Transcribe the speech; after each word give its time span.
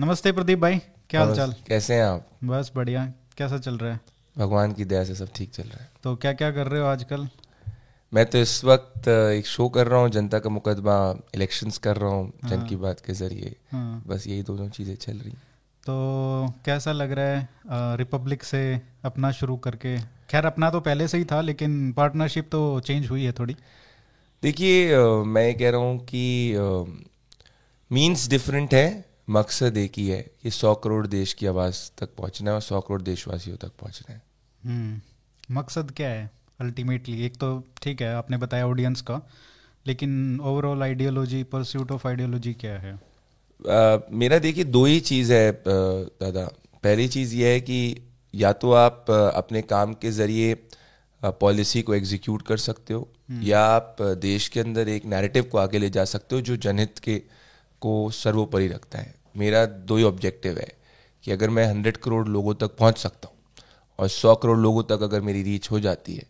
नमस्ते 0.00 0.30
प्रदीप 0.32 0.58
भाई 0.58 0.76
क्या 1.10 1.20
हाल 1.20 1.34
चाल 1.36 1.52
कैसे 1.66 1.94
हैं 1.94 2.02
आप? 2.02 2.28
बस 2.44 2.70
बढ़िया 2.76 3.04
कैसा 3.38 3.56
चल 3.58 3.76
रहा 3.78 3.92
है? 3.92 4.00
भगवान 4.38 4.72
की 4.72 4.84
दया 4.84 5.02
से 5.04 5.14
सब 5.14 5.28
ठीक 5.36 5.50
चल 5.50 5.62
रहा 5.62 5.82
है। 5.82 5.88
तो 6.04 6.14
क्या 6.16 6.32
क्या 6.32 6.50
कर 6.50 6.66
रहे 6.66 6.80
हो 6.80 6.86
आजकल? 6.86 7.26
मैं 8.12 8.24
तो 8.26 8.38
इस 8.38 8.64
वक्त 8.64 9.08
एक 9.08 9.46
शो 9.46 9.68
कर 9.68 9.86
रहा 9.86 10.00
हूँ 10.00 10.10
जनता 10.10 10.38
का 10.38 10.50
मुकदमा 10.50 10.94
इलेक्शंस 11.34 11.78
कर 11.78 11.96
रहा 11.96 12.10
हूँ 12.10 12.32
जन 12.44 12.56
हाँ। 12.56 12.66
की 12.68 12.76
बात 12.76 13.00
के 13.00 13.12
ज़रिए। 13.12 13.54
हाँ। 13.72 14.02
बस 14.06 14.26
यही 14.26 14.42
दोनों 14.42 14.68
चीज़ें 14.68 14.94
चल 14.96 15.12
रही 15.12 15.32
तो 15.86 16.54
कैसा 16.64 16.92
लग 16.92 17.12
रहा 17.12 17.26
है 17.26 17.96
रिपब्लिक 17.96 18.44
से 18.44 18.62
अपना 19.04 19.30
शुरू 19.32 19.56
करके? 19.58 19.96
खैर 20.30 20.46
अपना 20.46 20.70
तो 20.70 20.80
पहले 20.80 21.08
से 21.08 21.18
ही 21.18 21.24
था 21.24 21.40
लेकिन 21.42 21.92
पार्टनरशिप 21.92 22.48
तो 22.52 22.80
चेंज 22.80 23.10
हुई 23.10 23.24
है 23.24 23.32
थोड़ी। 23.32 23.56
देखिए 24.42 24.98
मैं 25.36 25.54
कह 25.58 25.70
रहा 25.70 25.80
हूँ 25.80 25.98
कि 26.04 26.24
मीन्स 27.90 28.28
डिफरेंट 28.28 28.74
है 28.74 28.88
मकसद 29.30 29.76
एक 29.76 29.92
ही 29.96 30.06
है 30.08 30.20
कि 30.42 30.50
सौ 30.50 30.74
करोड़ 30.74 31.06
देश 31.06 31.32
की 31.32 31.46
आवाज़ 31.46 31.76
तक 31.98 32.14
पहुँचना 32.18 32.50
है 32.50 32.54
और 32.54 32.62
सौ 32.62 32.80
करोड़ 32.80 33.00
देशवासियों 33.02 33.56
तक 33.56 33.72
पहुँचना 33.80 34.12
है। 34.12 34.22
हम्म 34.62 35.54
मकसद 35.54 35.90
क्या 35.90 36.08
है 36.08 36.30
अल्टीमेटली 36.60 37.24
एक 37.26 37.36
तो 37.36 37.48
ठीक 37.82 38.02
है 38.02 38.12
आपने 38.14 38.36
बताया 38.36 38.66
ऑडियंस 38.66 39.00
का 39.00 39.20
लेकिन 39.86 40.40
overall 40.40 40.82
ideology 40.82 41.42
pursuit 41.44 41.92
of 41.92 42.06
ideology 42.08 42.52
क्या 42.54 42.78
है? 42.78 42.92
अ, 42.92 44.06
मेरा 44.12 44.38
देखिए 44.38 44.64
दो 44.64 44.84
ही 44.84 45.00
चीज़ 45.00 45.32
है 45.32 45.50
दादा। 45.66 46.44
पहली 46.84 47.08
चीज़ 47.08 47.34
यह 47.36 47.48
है 47.48 47.60
कि 47.60 47.78
या 48.34 48.52
तो 48.52 48.72
आप 48.72 49.10
अपने 49.10 49.62
काम 49.62 49.94
के 49.94 50.10
ज़रिए 50.10 50.54
पॉलिसी 51.22 51.82
को 51.82 51.94
एग्जीक्यूट 51.94 52.42
कर 52.42 52.56
सकते 52.56 52.94
हो 52.94 53.08
या 53.42 53.60
आप 53.66 53.96
देश 54.18 54.48
के 54.48 54.60
अंदर 54.60 54.88
एक 54.88 55.04
नैरेटिव 55.04 55.44
को 55.44 55.58
आगे 55.58 55.78
ले 55.78 55.90
जा 55.90 56.04
सकते 56.04 56.34
हो 56.34 56.40
जो 56.40 56.56
जनहित 56.56 56.98
के 56.98 57.18
को 57.82 58.10
सर्वोपरि 58.10 58.68
रखता 58.68 58.98
है। 58.98 59.14
मेरा 59.34 59.64
दो 59.66 59.96
ही 59.96 60.04
ऑब्जेक्टिव 60.04 60.58
है 60.58 60.72
कि 61.24 61.30
अगर 61.30 61.50
मैं 61.50 61.66
हंड्रेड 61.66 61.96
करोड़ 61.96 62.26
लोगों 62.28 62.54
तक 62.54 62.76
पहुँच 62.76 62.98
सकता 62.98 63.28
हूँ 63.28 63.36
और 63.98 64.08
सौ 64.08 64.34
करोड़ 64.34 64.58
लोगों 64.58 64.82
तक 64.82 65.02
अगर 65.02 65.20
मेरी 65.20 65.42
रीच 65.42 65.70
हो 65.70 65.80
जाती 65.80 66.14
है 66.14 66.26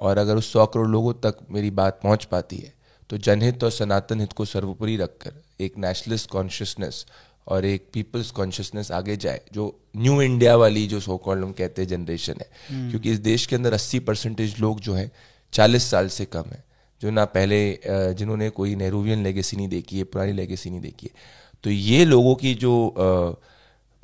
और 0.00 0.18
अगर 0.18 0.36
उस 0.36 0.52
सौ 0.52 0.66
करोड़ 0.66 0.88
लोगों 0.88 1.12
तक 1.14 1.38
मेरी 1.50 1.70
बात 1.70 2.00
पहुँच 2.02 2.24
पाती 2.24 2.56
है 2.56 2.72
तो 3.10 3.18
जनहित 3.18 3.64
और 3.64 3.70
सनातन 3.70 4.20
हित 4.20 4.32
को 4.32 4.44
सर्वोपरि 4.44 4.96
रखकर 4.96 5.42
एक 5.60 5.78
नेशनलिस्ट 5.78 6.30
कॉन्शियसनेस 6.30 7.04
और 7.48 7.64
एक 7.64 7.86
पीपल्स 7.92 8.30
कॉन्शियसनेस 8.30 8.90
आगे 8.92 9.16
जाए 9.16 9.40
जो 9.52 9.64
न्यू 9.96 10.20
इंडिया 10.22 10.56
वाली 10.56 10.86
जो 10.86 11.00
सो 11.00 11.16
कॉल्ड 11.16 11.44
हम 11.44 11.52
कहते 11.52 11.82
हैं 11.82 11.88
जनरेशन 11.88 12.34
है। 12.40 12.90
क्योंकि 12.90 13.12
इस 13.12 13.18
देश 13.18 13.46
के 13.46 13.56
अंदर 13.56 13.74
80 13.74 13.98
परसेंटेज 13.98 14.58
लोग 14.60 14.80
जो 14.80 14.94
हैं 14.94 15.10
40 15.52 15.90
साल 15.90 16.08
से 16.08 16.24
कम 16.24 16.44
है 16.50 16.64
जो 17.00 17.10
ना 17.10 17.24
पहले 17.24 17.58
जिन्होंने 17.86 18.50
कोई 18.50 18.74
नेहरूवियन 18.74 19.22
लेगेसी 19.22 19.56
नहीं 19.56 19.68
देखी 19.68 19.98
है 19.98 20.04
पुरानी 20.04 20.32
लेगेसी 20.32 20.70
नहीं 20.70 20.80
देखी 20.80 21.06
है। 21.06 21.38
तो 21.64 21.70
ये 21.70 22.04
लोगों 22.04 22.34
की 22.34 22.54
जो 22.54 22.72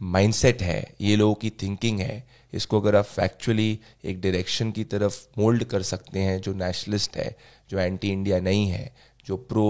माइंडसेट 0.01 0.63
है 0.63 0.81
ये 1.01 1.17
लोगों 1.17 1.35
की 1.35 1.51
थिंकिंग 1.63 2.01
है 2.01 2.25
इसको 2.53 2.81
अगर 2.81 2.97
आप 2.97 3.05
फैक्चुअली 3.05 3.79
एक 4.05 4.21
डायरेक्शन 4.21 4.71
की 4.73 4.85
तरफ़ 4.85 5.17
मोल्ड 5.39 5.65
कर 5.65 5.83
सकते 5.83 6.21
हैं 6.21 6.41
जो 6.41 6.53
नेशनलिस्ट 6.55 7.17
है 7.17 7.37
जो 7.71 7.79
एंटी 7.79 8.11
इंडिया 8.11 8.41
नहीं 8.41 8.67
है 8.69 8.93
जो 9.27 9.37
प्रो 9.37 9.67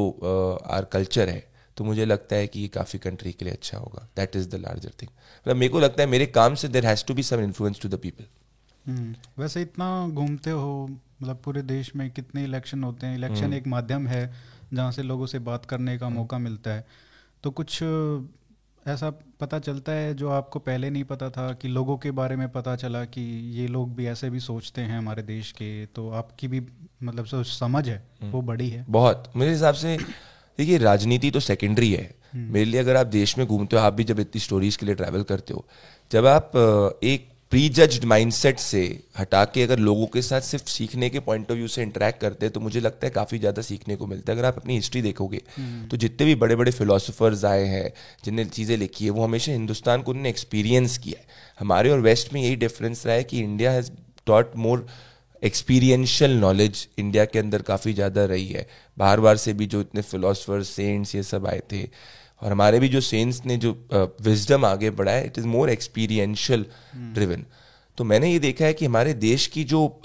आर 0.71 0.85
कल्चर 0.93 1.29
है 1.29 1.45
तो 1.77 1.85
मुझे 1.85 2.05
लगता 2.05 2.37
है 2.37 2.47
कि 2.47 2.61
ये 2.61 2.69
काफ़ी 2.69 2.99
कंट्री 2.99 3.33
के 3.33 3.45
लिए 3.45 3.55
अच्छा 3.55 3.79
होगा। 3.79 4.07
That 4.17 4.37
is 4.37 4.49
the 4.49 4.55
larger 4.55 4.93
thing 5.03 5.11
मतलब 5.11 5.57
मेरे 5.57 5.73
को 5.73 5.81
लगता 5.81 6.03
है 6.03 6.09
मेरे 6.09 6.27
काम 6.27 6.55
से 6.55 6.69
there 6.69 6.87
has 6.87 7.05
to 7.05 7.15
be 7.15 7.23
some 7.23 7.41
influence 7.41 7.81
to 7.81 7.89
the 7.89 7.99
people 7.99 8.25
hmm, 8.85 9.15
वैसे 9.39 9.63
इतना 9.63 10.09
घूमते 10.09 10.51
हो 10.51 10.87
मतलब 10.89 11.41
पूरे 11.45 11.63
देश 11.63 11.95
में 11.97 12.11
कितने 12.11 12.45
इलेक्शन 12.45 12.85
होते 12.85 13.07
हैं? 13.07 13.17
इलेक्शन 13.17 13.53
एक 13.53 13.67
माध्यम 13.67 14.07
है 14.07 14.33
जहाँ 14.75 14.93
से 14.93 15.03
लोगों 15.03 15.27
से 15.27 15.39
बात 15.39 15.65
करने 15.67 15.97
का 15.99 16.09
मौका 16.09 16.39
मिलता 16.39 16.71
है। 16.71 16.87
तो 17.47 17.51
कुछ 17.51 17.83
ऐसा 18.87 19.11
पता 19.41 19.59
चलता 19.59 19.93
है 19.93 20.15
जो 20.15 20.31
आपको 20.31 20.59
पहले 20.59 20.91
नहीं 20.91 21.05
पता 21.05 21.31
था 21.31 21.53
कि 21.53 21.69
लोगों 21.69 21.97
के 21.97 22.11
बारे 22.11 22.37
में 22.37 22.49
पता 22.49 22.77
चला 22.77 23.05
कि 23.05 23.21
ये 23.51 23.67
लोग 23.67 23.95
भी 23.95 24.07
ऐसे 24.07 24.31
भी 24.31 24.41
सोचते 24.41 24.81
हैं 24.81 24.99
हमारे 24.99 25.23
देश 25.23 25.53
के 25.53 25.69
तो 25.87 26.11
आपकी 26.11 26.49
भी 26.49 26.63
मतलब 27.03 27.25
सो 27.25 27.43
समझ 27.45 27.89
है 27.89 28.09
वो 28.23 28.43
बड़ी 28.43 28.69
है। 28.71 28.85
बहुत। 28.89 29.33
मेरे 29.37 29.53
हिसाब 29.53 29.75
से 29.75 29.97
देखिए 30.59 30.79
राजनीति 30.79 31.31
तो 31.31 31.41
सेकेंडरी 31.41 31.93
है। 31.93 32.15
मेरे 32.35 32.65
लिए 32.65 32.81
अगर 32.81 32.97
आप 32.97 33.07
देश 33.07 33.39
में 33.39 33.47
घूमते 33.47 33.77
हो 33.77 33.83
आप 33.83 33.93
भी 33.93 34.05
जब 34.05 34.21
इतनी 34.21 34.41
स्टोरीज 34.41 34.77
के 34.77 34.87
लिए 34.87 34.95
ट्रैवल 34.95 35.23
करते 35.23 35.55
हो 35.55 35.67
जब 36.13 36.27
आप 36.27 36.53
एक 37.05 37.29
प्री 37.53 37.69
जज्ड 37.69 38.05
माइंडसेट 38.05 38.59
से 38.59 38.81
हटा 39.19 39.45
के 39.47 39.63
अगर 39.63 39.79
लोगों 39.79 40.07
के 40.07 40.23
साथ 40.23 40.41
सिर्फ़ 40.41 40.65
सीखने 40.67 41.09
के 41.11 41.21
पॉइंट 41.21 41.51
ऑफ़ 41.51 41.57
व्यू 41.57 41.69
से 41.69 41.83
इंटरेक्ट 41.83 42.21
करते 42.21 42.47
हैं 42.47 42.53
तो 42.53 42.61
मुझे 42.61 42.81
लगता 42.81 43.07
है 43.07 43.11
काफ़ी 43.13 43.39
ज़्यादा 43.39 43.63
सीखने 43.63 43.97
को 43.97 44.07
मिलता 44.07 44.33
है। 44.33 44.39
अगर 44.39 44.47
आप 44.49 44.57
अपनी 44.57 44.75
हिस्ट्री 44.75 45.03
देखोगे 45.03 45.41
तो 45.91 45.97
जितने 45.97 46.27
भी 46.27 46.35
बड़े 46.35 46.57
बड़े 46.57 46.71
फिलोसोफर्स 46.73 47.45
आए 47.45 47.65
हैं 47.67 47.93
जिनने 48.25 48.45
चीज़ें 48.47 48.77
लिखी 48.77 49.05
है 49.05 49.11
वो 49.11 49.25
हमेशा 49.25 49.53
हिंदुस्तान 49.53 50.03
को 50.03 50.11
उन्होंने 50.11 50.29
एक्सपीरियंस 50.29 50.99
किया 50.99 51.21
है। 51.21 51.27
हमारे 51.61 51.91
और 51.91 52.01
वेस्ट 52.01 52.33
में 52.33 52.43
यही 52.43 52.57
डिफरेंस 52.57 53.07
रहा 53.07 53.17
है 53.17 53.25
कि 53.25 53.41
India 53.41 53.73
has 53.73 53.91
taught 54.27 54.57
more 54.59 54.87
experiential 55.43 56.37
knowledge 56.39 56.87
India 56.99 57.25
के 57.25 57.39
अंदर 57.39 57.63
काफ़ी 57.65 57.93
ज़्यादा 57.93 58.25
रही 58.27 58.47
है। 58.49 58.67
बाहर 58.97 59.21
बाहर 59.21 59.37
से 59.39 59.53
भी 59.53 59.67
जो 59.67 59.81
इतने 59.81 60.03
फिलोसफर्स 60.03 60.69
सेंट्स 60.71 61.15
ये 61.15 61.23
सब 61.25 61.47
आए 61.47 61.63
थे 61.73 61.89
और 62.43 62.53
हमारे 62.53 62.81
भी 62.81 62.89
जो 62.89 63.01
सेंस 63.01 63.43
ने 63.47 63.57
जो 63.57 63.89
विजडम 64.23 64.65
आगे 64.65 64.91
बढ़ाया 64.91 65.21
it 65.21 65.39
is 65.39 65.47
more 65.47 65.71
experiential 65.71 66.67
driven 66.97 67.45
तो 67.99 68.05
मैंने 68.05 68.33
ये 68.33 68.39
देखा 68.39 68.65
है 68.65 68.75
कि 68.75 68.87
हमारे 68.87 69.15
देश 69.15 69.47
की 69.47 69.65
जो 69.65 70.01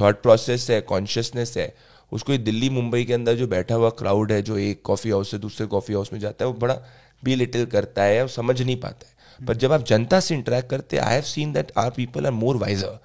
थॉट 0.00 0.22
प्रोसेस 0.22 0.70
है 0.70 0.80
कॉन्शियसनेस 0.80 1.56
है 1.56 1.74
उसको 2.12 2.32
ये 2.32 2.38
दिल्ली 2.38 2.70
मुंबई 2.70 3.04
के 3.04 3.12
अंदर 3.12 3.34
जो 3.34 3.46
बैठा 3.46 3.74
हुआ 3.74 3.90
क्राउड 3.90 4.32
है 4.32 4.42
जो 4.42 4.58
एक 4.58 4.82
कॉफ़ी 4.84 5.10
हाउस 5.10 5.30
से 5.30 5.38
दूसरे 5.38 5.66
कॉफ़ी 5.66 5.94
हाउस 5.94 6.12
में 6.12 6.20
जाता 6.20 6.44
है 6.44 6.50
वो 6.50 6.58
बड़ा 6.58 6.78
बी 7.24 7.34
लिटिल 7.34 7.66
करता 7.66 8.02
है 8.02 8.22
और 8.22 8.28
समझ 8.28 8.62
नहीं 8.62 8.76
पाता 8.76 9.06
है. 9.08 9.14
Hmm. 9.36 9.48
पर 9.48 9.56
जब 9.56 9.72
आप 9.72 9.84
जनता 9.84 10.20
से 10.20 10.34
इंटरेक्ट 10.34 10.70
करते 10.70 10.96
I 10.96 11.14
have 11.14 11.22
seen 11.22 11.52
that 11.52 11.72
are 11.76 11.90
people 11.90 12.26
are 12.26 12.32
more 12.32 12.56
wiser 12.56 12.98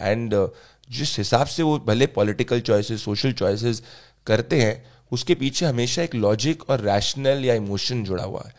and 0.00 0.48
जिस 0.90 1.18
हिसाब 1.18 1.46
से 1.46 1.62
वो 1.62 1.78
भले 1.78 2.06
पॉलिटिकल 2.06 2.60
चॉइसेस 2.60 3.04
सोशल 3.04 3.32
चॉइसेस 3.32 3.82
करते 4.26 4.62
हैं 4.62 4.93
उसके 5.14 5.34
पीछे 5.36 5.66
हमेशा 5.66 6.02
एक 6.02 6.14
लॉजिक 6.16 6.68
और 6.70 6.80
रैशनल 6.82 7.44
या 7.44 7.54
इमोशन 7.56 8.04
जुड़ा 8.04 8.24
हुआ 8.24 8.42
है। 8.46 8.52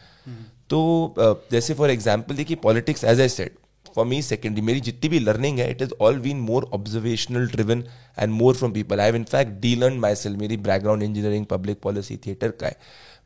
तो 0.69 1.16
जैसे 1.51 1.73
फॉर 1.73 1.91
एग्ज़ाम्पल 1.91 2.35
देखिए 2.35 2.57
politics 2.63 3.03
as 3.03 3.19
a 3.19 3.27
set 3.29 3.57
for 3.85 4.05
me 4.05 4.21
secondary 4.23 4.61
मेरी 4.61 4.79
जितनी 4.81 5.09
भी 5.09 5.19
लर्निंग 5.19 5.59
है 5.59 5.69
it 5.71 5.81
is 5.81 5.94
all 6.01 6.19
been 6.19 6.38
more 6.41 6.69
observational 6.73 7.47
driven 7.47 7.83
and 8.19 8.33
more 8.33 8.55
from 8.55 8.71
people 8.73 8.99
I 8.99 9.05
have 9.05 9.15
in fact 9.15 9.51
delearn 9.75 9.99
my 9.99 10.15
self 10.15 10.35
मेरी 10.38 10.57
background 10.59 11.03
engineering 11.03 11.45
public 11.45 11.79
policy 11.81 12.17
theatre 12.25 12.51
का 12.51 12.67
है। 12.67 12.77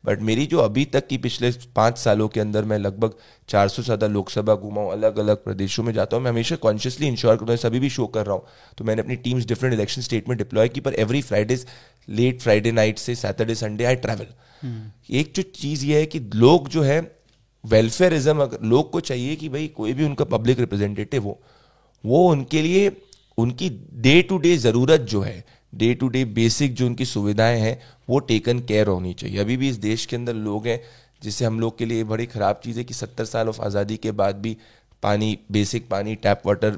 but 0.04 0.20
मेरी 0.22 0.46
जो 0.46 0.58
अभी 0.58 0.84
तक 0.86 1.06
की 1.06 1.16
पिछले 1.18 1.50
पाँच 1.76 1.98
सालों 1.98 2.28
के 2.28 2.40
अंदर 2.40 2.64
मैं 2.64 2.78
लगभग 2.78 3.14
चार 3.48 3.68
सौ 3.68 3.82
ज़्यादा 3.82 4.06
लोकसभा 4.06 4.54
घूमा 4.54 4.80
हूँ 4.80 4.92
अलग 4.92 5.18
अलग 5.18 5.42
प्रदेशों 5.44 5.82
में 5.84 5.92
जाता 5.92 6.16
हूँ। 6.16 6.24
मैं 6.24 6.30
हमेशा 6.30 6.56
कॉन्शियसली 6.56 7.06
इंश्योर 7.06 7.36
करता 7.36 7.52
हूँ 7.52 7.58
सभी 7.58 7.80
भी 7.80 7.90
शो 7.90 8.06
कर 8.08 8.26
रहा 8.26 8.34
हूँ। 8.34 8.44
तो 8.78 8.84
मैंने 8.84 9.02
अपनी 9.02 9.16
टीम्स 9.18 9.46
डिफरेंट 9.46 9.74
इलेक्शन 9.74 10.02
स्टेट 10.02 10.28
में 10.28 10.36
डिप्लॉय 10.38 10.68
की 10.68 10.80
पर 10.80 10.94
every 10.94 11.22
Friday 11.22 11.58
late 12.08 12.40
Friday 12.40 12.72
night 12.72 12.98
से 12.98 13.14
सैटरडे 13.14 13.54
संडे 13.54 13.84
आई 13.84 13.96
ट्रैवल 13.96 14.26
एक 15.14 15.32
जो 15.36 15.42
चीज़ 15.54 15.84
ये 15.86 16.00
है 16.00 16.06
कि 16.06 16.20
लोग 16.34 16.68
जो 16.68 16.82
है 16.82 17.00
वेलफेयरिज्म 17.64 18.42
अगर 18.42 18.66
लोग 18.66 18.90
को 18.90 19.00
चाहिए 19.02 19.36
कि 19.36 19.48
भाई 19.48 19.66
कोई 19.76 19.92
भी 19.92 20.04
उनका 20.04 20.24
पब्लिक 20.26 20.60
रिप्रेजेंटेटिव 20.60 21.24
हो 21.24 21.40
वो 22.04 22.26
उनके 22.30 22.62
लिए 22.62 22.90
उनकी 23.38 23.68
डे 24.02 24.20
टू 24.22 24.38
डे 24.38 24.56
ज़रूरत 24.58 25.00
जो 25.10 25.20
है 25.20 25.44
डे 25.72 25.92
टू 25.94 26.08
डे 26.08 26.24
बेसिक 26.24 26.74
जो 26.74 26.86
उनकी 26.86 27.04
सुविधाएँ 27.04 27.60
हैं, 27.60 27.78
वो 28.08 28.18
टेकन 28.20 28.60
केयर 28.60 28.86
होनी 28.86 29.12
चाहिए। 29.14 29.38
अभी 29.38 29.56
भी 29.56 29.68
इस 29.68 29.76
देश 29.78 30.06
के 30.06 30.16
अंदर 30.16 30.34
लोग 30.34 30.66
हैं, 30.66 30.80
जिससे 31.22 31.44
हम 31.44 31.60
लोग 31.60 31.78
के 31.78 31.86
लिए 31.86 32.04
बड़ी 32.04 32.26
ख़राब 32.26 32.60
चीज़ 32.64 32.78
है 32.78 32.84
कि 32.84 32.94
सत्तर 32.94 33.24
साल 33.26 33.48
ऑफ़ 33.48 33.60
आज़ादी 33.62 33.96
के 33.96 34.10
बाद 34.12 34.36
भी 34.36 34.56
पानी 35.02 35.38
बेसिक 35.52 35.88
पानी 35.88 36.14
टैप 36.16 36.42
वाटर 36.46 36.70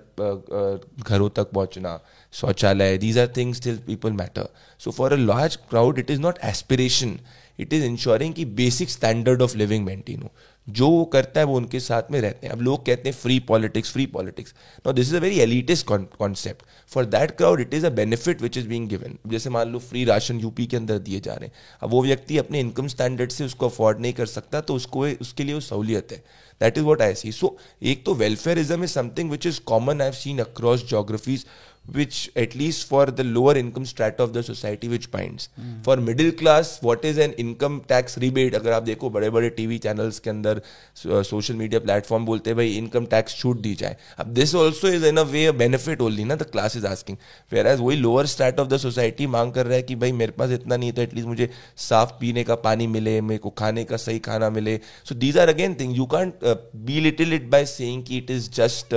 घरों 1.01 1.29
तक 1.31 1.51
पहुँचना, 1.51 1.99
शौचालय 2.33 2.99
these 2.99 3.19
are 3.19 3.33
things 3.37 3.57
still 3.57 3.79
people 3.87 4.13
matter 4.13 4.49
so 4.81 4.91
for 4.91 5.13
a 5.13 5.17
large 5.17 5.57
crowd 5.71 5.99
it 5.99 6.11
is 6.11 6.21
not 6.21 6.39
aspiration 6.45 7.19
it 7.59 7.73
is 7.73 7.85
ensuring 7.85 8.35
कि 8.35 8.45
basic 8.61 8.91
standard 8.91 9.43
of 9.43 9.57
living 9.57 9.85
maintain 9.85 10.23
हो। 10.23 10.31
जो 10.67 10.89
वो 10.89 11.05
करता 11.13 11.41
है 11.41 11.47
वो 11.47 11.57
उनके 11.57 11.81
साथ 11.81 12.11
में 12.11 12.21
रहते 12.21 12.47
हैं। 12.47 12.53
अब 12.55 12.61
लोग 12.63 12.85
कहते 12.87 13.09
हैं 13.09 13.17
free 13.17 13.39
politics 13.49 13.93
free 13.93 14.07
politics 14.09 14.55
no 14.87 14.93
this 14.93 15.09
is 15.09 15.17
a 15.17 15.21
very 15.21 15.39
elitist 15.41 15.87
concept 15.87 16.63
for 16.93 17.05
that 17.07 17.31
crowd 17.37 17.61
it 17.61 17.75
is 17.75 17.87
a 17.87 17.91
benefit 17.93 18.43
which 18.43 18.57
is 18.59 18.69
being 18.69 18.89
given 18.89 19.19
जैसे 19.27 19.51
मान 19.51 19.73
लो 19.73 19.79
फ्री 19.79 20.05
राशन 20.05 20.41
यूपी 20.41 20.67
के 20.67 20.77
अंदर 20.77 20.99
दिए 20.99 21.21
जा 21.21 21.35
रहे 21.35 21.47
हैं। 21.47 21.55
अब 21.83 21.91
वो 21.91 22.03
व्यक्ति 22.03 22.39
अपने 22.39 22.61
इनकम 22.61 22.87
स्टैंडर्ड 22.89 23.33
से 23.33 23.45
उसको 23.45 23.69
अफोर्ड 23.69 24.01
नहीं 24.01 24.13
कर 24.13 24.27
सकता 24.27 24.61
तो 24.61 24.75
उसको 24.75 25.07
उसके 25.21 25.45
लिए 25.45 25.55
वो 25.55 25.61
सहूलियत 25.61 26.13
है। 26.13 26.23
That 26.61 26.79
is 26.79 26.85
what 26.85 27.03
I 27.03 27.15
see 27.15 27.33
so 27.33 27.57
एक 27.83 28.05
तो 28.07 28.15
welfarism 28.15 28.85
is 28.85 28.91
something 28.91 29.31
which 29.31 29.47
is 29.47 29.61
common 29.67 30.01
I 30.01 30.07
have 30.07 30.15
seen 30.15 30.39
across 30.39 30.85
geographies 30.87 31.47
which 31.85 32.31
at 32.37 32.55
least 32.55 32.89
for 32.89 33.07
the 33.07 33.25
lower 33.25 33.57
income 33.57 33.85
strata 33.85 34.23
of 34.23 34.33
the 34.33 34.43
society 34.43 34.89
which 34.89 35.11
binds. 35.11 35.49
For 35.85 35.97
middle 35.97 36.31
class 36.33 36.81
what 36.81 37.05
is 37.05 37.19
an 37.19 37.33
income 37.45 37.81
tax 37.89 38.17
rebate? 38.25 38.55
अगर 38.55 38.73
आप 38.73 38.83
देखो 38.83 39.11
बड़े 39.11 39.31
बड़े 39.31 39.51
TV 39.57 39.79
channels 39.79 40.19
के 40.19 40.31
अंदर 40.31 40.61
social 40.97 41.55
media 41.55 41.81
platform 41.81 42.25
बोलते 42.27 42.51
हैं 42.51 42.57
भाई 42.57 42.71
इनकम 42.77 43.07
टैक्स 43.15 43.37
छूट 43.39 43.61
दी 43.61 43.75
जाए 43.75 43.97
अब 44.19 44.27
this 44.35 44.55
also 44.55 44.89
is 44.89 45.07
in 45.07 45.17
a 45.17 45.23
way 45.33 45.51
benefit 45.63 46.01
only 46.01 46.25
ना 46.25 46.35
the 46.35 46.43
class 46.53 46.77
is 46.77 46.87
asking 46.87 47.19
whereas 47.67 47.81
वही 47.81 47.97
lower 47.97 48.27
strata 48.35 48.61
of 48.61 48.69
the 48.69 48.77
society 48.85 49.27
मांग 49.35 49.53
कर 49.53 49.67
रहा 49.67 49.77
है 49.77 49.83
कि 49.83 49.97
भाई 49.97 50.13
मेरे 50.13 50.33
पास 50.39 50.51
इतना 50.59 50.77
नहीं 50.77 50.89
है 50.89 50.95
तो 50.97 51.03
एटलीस्ट 51.03 51.29
मुझे 51.29 51.51
साफ़ 51.89 52.13
पीने 52.21 52.45
का 52.45 52.55
पानी 52.69 52.87
मिले 52.87 53.21
मेरे 53.21 53.39
को 53.39 53.51
खाने 53.59 53.85
का 53.85 53.97
सही 53.97 54.19
खाना 54.29 54.51
मिले. 54.51 54.79
So 55.09 55.15
these 55.15 55.39
are 55.39 55.49
again 55.49 55.75
thing 55.81 55.97
you 55.97 56.07
can't 56.15 56.45
belittle 57.01 57.33
it 57.35 57.51
by 57.51 57.67
saying 57.67 58.05
कि 58.05 58.19
it 58.19 58.31
is 58.31 58.51
just 58.57 58.95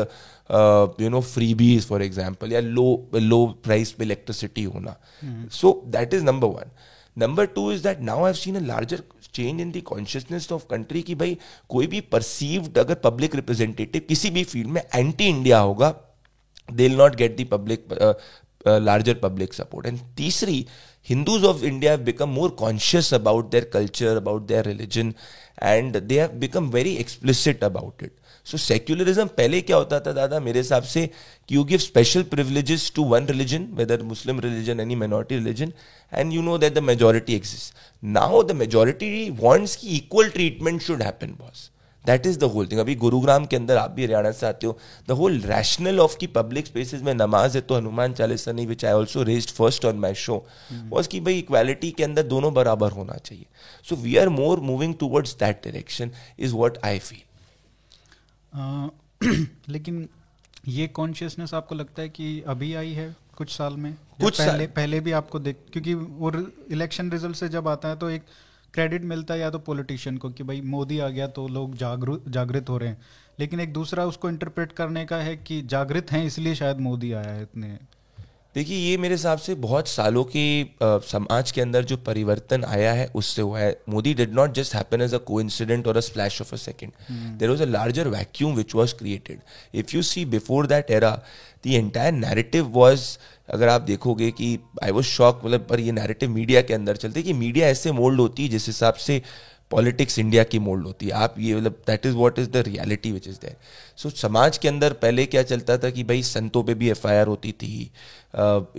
you 0.50 1.10
know 1.10 1.22
freebies 1.56 1.86
for 1.88 2.02
example 2.04 2.52
या 2.54 2.60
लो 2.60 2.86
लो 3.16 3.46
प्राइस 3.64 3.92
पे 3.92 4.04
इलेक्ट्रिसिटी 4.04 4.64
होना। 4.64 4.96
So 5.52 5.72
that 5.96 6.14
is 6.14 6.24
number 6.24 6.48
one 6.48 6.72
number 7.18 7.46
two 7.56 7.72
is 7.72 7.84
that 7.84 8.00
now 8.12 8.26
I 8.26 8.34
seen 8.34 8.56
a 8.56 8.66
larger 8.66 9.04
change 9.34 9.62
in 9.62 9.72
the 9.72 9.82
consciousness 9.86 10.52
of 10.52 10.66
country 10.70 11.02
कि 11.02 11.16
भाई 11.16 11.38
कोई 11.70 11.88
भी 11.88 12.02
perceived 12.16 12.78
अगर 12.78 12.96
public 13.04 13.36
representative 13.36 14.02
किसी 14.10 14.30
भी 14.30 14.44
फ़ील्ड 14.44 14.70
में 14.70 14.82
एंटी 14.96 15.28
इंडिया 15.28 15.60
होगा 15.60 15.94
they 16.72 16.88
will 16.88 16.98
not 16.98 17.16
get 17.16 17.40
the 17.42 17.48
public 17.52 17.94
larger 18.68 19.14
public 19.24 19.54
support 19.54 19.88
and 19.88 20.00
तीसरी 20.18 20.66
Hindus 21.08 21.44
of 21.48 21.64
India 21.64 21.90
have 21.92 22.04
become 22.06 22.32
more 22.36 22.50
conscious 22.60 23.12
about 23.16 23.50
their 23.52 23.66
culture, 23.74 24.14
about 24.18 24.48
their 24.52 24.62
religion, 24.68 25.10
and 25.72 25.98
they 26.12 26.16
have 26.16 26.40
become 26.44 26.70
very 26.76 26.94
explicit 27.02 27.66
about 27.68 28.02
it. 28.08 28.14
So 28.46 28.58
secularism 28.58 29.26
पहले 29.38 29.62
क्या 29.62 29.78
होता 29.78 30.00
था 30.00 30.12
दादा 30.14 30.40
मेरे 30.40 30.60
हिसाब 30.60 30.84
से 30.86 31.06
कि 31.08 31.56
you 31.56 31.64
give 31.66 31.80
special 31.80 32.24
privileges 32.32 32.92
to 32.96 33.04
one 33.06 33.28
religion 33.28 33.68
whether 33.74 34.02
Muslim 34.06 34.40
religion 34.40 34.80
any 34.80 34.96
minority 34.96 35.36
religion 35.36 35.72
and 36.12 36.34
you 36.34 36.42
know 36.42 36.58
that 36.58 36.74
the 36.74 36.84
majority 36.84 37.36
exist 37.36 37.74
now 38.04 38.44
the 38.44 38.52
majority 38.56 39.30
wants 39.40 39.76
की 39.76 39.96
equal 39.98 40.30
treatment 40.30 40.82
should 40.82 41.04
happen 41.04 41.36
boss 41.40 41.70
that 42.06 42.26
is 42.26 42.40
the 42.40 42.44
whole 42.54 42.68
thing 42.68 42.80
अभी 42.80 42.96
गुरुग्राम 42.96 43.46
के 43.46 43.56
अंदर 43.56 43.78
आप 43.78 43.92
भी 43.92 44.04
हरियाणा 44.04 44.32
से 44.32 44.46
आते 44.46 44.68
हो 44.68 44.78
the 45.08 45.12
whole 45.20 45.40
rational 45.46 46.00
of 46.00 46.18
की 46.18 46.28
पब्लिक 46.36 46.66
स्पेसिस 46.66 47.02
में 47.02 47.14
नमाज़ 47.14 47.58
है 47.58 47.62
तो 47.62 47.76
हनुमान 47.76 48.14
चालीसा 48.14 48.52
नहीं 48.52 48.68
which 48.68 48.86
I 48.86 48.94
also 48.94 49.24
raise 49.26 49.52
first 49.54 49.86
on 49.86 50.00
my 50.00 50.14
show 50.24 50.44
was 50.90 51.10
की 51.10 51.20
भाई 51.20 51.38
इक्वालिटी 51.40 51.92
के 51.92 52.04
अंदर 52.04 52.24
दोनों 52.26 52.54
बराबर 52.54 52.92
होना 52.94 53.18
चाहिए 53.20 53.46
so 53.86 53.96
we 53.98 54.16
are 54.18 54.30
more 54.32 54.60
moving 54.70 54.96
towards 55.00 55.36
that 55.40 55.64
direction 55.64 56.12
is 56.40 56.54
what 56.56 56.78
I 56.84 57.00
feel 57.00 57.24
लेकिन 59.70 60.10
ये 60.68 60.88
कॉन्शियसनेस 60.88 61.54
आपको 61.54 61.76
लगता 61.76 62.02
है 62.02 62.10
कि 62.10 62.42
अभी 62.42 62.74
आई 62.74 62.92
है 62.92 63.16
कुछ 63.38 63.58
साल 63.58 63.74
में? 63.74 63.94
कुछ 63.94 64.42
पहले 64.42 64.68
पहले 64.68 65.00
भी 65.00 65.12
आपको 65.12 65.40
देख 65.40 65.58
क्योंकि 65.74 65.94
वो 65.94 66.32
इलेक्शन 66.72 67.12
रिज़ल्ट 67.12 67.36
से 67.36 67.50
जब 67.50 67.68
आता 67.68 67.90
है 67.90 67.96
तो 67.96 68.10
एक 68.10 68.24
क्रेडिट 68.74 69.04
मिलता 69.04 69.34
है 69.34 69.40
या 69.40 69.50
तो 69.50 69.60
पॉलिटिशियन 69.60 70.18
को 70.18 70.30
कि 70.30 70.44
भाई 70.44 70.62
मोदी 70.62 71.00
आ 71.00 71.10
गया 71.10 71.28
तो 71.28 71.48
लोग 71.48 71.76
जागरूक 71.76 72.30
जागृत 72.30 72.70
हो 72.70 72.78
रहे 72.78 72.90
हैं। 72.90 73.02
लेकिन 73.40 73.60
एक 73.60 73.74
दूसरा 73.74 74.06
उसको 74.06 74.30
इंटरप्रेट 74.30 74.72
करने 74.72 75.06
का 75.06 75.18
है 75.18 75.38
कि 75.38 75.62
जागृत 75.62 76.12
हैं 76.12 76.26
इसलिए 76.26 76.56
शायद 76.56 76.78
मोदी 76.78 77.12
आया 77.12 77.30
है 77.30 77.42
इतने 77.42 77.80
देखिए 78.56 78.78
ये 78.80 78.98
मेरे 78.98 79.14
हिसाब 79.14 79.38
से 79.38 79.54
बहुत 79.56 79.88
सालों 79.88 80.24
के 80.36 80.44
समाज 80.84 81.52
के 81.52 81.62
अंदर 81.62 81.84
जो 81.86 81.96
परिवर्तन 81.98 82.64
आया 82.64 82.92
है 82.94 83.10
उससे 83.16 83.42
हुआ 83.42 83.60
है। 83.60 83.72
Modi 83.90 84.14
did 84.14 84.34
not 84.34 84.54
just 84.54 84.76
happen 84.76 85.02
as 85.02 85.14
a 85.14 85.18
coincident 85.42 85.88
or 85.88 85.98
a 85.98 86.00
splash 86.00 86.42
of 86.42 86.54
a 86.54 86.58
second 86.58 86.92
there 87.40 87.50
was 87.50 87.62
a 87.62 87.66
larger 87.66 88.08
vacuum 88.08 88.56
which 88.56 88.76
was 88.76 88.94
created 88.96 89.40
if 89.74 89.96
you 89.96 90.02
see 90.02 90.26
before 90.26 90.68
that 90.68 90.92
era 90.92 91.12
the 91.66 91.68
entire 91.68 92.14
narrative 92.14 92.66
was 92.70 93.18
अगर 93.50 93.68
आप 93.68 93.82
देखोगे 93.82 94.32
कि 94.32 94.58
I 94.84 94.92
was 94.92 95.06
shock 95.06 95.42
मतलब 95.46 95.68
पर 95.70 95.80
ये 95.80 95.92
narrative 95.92 96.30
media 96.30 96.62
के 96.62 96.74
अंदर 96.74 96.96
चलते 96.96 97.24
कि 97.24 97.34
मीडिया 97.34 97.68
ऐसे 97.68 97.92
मोल्ड 97.92 98.20
होती 98.20 98.44
है 98.44 98.50
जिस 98.50 98.68
हिसाब 98.68 98.94
से 98.94 99.22
पॉलिटिक्स 99.72 100.18
इंडिया 100.20 100.44
की 100.44 100.60
मोल्ड 100.60 100.86
होती 100.86 101.06
है। 101.06 101.12
आप 101.14 101.36
ये 101.40 101.56
मतलब 101.56 101.82
that 101.88 102.06
is 102.06 102.16
what 102.16 102.40
is 102.40 102.50
the 102.50 102.64
reality 102.68 103.12
which 103.12 103.28
is 103.28 103.40
there 103.42 103.56
so 103.98 104.10
समाज 104.12 104.58
के 104.58 104.68
अंदर 104.68 104.94
पहले 104.96 105.26
क्या 105.26 105.44
चलता 105.44 105.78
था 105.78 105.90
कि 105.90 106.04
भाई 106.04 106.24
संतों 106.24 106.64
पे 106.64 106.74
भी 106.74 106.90
एफआईआर 106.90 107.28
होती 107.28 107.52
थी 107.54 107.92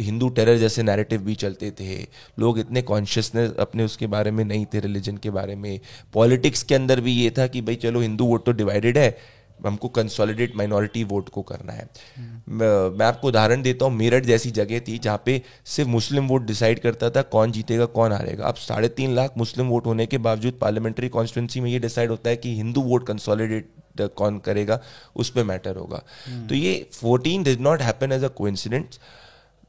हिंदू 0.00 0.28
टेरर 0.28 0.56
जैसे 0.58 0.82
नैरेटिव 0.82 1.20
भी 1.20 1.34
चलते 1.34 1.70
थे, 1.70 1.96
लोग 2.38 2.58
इतने 2.58 2.82
कॉन्शियसनेस 2.84 3.52
अपने 3.58 3.84
उसके 3.84 4.06
बारे 4.06 4.30
में 4.30 4.44
नहीं 4.44 4.66
थे 4.74 4.80
रिलीजन 4.80 5.16
के 5.16 5.30
बारे 5.30 5.54
में। 5.56 5.80
पॉलिटिक्स 6.14 6.62
के 6.62 6.74
अंदर 6.74 7.00
भी 7.00 7.12
ये 7.12 7.30
था 7.38 7.46
कि 7.46 7.60
भाई 7.62 7.76
चलो 7.76 8.00
हिंदू 8.00 8.24
वोट 8.26 8.44
तो 8.46 8.52
डिवाइडेड 8.54 8.98
है 8.98 9.16
हमको 9.58 9.88
कंसोलिडेट 9.90 10.56
माइनॉरिटी 10.56 11.02
वोट 11.04 11.28
को 11.28 11.42
करना 11.42 11.72
है। 11.72 11.88
मैं 12.48 13.06
आपको 13.06 13.28
उदाहरण 13.28 13.62
देता 13.62 13.84
हूँ 13.84 13.94
मेरठ 13.94 14.24
जैसी 14.24 14.50
जगह 14.52 14.80
थी 14.88 14.98
जहाँ 14.98 15.22
पे 15.26 15.40
सिर्फ़ 15.66 15.90
मुस्लिम 15.90 16.28
वोट 16.28 16.46
डिसाइड 16.46 16.80
करता 16.80 17.10
था 17.10 17.22
कौन 17.28 17.52
जीतेगा 17.52 17.86
कौन 17.94 18.12
हारेगा। 18.12 18.46
अब 18.46 18.54
साढ़े 18.56 18.88
तीन 18.90 19.14
लाख 19.14 19.38
मुस्लिम 19.38 19.66
वोट 19.66 19.86
होने 19.86 20.06
के 20.06 20.18
बावजूद 20.20 20.58
पार्लियामेंट्री 20.60 21.08
कॉन्स्टिट्यूंसी 21.08 21.60
में 21.60 21.70
ये 21.70 21.78
डिसाइड 21.78 22.10
होता 22.10 22.30
है 22.30 22.36
कि 22.36 22.54
हिंदू 22.56 22.82
वोट 22.82 23.06
कंसोलिडेट 23.06 23.70
कौन 24.16 24.38
करेगा 24.38 24.80
उस 25.16 25.30
पर 25.30 25.44
मैटर 25.44 25.76
होगा। 25.76 26.02
तो 26.48 26.54
ये 26.54 26.88
fourteen 26.92 27.42
does 27.42 27.60
not 27.60 27.82
happen 27.82 28.12
as 28.12 28.24
a 28.24 28.28
coincident 28.36 28.94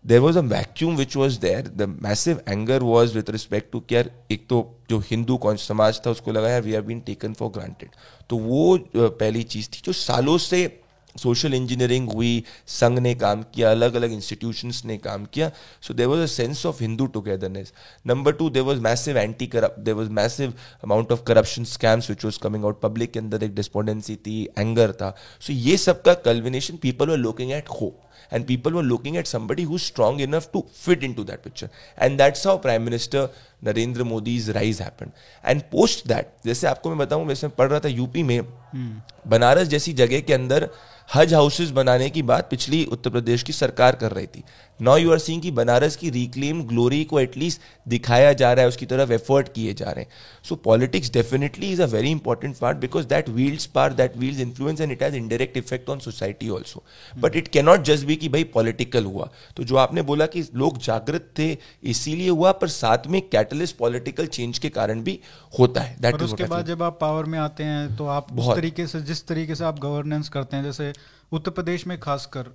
there 0.07 0.19
was 0.19 0.38
a 0.38 0.42
vacuum 0.42 0.95
which 0.95 1.15
was 1.15 1.39
there 1.42 1.68
the 1.68 1.88
massive 2.01 2.42
anger 2.50 2.83
was 2.83 3.15
with 3.15 3.30
respect 3.30 3.71
to 3.71 3.80
care 3.89 4.12
एक 4.31 4.48
तो 4.50 4.63
जो 4.89 5.00
हिंदू 5.12 5.39
समाज 5.45 6.01
था, 6.06 6.12
उसको 6.12 6.31
लगा 6.31 6.50
यार 6.50 6.62
we 6.62 6.71
have 6.71 6.83
been 6.83 7.00
taken 7.06 7.33
for 7.33 7.50
granted 7.51 7.89
तो 8.30 8.38
वो 8.39 8.77
पहली 8.95 9.44
चीज़ 9.45 9.69
थी 9.69 9.81
जो 9.86 9.94
सालों 9.94 10.38
से 10.39 10.68
सोशल 11.15 11.54
इंजीनियरिंग 11.54 12.09
हुई, 12.12 12.44
संघ 12.68 12.98
ने 13.00 13.13
काम 13.15 13.42
किया 13.54 13.69
अलग 13.71 13.94
अलग 13.95 14.12
इंस्टीट्यूशंस 14.13 14.81
ने 14.86 14.98
काम 14.98 15.25
किया। 15.33 15.50
So 15.81 15.94
there 15.94 16.07
was 16.07 16.21
a 16.21 16.25
sense 16.25 16.65
of 16.65 16.81
Hindu 16.81 17.06
togetherness 17.07 17.71
number 18.06 18.31
two 18.33 18.50
there 18.50 18.63
was 18.63 18.80
massive 18.81 19.18
anti 19.18 19.48
corrupt 19.48 19.80
there 19.80 19.94
was 19.94 20.09
massive 20.12 20.54
amount 20.83 21.12
of 21.12 21.24
corruption 21.27 21.63
scams 21.65 22.09
which 22.09 22.25
was 22.25 22.39
coming 22.44 22.65
out 22.65 22.81
public 22.81 23.12
के 23.12 23.19
अंदर 23.19 23.44
एक 23.44 23.56
डिस्पोंडेंसी 23.56 24.15
थी 24.15 24.42
एंगर 24.59 24.92
था। 24.92 25.09
सो 25.42 25.54
so 25.54 25.59
ये 25.59 25.77
सब 25.77 26.01
का 26.01 26.13
culmination 26.25 26.77
people 26.81 27.09
were 27.09 27.18
looking 27.18 27.51
at 27.51 27.69
hope 27.69 28.04
and 28.31 28.47
people 28.47 28.71
were 28.71 28.83
looking 28.83 29.17
at 29.17 29.27
somebody 29.27 29.63
who's 29.63 29.83
strong 29.83 30.19
enough 30.19 30.51
to 30.51 30.63
fit 30.83 31.03
into 31.03 31.23
that 31.23 31.43
picture. 31.43 31.69
And 31.97 32.19
that's 32.19 32.43
how 32.43 32.57
Prime 32.57 32.85
Minister 32.85 33.27
Narendra 33.63 34.03
Modi's 34.03 34.49
rise 34.49 34.81
happen 34.81 35.11
and 35.45 35.61
post 35.71 36.07
that 36.07 36.27
जैसे 36.45 36.67
आपको 36.67 36.89
मैं 36.89 36.97
बताऊँ 36.97 37.25
वैसे 37.25 37.47
पढ़ 37.47 37.69
रहा 37.69 37.79
था 37.79 37.87
UP 37.87 38.23
में 38.23 38.39
hmm. 38.39 39.13
Banaras 39.27 39.67
जैसी 39.67 39.93
जगह 39.93 40.19
के 40.19 40.33
अंदर 40.33 40.69
हज 41.15 41.33
हाउसेज 41.33 41.71
बनाने 41.71 42.09
की 42.09 42.21
बात 42.21 42.49
पिछली 42.49 42.83
उत्तर 42.85 43.09
प्रदेश 43.09 43.43
की 43.43 43.53
सरकार 43.53 43.95
कर 43.95 44.11
रही 44.11 44.27
थी 44.27 44.43
नाउ 44.79 44.97
यू 44.97 45.12
आर 45.12 45.19
सीइंग 45.19 45.41
कि 45.41 45.51
बनारस 45.51 45.95
की 45.95 46.09
रिक्लेम 46.09 46.62
ग्लोरी 46.68 47.03
को 47.03 47.19
एटलीस्ट 47.19 47.62
दिखाया 47.88 48.33
जा 48.33 48.51
रहा 48.53 48.62
है 48.62 48.68
उसकी 48.68 48.85
तरफ़ 48.85 49.12
एफर्ट 49.13 49.47
किए 49.53 49.74
जा 49.74 49.91
रहे 49.91 50.03
हैं। 50.03 50.12
So 50.44 50.56
politics 50.65 51.12
definitely 51.13 51.71
is 51.71 51.81
a 51.81 51.85
very 51.85 52.12
important 52.12 52.57
part 52.57 52.77
because 52.77 53.06
that 53.07 53.29
wields 53.29 53.65
power 53.75 53.94
that 53.94 54.18
wields 54.18 54.39
influence 54.39 54.81
and 54.81 54.91
it 54.91 55.03
has 55.03 55.15
indirect 55.15 55.57
effect 55.57 55.89
on 55.89 56.00
society 56.00 56.50
also 56.50 56.83
but 57.19 57.35
it 57.35 57.47
cannot 57.47 57.83
just 57.83 58.06
be 58.06 58.15
कि 58.15 58.29
भाई 58.29 58.44
पॉलिटिकल 58.53 59.06
हुआ। 59.06 59.29
तो 59.57 59.63
जो 59.63 59.75
आपने 59.77 60.01
बोला 60.01 60.25
कि 60.25 60.44
लोग 60.56 60.77
जागृत 60.81 61.30
थे 61.39 61.57
इसीलिए 61.85 62.30
हुआ 62.30 62.51
पर 62.53 62.68
साथ 62.69 63.07
में 63.07 63.21
कैटलिस्ट 63.30 63.77
पॉलिटिकल 63.77 64.27
चेंज 64.27 64.59
के 64.59 64.69
कारण 64.69 65.01
भी 65.03 65.19
होता 65.59 65.81
है। 65.81 65.95
दैट 66.01 66.21
उसके 66.21 66.44
बाद 66.45 66.65
जब 66.65 66.83
आप 66.83 66.97
पावर 67.01 67.25
में 67.25 67.39
आते 67.39 67.63
हैं 67.63 67.95
तो 67.95 68.07
आप 68.09 68.31
बहुत। 68.31 68.56
तरीके 68.57 68.88
से 68.88 69.01
जिस 69.01 69.25
तरीके 69.27 69.56
से 69.56 69.63
आप 69.63 69.80
गवर्नेंस 69.80 70.30
करते 70.30 70.57
हैं 70.57 70.63
जैसे 70.63 70.94
उत्तर 71.31 71.51
प्रदेश 71.51 71.87
में 71.87 71.99
खासकर 71.99 72.54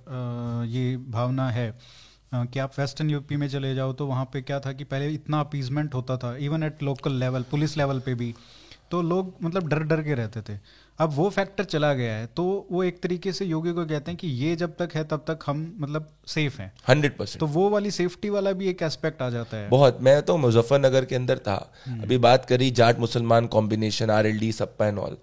ये 0.69 0.95
भावना 1.09 1.49
है 1.51 1.67
कि 2.33 2.59
आप 2.59 2.79
वेस्टर्न 2.79 3.09
यूपी 3.09 3.35
में 3.35 3.47
चले 3.49 3.73
जाओ 3.75 3.93
तो 3.93 4.07
वहाँ 4.07 4.25
पे 4.33 4.41
क्या 4.41 4.59
था 4.59 4.71
कि 4.73 4.83
पहले 4.85 5.09
इतना 5.13 5.39
अपीजमेंट 5.39 5.93
होता 5.95 6.17
था 6.17 6.35
even 6.41 6.63
at 6.63 6.83
local 6.83 7.19
level 7.19 7.45
police 7.51 7.77
level 7.77 7.99
पे 7.99 8.13
भी 8.15 8.33
तो 8.91 9.01
लोग 9.01 9.33
मतलब 9.43 9.67
डर 9.67 9.83
डर 9.83 10.01
के 10.03 10.13
रहते 10.13 10.41
थे। 10.43 10.57
अब 10.99 11.09
वो 11.09 11.29
फैक्टर 11.29 11.63
चला 11.63 11.93
गया 11.93 12.15
है 12.15 12.25
तो 12.35 12.43
वो 12.71 12.83
एक 12.83 13.01
तरीके 13.03 13.31
से 13.33 13.45
योगी 13.45 13.71
को 13.73 13.85
कहते 13.85 14.11
हैं 14.11 14.17
कि 14.17 14.27
ये 14.29 14.55
जब 14.55 14.75
तक 14.79 14.89
है 14.95 15.03
तब 15.03 15.23
तक 15.27 15.39
हम 15.45 15.61
मतलब 15.79 16.09
सेफ़ 16.27 16.61
हैं। 16.61 16.71
हंड्रेड 16.89 17.17
परसेंट 17.17 17.39
तो 17.39 17.47
वो 17.47 17.69
वाली 17.69 17.91
सेफ्टी 17.91 18.29
वाला 18.29 18.51
भी 18.51 18.67
एक 18.69 18.81
एस्पेक्ट 18.83 19.21
आ 19.21 19.29
जाता 19.29 19.57
है। 19.57 19.69
बहुत 19.69 20.01
मैं 20.01 20.21
तो 20.21 20.37
मुजफ्फरनगर 20.37 21.05
के 21.05 21.15
अंदर 21.15 21.37
था। 21.37 21.57
हम्म। 21.85 22.01
अभी 22.03 22.17
बात 22.19 22.45
करी 22.45 22.69
जाट 22.71 22.99
मुसलमान 22.99 23.47
combination 23.47 24.09
R 24.09 24.27
L 24.27 24.39
D 24.39 24.51
Sapa 24.51 24.87
and 24.87 24.99
all 24.99 25.17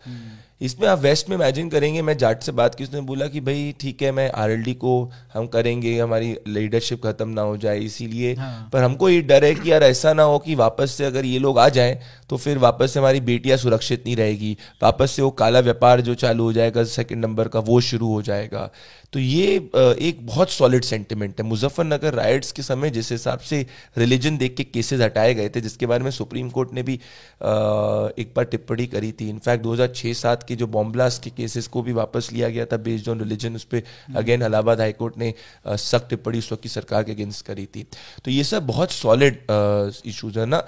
इसमें 0.60 0.86
आप 0.88 0.98
वेस्ट 0.98 1.28
में 1.28 1.36
इमेजिन 1.36 1.68
करेंगे 1.70 2.02
मैं 2.02 2.16
जाट 2.18 2.42
से 2.42 2.52
बात 2.52 2.74
की 2.74 2.84
उसने 2.84 3.00
बोला 3.00 3.26
कि 3.26 3.40
भाई 3.40 3.74
ठीक 3.80 4.02
है 4.02 4.10
मैं 4.12 4.30
आरएलडी 4.32 4.74
को 4.74 4.92
हम 5.34 5.46
करेंगे 5.46 5.98
हमारी 5.98 6.34
लीडरशिप 6.48 7.06
खत्म 7.06 7.28
ना 7.28 7.42
हो 7.42 7.56
जाए 7.56 7.78
इसीलिए। 7.80 8.34
हाँ। 8.34 8.68
पर 8.72 8.82
हमको 8.82 9.08
ये 9.08 9.20
डर 9.22 9.44
है 9.44 9.54
कि 9.54 9.70
यार 9.72 9.82
ऐसा 9.82 10.12
ना 10.12 10.22
हो 10.22 10.38
कि 10.38 10.54
वापस 10.54 10.90
से 10.90 11.04
अगर 11.04 11.24
ये 11.24 11.38
लोग 11.38 11.58
आ 11.58 11.68
जाएँ 11.68 11.98
तो 12.30 12.36
फिर 12.36 12.58
वापस 12.58 12.92
से 12.92 13.00
हमारी 13.00 13.20
बेटियाँ 13.22 13.56
सुरक्षित 13.58 14.02
नहीं 14.06 14.16
रहेगी। 14.16 14.56
वापस 14.82 15.10
से 15.10 15.22
वो 15.22 15.30
काला 15.32 15.60
व्यापार 15.60 16.00
जो 16.00 16.14
चालू 16.16 16.44
हो 16.44 16.52
जाएगा 16.52 16.84
सेकेंड 16.86 17.24
नंबर 17.24 17.48
का 17.48 17.60
वो 17.60 17.80
शुरू 17.80 18.12
हो 18.12 18.20
जाएगा। 18.22 18.70
तो 19.12 19.18
ये 19.18 19.54
एक 20.00 20.18
बहुत 20.22 20.50
सॉलिड 20.50 20.84
सेंटिमेंट 20.84 21.40
है। 21.40 21.46
मुजफ्फरनगर 21.46 22.14
राइट्स 22.14 22.52
के 22.52 22.62
समय 22.62 22.90
जिस 22.90 23.10
हिसाब 23.12 23.38
से 23.40 23.64
रिलीजन 23.98 24.36
देख 24.36 24.54
के 24.56 24.64
केसेस 24.64 25.00
हटाए 25.00 25.34
गए 25.34 25.48
थे 25.48 25.60
जिसके 25.60 25.86
बारे 25.86 26.04
में 26.04 26.10
सुप्रीम 26.10 26.50
कोर्ट 26.50 26.74
ने 26.74 26.82
भी 26.82 26.94
एक 26.94 28.32
बार 28.36 28.44
टिप्पणी 28.44 28.86
करी 28.86 29.12
थी। 29.12 29.28
इनफैक्ट 29.28 29.64
2006-7 29.64 30.42
के 30.50 30.56
जो 30.56 30.66
बॉम्ब 30.76 30.92
ब्लास्ट 30.92 31.22
के 31.24 31.30
केसेस 31.36 31.66
को 31.68 31.82
भी 31.82 31.92
वापस 31.94 32.28
लिया 32.32 32.48
गया 32.48 32.66
था 32.66 32.76
बेस्ड 32.84 33.08
ऑन 33.08 33.20
रिलीजन 33.20 33.56
उस 33.56 33.64
पर 33.64 33.82
अगेन 34.16 34.42
इलाहाबाद 34.42 34.80
हाईकोर्ट 34.80 35.18
ने 35.18 35.32
सख्त 35.66 36.08
टिप्पणी 36.10 36.38
उस 36.38 36.52
वक्त 36.52 36.62
की 36.62 36.68
सरकार 36.68 37.04
के 37.04 37.12
अगेंस्ट 37.12 37.46
करी 37.46 37.66
थी। 37.66 37.86
तो 38.24 38.30
ये 38.30 38.44
सब 38.44 38.66
बहुत 38.66 38.90
सॉलिड 38.92 39.44
इशूज 40.06 40.38
है 40.38 40.46
ना। 40.46 40.64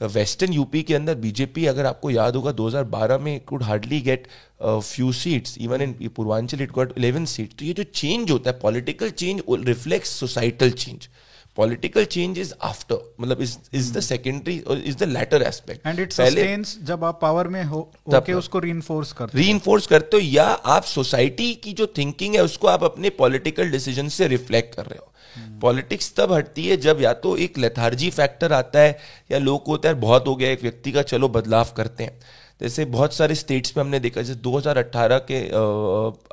वेस्टर्न 0.00 0.52
यूपी 0.52 0.82
के 0.82 0.94
अंदर 0.94 1.14
बीजेपी 1.16 1.64
अगर 1.66 1.86
आपको 1.86 2.10
याद 2.10 2.36
होगा 2.36 2.52
2012 2.56 3.20
में 3.20 3.40
could 3.40 3.62
hardly 3.62 4.00
get 4.00 4.26
few 4.62 5.12
seats 5.12 5.56
even 5.58 5.82
in 5.82 5.92
Purvanchal 6.16 6.62
it 6.62 6.72
got 6.72 6.92
11 6.98 7.26
seat 7.26 7.54
तो 7.58 7.64
ये 7.64 7.72
जो 7.72 7.82
चेंज 7.82 8.30
होता 8.30 8.50
है 8.50 8.58
political 8.60 9.10
change 9.22 9.40
reflects 9.68 10.10
societal 10.20 10.70
change 10.72 11.08
political 11.56 12.04
change 12.04 12.38
is 12.38 12.52
after 12.62 13.14
मतलब 13.20 13.42
is 13.42 13.56
is 13.74 13.92
the 13.92 14.00
secondary 14.00 14.54
is 14.84 14.96
the 14.96 15.08
latter 15.08 15.42
aspect 15.42 15.86
and 15.86 16.00
it 16.00 16.12
sustains 16.12 16.76
जब 16.84 17.04
आप 17.04 17.18
power 17.22 17.48
में 17.48 17.62
हो 17.64 17.80
ओके 18.14 18.32
उसको 18.32 18.58
रीइंफोर्स 18.58 19.12
करते 19.12 19.38
रीइंफोर्स 19.38 19.86
करते 19.86 20.16
हो 20.16 20.22
या 20.22 20.44
आप 20.44 20.84
सोसाइटी 20.84 21.54
की 21.54 21.72
जो 21.72 21.86
थिंकिंग 21.98 22.34
है 22.34 22.42
उसको 22.42 22.68
आप 22.68 22.84
अपने 22.84 23.10
पॉलिटिकल 23.18 23.70
डिसीज़न 23.70 24.08
से 24.08 24.28
रिफ्लेक्ट 24.28 24.74
कर 24.74 24.86
रहे 24.86 24.98
हो। 24.98 25.12
पॉलिटिक्स 25.60 26.12
तब 26.16 26.32
हटती 26.32 26.66
है 26.66 26.76
जब 26.76 27.00
या 27.00 27.12
तो 27.14 27.36
एक 27.36 27.58
लेथार्जी 27.58 28.10
फैक्टर 28.10 28.52
आता 28.52 28.80
है 28.80 28.98
या 29.30 29.38
लोग 29.38 29.64
को 29.64 29.72
होता 29.72 29.88
है 29.88 29.94
बहुत 30.00 30.26
हो 30.26 30.34
गया 30.36 30.50
एक 30.50 30.62
व्यक्ति 30.62 30.92
का 30.92 31.02
चलो 31.02 31.28
बदलाव 31.28 31.72
करते 31.76 32.04
हैं। 32.04 32.18
जैसे 32.60 32.84
बहुत 32.84 33.14
सारे 33.14 33.34
स्टेट्स 33.34 33.76
में 33.76 33.84
हमने 33.84 34.00
देखा 34.00 34.22
जैसे 34.22 34.40
2018 34.40 35.20
के 35.30 35.40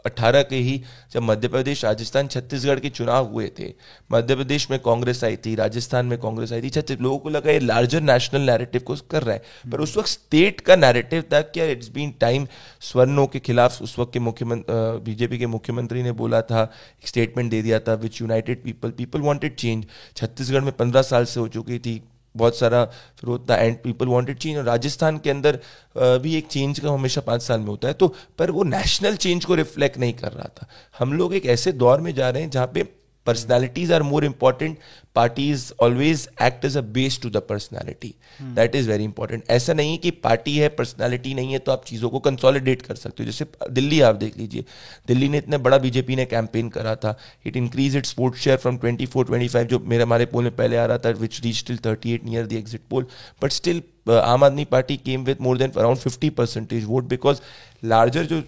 अट्ठारह 0.06 0.44
के 0.44 0.56
ही 0.56 0.82
जब 1.12 1.22
मध्य 1.22 1.48
प्रदेश 1.48 1.86
राजस्थान 1.86 2.28
छत्तीसगढ़ 2.28 2.80
के 2.80 2.90
चुनाव 2.90 3.32
हुए 3.32 3.52
थे 3.60 3.74
मध्य 4.12 4.36
प्रदेश 4.36 4.72
में 4.72 4.80
कांग्रेस 4.80 5.24
आई 5.24 5.36
थी 5.36 5.56
राजस्थान 5.56 6.06
में 6.06 6.18
कांग्रेस 6.20 6.54
आई 6.54 6.62
थी 6.62 6.70
छत्तीस 6.70 7.00
लोगों 7.00 7.18
को 7.18 7.30
लगा 7.30 7.52
ये 7.52 7.60
लार्जर 7.60 8.02
नेशनल 8.02 8.42
नैरेटिव 8.42 8.82
को 8.82 8.96
कर 8.96 9.24
रहा 9.24 9.36
है। 9.36 9.72
पर 9.72 9.82
उस 9.82 9.98
वक्त 9.98 10.10
स्टेट 10.10 10.62
का 10.62 10.76
नैरेटिव 10.76 11.24
था 11.34 11.42
क्या 11.42 11.66
इट्स 11.66 11.90
बीन 11.90 12.14
टाइम 12.20 12.48
स्वर्णों 12.82 13.28
के 13.28 13.40
खिलाफ 13.40 13.82
उस 13.82 14.00
वक्त 14.00 14.14
के 14.14 14.20
मुख्यमंत्री 14.20 15.00
बीजेपी 15.04 15.38
के 15.38 15.48
मुख्यमंत्री 15.48 16.04
ने 16.04 16.12
बोला 16.12 16.42
था 16.42 16.72
स्टेटमेंट 17.06 17.52
दे 17.52 17.62
दिया 17.62 17.80
था 17.80 17.94
which 17.94 18.22
united 18.22 18.64
people 18.64 18.92
people 18.92 19.22
wanted 19.22 19.56
change 19.56 19.86
Chhattisgarh 20.16 20.62
में 20.62 20.74
पंद्रह 20.74 21.02
साल 21.02 21.26
से 21.26 21.40
हो 21.40 21.48
चुकी 21.48 21.80
थी 21.80 22.02
बहुत 22.36 22.58
सारा, 22.58 22.84
फिर 22.86 23.30
होता 23.30 23.56
है 23.56 23.68
एंड 23.68 23.78
पीपल 23.78 24.08
वांटेड 24.08 24.38
चेंज 24.38 24.58
और 24.58 24.64
राजस्थान 24.64 25.18
के 25.18 25.30
अंदर 25.30 25.60
भी 25.98 26.36
एक 26.36 26.48
चेंज 26.48 26.80
का 26.80 26.92
हमेशा 26.92 27.22
पाँच 27.22 27.42
साल 27.42 27.60
में 27.60 27.68
होता 27.68 27.88
है 27.88 27.94
तो 27.94 28.14
पर 28.38 28.52
वो 28.52 28.64
नेशनल 28.64 29.16
चेंज 29.16 29.46
को 29.46 29.56
रिफ्लेक्ट 29.56 29.98
नहीं 29.98 30.14
कर 30.14 30.32
रहा 30.32 30.50
था। 30.58 30.68
हम 31.00 31.14
लोग 31.14 31.34
एक 31.36 31.46
ऐसे 31.46 31.72
दौर 31.72 32.02
में 32.02 32.14
जा 32.16 32.30
रहे 32.30 32.42
हैं 32.42 32.50
जहाँ 32.50 32.68
पे 32.68 33.03
personalities 33.26 33.92
are 33.92 34.04
more 34.04 34.24
important. 34.24 34.78
Parties 35.16 35.72
always 35.80 36.28
act 36.40 36.66
as 36.66 36.76
a 36.76 36.82
base 36.82 37.18
to 37.18 37.30
the 37.30 37.42
personality. 37.42 38.16
Hmm. 38.40 38.54
that 38.56 38.76
is 38.76 38.88
very 38.88 39.06
important. 39.08 39.50
ऐसा 39.50 39.74
नहीं 39.74 39.98
कि 39.98 40.12
पार्टी 40.12 40.58
है 40.58 40.70
पर्सनालिटी 40.70 41.34
नहीं 41.34 41.54
है 41.54 41.60
तो 41.60 41.72
आप 41.72 41.86
चीज़ों 41.86 42.10
को 42.10 42.20
कंसोलिडेट 42.20 42.82
कर 42.82 42.96
सकते 42.96 43.24
हो। 43.24 43.26
जैसे 43.26 43.46
दिल्ली 43.72 44.02
आप 44.02 44.16
देख 44.16 44.38
लीजिए। 44.38 44.66
दिल्ली 45.08 45.30
ने 45.30 45.38
इतना 45.38 45.58
बड़ा 45.58 45.78
बीजेपी 45.78 46.16
ने 46.16 46.26
कैंपेन 46.26 46.70
करा 46.70 46.96
था। 46.96 47.18
इट 47.46 47.58
इंक्रीज 47.58 47.96
इट 47.96 48.06
स्पोर्ट 48.06 48.36
शेयर 48.36 48.58
फ्रॉम 48.58 48.78
24 48.78 49.08
25 49.08 49.64
जो 49.64 49.80
मेरे 49.80 50.04
हमारे 50.04 50.26
पोल 50.26 50.44
में 50.44 50.56
पहले 50.56 50.78
आ 50.78 50.86
रहा 50.86 50.98
था 50.98 51.10
which 51.10 51.42
reach 51.42 51.64
till 51.68 51.78
38 51.78 52.24
near 52.24 52.46
the 52.46 52.54
exit 52.54 52.82
poll 52.90 53.08
but 53.44 53.52
still 53.52 53.84
Aam 54.06 54.44
Aadmi 54.44 54.66
Party 54.66 54.98
came 54.98 55.24
with 55.24 55.38
more 55.42 55.58
than 55.58 55.72
around 55.72 55.98
50 56.00 56.30
percentage 56.38 56.86
vote 56.86 57.04
because 57.10 57.42
larger 57.86 58.26
जो 58.26 58.42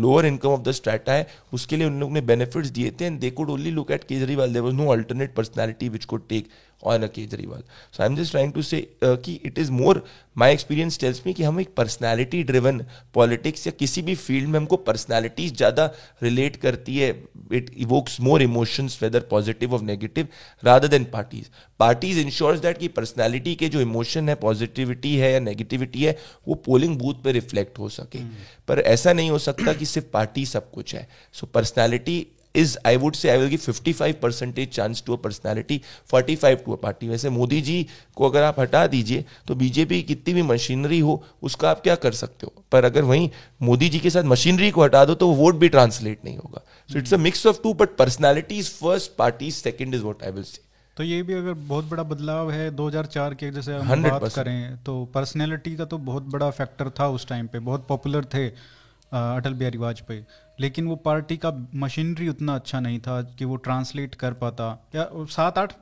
lower 0.00 0.26
income 0.26 0.48
of 0.48 0.60
the 0.62 0.70
strata 0.72 1.12
है, 1.12 1.26
उसके 1.52 1.76
लिए 1.76 1.86
उन 1.86 1.98
लोगों 2.00 2.14
ने 2.14 2.20
बेनिफिट्स 2.20 2.68
दिए 2.70 2.90
थे 3.00 3.04
and 3.04 3.18
they 3.20 3.30
could 3.30 3.50
only 3.50 3.70
look 3.70 3.90
at 3.90 4.04
Kejriwal 4.04 4.52
there 4.52 4.62
was 4.62 4.74
no 4.74 4.90
alternate 4.92 5.34
personality 5.34 5.88
which 5.88 6.04
could 6.04 6.28
take 6.28 6.48
on 6.84 7.02
a 7.02 7.06
Kejriwal 7.14 7.62
so 7.92 8.02
I 8.02 8.08
am 8.08 8.16
just 8.16 8.30
trying 8.30 8.52
to 8.52 8.62
say 8.62 8.80
कि 9.04 9.40
it 9.44 9.58
is 9.58 9.70
more 9.72 10.04
my 10.38 10.52
experience 10.52 10.98
tells 11.00 11.22
me 11.26 11.32
कि 11.32 11.42
हम 11.42 11.60
एक 11.60 11.74
personality 11.76 12.42
driven 12.44 12.84
politics 13.14 13.66
या 13.66 13.72
किसी 13.78 14.02
भी 14.02 14.14
field 14.16 14.48
में 14.48 14.58
हमको 14.58 14.76
personalities 14.86 15.56
ज़्यादा 15.56 15.90
रिलेट 16.22 16.56
करती 16.56 16.96
है। 16.98 17.10
It 17.52 17.70
evokes 17.78 18.20
more 18.20 18.42
emotions 18.42 18.98
whether 19.02 19.20
positive 19.30 19.74
or 19.74 19.82
negative 19.82 20.28
rather 20.62 20.88
than 20.88 21.04
parties 21.12 21.48
parties 21.80 22.18
ensures 22.20 22.60
that 22.60 22.78
कि 22.78 22.88
पर्सनैलिटी 22.90 23.54
के 23.54 23.68
जो 23.68 23.80
इमोशन 23.80 24.28
है 24.28 24.34
पॉजिटिविटी 24.42 25.16
है 25.16 25.32
या 25.32 25.40
नेगेटिविटी 25.40 26.04
है 26.04 26.16
वो 26.48 26.54
पोलिंग 26.66 26.98
बूथ 26.98 27.22
पे 27.24 27.32
रिफ्लेक्ट 27.32 27.78
हो 27.78 27.88
सके। 27.90 28.18
Hmm. 28.18 28.68
पर 28.68 28.78
ऐसा 28.78 29.12
नहीं 29.12 29.30
हो 29.30 29.38
सकता 29.38 29.72
कि 29.72 29.86
सिर्फ़ 29.86 30.06
पार्टी 30.12 30.44
सब 30.46 30.70
कुछ 30.70 30.94
है। 30.94 31.08
So 31.34 31.46
personality 31.46 32.26
is 32.54 32.76
I 32.86 32.96
would 32.96 33.14
say 33.14 33.28
I 33.28 33.38
will 33.38 33.48
give 33.48 33.60
55 33.62 34.14
percentage 34.22 34.68
chance 34.68 35.02
to 35.06 35.16
a 35.16 35.16
personality 35.16 35.80
45 36.14 36.64
to 36.64 36.72
a 36.72 36.76
party 36.76 37.08
वैसे 37.08 37.30
मोदी 37.30 37.60
जी 37.62 37.86
को 38.16 38.28
अगर 38.28 38.42
आप 38.42 38.60
हटा 38.60 38.86
दीजिए 38.86 39.24
तो 39.48 39.54
बीजेपी 39.54 40.02
की 40.02 40.06
कितनी 40.08 40.34
भी 40.34 40.42
मशीनरी 40.42 40.98
हो 41.00 41.22
उसका 41.42 41.70
आप 41.70 41.80
क्या 41.82 41.94
कर 41.94 42.12
सकते 42.14 42.46
हो? 42.46 42.52
पर 42.72 42.84
अगर 42.84 43.02
वहीं 43.04 43.28
मोदी 43.62 43.88
जी 43.88 43.98
के 43.98 44.10
साथ 44.10 44.24
मशीनरी 44.26 44.70
को 44.70 44.82
हटा 44.84 45.04
दो 45.04 45.14
तो 45.14 45.28
वोट 45.34 45.54
भी 45.54 45.68
ट्रांसलेट 45.68 46.24
नहीं 46.24 46.36
होगा। 46.36 46.64
So 46.88 46.98
it's 46.98 47.14
a 47.14 47.18
mix 47.18 47.46
of 47.46 47.62
two 47.62 47.72
but 47.74 47.96
personality 47.98 48.58
is 48.58 48.70
first 48.74 49.16
party 49.18 49.50
second 49.52 49.94
is 49.94 50.02
what 50.02 50.22
I 50.22 50.30
will 50.30 50.44
say 50.44 50.60
तो 50.96 51.04
ये 51.04 51.22
भी 51.22 51.34
अगर 51.34 51.52
बहुत 51.52 51.84
बड़ा 51.84 52.02
बदलाव 52.02 52.50
है 52.50 52.70
2004 52.76 53.34
के 53.34 53.50
जैसे 53.50 53.74
हम 53.74 54.02
बात 54.02 54.28
करें 54.34 54.76
तो 54.84 55.04
पर्सनैलिटी 55.14 55.74
का 55.76 55.84
तो 55.84 55.98
बहुत 56.10 56.22
बड़ा 56.32 56.50
फैक्टर 56.50 56.90
था 57.00 57.08
उस 57.08 57.26
टाइम 57.28 57.46
पे 57.46 57.58
बहुत 57.68 57.86
पॉपुलर 57.88 58.24
थे 58.34 58.46
अटल 58.48 59.54
बिहारी 59.54 59.78
वाजपेयी। 59.78 60.22
लेकिन 60.60 60.86
वो 60.86 60.96
पार्टी 60.96 61.36
का 61.36 61.52
मशीनरी 61.74 62.28
उतना 62.28 62.54
अच्छा 62.54 62.80
नहीं 62.80 62.98
था 63.00 63.20
कि 63.38 63.44
वो 63.44 63.56
ट्रांसलेट 63.56 64.14
कर 64.14 64.32
पाता। 64.34 64.66
या 64.94 65.08
सात 65.30 65.58
आठ 65.58 65.72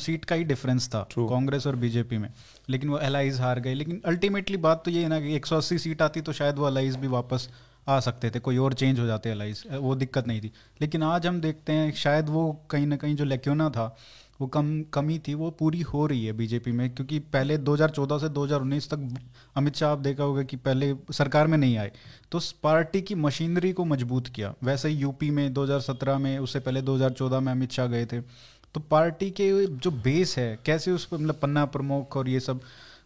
सीट 0.00 0.24
का 0.24 0.36
ही 0.36 0.44
डिफरेंस 0.44 0.88
था 0.88 1.06
कांग्रेस 1.18 1.66
और 1.66 1.76
बीजेपी 1.76 2.18
में। 2.18 2.28
लेकिन 2.68 2.90
वो 2.90 2.98
एल 2.98 3.16
हार 3.40 3.60
गए। 3.60 3.74
लेकिन 3.74 4.00
अल्टीमेटली 4.06 4.56
बात 4.58 4.82
तो 4.84 4.90
ये 4.90 5.02
है 5.02 5.08
ना 5.08 5.20
कि 5.20 5.34
180 5.36 5.78
सीट 5.78 6.02
आती 6.02 6.20
तो 6.20 6.32
शायद 6.32 6.56
वो 6.56 6.68
एल 6.68 6.96
भी 6.96 7.06
वापस 7.08 7.48
आ 7.88 7.98
सकते 8.00 8.30
थे। 8.30 8.38
कोई 8.38 8.56
और 8.56 8.74
चेंज 8.74 9.00
हो 9.00 9.06
जाते 9.06 9.30
एल 9.30 9.54
वो 9.78 9.94
दिक्कत 9.94 10.26
नहीं 10.26 10.40
थी। 10.40 10.52
लेकिन 10.80 11.02
आज 11.02 11.26
हम 11.26 11.40
देखते 11.40 11.72
हैं 11.72 11.92
शायद 11.94 12.28
वो 12.28 12.50
कहीं 12.70 12.86
ना 12.86 12.96
कहीं 12.96 13.14
जो 13.16 13.24
लेक्योना 13.24 13.68
था 13.70 13.94
वो 14.40 14.46
कम, 14.46 14.82
कमी 14.92 15.18
थी, 15.18 15.34
वो 15.34 15.50
पूरी 15.50 15.80
हो 15.82 16.06
रही 16.06 16.24
है 16.26 16.32
बीजेपी 16.32 16.72
में, 16.72 16.88
क्योंकि 16.90 17.18
पहले 17.32 17.56
2014 17.58 18.18
से 18.18 18.28
2019 18.30 18.88
तक 18.90 19.08
अमित 19.56 19.76
शाह, 19.76 19.90
आप 19.92 19.98
देखा 19.98 20.24
होगा 20.24 20.42
कि 20.42 20.56
पहले 20.58 20.94
सरकार 21.12 21.46
में 21.46 21.58
नहीं 21.58 21.76
आए 21.78 21.92
तो 22.32 22.40
पार्टी 22.62 23.02
की 23.02 23.14
मशीनरी 23.16 23.72
को 23.72 23.84
मज़बूत 23.84 24.28
किया। 24.28 24.54
वैसे 24.64 24.88
ही 24.88 24.96
यूपी 24.96 25.30
में 25.30 25.52
2017 25.54 26.18
में, 26.18 26.38
उससे 26.38 26.60
पहले 26.60 26.82
2014 26.82 27.40
में 27.40 27.52
अमित 27.52 27.72
शाह 27.72 27.86
गए 27.86 28.06
थे। 28.06 28.20
तो 28.20 28.80
पार्टी 28.80 29.30
के 29.30 29.66
जो 29.66 29.90
बेस 29.92 30.36
है, 30.38 30.58
कैसे 30.66 30.90
उस 30.90 31.08
मतलब 31.12 31.34
पन्ना 31.34 31.64
प्रमुख 31.66 32.16
और 32.16 32.28
ये 32.28 32.40
सब 32.40 32.60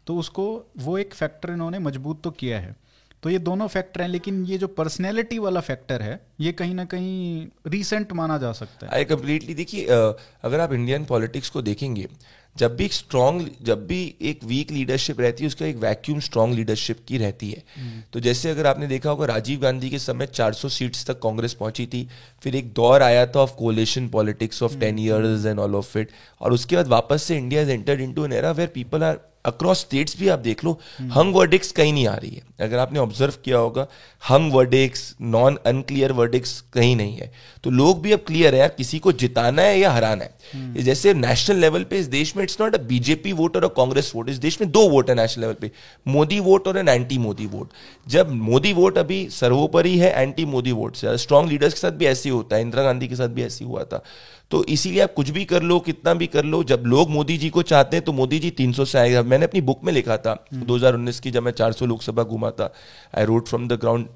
तो 0.07 0.17
उसको 0.17 0.45
वो 0.79 0.99
एक 0.99 1.15
फैक्टर 1.15 1.51
इन्होंने 1.51 1.79
मज़बूत 1.79 2.23
तो 2.23 2.31
किया 2.31 2.61
है। 2.61 2.77
तो 3.23 3.31
ये 3.31 3.39
दोनों 3.41 3.67
फैक्टर 3.69 4.03
हैं 4.03 4.09
लेकिन 4.09 4.45
ये 4.47 4.59
जो 4.59 4.67
पर्सनैलिटी 4.73 5.39
वाला 5.39 5.61
फैक्टर 5.61 6.03
है 6.03 6.21
ये 6.41 6.53
कहीं 6.53 6.75
ना 6.75 6.85
कहीं 6.85 7.47
रीसेंट 7.67 8.13
माना 8.13 8.39
जा 8.39 8.53
सकता 8.53 8.87
है। 8.87 8.93
आई 8.93 9.05
कम्प्लीटली 9.05 9.55
देखिए 9.55 9.87
अगर 9.87 10.61
आप 10.61 10.73
इंडियन 10.73 11.05
पॉलिटिक्स 11.05 11.51
को 11.51 11.63
देखेंगे 11.63 12.09
जब 12.57 12.77
भी 12.77 12.87
स्ट्रॉन्ग 12.89 13.49
जब 13.63 13.87
भी 13.87 13.99
एक 14.23 14.45
वीक 14.45 14.71
लीडरशिप 14.71 15.21
रहती 15.21 15.45
है 15.45 15.49
उसका 15.49 15.67
एक 15.67 15.77
वैक्यूम 15.77 16.21
स्ट्रॉन्ग 16.21 16.55
लीडरशिप 16.55 17.05
की 17.09 17.19
रहती 17.19 17.51
है। 17.51 17.63
हम्म। 17.77 18.03
तो 18.13 18.21
जैसे 18.21 18.51
अगर 18.51 18.67
आपने 18.67 18.87
देखा 18.87 19.11
होगा 19.11 19.27
राजीव 19.27 19.61
गांधी 19.61 19.91
के 19.91 19.99
समय 19.99 20.27
400 20.29 20.69
सीट्स 20.69 21.07
तक 21.07 21.21
कांग्रेस 21.23 21.55
पहुँची 21.55 21.87
थी 21.87 22.07
फिर 22.43 22.57
एक 22.57 22.73
दौर 22.73 23.03
आया 23.03 23.27
था 23.27 23.41
of 23.41 23.55
coalition 23.57 24.09
politics 24.09 24.63
of 24.63 24.77
ten 24.81 24.99
years 24.99 25.47
and 25.47 25.59
all 25.59 25.75
of 25.75 25.97
it 25.99 26.13
और 26.41 26.53
उसके 26.53 26.77
बाद 26.77 26.89
वापस 26.89 27.23
से 27.23 27.37
India 27.37 27.63
is 27.63 27.71
entered 27.71 28.01
into 28.01 28.25
an 28.25 28.33
era 28.33 28.51
where 28.53 28.71
people 28.75 29.05
are 29.05 29.21
across 29.49 29.81
states 29.81 30.19
भी 30.21 30.29
आप 30.29 30.39
देख 30.41 30.65
लो 30.65 30.79
हंग 31.13 31.35
वर्डिक्स 31.35 31.73
कहीं 31.73 31.93
नहीं 31.93 32.07
आ 32.07 32.15
रही 32.15 32.31
है। 32.31 32.43
अगर 32.61 32.79
आपने 32.79 32.99
ऑब्ज़र्व 32.99 33.35
किया 33.45 33.59
होगा 33.59 33.87
hung 34.23 34.53
verdicts 34.53 35.15
non 35.23 35.59
unclear 35.67 36.13
verdicts 36.13 36.61
कहीं 36.73 36.95
नहीं 36.97 37.17
है। 37.17 37.31
तो 37.65 37.71
लोग 37.71 38.01
भी 38.03 38.13
अब 38.13 38.25
क्लियर 38.27 38.55
है 38.55 38.61
यार 38.61 38.69
किसी 38.69 38.99
को 38.99 39.13
जिताना 39.15 39.63
है 39.63 39.79
या 39.79 39.91
हराना 39.91 40.25
है। 40.25 40.31
hmm. 40.31 40.85
जैसे 40.85 41.15
नेशनल 41.15 41.57
लेवल 41.57 41.85
पे 41.85 41.99
इस 41.99 42.07
देश 42.09 42.35
में 42.37 42.43
it's 42.43 42.61
not 42.61 42.75
a 42.75 42.79
BJP 42.85 43.33
vote 43.33 43.57
or 43.57 43.65
a 43.65 43.69
Congress 43.77 44.13
vote 44.15 44.29
इस 44.29 44.37
देश 44.39 44.61
में 44.61 44.71
दो 44.71 44.89
वोट 44.89 45.11
है 45.11 45.17
नेशनल 45.17 45.45
लेवल 45.45 45.55
पे। 45.61 45.71
Modi 46.07 46.41
vote 46.41 46.69
or 46.69 46.79
an 46.79 46.89
anti 46.89 47.19
Modi 47.19 47.47
vote 47.47 47.71
जब 48.07 48.31
मोदी 48.33 48.73
वोट 48.73 48.99
अभी 48.99 49.29
सर्वोपरि 49.31 49.97
है 49.99 50.13
एंटी 50.13 50.45
मोदी 50.47 50.73
वोट 50.73 50.97
से 50.97 51.17
स्ट्रॉन्ग 51.19 51.51
लीडर्स 51.51 51.75
के 51.75 51.81
साथ 51.81 51.93
भी 51.93 52.07
ऐसे 52.07 52.31
होता 52.31 52.57
है 52.57 52.63
इंदिरा 52.63 52.83
गांधी 52.83 53.09
के 53.09 53.17
साथ 53.17 53.29
भी 53.29 53.43
ऐसे 53.43 53.65
हुआ 53.65 53.85
था। 53.85 54.03
तो 54.51 54.63
इसीलिए 54.65 55.01
आप 55.01 55.13
कुछ 55.15 55.31
भी 55.31 55.45
कर 55.45 55.63
लो 55.63 55.79
कितना 55.81 56.15
भी 56.15 56.27
कर 56.27 56.45
लो 56.45 56.63
जब 56.65 56.83
लोग 56.87 57.11
मोदी 57.11 57.37
जी 57.39 57.51
को 57.51 57.63
चाहते 57.63 57.97
हैं 57.97 58.05
तो 58.05 58.13
मोदी 58.13 58.39
जी 58.39 58.51
300 58.51 58.87
से 58.87 58.99
आएगा। 58.99 59.23
मैंने 59.23 59.45
अपनी 59.45 59.61
बुक 59.61 59.85
में 59.85 59.93
लिखा 59.93 60.17
था 60.17 60.35
2019 60.55 60.95
हम्म। 60.95 61.11
की 61.23 61.31
जब 61.31 61.43
मैं 61.43 61.53
400 61.53 61.87
लोकसभा 61.87 62.23
घूमा 62.23 62.51
था 62.51 62.73
I 63.19 63.25
rode 63.25 63.47
from 63.47 63.69
the 63.69 63.79
ground 63.81 64.07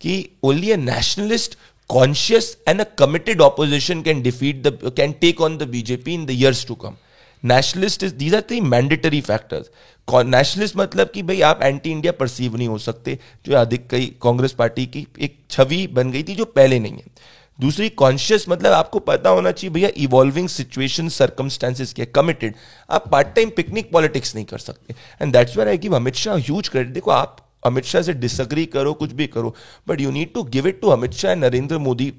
कि 0.00 0.28
only 0.42 0.70
a 0.70 0.76
nationalist 0.76 1.58
conscious 1.90 2.56
and 2.68 2.80
a 2.80 2.84
committed 2.98 3.40
opposition 3.40 4.02
can 4.02 4.22
defeat 4.22 4.62
the 4.66 4.92
can 4.96 5.12
take 5.20 5.40
on 5.40 5.58
the 5.58 5.68
BJP 5.68 6.14
in 6.14 6.26
the 6.26 6.30
years 6.30 6.66
to 6.66 6.74
come 6.74 6.96
nationalist 7.44 8.02
is 8.02 8.14
these 8.14 8.34
are 8.34 8.40
three 8.40 8.60
mandatory 8.60 9.20
factors 9.20 9.70
nationalist 10.08 10.76
मतलब 10.76 11.10
कि 11.10 11.22
भाई 11.22 11.40
आप 11.40 11.62
anti 11.62 11.90
India 11.90 12.12
perceive 12.12 12.56
नहीं 12.56 12.68
हो 12.68 12.78
सकते। 12.78 13.18
जो 13.46 13.56
अधिक 13.56 13.86
कई 13.90 14.06
कांग्रेस 14.22 14.52
पार्टी 14.52 14.86
की 14.86 15.06
एक 15.20 15.36
छवि 15.50 15.86
बन 15.86 16.10
गई 16.10 16.22
थी 16.22 16.34
जो 16.34 16.44
पहले 16.44 16.78
नहीं 16.78 16.92
है। 16.92 17.04
दूसरी 17.62 17.88
कॉन्शियस 17.98 18.48
मतलब 18.48 18.72
आपको 18.72 18.98
पता 19.00 19.30
होना 19.30 19.50
चाहिए, 19.50 19.72
भैया 19.72 19.88
इवॉल्विंग 19.98 20.48
सिचुएशन 20.48 21.08
सर्कमस्टांसिस 21.10 21.92
के 21.92 22.04
कमिटेड 22.08 22.54
आप 22.90 23.08
पार्ट 23.12 23.34
टाइम 23.36 23.50
पिकनिक 23.56 23.90
पॉलिटिक्स 23.92 24.34
नहीं 24.34 24.44
कर 24.44 24.58
सकते। 24.60 24.94
And 25.22 25.32
that's 25.32 25.56
where 25.56 25.68
I 25.68 25.78
give 25.78 25.96
Amit 25.96 26.14
Shah 26.14 26.36
huge 26.36 26.68
credit 26.68 26.92
देखो, 26.94 27.10
आप 27.10 27.36
अमित 27.66 27.84
शाह 27.84 28.02
से 28.02 28.12
डिसअग्री 28.14 28.66
करो, 28.66 28.92
कुछ 28.94 29.12
भी 29.12 29.26
करो 29.28 29.54
but 29.88 30.00
you 30.00 30.10
need 30.10 30.32
to 30.34 30.42
give 30.44 30.68
it 30.68 30.80
to 30.80 30.88
Amit 30.90 31.12
Shah 31.12 31.32
and 31.32 31.44
Narendra 31.44 31.78
Modi 31.78 32.12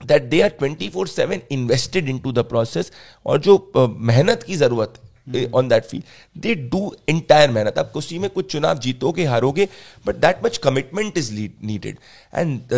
that 0.00 0.22
they 0.24 0.40
are 0.42 0.48
twenty 0.50 0.88
four 0.88 1.08
seven 1.08 1.40
invested 1.52 2.08
in 2.08 2.18
to 2.18 2.32
the 2.32 2.38
process 2.46 2.92
और 3.26 3.40
जो 3.40 3.72
मेहनत 3.76 4.42
की 4.42 4.56
ज़रूरत 4.56 4.94
है। 4.96 5.12
On 5.54 5.68
that 5.68 5.84
field 5.84 6.40
they 6.42 6.54
do 6.54 6.94
entire 7.08 7.50
मेहनत 7.50 7.78
आप 7.78 7.92
उसी 7.96 8.18
में 8.18 8.28
कुछ 8.30 8.50
चुनाव 8.52 8.78
जीतोगे 8.78 9.24
हारोगे 9.24 9.68
but 10.06 10.16
that 10.16 10.44
much 10.44 10.56
commitment 10.58 11.18
is 11.18 11.32
needed 11.64 11.98
and 12.34 12.72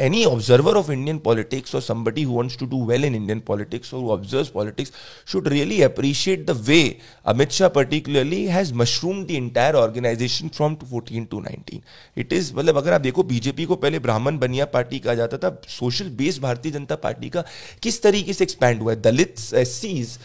any 0.00 0.24
observer 0.24 0.76
of 0.76 0.90
Indian 0.92 1.18
politics 1.18 1.74
or 1.74 1.82
somebody 1.82 2.22
who 2.22 2.36
wants 2.36 2.58
to 2.58 2.66
do 2.66 2.84
well 2.86 3.04
in 3.04 3.14
Indian 3.14 3.40
politics 3.40 3.94
or 3.94 4.04
observe 4.12 4.48
politics 4.54 4.92
should 5.26 5.48
really 5.48 5.82
appreciate 5.82 6.46
the 6.46 6.50
way 6.50 6.80
Amit 7.26 7.50
Shah 7.50 7.68
particularly 7.68 8.44
has 8.46 8.74
mushroom 8.74 9.24
the 9.24 9.30
entire 9.30 9.74
organisation 9.74 10.48
from 10.48 10.74
fourteen 10.74 11.24
to 11.24 11.40
nineteen 11.40 11.82
it 12.16 12.32
is 12.32 12.52
मतलब 12.54 12.76
अगर 12.76 12.92
आप 12.92 13.00
देखो 13.00 13.22
BJP 13.22 13.64
को 13.64 13.76
पहले 13.76 13.98
ब्राह्मण 13.98 14.38
बनिया 14.38 14.64
party 14.64 14.98
कहा 14.98 15.14
जाता 15.14 15.38
था 15.38 15.56
सोशल 15.68 16.08
बेस 16.08 16.38
भारतीय 16.38 16.72
जनता 16.72 16.96
पार्टी 16.96 17.28
का 17.28 17.44
किस 17.82 18.02
तरीके 18.02 18.32
से 18.32 18.44
एक्सपैंड 18.44 18.82
हुआ 18.82 18.92
है? 18.92 19.00
दलित 19.00 19.34
एस 19.54 20.18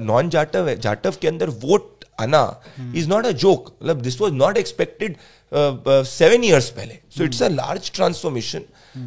नॉन 0.00 0.28
जाटव 0.28 0.74
जाटव 0.74 0.97
नाटव 0.98 1.16
के 1.20 1.28
अंदर 1.28 1.48
वोट 1.64 2.04
आना 2.20 2.42
इज़ 2.96 3.08
नॉट 3.08 3.26
अ 3.26 3.30
जोक 3.42 3.74
मतलब 3.82 4.00
this 4.02 4.20
was 4.20 4.32
not 4.34 4.56
expected 4.56 5.16
seven 5.52 6.44
years 6.44 6.68
पहले. 6.70 6.98
So 7.16 7.24
it's 7.24 7.42
a 7.42 7.48
large 7.48 7.90
transformation 7.94 8.62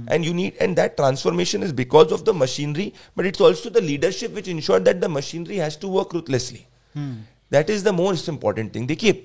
and 0.10 0.26
you 0.26 0.34
need 0.34 0.62
and 0.62 0.76
that 0.76 0.96
transformation 0.96 1.64
is 1.64 1.74
because 1.76 2.14
of 2.14 2.24
the 2.24 2.36
machinery 2.36 2.92
but 3.18 3.26
it's 3.26 3.42
also 3.42 3.70
the 3.70 3.84
leadership 3.84 4.36
which 4.36 4.48
ensure 4.50 4.80
that 4.80 5.00
the 5.00 5.06
machinery 5.18 5.58
has 5.58 5.78
to 5.80 5.90
work 5.90 6.14
ruthlessly 6.14 6.66
that 6.96 7.70
is 7.70 7.86
the 7.86 7.94
most 7.96 8.30
important 8.30 8.74
thing 8.76 8.88
देखिए, 8.88 9.24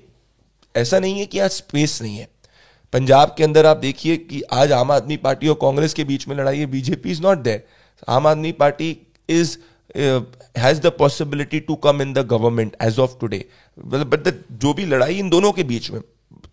ऐसा 0.75 0.99
नहीं 0.99 1.19
है 1.19 1.25
कि 1.25 1.39
आज 1.39 1.51
space 1.51 2.01
नहीं 2.01 2.17
है. 2.17 2.27
पंजाब 2.93 3.33
के 3.37 3.43
अंदर 3.43 3.65
आप 3.65 3.77
देखिए 3.77 4.17
कि 4.17 4.41
आज 4.53 4.71
आम 4.71 4.91
आदमी 4.91 5.17
पार्टी 5.23 5.47
और 5.47 5.55
कांग्रेस 5.61 5.93
के 5.93 6.03
बीच 6.03 6.27
में 6.27 6.35
लड़ाई 6.35 6.59
है 6.59 6.65
BJP 6.67 7.11
is 7.11 7.21
not 7.21 7.37
there 7.37 7.63
Aam 8.09 8.27
Aadmi 8.27 8.51
Party 8.61 8.89
is 9.29 9.57
has 9.95 10.81
the 10.81 10.91
possibility 10.99 11.59
to 11.59 11.75
come 11.85 12.01
in 12.01 12.13
the 12.13 12.27
government 12.27 12.75
as 12.81 12.99
of 12.99 13.19
today 13.21 13.45
but 13.77 14.33
जो 14.53 14.73
भी 14.73 14.85
लड़ाई 14.85 15.19
इन 15.19 15.29
दोनों 15.29 15.51
के 15.51 15.63
बीच 15.63 15.91
में 15.91 16.01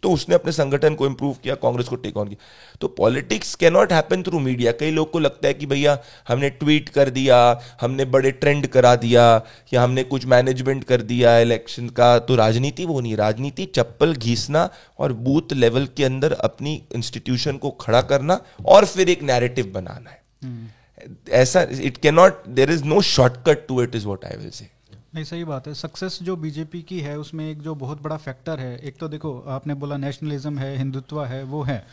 तो 0.03 0.11
उसने 0.11 0.35
अपने 0.35 0.53
संगठन 0.53 0.95
को 0.95 1.07
इंप्रूव 1.07 1.37
किया, 1.43 1.55
कांग्रेस 1.55 1.89
को 1.89 1.97
टेक 1.97 2.17
ऑन 2.17 2.29
किया। 2.29 2.77
तो 2.81 2.89
politics 2.89 3.55
can 3.55 3.73
not 3.73 3.93
happen 3.93 4.23
through 4.23 4.39
media 4.41 4.73
कई 4.73 4.91
लोग 4.91 5.11
को 5.11 5.19
लगता 5.19 5.49
है 5.49 5.55
कि 5.55 5.67
भैया, 5.67 5.99
हमने 6.29 6.51
ट्वीट 6.51 6.89
कर 6.89 7.11
दिया, 7.11 7.39
हमने 7.81 8.05
बड़े 8.07 8.31
ट्रेंड 8.33 8.67
करा 8.67 8.95
दिया, 8.97 9.25
या 9.73 9.83
हमने 9.83 10.05
कुछ 10.05 10.27
मैनेजमेंट 10.27 10.85
कर 10.85 11.03
दिया 11.03 11.39
इलेक्शन 11.39 11.89
का 11.89 12.19
तो 12.19 12.37
राजनीति 12.37 12.85
वो 12.85 13.01
नहीं। 13.01 13.17
राजनीति 13.17 13.67
चप्पल 13.75 14.15
घीसना 14.15 14.69
और 14.99 15.13
बूथ 15.25 15.53
लेवल 15.55 15.89
के 15.97 16.05
अंदर 16.05 16.33
अपनी 16.33 16.83
इंस्टीट्यूशन 16.95 17.57
को 17.57 17.71
खड़ा 17.81 18.03
करना 18.05 18.41
और 18.67 18.85
फिर 18.85 19.09
एक 19.09 19.23
नैरेटिव 19.23 19.73
बनाना 19.75 20.11
है। 20.11 20.23
hmm. 20.45 20.84
ऐसा 21.29 21.63
it 21.63 21.97
can 21.97 22.15
not 22.15 22.47
there 22.49 22.71
is 22.71 22.85
no 22.85 23.01
shortcut 23.03 23.67
to 23.69 23.83
it 23.83 23.95
is 23.95 24.07
what 24.07 24.25
I 24.25 24.37
will 24.37 24.51
say 24.51 24.69
नहीं 25.15 25.25
सही 25.25 25.45
बात 25.45 25.67
है। 25.67 25.75
सक्सेस 25.75 26.19
जो 26.23 26.37
बीजेपी 26.37 26.81
की 26.83 27.01
है 27.01 27.19
उसमें 27.19 27.51
एक 27.51 27.61
जो 27.63 27.75
बहुत 27.75 28.03
बड़ा 28.03 28.17
फैक्टर 28.17 28.61
है 28.61 28.77
एक 28.79 28.97
तो 28.99 29.09
देखो 29.09 29.39
आपने 29.49 29.75
बोला 29.75 29.97
नेशनलिज्म 29.97 30.59
है 30.59 30.77
हिंदुत्व 30.79 31.25
है 31.25 31.43
वो 31.45 31.63
है। 31.63 31.87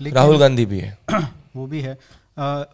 राहुल 0.00 0.38
गांधी 0.38 0.66
भी 0.66 0.78
है। 0.80 0.98
वो 1.56 1.66
भी 1.66 1.80
है। 1.80 1.98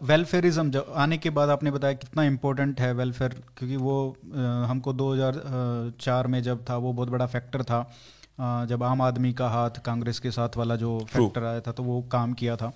वेलफेयरिज्म 0.03 0.69
जो 0.71 0.81
आने 0.95 1.17
के 1.17 1.29
बाद 1.29 1.49
आपने 1.49 1.71
बताया 1.71 1.93
कितना 1.93 2.23
इम्पोर्टेंट 2.23 2.81
है 2.81 2.93
वेलफेयर 2.93 3.35
क्योंकि 3.57 3.75
वो 3.75 3.95
आ, 4.35 4.65
हमको 4.65 4.93
2004 4.93 6.27
में 6.27 6.41
जब 6.43 6.63
था 6.69 6.77
वो 6.77 6.93
बहुत 6.93 7.09
बड़ा 7.09 7.25
फैक्टर 7.25 7.63
था। 7.63 7.79
आ, 8.39 8.65
जब 8.65 8.83
आम 8.83 9.01
आदमी 9.01 9.33
का 9.33 9.47
हाथ 9.49 9.81
कांग्रेस 9.85 10.19
के 10.19 10.31
साथ 10.31 10.57
वाला 10.57 10.75
जो 10.75 10.99
फैक्टर 11.09 11.43
आया 11.43 11.61
था 11.61 11.71
तो 11.71 11.83
वो 11.83 12.01
काम 12.11 12.33
किया 12.33 12.55
था। 12.55 12.71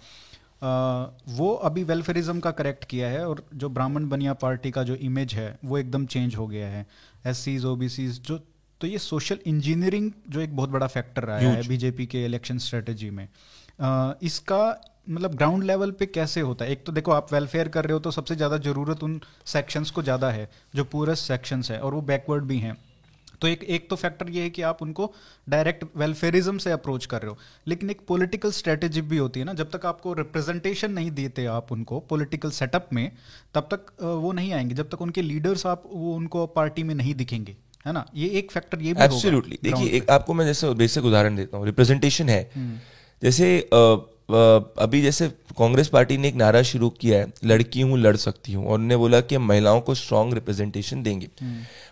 वो 0.61 1.53
अभी 1.63 1.83
वेलफेयरिज्म 1.83 2.39
का 2.39 2.51
करेक्ट 2.53 2.85
किया 2.85 3.09
है 3.09 3.25
और 3.27 3.43
जो 3.55 3.69
ब्राह्मण 3.69 4.07
बनिया 4.09 4.33
पार्टी 4.35 4.71
का 4.71 4.83
जो 4.83 4.95
इमेज 4.97 5.33
है 5.33 5.57
वो 5.65 5.77
एकदम 5.77 6.05
चेंज 6.07 6.35
हो 6.35 6.47
गया 6.47 6.67
है। 6.67 6.85
S 7.27 7.37
Cs 7.37 7.65
O 7.65 7.75
B 7.75 7.89
Cs 7.89 8.21
जो 8.21 8.37
तो 8.81 8.87
ये 8.87 8.97
सोशल 8.99 9.39
इंजीनियरिंग 9.47 10.11
जो 10.29 10.41
एक 10.41 10.55
बहुत 10.55 10.69
बड़ा 10.69 10.87
फैक्टर 10.87 11.23
रहा 11.23 11.37
है 11.37 11.67
बीजेपी 11.67 12.05
के 12.05 12.23
इलेक्शन 12.25 12.57
स्ट्रेटेजी 12.59 13.09
में। 13.09 13.27
आ, 13.81 14.13
इसका 14.21 14.81
मतलब 15.09 15.35
ग्राउंड 15.35 15.63
लेवल 15.63 15.91
पे 15.91 16.05
कैसे 16.05 16.41
होता 16.41 16.65
है? 16.65 16.71
एक 16.71 16.85
तो 16.85 16.91
देखो 16.91 17.11
आप 17.11 17.33
वेलफेयर 17.33 17.67
कर 17.67 17.85
रहे 17.85 17.93
हो 17.93 17.99
तो 17.99 18.11
सबसे 18.11 18.35
ज़्यादा 18.35 18.57
ज़रूरत 18.59 19.03
उन 19.03 19.19
सेक्शंस 19.45 19.91
को 19.91 20.03
ज़्यादा 20.03 20.29
है 20.31 20.49
जो 20.75 20.83
पूरे 20.85 21.15
सेक्शंस 21.17 21.71
है 21.71 21.79
और 21.79 21.93
वो 21.93 22.01
बैकवर्ड 22.03 22.43
भी 22.43 22.57
हैं। 22.59 22.77
तो 23.41 23.47
एक 23.47 23.63
एक 23.63 23.89
तो 23.89 23.95
फैक्टर 23.95 24.29
ये 24.29 24.41
है 24.41 24.49
कि 24.49 24.61
आप 24.61 24.81
उनको 24.81 25.11
डायरेक्ट 25.49 25.85
वेलफेयरिज्म 25.97 26.57
से 26.57 26.71
अप्रोच 26.71 27.05
कर 27.05 27.21
रहे 27.21 27.29
हो। 27.29 27.37
लेकिन 27.67 27.89
एक 27.89 28.01
पॉलिटिकल 28.07 28.51
स्ट्रेटेजी 28.51 29.01
भी 29.01 29.17
होती 29.17 29.39
है 29.39 29.45
ना 29.45 29.53
जब 29.53 29.69
तक 29.71 29.85
आपको 29.85 30.13
रिप्रेजेंटेशन 30.13 30.91
नहीं 30.91 31.11
देते 31.11 31.45
आप 31.45 31.71
उनको 31.71 31.99
पॉलिटिकल 31.99 32.51
सेटअप 32.51 32.89
में 32.93 33.11
तब 33.55 33.69
तक 33.73 33.91
वो 34.01 34.31
नहीं 34.31 34.53
आएँगे। 34.53 34.75
जब 34.75 34.89
तक 34.89 35.01
उनके 35.01 35.21
लीडर्स 35.21 35.65
आप 35.65 35.83
वो 35.93 36.13
उनको 36.15 36.45
पार्टी 36.47 36.83
में 36.83 36.95
नहीं 36.95 37.13
दिखेंगे 37.15 37.55
है 37.85 37.93
ना? 37.93 38.05
ये 38.15 38.27
एक 38.29 38.51
फैक्टर 38.51 38.81
ये 38.81 38.93
भी 38.93 39.03
एब्सोल्युटली 39.03 39.59
देखिए 39.63 39.89
एक 39.89 40.09
आपको 40.09 40.33
मैं 40.33 40.45
जैसे 40.45 40.73
बेसिक 40.75 41.05
उदाहरण 41.05 41.35
देता 41.35 41.57
हूँ। 41.57 41.65
रिप्रेजेंटेशन 41.65 42.29
है। 42.29 42.41
हम्म। 42.55 42.77
जैसे 43.21 43.69
अभी 44.29 45.01
जैसे 45.01 45.27
कांग्रेस 45.57 45.87
पार्टी 45.87 46.17
ने 46.17 46.27
एक 46.27 46.35
नारा 46.35 46.61
शुरू 46.63 46.89
किया 46.91 47.19
है 47.19 47.31
लड़की 47.45 47.81
हूँ 47.81 47.97
लड़ 47.99 48.15
सकती 48.17 48.53
हूँ 48.53 48.65
और 48.65 48.73
उन्होंने 48.73 48.97
बोला 48.97 49.19
कि 49.21 49.35
हम 49.35 49.45
महिलाओं 49.45 49.81
को 49.81 49.95
स्ट्रांग 49.95 50.33
रिप्रेजेंटेशन 50.33 51.01
देंगे 51.03 51.29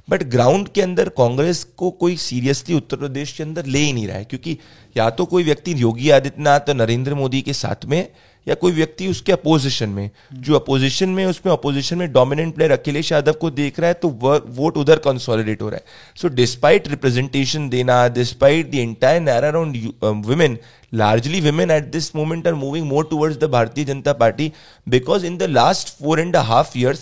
बट 0.08 0.22
हम्म। 0.22 0.32
ग्राउंड 0.32 0.68
के 0.70 0.82
अंदर 0.82 1.10
कांग्रेस 1.18 1.64
को 1.78 1.90
कोई 1.96 2.18
सीरियसली 2.20 2.76
उत्तर 2.76 2.98
प्रदेश 2.98 3.32
के 3.32 3.44
अंदर 3.44 3.66
ले 3.66 3.80
ही 3.80 3.94
नहीं 3.94 4.08
रहा 4.08 4.18
है 4.18 4.26
क्योंकि 4.26 4.58
या 4.96 5.10
तो 5.12 5.26
कोई 5.26 5.44
व्यक्ति 5.44 5.74
योगी 5.78 6.10
आदित्यनाथ 6.10 6.70
और 6.70 6.76
नरेंद्र 6.76 7.16
मोदी 7.16 7.42
के 7.42 7.54
साथ 7.56 7.86
में 7.86 8.02
या 8.48 8.56
कोई 8.56 8.72
व्यक्ति 8.72 9.08
उसके 9.08 9.32
अपोजिशन 9.32 9.90
में 9.90 10.10
जो 10.34 10.56
अपोजिशन 10.56 11.10
में 11.10 11.26
उसमें 11.26 11.54
अपोजिशन 11.54 11.98
में 11.98 12.12
डोमिनेंट 12.14 12.56
प्लेयर 12.56 12.72
अखिलेश 12.72 13.12
यादव 13.12 13.34
को 13.42 13.50
देख 13.50 13.80
रहा 13.80 13.88
है 13.88 13.94
तो 13.94 14.10
वोट 14.48 14.78
उधर 14.78 14.98
कंसोलिडेट 15.06 15.62
हो 15.62 15.70
रहा 15.70 15.78
है। 15.78 15.84
सो 16.22 16.28
डिस्पाइट 16.28 16.88
रिप्रेजेंटेशन 16.88 17.70
देना 17.70 18.08
despite 18.08 18.72
the 18.72 18.76
entire 18.76 19.22
narrative 19.22 19.44
around 19.44 19.78
women 20.04 20.58
largely 20.94 21.40
women 21.42 21.72
at 21.76 21.88
this 21.94 22.06
moment 22.18 22.46
are 22.50 22.56
moving 22.56 22.86
more 22.90 23.04
towards 23.08 23.38
the 23.40 23.48
Bharatiya 23.54 23.88
Janata 23.88 24.12
Party 24.20 24.46
because 24.88 25.26
in 25.30 25.38
the 25.40 25.48
last 25.48 25.90
four 25.98 26.14
and 26.20 26.36
a 26.42 26.44
half 26.50 26.70
years 26.82 27.02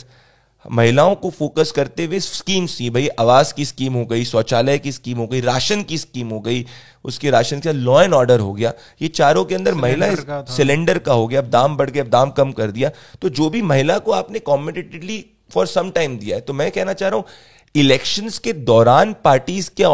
महिलाओं 0.66 1.14
को 1.16 1.30
focus 1.30 1.72
करते 1.72 2.06
हुए 2.06 2.20
schemes 2.20 2.80
थी 2.80 2.90
भाई 2.90 3.08
आवास 3.20 3.52
की 3.54 3.66
scheme 3.66 3.94
हो 3.94 4.06
गई 4.06 4.24
शौचालय 4.26 4.78
की 4.80 4.92
स्कीम 4.92 5.18
हो 5.18 5.28
गई 5.28 5.42
राशन 5.42 5.84
की 5.84 5.98
स्कीम 5.98 6.30
हो 6.30 6.40
गई 6.40 6.66
उसके 7.06 7.30
राशन 7.30 7.60
के 7.60 7.74
लॉ 7.74 8.02
एंड 8.02 8.14
ऑर्डर 8.14 8.40
हो 8.40 8.54
गया। 8.54 8.74
ये 9.02 9.08
चारों 9.10 9.46
के 9.46 9.56
अंदर 9.56 9.74
महिला 9.76 10.44
सिलेंडर 10.56 11.00
का 11.00 11.14
हो 11.14 11.28
गया 11.28 11.42
अब 11.42 11.50
दाम 11.50 11.76
बढ़ 11.78 11.90
गया 11.90 12.04
अब 12.04 12.10
दाम 12.10 12.30
कम 12.32 12.52
कर 12.52 12.72
दिया। 12.72 12.92
तो 13.22 13.30
जो 13.32 13.50
भी 13.50 13.62
महिला 13.64 13.98
को 13.98 14.12
आपने 14.12 14.40
कॉम्पिटेटिवली 14.42 15.26
फॉर 15.54 15.68
सम 15.68 15.90
टाइम 15.90 16.18
दिया 16.18 16.36
है 16.36 16.42
तो 16.42 16.54
मैं 16.54 16.72
कहना 16.72 16.94
चाह 16.94 17.10
रहा 17.10 17.18
हूँ 17.18 17.26
इलेक्शंस 17.76 18.38
के 18.40 18.52
दौरान 18.54 19.14
पार्टीज़ 19.24 19.70
क्या 19.78 19.90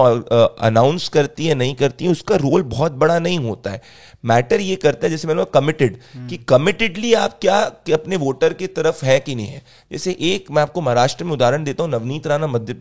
अनाउंस 0.62 1.08
करती 1.10 1.46
है 1.48 1.56
नहीं 1.56 1.74
करती 1.76 2.06
है 2.06 2.12
उसका 2.12 2.36
रोल 2.36 2.64
बहुत 2.64 2.92
बड़ा 2.94 3.18
नहीं 3.20 3.40
होता 3.40 3.72
है। 3.72 3.82
मैटर 4.24 4.62
ये 4.62 4.76
करता 4.76 5.06
है 5.06 5.10
जैसे 5.12 5.28
मैंने 5.28 5.46
कमिटेड 5.54 5.98
कि 6.30 6.38
कमिटेडली 6.50 7.14
आप 7.16 7.38
क्या 7.42 7.60
कि 7.86 7.92
अपने 7.92 8.16
वोटर 8.18 8.54
की 8.54 8.68
तरफ़ 8.70 9.06
है 9.06 9.20
कि 9.20 9.36
नहीं 9.36 9.48
है? 9.48 9.62
जैसे 9.92 10.16
एक 10.22 10.52
मैं 10.52 10.62
आपको 10.62 10.82
महाराष्ट्र 10.82 11.26
में 11.26 11.32
उदाहरण 11.34 11.64
देता 11.64 11.84
हूँ 11.84 11.92
नवनीत 11.92 12.28
राणा 12.28 12.48
मध्य 12.48 12.76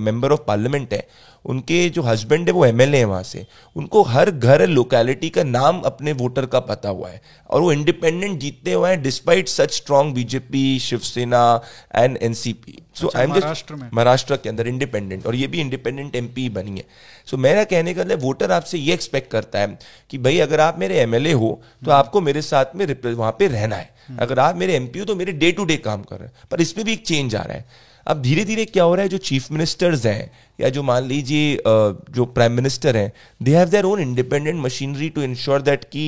मेंबर 0.00 0.32
ऑफ़ 0.32 0.40
पार्लियामेंट 0.46 0.92
है। 0.92 1.06
उनके 1.44 1.88
जो 1.88 2.02
हस्बैंड 2.02 2.46
है 2.46 2.52
वो 2.52 2.64
एमएलए 2.66 2.98
है 2.98 3.04
वहाँ 3.04 3.22
से। 3.22 3.44
उनको 3.76 4.02
हर 4.04 4.30
घर 4.30 4.66
लोकेलिटी 4.66 5.28
का 5.30 5.42
नाम 5.44 5.80
अपने 5.80 6.12
वोटर 6.14 6.46
का 6.46 6.60
पता 6.62 6.88
हुआ 6.88 7.08
है। 7.08 7.20
और 7.50 7.60
वो 7.60 7.72
इंडिपेंडेंट 7.72 8.38
जीतते 8.40 8.72
हुए 8.72 8.90
हैं 8.90 9.02
despite 9.02 9.48
such 9.48 9.74
strong 9.74 10.14
BJP 10.14 10.78
Shiv Sena 10.78 11.60
and 11.94 12.18
NCP 12.22 12.78
so 12.94 13.10
I 13.16 13.24
am 13.24 13.32
Maharashtra 13.32 14.36
के 14.36 14.48
अंदर 14.48 14.68
इंडिपेंडेंट 14.68 15.26
और 15.26 15.34
ये 15.34 15.46
भी 15.46 15.60
इंडिपेंडेंट 15.60 16.16
एमपी 16.16 16.48
बनी 16.48 16.78
है। 16.78 16.84
सो 17.26 17.36
मेरा 17.36 17.64
कहने 17.64 17.94
का 17.94 18.02
मतलब 18.02 18.22
वोटर 18.22 18.52
आपसे 18.52 18.78
ये 18.78 18.94
एक्सपेक्ट 18.94 19.30
करता 19.30 19.58
है 19.58 19.78
कि 20.10 20.18
भाई 20.18 20.38
अगर 20.40 20.60
आप 20.60 20.78
मेरे 20.78 20.98
एमएलए 21.00 21.32
हो 21.34 21.50
तो। 21.84 21.90
आपको 21.92 22.20
मेरे 22.20 22.42
साथ 22.42 22.76
में 22.76 22.86
वहाँ 23.04 23.32
पे 23.38 23.46
रहना 23.48 23.76
है। 23.76 24.18
अगर 24.20 24.38
आप 24.38 24.56
मेरे 24.56 24.74
एमपी 24.74 24.98
हो 24.98 25.04
तो 25.04 25.14
मेरे 25.16 25.32
डे 25.34 25.50
टू 25.52 25.64
डे 25.64 25.76
काम 25.78 26.02
कर 26.02 26.16
रहे 26.16 26.28
हैं 26.28 26.48
पर 26.50 26.60
इसमें 26.60 26.84
भी 26.86 26.92
एक 26.92 27.06
चेंज 27.06 27.34
आ 27.36 27.42
रहा 27.42 27.56
है 27.56 27.84
अब 28.06 28.20
धीरे 28.22 28.44
धीरे 28.44 28.64
क्या 28.64 28.84
हो 28.84 28.94
रहा 28.94 29.02
है, 29.02 29.08
जो 29.08 29.18
चीफ 29.18 29.50
मिनिस्टर्स 29.52 30.04
हैं, 30.06 30.30
या 30.58 30.68
जो 30.68 30.82
मान 30.82 31.04
लीजिए 31.04 31.56
जो 31.66 32.24
प्राइम 32.26 32.52
मिनिस्टर 32.52 32.96
हैं 32.96 33.12
they 33.40 33.56
have 33.56 33.68
their 33.68 33.84
own 33.84 34.00
independent 34.00 34.60
machinery 34.60 35.08
to 35.10 35.22
ensure 35.22 35.62
that 35.62 35.84
कि 35.84 36.04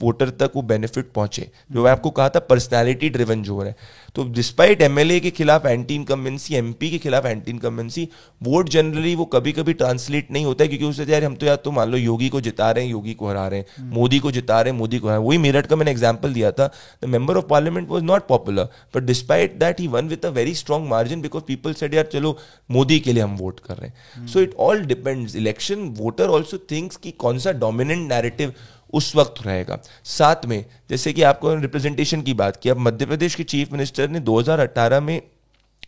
वोटर 0.00 0.30
तक 0.30 0.52
वो 0.56 0.62
बेनिफिट 0.62 1.10
पहुँचे 1.12 1.50
जो 1.72 1.84
मैं 1.84 1.90
आपको 1.90 2.10
कहा 2.10 2.28
था 2.28 2.40
पर्सनैलिटी 2.48 3.08
ड्रिवन 3.08 3.42
जो 3.42 3.54
हो 3.54 3.62
रहा 3.62 3.70
है 3.70 3.76
तो 4.14 4.24
डिस्पाइट 4.32 4.82
एमएलए 4.82 5.18
के 5.20 5.30
खिलाफ 5.30 5.66
एंटी 5.66 5.94
इनकम्बेंसी 5.94 6.54
एमपी 6.54 6.90
के 6.90 6.98
खिलाफ 6.98 7.26
एंटी 7.26 7.50
इनकम्बेंसी 7.50 8.08
वोट 8.40 8.68
जनरली 8.68 9.14
वो 9.14 9.24
कभी 9.26 9.52
कभी 9.52 9.72
ट्रांसलेट 9.74 10.30
नहीं 10.30 10.44
होता 10.44 10.64
है 10.64 10.68
क्योंकि 10.68 10.84
उससे 10.84 11.04
यार 11.04 11.24
हम 11.24 11.34
तो 11.34 11.46
यार 11.46 11.56
तो 11.56 11.70
मान 11.70 11.90
लो 11.90 11.98
योगी 11.98 12.28
को 12.28 12.40
जिता 12.40 12.70
रहे 12.70 12.84
हैं 12.84 12.90
योगी 12.90 13.14
को 13.14 13.28
हरा 13.28 13.46
रहे 13.48 13.58
हैं 13.58 13.66
हम्म। 13.76 13.94
मोदी 13.94 14.18
को 14.18 14.30
जिता 14.30 14.60
रहे 14.60 14.72
हैं 14.72 14.78
मोदी 14.78 14.98
को 14.98 15.08
हरा 15.08 15.18
वही 15.18 15.38
मेरठ 15.38 15.66
का 15.66 15.76
मैंने 15.76 15.90
एग्ज़ाम्पल 15.90 16.32
दिया 16.32 16.50
था 16.52 16.70
the 17.02 17.08
member 17.08 17.36
of 17.36 17.44
parliament 17.46 17.88
was 17.88 18.04
not 18.04 18.26
popular 18.26 18.68
but 18.94 19.02
despite 19.02 19.58
that 19.58 19.80
he 19.80 19.86
won 19.88 20.08
with 20.08 20.26
a 20.26 20.30
very 20.30 20.54
strong 20.54 20.88
margin 20.88 21.22
because 21.22 21.44
people 21.44 21.74
said 21.74 21.94
यार 21.94 22.08
चलो 22.12 22.36
मोदी 22.70 23.00
के 23.00 23.12
लिए 23.12 23.22
हम 23.22 23.36
वोट 23.36 23.60
कर 23.60 23.76
रहे 23.76 23.90
हैं। 23.90 24.26
So 24.26 24.40
it 24.40 24.54
all 24.60 24.84
depends 24.86 25.36
election 25.36 25.88
voter 25.98 26.28
also 26.30 26.58
thinks 26.70 26.96
कि 26.96 27.10
कौन 27.18 27.38
सा 27.38 27.52
डोमिनेंट 27.60 28.08
नैरेटिव 28.08 28.52
उस 28.92 29.16
वक्त 29.16 29.34
रहेगा। 29.46 29.78
साथ 30.04 30.46
में, 30.46 30.64
जैसे 30.90 31.12
कि 31.12 31.22
आपको 31.22 31.54
रिप्रेजेंटेशन 31.54 32.22
की 32.22 32.34
बात 32.34 32.56
की, 32.56 32.68
अब 32.68 32.78
मध्य 32.78 33.06
प्रदेश 33.06 33.34
के 33.34 33.44
चीफ 33.44 33.72
मिनिस्टर 33.72 34.08
ने 34.08 34.20
2018 34.20 35.00
में 35.00 35.22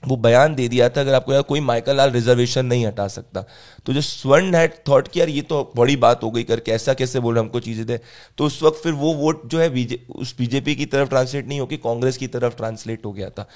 वो 0.02 0.16
बयान 0.16 0.54
दे 0.54 0.66
दिया 0.68 0.88
था 0.88 1.00
अगर 1.00 1.14
आपको 1.14 1.32
यार 1.32 1.42
कोई 1.42 1.60
माइकल 1.60 1.96
लाल 1.96 2.10
रिजर्वेशन 2.10 2.66
नहीं 2.66 2.86
हटा 2.86 3.06
सकता। 3.08 3.44
तो 3.86 3.92
जो 3.92 4.00
स्वर्ण 4.00 4.54
हैड 4.54 4.72
थॉट 4.88 5.08
कि 5.08 5.20
यार 5.20 5.28
ये 5.28 5.42
तो 5.42 5.72
बड़ी 5.76 5.96
बात 5.96 6.22
हो 6.22 6.30
गई 6.30 6.42
करके 6.42 6.72
ऐसा 6.72 6.94
कैसे 6.94 7.20
बोल 7.20 7.38
हमको 7.38 7.60
चीज़ें 7.60 7.84
दे। 7.86 7.98
तो 8.38 8.44
उस 8.44 8.62
वक्त 8.62 8.80
फिर 8.82 8.92
वो 8.94 9.12
वोट 9.14 9.46
जो 9.46 9.60
है 9.60 9.68
बीजे 9.70 10.02
उस 10.16 10.34
बीजेपी 10.38 10.74
की 10.74 10.86
तरफ़ 10.86 11.08
ट्रांसलेट 11.08 11.48
नहीं 11.48 11.60
होकर 11.60 11.76
कांग्रेस 11.84 12.16
की 12.16 12.26
तरफ़ 12.28 12.56
ट्रांसलेट 12.56 13.06
हो 13.06 13.12
गया 13.12 13.30
था। 13.30 13.48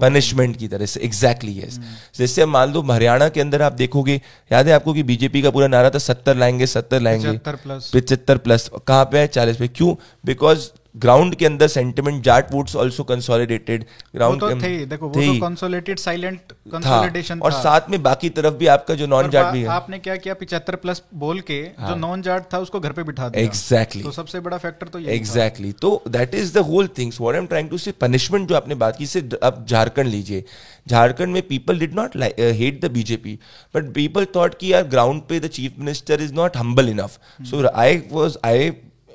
पनिशमेंट 0.00 0.56
की 0.56 0.68
तरह 0.68 0.86
से 0.86 1.00
एग्जैक्टली 1.00 1.58
यस 1.58 1.80
जैसे 2.16 2.46
मान 2.46 2.72
लो 2.72 2.82
हरियाणा 2.84 3.28
के 3.28 3.40
अंदर 3.40 3.62
आप 3.62 3.72
देखोगे 3.74 4.20
याद 4.52 4.68
है 4.68 4.72
आपको 4.72 4.94
कि 4.94 5.02
बीजेपी 5.04 5.42
का 5.42 5.50
पूरा 5.50 5.66
नारा 5.68 5.90
था 5.90 5.98
सत्तर 6.00 6.36
लाएँगे 6.36 6.66
सत्तर 6.68 7.00
लाएँगे। 7.00 7.38
पिछहत्तर 7.38 8.38
प्लस 8.38 8.70
कहाँ 8.86 9.04
पे 9.04 9.18
है? 9.18 9.26
चालीस 9.28 9.56
पे। 9.56 9.68
क्यों? 9.68 9.94
बिकॉज़ 10.24 10.68
ग्राउंड 10.94 11.34
के 11.34 11.46
अंदर 11.46 11.68
sentiment 11.68 12.22
Jat 12.24 12.52
votes 12.52 12.76
also 12.76 13.04
consolidated 13.04 13.84
ground 14.14 14.40
तो 14.40 14.50
थे 14.60 14.74
देखो 14.86 15.08
वो 15.08 15.22
तो 15.22 15.40
कंसोलिडेटेड 15.40 15.98
साइलेंट 15.98 16.52
कंसोलिडेशन 16.72 17.40
और 17.40 17.52
साथ 17.52 17.90
में 17.90 18.02
बाकी 18.02 18.28
तरफ़ 18.30 18.54
भी 18.54 18.66
आपका 18.66 18.94
जो 18.94 19.06
नॉन 19.06 19.30
जाट 19.30 19.52
भी 19.52 19.60
है। 19.60 19.68
आपने 19.70 19.98
क्या 19.98 20.16
किया 20.16 20.34
पिछहत्तर 20.34 20.76
प्लस 20.76 21.02
बोल 21.14 21.40
के 21.40 21.60
हाँ. 21.78 21.88
जो 21.88 21.94
नॉन 21.96 22.22
जाट 22.22 22.52
था 22.54 22.58
उसको 22.58 22.80
घर 22.80 22.92
पे 22.92 23.02
बिठा 23.02 23.28
दिया। 23.28 23.44
Exactly 23.44 24.00
exactly. 24.00 24.04
तो 24.04 24.10
सबसे 24.12 24.40
बड़ा 24.40 24.58
फैक्टर 24.58 24.88
तो 24.88 24.98
ये 24.98 25.14
एग्जैक्टली 25.14 25.72
exactly. 25.72 25.80
तो 25.80 26.10
that 26.10 26.34
is 26.34 26.54
the 26.54 26.64
whole 26.66 26.88
things 26.98 27.20
what 27.20 27.34
I 27.34 27.40
am 27.40 27.46
trying 27.46 27.70
to 27.70 27.78
say 27.78 27.92
punishment 28.00 28.48
जो 28.48 28.56
आपने 28.56 28.74
बात 28.84 28.96
की 28.96 29.06
से 29.06 29.28
आप 29.44 29.64
झारखंड 29.68 30.08
लीजिए। 30.08 30.44
झारखंड 30.86 31.32
में 31.32 31.42
people 31.48 31.78
did 31.78 31.94
not 31.94 32.16
hate 32.16 32.80
the 32.84 32.90
BJP 32.92 33.38
but 33.74 33.92
people 33.94 34.26
thought 34.36 34.54
कि 34.60 34.72
यार 34.72 34.82
ग्राउंड 34.88 35.22
पे 35.28 35.40
the 35.40 35.48
chief 35.58 35.78
minister 35.78 36.22
is 36.22 36.34
not 36.34 36.56
humble 36.56 36.88
enough 36.88 37.18
so 37.50 37.68
I 37.68 38.02
was 38.12 38.38
I 38.44 38.70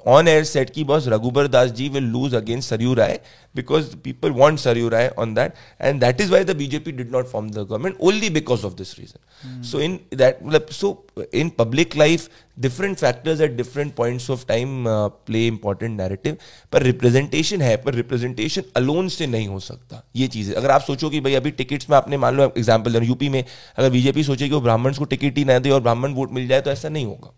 on 0.08 0.28
air 0.28 0.44
said 0.44 0.70
की 0.70 0.84
boss 0.84 1.08
Raghubar 1.08 1.48
Das 1.48 1.72
ji 1.72 1.90
will 1.90 2.04
lose 2.12 2.36
against 2.36 2.70
Saryu 2.70 2.94
Rai 2.94 3.20
because 3.56 3.96
people 4.04 4.32
want 4.32 4.60
Saryu 4.60 4.90
Rai 4.90 5.08
on 5.20 5.34
that 5.34 5.54
and 5.82 6.00
that 6.02 6.22
is 6.22 6.32
why 6.32 6.44
the 6.44 6.56
BJP 6.56 6.92
did 6.92 7.12
not 7.12 7.28
form 7.28 7.50
the 7.50 7.58
government 7.60 7.98
only 8.02 8.30
because 8.30 8.66
of 8.66 8.74
this 8.74 8.98
reason 9.00 9.62
so 9.64 9.80
in 9.80 10.00
that 10.16 10.40
मतलब 10.44 10.68
so 10.72 10.92
in 11.34 11.50
public 11.58 11.96
life 11.98 12.30
different 12.60 12.98
factors 12.98 13.42
at 13.42 13.56
different 13.58 13.94
points 13.96 14.30
of 14.30 14.46
time 14.48 14.84
play 15.26 15.46
important 15.48 15.98
narrative 15.98 16.38
पर 16.72 16.84
representation 16.84 17.62
है 17.62 17.76
पर 17.84 17.94
representation 17.94 18.64
alone 18.76 19.08
से 19.10 19.28
नहीं 19.28 19.48
हो 19.48 19.60
सकता 19.60 20.04
ये 20.16 20.30
है 20.36 20.54
अगर 20.54 20.72
आप 20.72 20.82
सोचो 20.82 21.10
कि 21.10 21.20
भाई 21.22 21.34
अभी 21.36 21.52
टिकट्स 21.52 21.90
में 21.90 21.98
आपने 21.98 22.18
मान 22.18 22.36
लो 22.36 22.52
एग्ज़ाम्पल 22.58 23.04
यूपी 23.04 23.30
में 23.30 23.44
अगर 23.44 23.90
बीजेपी 23.90 24.24
सोचे 24.24 24.48
कि 24.48 24.54
वो 24.54 24.62
ब्राह्मण 24.62 24.94
को 24.94 25.06
टिकट 25.06 25.38
ही 25.38 25.46
ना 25.46 25.60
दे 25.60 25.70
और 25.70 25.82
ब्राह्मण 25.82 26.14
वोट 26.14 26.32
मिल 26.32 26.48
जाए 26.48 26.62
तो 26.62 26.72
ऐसा 26.72 26.90
नहीं 26.90 27.06
होगा. 27.06 27.34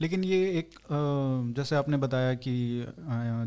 लेकिन 0.00 0.24
ये 0.24 0.38
एक 0.58 0.74
जैसे 1.56 1.76
आपने 1.76 1.96
बताया 1.96 2.34
कि 2.46 2.52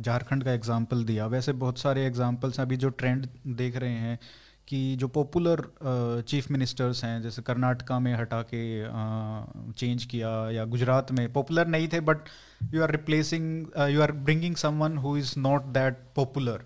झारखंड 0.01 0.43
का 0.43 0.51
एग्ज़ाम्पल 0.51 1.03
दिया, 1.05 1.25
वैसे 1.27 1.53
बहुत 1.53 1.79
सारे 1.79 2.05
एग्जाम्पल्स 2.07 2.59
अभी 2.59 2.77
जो 2.77 2.89
ट्रेंड 2.91 3.27
देख 3.57 3.77
रहे 3.77 3.93
हैं 3.99 4.19
कि 4.67 4.95
जो 4.95 5.07
पॉपुलर 5.07 5.61
चीफ 6.27 6.49
मिनिस्टर्स 6.51 7.03
हैं, 7.03 7.21
जैसे 7.21 7.41
कर्नाटका 7.41 7.99
में 7.99 8.13
हटा 8.15 8.41
के 8.53 8.63
चेंज 9.73 10.03
किया 10.05 10.29
या 10.51 10.65
गुजरात 10.65 11.11
में 11.11 11.31
पॉपुलर 11.33 11.67
नहीं 11.67 11.87
थे 11.93 11.99
but 12.01 12.29
you 12.73 12.83
are 12.83 12.91
replacing 12.91 13.65
you 13.91 14.01
are 14.01 14.11
bringing 14.27 14.55
someone 14.55 14.97
who 14.97 15.15
is 15.17 15.33
not 15.39 15.65
that 15.73 15.97
popular 16.15 16.63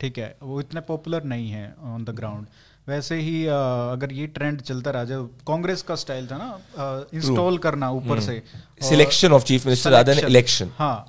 ठीक 0.00 0.18
है? 0.18 0.36
वो 0.42 0.60
इतने 0.60 0.80
पॉपुलर 0.88 1.24
नहीं 1.24 1.50
है 1.50 1.74
ऑन 1.84 2.04
द 2.04 2.10
ग्राउंड 2.16 2.46
वैसे 2.88 3.16
ही 3.16 3.46
आ, 3.46 3.56
अगर 3.92 4.12
ये 4.12 4.26
ट्रेंड 4.26 4.60
चलता 4.60 4.90
रहा 4.90 5.04
जब 5.04 5.30
कांग्रेस 5.46 5.82
का 5.82 5.94
स्टाइल 5.94 6.26
था 6.26 6.36
ना 6.36 7.06
इंस्टॉल 7.14 7.58
करना 7.58 7.90
ऊपर 7.90 8.14
hmm. 8.14 8.26
से 8.26 8.42
selection 8.82 9.32
of 9.32 9.44
chief 9.44 9.66
minister 9.66 9.90
rather 9.90 10.18
election 10.18 10.70
हाँ। 10.78 11.06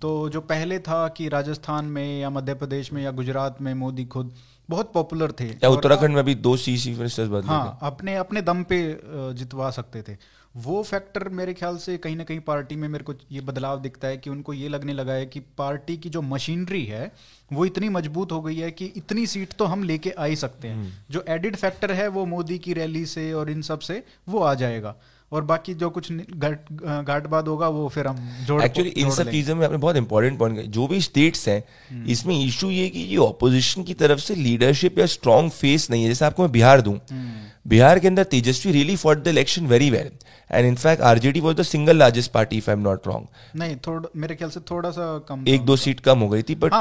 तो 0.00 0.28
जो 0.28 0.40
पहले 0.40 0.78
था 0.78 1.08
कि 1.08 1.28
राजस्थान 1.28 1.84
में 1.84 2.20
या 2.20 2.30
मध्य 2.30 2.54
प्रदेश 2.54 2.92
में 2.92 3.02
या 3.02 3.10
गुजरात 3.10 3.62
में 3.62 3.74
मोदी 3.74 4.04
खुद 4.04 4.34
बहुत 4.70 4.92
पॉपुलर 4.92 5.32
थे 5.32 5.48
या 5.48 5.68
उत्तराखंड 5.68 6.14
में 6.14 6.24
भी 6.24 6.34
दो 6.34 6.56
सी 6.56 6.78
चीफ 6.78 6.96
मिनिस्टर 6.96 7.42
हाँ 7.44 7.78
अपने 7.82 8.16
अपने 8.16 8.42
दम 8.42 8.62
पे 8.62 9.00
जितवा 9.34 9.70
सकते 9.70 10.02
थे। 10.02 10.16
वो 10.54 10.82
फैक्टर 10.82 11.28
मेरे 11.28 11.52
ख्याल 11.54 11.76
से 11.76 11.96
कहीं 11.98 12.16
ना 12.16 12.24
कहीं 12.24 12.40
पार्टी 12.40 12.76
में 12.76 12.88
मेरे 12.88 13.04
को 13.04 13.14
ये 13.32 13.40
बदलाव 13.40 13.80
दिखता 13.80 14.08
है 14.08 14.16
कि 14.16 14.30
उनको 14.30 14.52
ये 14.52 14.68
लगने 14.68 14.92
लगा 14.92 15.12
है 15.12 15.26
कि 15.26 15.40
पार्टी 15.58 15.96
की 15.96 16.08
जो 16.08 16.22
मशीनरी 16.22 16.84
है 16.84 17.12
वो 17.52 17.64
इतनी 17.64 17.88
मज़बूत 17.88 18.32
हो 18.32 18.40
गई 18.42 18.56
है 18.56 18.70
कि 18.70 18.84
इतनी 18.96 19.26
सीट 19.26 19.52
तो 19.52 19.64
हम 19.64 19.82
लेके 19.82 20.10
आ 20.10 20.24
ही 20.24 20.36
सकते 20.36 20.68
हैं। 20.68 20.74
हम्म। 20.74 20.90
जो 21.10 21.24
एडिड 21.28 21.56
फैक्टर 21.56 21.92
है 21.92 22.08
वो 22.08 22.24
मोदी 22.26 22.58
की 22.58 22.72
रैली 22.72 23.04
से 23.06 23.32
और 23.32 23.50
इन 23.50 23.62
सबसे 23.62 24.02
वो 24.28 24.38
आ 24.38 24.54
जाएगा। 24.54 24.94
और 25.32 25.42
बाकी 25.44 25.74
जो 25.74 25.88
कुछ 25.90 26.10
घाट 26.12 27.26
बाद 27.26 27.48
होगा 27.48 27.68
वो 27.68 27.88
फिर 27.88 28.06
हम 28.06 28.16
जोड़ 28.46 28.62
एक्चुअली 28.62 28.90
इन 28.90 29.10
सब 29.10 29.30
चीज़ों 29.30 29.54
में 29.56 29.64
आपने 29.66 29.78
बहुत 29.78 29.96
इंपॉर्टेंट 29.96 30.38
पॉइंट 30.38 30.60
जो 30.68 30.86
भी 30.86 31.00
स्टेट्स 31.00 31.48
हैं 31.48 31.62
हम्म। 31.90 32.10
इसमें 32.10 32.34
इशू 32.44 32.70
ये 32.70 32.88
कि 32.88 33.00
ये 33.00 33.16
ऑपोजिशन 33.16 33.82
की 33.82 33.94
तरफ़ 33.94 34.20
से 34.20 34.34
लीडरशिप 34.34 34.98
या 34.98 35.06
स्ट्रॉन्ग 35.06 35.50
फेस 35.50 35.90
नहीं 35.90 36.02
है। 36.02 36.08
जैसे 36.08 36.24
आपको 36.24 36.42
मैं 36.42 36.52
बिहार 36.52 36.80
दूँ। 36.80 36.98
हम्म। 37.10 37.48
बिहार 37.68 37.98
के 37.98 38.08
अंदर 38.08 38.24
Tejashwi 38.24 38.72
really 38.72 38.96
for 38.96 39.20
the 39.20 39.28
election 39.28 39.66
very 39.66 39.90
well 39.90 40.10
and 40.52 40.66
in fact 40.66 41.02
RJD 41.02 41.40
was 41.40 41.56
the 41.56 41.62
single 41.62 41.96
largest 41.96 42.30
party 42.32 42.56
if 42.56 42.70
I 42.70 42.76
am 42.76 42.82
not 42.82 43.06
wrong 43.06 43.58
नहीं 43.60 43.76
थोड़ा 43.86 44.08
मेरे 44.16 44.34
ख्याल 44.34 44.50
से 44.50 44.60
थोड़ा 44.70 44.90
सा 44.90 45.06
कम 45.28 45.44
एक 45.48 45.64
दो 45.66 45.76
सीट 45.76 46.00
कम 46.00 46.18
हो 46.18 46.28
गई 46.28 46.42
थी 46.42 46.54
बट 46.64 46.74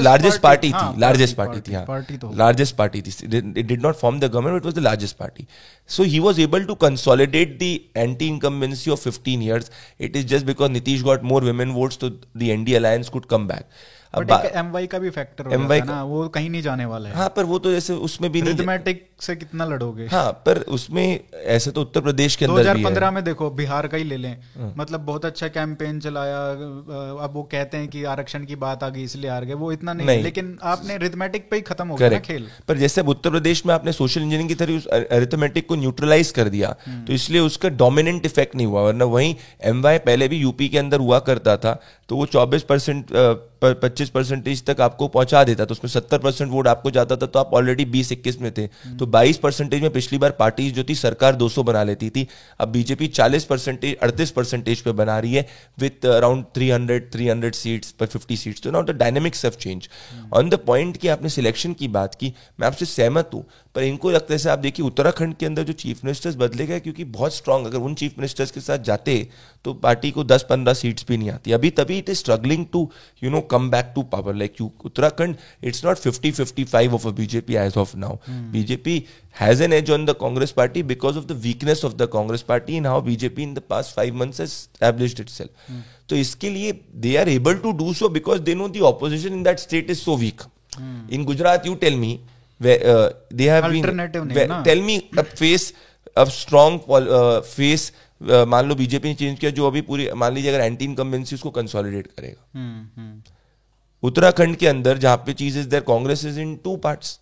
लार्जेस्ट 0.00 0.40
पार्टी 0.40 0.72
थी 0.72 1.00
लार्जेस्ट 1.00 1.36
पार्टी 1.36 1.60
थी 1.60 2.36
लार्जेस्ट 2.36 2.76
पार्टी 2.76 3.02
थी। 3.02 3.14
It 3.60 3.66
did 3.66 3.82
not 3.82 3.96
form 3.96 4.20
the 4.20 4.30
government 4.32 4.56
it 4.56 4.64
was 4.64 4.74
the 4.74 4.82
largest 4.82 5.16
party 5.16 5.46
so 5.88 6.02
he 6.04 6.18
was 6.20 6.40
able 6.40 6.64
to 6.64 6.74
consolidate 6.84 7.58
the 7.58 7.78
anti 7.96 8.28
incumbency 8.28 8.90
of 8.90 9.00
fifteen 9.00 9.42
years 9.42 9.70
it 10.00 10.16
is 10.16 10.26
just 10.26 10.46
because 10.46 10.70
Nitish 10.72 11.02
got 11.02 11.22
more 11.32 11.44
women 11.44 11.70
votes 11.72 11.98
तो 11.98 12.10
the 12.10 12.42
NDA 12.42 12.74
alliance 12.74 13.08
could 13.08 13.26
come 13.26 13.46
back 13.48 13.68
M 14.14 14.70
Y 14.70 14.86
का 14.86 14.98
भी 14.98 15.10
factor 15.10 15.52
M 15.52 15.66
Y 15.66 15.80
ना 15.80 16.02
वो 16.02 16.28
कहीं 16.28 16.50
नहीं 16.50 16.62
जाने 16.62 16.84
वाला 16.84 17.08
है। 17.08 17.14
हाँ 17.14 17.28
पर 17.28 17.44
वो 17.44 17.58
तो 17.58 17.70
जैसे 17.70 17.92
उसमें 17.92 18.30
भी 18.32 18.42
नहीं 18.42 18.94
से 19.20 19.34
कितना 19.36 19.64
लड़ोगे? 19.64 20.06
हाँ 20.06 20.32
पर 20.46 20.58
उसमें 20.68 21.20
ऐसे 21.34 21.70
तो 21.70 21.80
उत्तर 21.80 22.00
प्रदेश 22.00 22.36
के 22.36 22.44
अंदर 22.44 22.64
2015 22.64 23.10
में 23.10 23.22
देखो 23.24 23.50
बिहार 23.50 23.86
का 23.86 23.96
ही 23.96 24.04
ले 24.04 24.16
लें। 24.16 24.36
हाँ। 24.56 24.72
मतलब 24.78 25.00
बहुत 25.00 25.24
अच्छा 25.24 25.48
कैंपेन 25.48 26.00
चलाया 26.00 26.38
अब 27.24 27.30
वो 27.34 27.42
कहते 27.42 27.76
हैं 27.76 27.88
कि 27.88 28.04
आरक्षण 28.04 28.44
की 28.44 28.56
बात 28.56 28.82
आ 28.84 28.88
गई 28.88 29.02
इसलिए 29.02 29.30
हार 29.30 29.44
गए। 29.44 29.54
वो 29.54 29.72
इतना 29.72 29.92
नहीं, 29.92 30.06
नहीं। 30.06 30.22
लेकिन 30.22 30.58
आपने 30.62 30.96
रिथमेटिक 30.98 31.48
पे 31.50 31.56
ही 31.56 31.62
खत्म 31.62 31.88
हो 31.88 31.96
गया 31.96 32.18
खेल। 32.18 32.46
पर 32.68 32.78
जैसे 32.78 33.00
अब 33.00 33.08
उत्तर 33.08 33.30
प्रदेश 33.30 33.64
में 33.66 33.74
आपने 33.74 33.92
सोशल 33.92 34.20
इंजीनियरिंग 34.20 34.48
की 34.48 34.54
तरह 34.54 35.06
अरिथमेटिक 35.16 35.68
को 35.68 35.74
न्यूट्रलाइज 35.74 36.30
कर 36.30 36.48
दिया 36.48 36.74
हम्म। 36.86 37.04
तो 37.04 37.12
इसलिए 37.12 37.40
उसका 37.40 37.68
डोमिनेंट 37.68 38.26
इफ़ेक्ट 38.26 38.56
नहीं 38.56 38.66
हुआ। 38.66 38.82
वरना 38.82 39.04
वही 39.04 39.36
एमवाई 39.64 39.98
पहले 39.98 40.28
भी 40.28 40.36
यूपी 40.36 40.68
के 40.68 40.78
अंदर 40.78 41.00
हुआ 41.00 41.18
करता 41.18 41.56
था। 41.56 41.80
तो 42.08 42.16
वो 42.16 42.26
चौबीस 42.26 42.62
परसेंट 42.62 43.06
पच्चीस 43.64 44.08
परसेंटेज 44.10 44.62
तक 44.64 44.80
आपको 44.80 45.06
पहुँचा 45.08 45.42
देता 45.44 45.64
तो 45.64 45.72
उसमें 45.72 45.90
सत्तर 45.90 46.18
परसेंट 46.18 46.50
वोट 46.50 46.66
आपको 46.68 46.90
जाता 46.90 47.16
था 47.16 47.26
तो 47.26 47.38
आप 47.38 47.50
ऑलरेडी 47.54 47.84
बीस 47.84 48.10
इक्कीस 48.12 48.40
में 48.40 48.50
थे। 48.52 48.62
हम्म। 48.62 48.96
तो 48.98 49.06
बाईस 49.06 49.36
परसेंटेज 49.38 49.82
में 49.82 49.90
पिछली 49.92 50.18
बार 50.18 50.30
पार्टी 50.38 50.70
जो 50.70 50.84
थी 50.88 50.94
सरकार 50.94 51.36
200 51.36 51.64
बना 51.64 51.82
लेती 51.82 52.10
थी। 52.10 52.26
अब 52.60 52.68
बीजेपी 52.68 53.08
चालीस 53.10 53.44
परसेंटेज 53.44 53.96
अड़तीस 53.96 54.30
परसेंटेज 54.30 54.80
पे 54.80 54.92
बना 54.92 55.18
रही 55.18 55.34
है 55.34 55.46
with 55.78 56.06
around 56.06 56.44
three 56.54 56.70
hundred 56.70 57.10
three 57.12 57.28
hundred 57.28 57.54
seats 57.54 57.92
पर 57.92 58.06
फिफ्टी 58.06 58.36
सीट्स 58.36 58.62
तो 58.62 58.70
now 58.70 58.82
the 58.82 58.96
dynamics 58.96 59.44
of 59.44 59.56
change 59.56 59.88
on 60.32 60.50
the 60.50 60.58
point 60.66 60.96
की 60.96 61.08
आपने 61.08 61.28
सिलेक्शन 61.30 61.72
की 61.72 61.88
बात 61.88 62.14
की 62.14 62.32
मैं 62.60 62.66
आपसे 62.66 62.84
सहमत 62.86 63.30
हूँ 63.34 63.44
पर 63.74 63.82
इनको 63.82 64.10
लगता 64.10 64.34
है 64.34 64.50
आप 64.50 64.58
देखिए 64.58 64.86
उत्तराखंड 64.86 65.34
के 65.36 65.46
अंदर 65.46 65.62
जो 65.62 65.72
चीफ 65.74 66.04
मिनिस्टर्स 66.04 66.34
बदले 66.36 66.66
गए 66.66 66.80
क्योंकि 66.80 67.04
बहुत 67.14 67.34
स्ट्रांग 67.34 67.66
अगर 67.66 67.78
उन 67.78 67.94
चीफ 67.94 68.18
मिनिस्टर्स 68.18 68.50
के 68.50 68.60
साथ 68.60 68.78
जाते 68.84 69.16
तो 69.64 69.72
पार्टी 69.82 70.10
को 70.10 70.24
10-15 70.24 70.74
सीट्स 70.74 71.04
भी 71.08 71.16
नहीं 71.16 71.30
आती। 71.30 71.52
अभी 71.52 71.70
तभी 71.70 71.98
it 71.98 72.08
is 72.08 72.18
struggling 72.18 72.66
to 72.72 72.88
you 73.22 73.30
know 73.30 73.40
come 73.50 73.70
back 73.70 73.92
to 73.94 74.02
power 74.12 74.34
like 74.34 74.60
you 74.60 74.70
Uttarakhand 74.84 75.36
it's 75.62 75.84
not 75.84 75.98
50 75.98 76.40
55 76.40 76.92
of 76.94 77.06
a 77.08 77.10
BJP 77.12 77.54
as 77.56 77.76
of 77.76 77.96
now 77.96 78.16
BJP 78.52 79.02
has 79.40 79.62
an 79.62 79.72
edge 79.72 79.90
on 79.90 80.04
the 80.06 80.14
Congress 80.20 80.50
party 80.52 80.82
because 80.82 81.18
of 81.18 81.24
the 81.24 81.40
weakness 81.42 81.84
of 81.84 81.94
the 81.94 82.08
Congress 82.12 82.42
party 82.48 82.76
in 82.76 82.86
how 82.86 83.00
BJP 83.02 83.42
in 83.42 83.54
the 83.54 83.62
past 83.70 83.96
five 83.96 84.14
months 84.16 84.40
established 84.40 85.20
itself 85.20 85.82
तो 86.08 86.16
इसके 86.16 86.50
लिए 86.50 86.72
they 86.96 87.16
are 87.16 87.28
able 87.28 87.54
to 87.58 87.72
do 87.72 87.92
so 87.94 88.08
because 88.10 88.40
they 88.42 88.54
know 88.54 88.68
the 88.68 88.82
opposition 88.84 89.34
in 89.34 89.42
that 89.42 89.58
state 89.58 89.90
is 89.90 89.98
so 89.98 90.16
weak 90.16 90.42
in 91.12 91.24
Gujarat 91.24 91.66
you 91.66 91.74
tell 91.76 91.96
me 91.96 92.18
they 92.60 93.44
have 93.44 93.64
Alternative 93.64 94.28
been 94.28 94.48
na? 94.48 94.62
tell 94.62 94.80
me 94.80 95.10
a 95.16 95.24
face 95.24 95.72
a 96.16 96.26
strong 96.26 96.80
uh, 96.88 97.40
uh, 97.40 98.44
मान 98.46 98.68
लो 98.68 98.74
BJP 98.74 99.08
ने 99.08 99.14
change 99.14 99.38
किया 99.38 99.50
जो 99.50 99.66
अभी 99.66 99.80
पूरी 99.82 100.08
मान 100.16 100.34
लीजिए 100.34 100.50
अगर 100.50 100.64
एंटी 100.64 100.84
इनकम्बेंसी 100.84 101.34
उसको 101.34 101.50
कंसोलिडेट 101.50 102.06
करेगा 102.08 102.42
हम्म, 102.54 102.86
हम्म। 102.96 103.22
उत्तराखंड 104.02 104.56
के 104.56 104.66
अंदर 104.66 104.98
जहाँ 104.98 105.16
पे 105.26 105.32
चीज़ 105.32 105.58
is 105.58 105.68
there 105.68 105.82
Congress 105.82 106.24
is 106.24 106.38
in 106.40 106.54
two 106.64 106.76
parts 106.76 107.18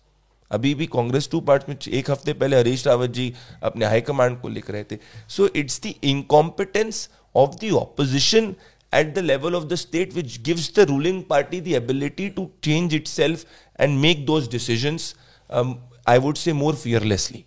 अभी 0.51 0.73
भी 0.75 0.85
कांग्रेस 0.93 1.29
टू 1.31 1.39
पार्ट 1.41 1.69
में 1.69 1.75
एक 1.89 2.11
हफ़्ते 2.11 2.33
पहले 2.33 2.57
हरीश 2.57 2.85
रावत 2.87 3.09
जी 3.09 3.33
अपने 3.63 3.85
हाईकमांड 3.85 4.39
को 4.41 4.49
लिख 4.49 4.69
रहे 4.71 4.83
थे 4.91 4.97
so 5.29 5.49
it's 5.55 5.81
the 5.85 5.93
incompetence 6.03 7.09
of 7.35 7.55
the 7.61 7.71
opposition 7.75 8.53
at 8.93 9.13
the 9.15 9.21
level 9.23 9.55
of 9.55 9.63
the 9.69 9.77
state 9.77 10.11
which 10.13 10.33
gives 10.43 10.65
the 10.71 10.85
ruling 10.85 11.21
party 11.25 11.59
the 11.59 11.79
to 12.35 12.49
change 12.63 12.93
itself 13.07 13.45
and 13.79 13.99
make 13.99 14.25
those 14.25 14.49
decisions 14.49 15.13
I 15.51 16.17
would 16.17 16.35
say 16.35 16.53
more 16.53 16.75
fearlessly 16.75 17.45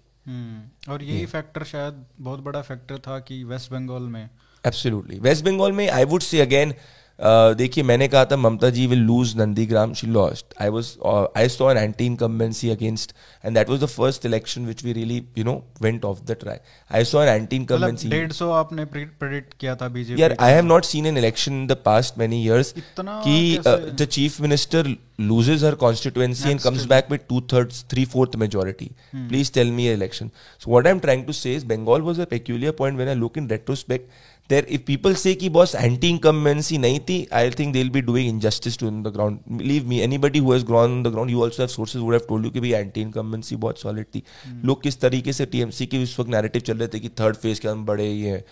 और 0.88 1.02
यही 1.02 1.26
factor 1.26 1.64
शायद 1.64 2.04
बहुत 2.20 2.40
बड़ा 2.40 2.62
factor 2.62 2.98
था 2.98 3.18
कि 3.18 3.44
waste 3.44 3.72
Bengal 3.72 4.02
में। 4.02 4.28
Absolutely 4.66 5.18
waste 5.18 5.44
Bengal 5.44 5.72
में 5.72 5.88
आई 5.90 6.04
would 6.04 6.20
से 6.20 6.40
अगेन 6.40 6.74
देखिए 7.20 7.84
मैंने 7.84 8.08
कहा 8.08 8.24
था 8.24 8.36
Mamata 8.36 8.70
ji 8.70 8.86
will 8.86 8.98
lose 8.98 9.36
Nandigram 9.36 9.94
she 9.94 10.06
lost 10.06 10.54
I 10.62 10.68
was 10.68 10.96
I 11.36 11.48
saw 11.48 11.70
an 11.70 11.76
anti 11.76 12.06
incumbency 12.06 12.70
against 12.70 13.12
and 13.44 13.54
that 13.54 13.70
was 13.70 13.80
the 13.80 13.86
first 13.86 14.26
election 14.26 14.64
which 14.64 14.84
we 14.84 14.92
really 14.92 15.22
you 15.38 15.44
know 15.44 15.54
went 15.82 16.04
of 16.04 16.20
the 16.24 16.30
try 16.30 16.56
I 16.90 17.04
saw 17.04 17.22
an 17.22 17.28
anti 17.28 17.56
incumbency 17.56 18.08
150 18.08 18.42
आपने 18.42 18.84
predict 18.84 19.54
किया 19.60 19.76
था 19.76 19.88
BJP 19.88 20.22
यार 20.22 20.36
I 20.40 20.52
have 20.52 20.64
not 20.64 20.84
seen 20.84 21.06
an 21.06 21.16
election 21.16 21.52
in 21.52 21.66
the 21.66 21.72
past 21.72 22.18
many 22.18 22.44
years 22.44 22.74
कि 23.00 23.58
the 23.66 24.08
chief 24.10 24.40
minister 24.40 24.94
loses 25.17 25.61
her 25.61 25.75
constituency 25.75 26.51
and 26.51 26.61
comes 26.61 26.85
back 26.85 27.09
with 27.09 27.27
two 27.27 27.41
thirds, 27.41 27.81
three 27.83 28.05
fourth 28.05 28.35
majority. 28.37 28.91
Hmm. 29.11 29.27
Please 29.27 29.49
tell 29.49 29.65
me 29.65 29.91
election. 29.91 30.31
So 30.57 30.71
what 30.71 30.87
I'm 30.87 30.99
trying 30.99 31.25
to 31.27 31.33
say 31.33 31.53
is 31.53 31.63
Bengal 31.63 32.01
was 32.01 32.19
a 32.19 32.25
peculiar 32.25 32.71
point 32.71 32.97
when 32.97 33.07
I 33.07 33.13
look 33.13 33.37
in 33.37 33.47
retrospect. 33.47 34.09
there 34.49 34.65
if 34.77 34.85
people 34.87 35.13
say 35.19 35.33
ki 35.41 35.49
boss 35.57 35.73
anti 35.81 36.09
incumbency 36.13 36.79
nahi 36.85 37.01
thi 37.09 37.17
i 37.41 37.43
think 37.59 37.75
they'll 37.75 37.93
be 37.97 38.01
doing 38.07 38.31
injustice 38.31 38.77
to 38.81 38.89
on 38.91 38.97
the 39.07 39.13
ground 39.17 39.39
believe 39.61 39.85
me 39.91 39.99
anybody 40.07 40.41
who 40.45 40.51
has 40.55 40.65
grown 40.71 40.95
on 40.97 41.05
the 41.07 41.13
ground 41.15 41.33
you 41.35 41.43
also 41.45 41.63
have 41.63 41.71
sources 41.75 42.05
would 42.07 42.17
have 42.17 42.25
told 42.31 42.47
you 42.47 42.51
कि 42.55 42.59
भाई 42.65 42.71
anti 42.87 43.01
incumbency 43.01 43.55
बहुत 43.65 43.79
solid 43.81 44.05
थी 44.15 44.21
hmm. 44.21 44.65
लोग 44.65 44.83
किस 44.83 44.99
तरीके 45.01 45.33
से 45.33 45.45
TMC 45.53 45.85
के 45.93 46.03
उस 46.03 46.19
वक्त 46.19 46.29
नैरेटिव 46.31 46.61
चल 46.71 46.77
रहे 46.77 46.87
थे 46.95 46.99
कि 46.99 47.09
थर्ड 47.21 47.35
फेज 47.45 47.59
के 47.59 47.67
हम 47.67 47.85
बड़े 47.85 48.11
ये 48.11 48.31
हैं 48.31 48.43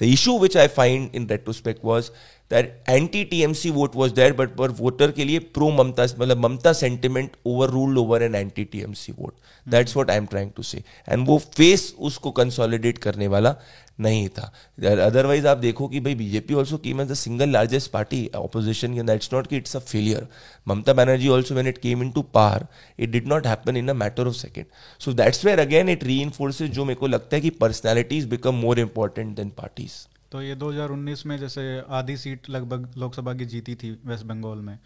the 0.00 0.12
issue 0.12 0.38
which 0.38 0.56
I 0.56 0.68
find 0.76 1.10
in 1.14 1.28
retrospect 1.30 1.84
was 1.84 2.10
that 2.51 2.83
anti 2.89 3.23
TMC 3.23 3.69
vote 3.71 3.95
was 3.95 4.11
there 4.11 4.33
but 4.33 4.55
पर 4.55 4.71
वोटर 4.79 5.11
के 5.11 5.25
लिए 5.25 5.39
प्रो 5.53 5.69
ममता 5.71 6.03
मतलब 6.19 6.37
Mamata 6.45 6.73
sentiment 6.73 7.31
overruled 7.69 7.97
over 7.97 8.23
an 8.23 8.35
anti 8.35 8.63
TMC 8.65 9.13
vote 9.19 9.33
that's 9.67 9.95
what 9.95 10.11
I 10.11 10.17
am 10.17 10.25
trying 10.25 10.51
to 10.55 10.63
say 10.63 10.83
and 11.09 11.27
वो 11.27 11.37
face 11.55 11.93
उसको 11.99 12.31
consolidate 12.31 12.97
करने 12.97 13.27
वाला 13.27 13.55
नहीं 13.99 14.27
था. 14.29 14.51
अदरवाइज़ 14.77 15.47
आप 15.47 15.57
देखो 15.57 15.87
कि 15.87 15.99
भाई 15.99 16.15
BJP 16.15 16.53
also 16.53 16.77
came 16.77 17.01
as 17.01 17.07
the 17.07 17.13
single 17.13 17.49
largest 17.49 17.91
party 17.91 18.19
opposition 18.35 18.95
के 18.95 19.03
दैट्स 19.03 19.29
नॉट 19.33 19.47
कि 19.47 19.57
it's 19.57 19.75
a 19.75 19.79
failure 19.79 20.27
Mamata 20.67 20.93
Banerjee 20.93 21.27
also 21.27 21.55
when 21.55 21.67
it 21.67 21.77
came 21.77 22.03
in 22.03 22.11
to 22.11 22.21
power 22.33 22.67
it 22.99 23.09
did 23.11 23.27
not 23.27 23.47
happen 23.47 23.77
in 23.77 23.87
a 23.87 23.93
matter 23.93 24.27
of 24.27 24.35
second 24.35 24.65
so 25.01 25.13
that's 25.13 25.45
where 25.45 25.59
again 25.59 25.89
it 25.89 26.03
reinforces 26.21 26.71
जो 26.71 26.85
मेरे 26.85 26.99
को 26.99 27.07
लगता 27.07 27.35
है 27.35 27.41
कि 27.41 27.49
personalities 27.59 28.25
become 28.29 28.55
more 28.55 28.79
important 28.79 29.35
than 29.37 29.49
parties 29.57 29.97
तो 30.31 30.41
ये 30.41 30.55
2019 30.55 31.25
में 31.25 31.37
जैसे 31.39 31.61
आधी 31.89 32.15
सीट 32.17 32.49
लगभग 32.49 32.93
लोकसभा 32.97 33.33
की 33.33 33.45
जीती 33.45 33.75
थी 33.75 33.91
वेस्ट 34.05 34.25
बंगाल 34.25 34.57
में 34.57 34.77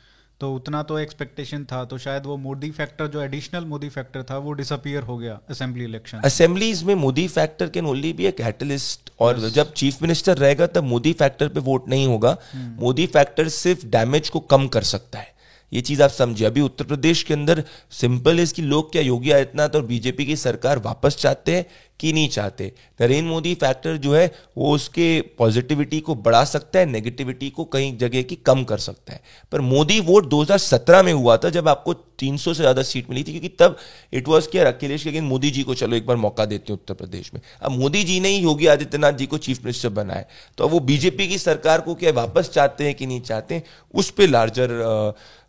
तो 0.41 0.53
उतना 0.55 0.81
तो 0.83 0.97
एक्सपेक्टेशन 0.99 1.63
था 1.71 1.83
तो 1.85 1.97
शायद 1.97 2.25
वो 2.25 2.37
मोदी 2.37 2.69
फैक्टर 2.71 3.07
जो 3.07 3.21
एडिशनल 3.21 3.65
मोदी 3.65 3.89
फैक्टर 3.89 4.23
था 4.23 4.37
वो 4.37 4.51
डिसअपियर 4.51 5.03
हो 5.03 5.17
गया 5.17 5.39
असेंबली 5.49 5.83
इलेक्शन 5.83 6.21
असेंबलीज 6.25 6.83
में 6.83 6.93
Modi 6.95 7.27
factor 7.27 7.69
can 7.69 7.85
only 7.85 8.13
be 8.13 8.25
a 8.25 8.31
catalyst 8.31 9.11
और 9.19 9.39
yes. 9.39 9.49
जब 9.49 9.73
चीफ 9.73 10.01
मिनिस्टर 10.01 10.37
रहेगा 10.37 10.67
तब 10.67 10.83
मोदी 10.83 11.13
फैक्टर 11.13 11.47
पे 11.47 11.59
वोट 11.59 11.89
नहीं 11.89 12.07
होगा 12.07 12.37
hmm. 12.37 12.81
मोदी 12.81 13.05
फैक्टर 13.07 13.49
सिर्फ़ 13.49 13.85
डैमेज 13.87 14.29
को 14.29 14.39
कम 14.39 14.67
कर 14.67 14.83
सकता 14.83 15.19
है 15.19 15.33
ये 15.71 15.81
चीज़ 15.81 16.03
आप 16.03 16.09
समझिए। 16.11 16.47
अभी 16.47 16.61
उत्तर 16.61 16.85
प्रदेश 16.85 17.23
के 17.23 17.33
अंदर 17.33 17.63
सिंपल 17.91 18.37
है 18.37 18.43
इसकी 18.43 18.61
लोग 18.61 18.91
क्या? 18.91 19.01
योगी 19.01 19.31
आदित्यनाथ 19.31 19.75
और 19.75 19.85
बीजेपी 19.85 20.25
की 20.25 20.35
सरकार 20.37 20.79
वापस 20.81 21.15
चाहते 21.15 21.55
हैं 21.55 21.65
कि 21.99 22.11
नहीं 22.13 22.29
चाहते? 22.29 22.71
नरेंद्र 23.01 23.29
मोदी 23.29 23.53
फैक्टर 23.55 23.97
जो 23.97 24.13
है, 24.15 24.31
वो 24.57 24.73
उसके 24.75 25.09
पॉजिटिविटी 25.39 25.99
को 25.99 26.15
बढ़ा 26.17 26.43
सकता 26.45 26.79
है 26.79 26.85
नेगेटिविटी 26.85 27.49
को 27.49 27.65
कई 27.65 27.91
जगह 28.01 28.21
की 28.21 28.35
कम 28.37 28.63
कर 28.63 28.77
सकता 28.79 29.13
है। 29.13 29.21
पर 29.51 29.61
मोदी 29.61 29.99
वोट 30.01 30.29
2017 30.29 31.03
में 31.03 31.11
हुआ 31.13 31.37
था 31.37 31.49
जब 31.49 31.67
आपको 31.67 31.93
300 31.93 32.53
से 32.53 32.61
ज़्यादा 32.61 32.83
सीट 32.83 33.09
मिली 33.09 33.23
थी, 33.23 33.31
क्योंकि 33.31 33.49
तब 33.59 33.77
इट 34.13 34.27
वॉज़ 34.27 34.47
केयर 34.49 34.67
अखिलेश 34.67 35.05
लेकिन 35.05 35.23
मोदी 35.23 35.51
जी 35.51 35.63
को 35.63 35.73
चलो 35.73 35.95
एक 35.95 36.05
बार 36.07 36.17
मौका 36.17 36.45
देते 36.45 36.73
हैं 36.73 36.79
उत्तर 36.79 36.93
प्रदेश 36.93 37.33
में। 37.33 37.41
अब 37.61 37.71
मोदी 37.71 38.03
जी 38.03 38.19
ने 38.19 38.29
ही 38.29 38.37
योगी 38.37 38.67
आदित्यनाथ 38.67 39.13
जी 39.13 39.25
को 39.25 39.37
चीफ 39.39 39.59
मिनिस्टर 39.59 39.89
बनाया। 39.91 40.25
तो 40.57 40.63
अब 40.63 40.71
वो 40.71 40.79
बीजेपी 40.81 41.27
की 41.27 41.37
सरकार 41.37 41.81
को 41.81 41.95
क्या 41.95 42.11
वापस 42.13 42.49
चाहते 42.49 42.83
हैं 42.83 42.95
कि 42.95 43.05
नहीं 43.05 43.21
चाहते 43.21 43.61
उस 43.93 44.09
पर 44.11 44.27
लार्जर 44.27 44.69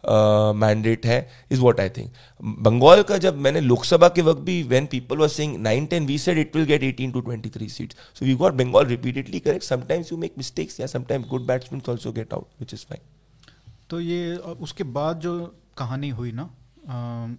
मैंडेट 0.04 1.06
है 1.06 1.18
is 1.52 1.60
what 1.60 1.80
I 1.80 1.88
think 1.96 2.10
Bengal 2.62 3.02
का 3.02 3.18
जब 3.18 3.36
मैंने 3.38 3.60
लोकसभा 3.60 4.08
के 4.08 4.22
वक्त 4.22 4.40
भी 4.42 4.62
when 4.68 4.86
people 4.92 5.18
was 5.18 5.32
sing 5.32 5.56
nine 5.62 5.86
ten 5.86 6.06
we 6.06 6.18
said 6.18 6.38
it 6.42 6.56
will 6.56 6.66
get 6.66 6.82
18 6.82 7.12
to 7.12 7.22
23 7.22 7.68
seats. 7.68 7.96
So 8.14 8.26
we 8.26 8.36
got 8.36 8.56
Bengal 8.56 8.84
repeatedly 8.86 9.40
correct. 9.40 9.64
Sometimes 9.64 10.10
you 10.10 10.18
make 10.18 10.36
mistakes. 10.36 10.78
Yeah, 10.78 10.86
sometimes 10.86 11.28
good 11.28 11.46
batsmen 11.46 11.82
also 11.86 12.12
get 12.12 12.32
out, 12.32 12.48
which 12.58 12.74
is 12.78 12.84
fine. 12.84 13.04
तो 13.90 14.00
ये 14.00 14.36
उसके 14.66 14.84
बाद 14.90 15.18
जो 15.20 15.34
कहानी 15.78 16.08
हुई 16.10 16.32
ना 16.32 16.50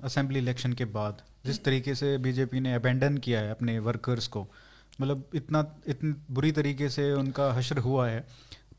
assembly 0.06 0.40
election 0.40 0.74
के 0.74 0.86
बाद 0.98 1.22
जिस 1.46 1.64
तरीके 1.64 1.96
से 1.96 2.18
बीजेपी 2.18 2.60
ने 2.60 2.74
अबेंडन 2.74 3.18
किया 3.18 3.40
है 3.40 3.52
अपने 3.52 3.78
वर्कर्स 3.88 4.28
को 4.36 4.42
मतलब 5.02 5.24
इतना 5.36 5.66
इतनी 5.90 6.14
बुरी 6.32 6.52
तरीके 6.52 6.90
से 6.90 7.12
उनका 7.14 7.52
हशर 7.54 7.78
हुआ 7.88 8.08
है 8.08 8.26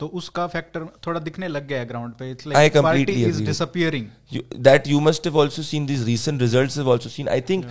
तो 0.00 0.06
उसका 0.20 0.46
फैक्टर 0.46 0.86
थोड़ा 1.06 1.20
दिखने 1.20 1.48
लग 1.48 1.66
गया 1.68 1.78
है 1.78 1.86
ग्राउंड 1.86 2.14
पे 2.14 2.30
it's 2.30 2.46
like 2.46 2.76
party 2.78 3.12
is 3.24 3.42
disappearing 3.44 4.06
that 4.60 4.88
you 4.88 5.00
must 5.00 5.26
have 5.26 5.40
also 5.40 5.62
seen 5.62 5.86
this 5.86 6.04
recent 6.04 6.40
results 6.42 6.78
have 6.78 6.90
also 6.92 7.08
seen 7.08 7.28
I 7.28 7.40
think 7.50 7.64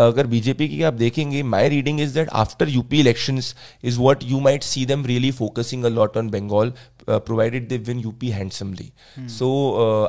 अगर 0.00 0.26
बीजेपी 0.26 0.68
की 0.68 0.82
आप 0.82 0.94
देखेंगे 0.94 1.42
my 1.54 1.68
reading 1.68 2.00
is 2.00 2.14
that 2.14 2.28
after 2.42 2.68
UP 2.68 3.00
elections 3.00 3.54
is 3.84 3.98
what 4.00 4.24
you 4.24 4.40
might 4.40 4.62
see 4.62 4.84
them 4.86 5.06
really 5.06 5.30
focusing 5.32 5.84
a 5.84 5.88
lot 5.90 6.16
on 6.16 6.30
Bengal 6.30 6.72
provided 7.10 7.68
they 7.68 7.78
win 7.78 7.98
UP 7.98 8.28
handsomely 8.30 8.90
so 9.30 9.50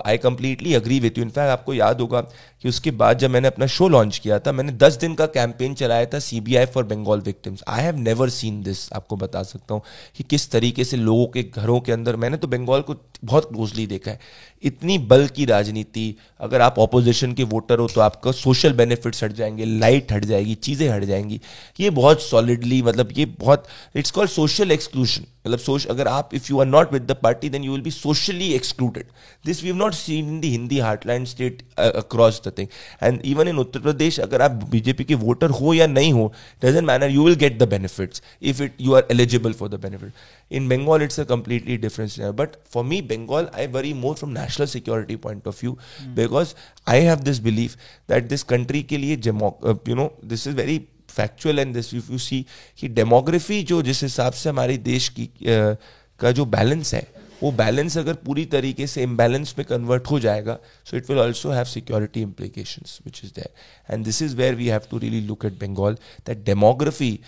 I 0.07 0.17
completely 0.19 0.73
agree 0.73 0.99
with 0.99 1.17
you 1.17 1.23
in fact 1.23 1.51
आपको 1.51 1.73
याद 1.73 2.01
होगा 2.01 2.21
कि 2.21 2.69
उसके 2.69 2.91
बाद 2.93 3.17
जब 3.19 3.29
मैंने 3.29 3.47
अपना 3.47 3.67
show 3.67 3.87
launch 3.87 4.17
किया 4.17 4.39
था, 4.39 4.51
मैंने 4.51 4.71
दस 4.73 4.97
दिन 5.01 5.13
का 5.15 5.25
कैंपेन 5.27 5.73
चलाया 5.73 6.05
था 6.05 6.19
CBI 6.19 6.65
for 6.65 6.83
Bengal 6.85 7.19
victims 7.21 7.63
I 7.67 7.83
have 7.83 7.97
never 7.99 8.29
seen 8.31 8.61
this 8.63 8.91
आपको 8.93 9.15
बता 9.17 9.43
सकता 9.43 9.73
हूँ, 9.73 9.81
कि 10.15 10.23
किस 10.23 10.49
तरीके 10.51 10.83
से 10.83 10.97
लोगों 10.97 11.25
के 11.27 11.43
घरों 11.45 11.79
के 11.79 11.91
अंदर 11.91 12.15
मैंने 12.15 12.37
तो 12.37 12.47
बंगाल 12.47 12.81
को 12.81 12.95
बहुत 13.23 13.49
क्लोजली 13.49 13.85
देखा 13.87 14.11
है। 14.11 14.19
इतनी 14.63 14.97
बल 14.97 15.27
की 15.27 15.45
राजनीति, 15.45 16.15
अगर 16.39 16.61
आप 16.61 16.79
ऑपोजिशन 16.79 17.33
के 17.33 17.43
वोटर 17.45 17.79
हो 17.79 17.87
तो 17.87 18.01
आपका 18.01 18.31
सोशल 18.33 18.73
बेनिफिट्स 18.73 19.23
हट 19.23 19.31
जाएँगे 19.33 19.65
लाइट 19.65 20.11
हट 20.11 20.25
जाएगी, 20.25 20.55
चीज़ें 20.55 20.87
हट 20.89 21.03
जाएँगी। 21.03 21.39
ये 21.79 21.89
बहुत 21.91 22.21
सॉलिडली 22.21 22.81
मतलब 22.81 23.13
ये 23.17 23.25
बहुत 23.39 23.67
इट्स 23.95 24.11
कॉल्ड 24.11 24.31
सोशल 24.31 24.71
एक्सक्लूशन 24.71 25.25
मतलब 25.45 25.60
सोच 25.60 25.86
अगर 25.86 26.08
आप 26.08 26.34
if 26.34 26.47
you 26.49 26.60
are 26.60 26.65
not 26.67 26.93
with 26.93 27.08
the 27.12 27.15
party 27.23 27.49
then 27.49 27.63
you 27.63 27.71
will 27.71 27.82
be 27.82 27.91
socially 27.91 28.51
excluded 28.54 29.06
this 29.45 29.63
we 29.63 29.69
have 29.69 29.77
not 29.77 29.93
seen 29.93 30.30
in 30.30 30.39
the 30.41 30.51
Hindi 30.54 30.80
heartland 30.80 31.27
state 31.27 31.62
across 31.80 32.41
the 32.47 32.54
thing 32.58 32.67
and 33.04 33.21
even 33.25 33.47
in 33.47 33.58
Uttar 33.58 33.80
Pradesh 33.80 34.19
अगर 34.19 34.41
आप 34.41 34.63
BJP 34.71 35.04
के 35.04 35.15
voter 35.25 35.49
हो 35.62 35.73
या 35.73 35.88
नहीं 35.88 36.13
हो 36.13 36.32
doesn't 36.63 36.84
matter 36.88 37.10
you 37.10 37.25
will 37.25 37.36
get 37.45 37.58
the 37.60 37.69
benefits 37.69 38.21
if 38.41 38.63
it 38.63 38.82
you 38.82 38.93
are 38.95 39.08
eligible 39.12 39.54
for 39.54 39.69
the 39.69 39.82
benefit 39.82 40.13
in 40.51 40.69
Bengal 40.69 41.01
it's 41.01 41.19
a 41.19 41.23
completely 41.23 41.77
different 41.82 42.12
scenario. 42.12 42.34
But 42.34 42.58
for 42.65 42.84
me 42.84 43.01
bengal 43.01 43.49
i 43.54 43.67
worry 43.67 43.93
more 43.93 44.15
from 44.15 44.34
national 44.34 44.67
security 44.67 45.17
point 45.17 45.45
of 45.45 45.60
view 45.60 45.77
mm. 45.99 46.15
because 46.15 46.56
i 46.88 46.97
have 46.97 47.25
this 47.25 47.39
belief 47.39 47.75
that 48.08 48.30
this 48.30 48.43
country 48.43 48.84
ke 48.84 49.01
liye 49.04 49.17
uh, 49.41 49.75
you 49.86 49.95
know 49.95 50.12
this 50.23 50.47
is 50.47 50.54
very 50.54 50.77
factual 51.12 51.60
and 51.60 51.74
this 51.74 51.93
if 51.93 52.12
you 52.12 52.17
see 52.17 52.45
कि 52.80 52.88
demography 52.88 53.62
जो 53.63 53.82
जिस 53.82 54.04
हिसाब 54.04 54.34
से 54.34 54.50
हमारे 54.50 54.78
देश 54.78 55.10
की 55.10 55.30
का 55.47 56.32
जो 56.32 56.45
बैलेंस 56.45 56.93
है, 56.93 57.08
वो 57.43 57.52
बैलेंस 57.52 57.97
अगर 57.97 58.13
पूरी 58.26 58.45
तरीके 58.45 58.88
से 58.88 59.04
इम्बैलेंस 59.04 59.56
में 59.58 59.65
कन्वर्ट 59.67 60.08
हो 60.08 60.19
जाएगा 60.19 60.58
so 60.86 60.97
it 60.97 61.10
will 61.10 61.19
also 61.19 61.52
have 61.52 61.65
security 61.65 62.21
implication 62.21 62.82
which 63.06 63.21
is 63.24 63.32
there 63.36 63.93
and 63.93 64.06
this 64.06 64.21
is 64.21 64.36
where 64.36 64.56
we 64.56 64.67
have 64.67 64.82
to 64.91 64.97
really 64.97 65.21
look 65.21 65.45
at 65.45 65.60
Bengal 65.62 65.97
that 66.28 66.43
demography 66.45 67.19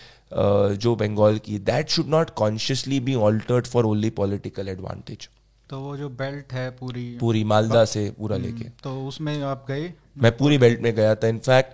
जो 0.83 0.95
बंगाल 0.95 1.37
की 1.37 1.57
that 1.71 1.89
should 1.89 2.07
not 2.07 2.29
consciously 2.35 2.99
be 2.99 3.15
altered 3.29 3.67
for 3.67 3.85
only 3.85 4.09
political 4.09 4.69
advantage 4.69 5.29
तो 5.73 5.79
वो 5.79 5.95
जो 5.97 6.07
belt 6.09 6.53
है 6.53 6.69
पूरी 6.69 7.03
पूरी 7.19 7.43
मालदा 7.43 7.83
से 7.85 8.01
पूरा 8.17 8.35
हम्म, 8.35 8.45
लेके। 8.45 8.63
तो 8.83 8.91
उसमें 9.07 9.41
आप 9.43 9.65
गए? 9.67 9.93
मैं 10.17 10.31
पूरी 10.37 10.57
बेल्ट 10.57 10.81
में 10.81 10.93
गया 10.95 11.15
था। 11.15 11.27
इनफैक्ट 11.27 11.71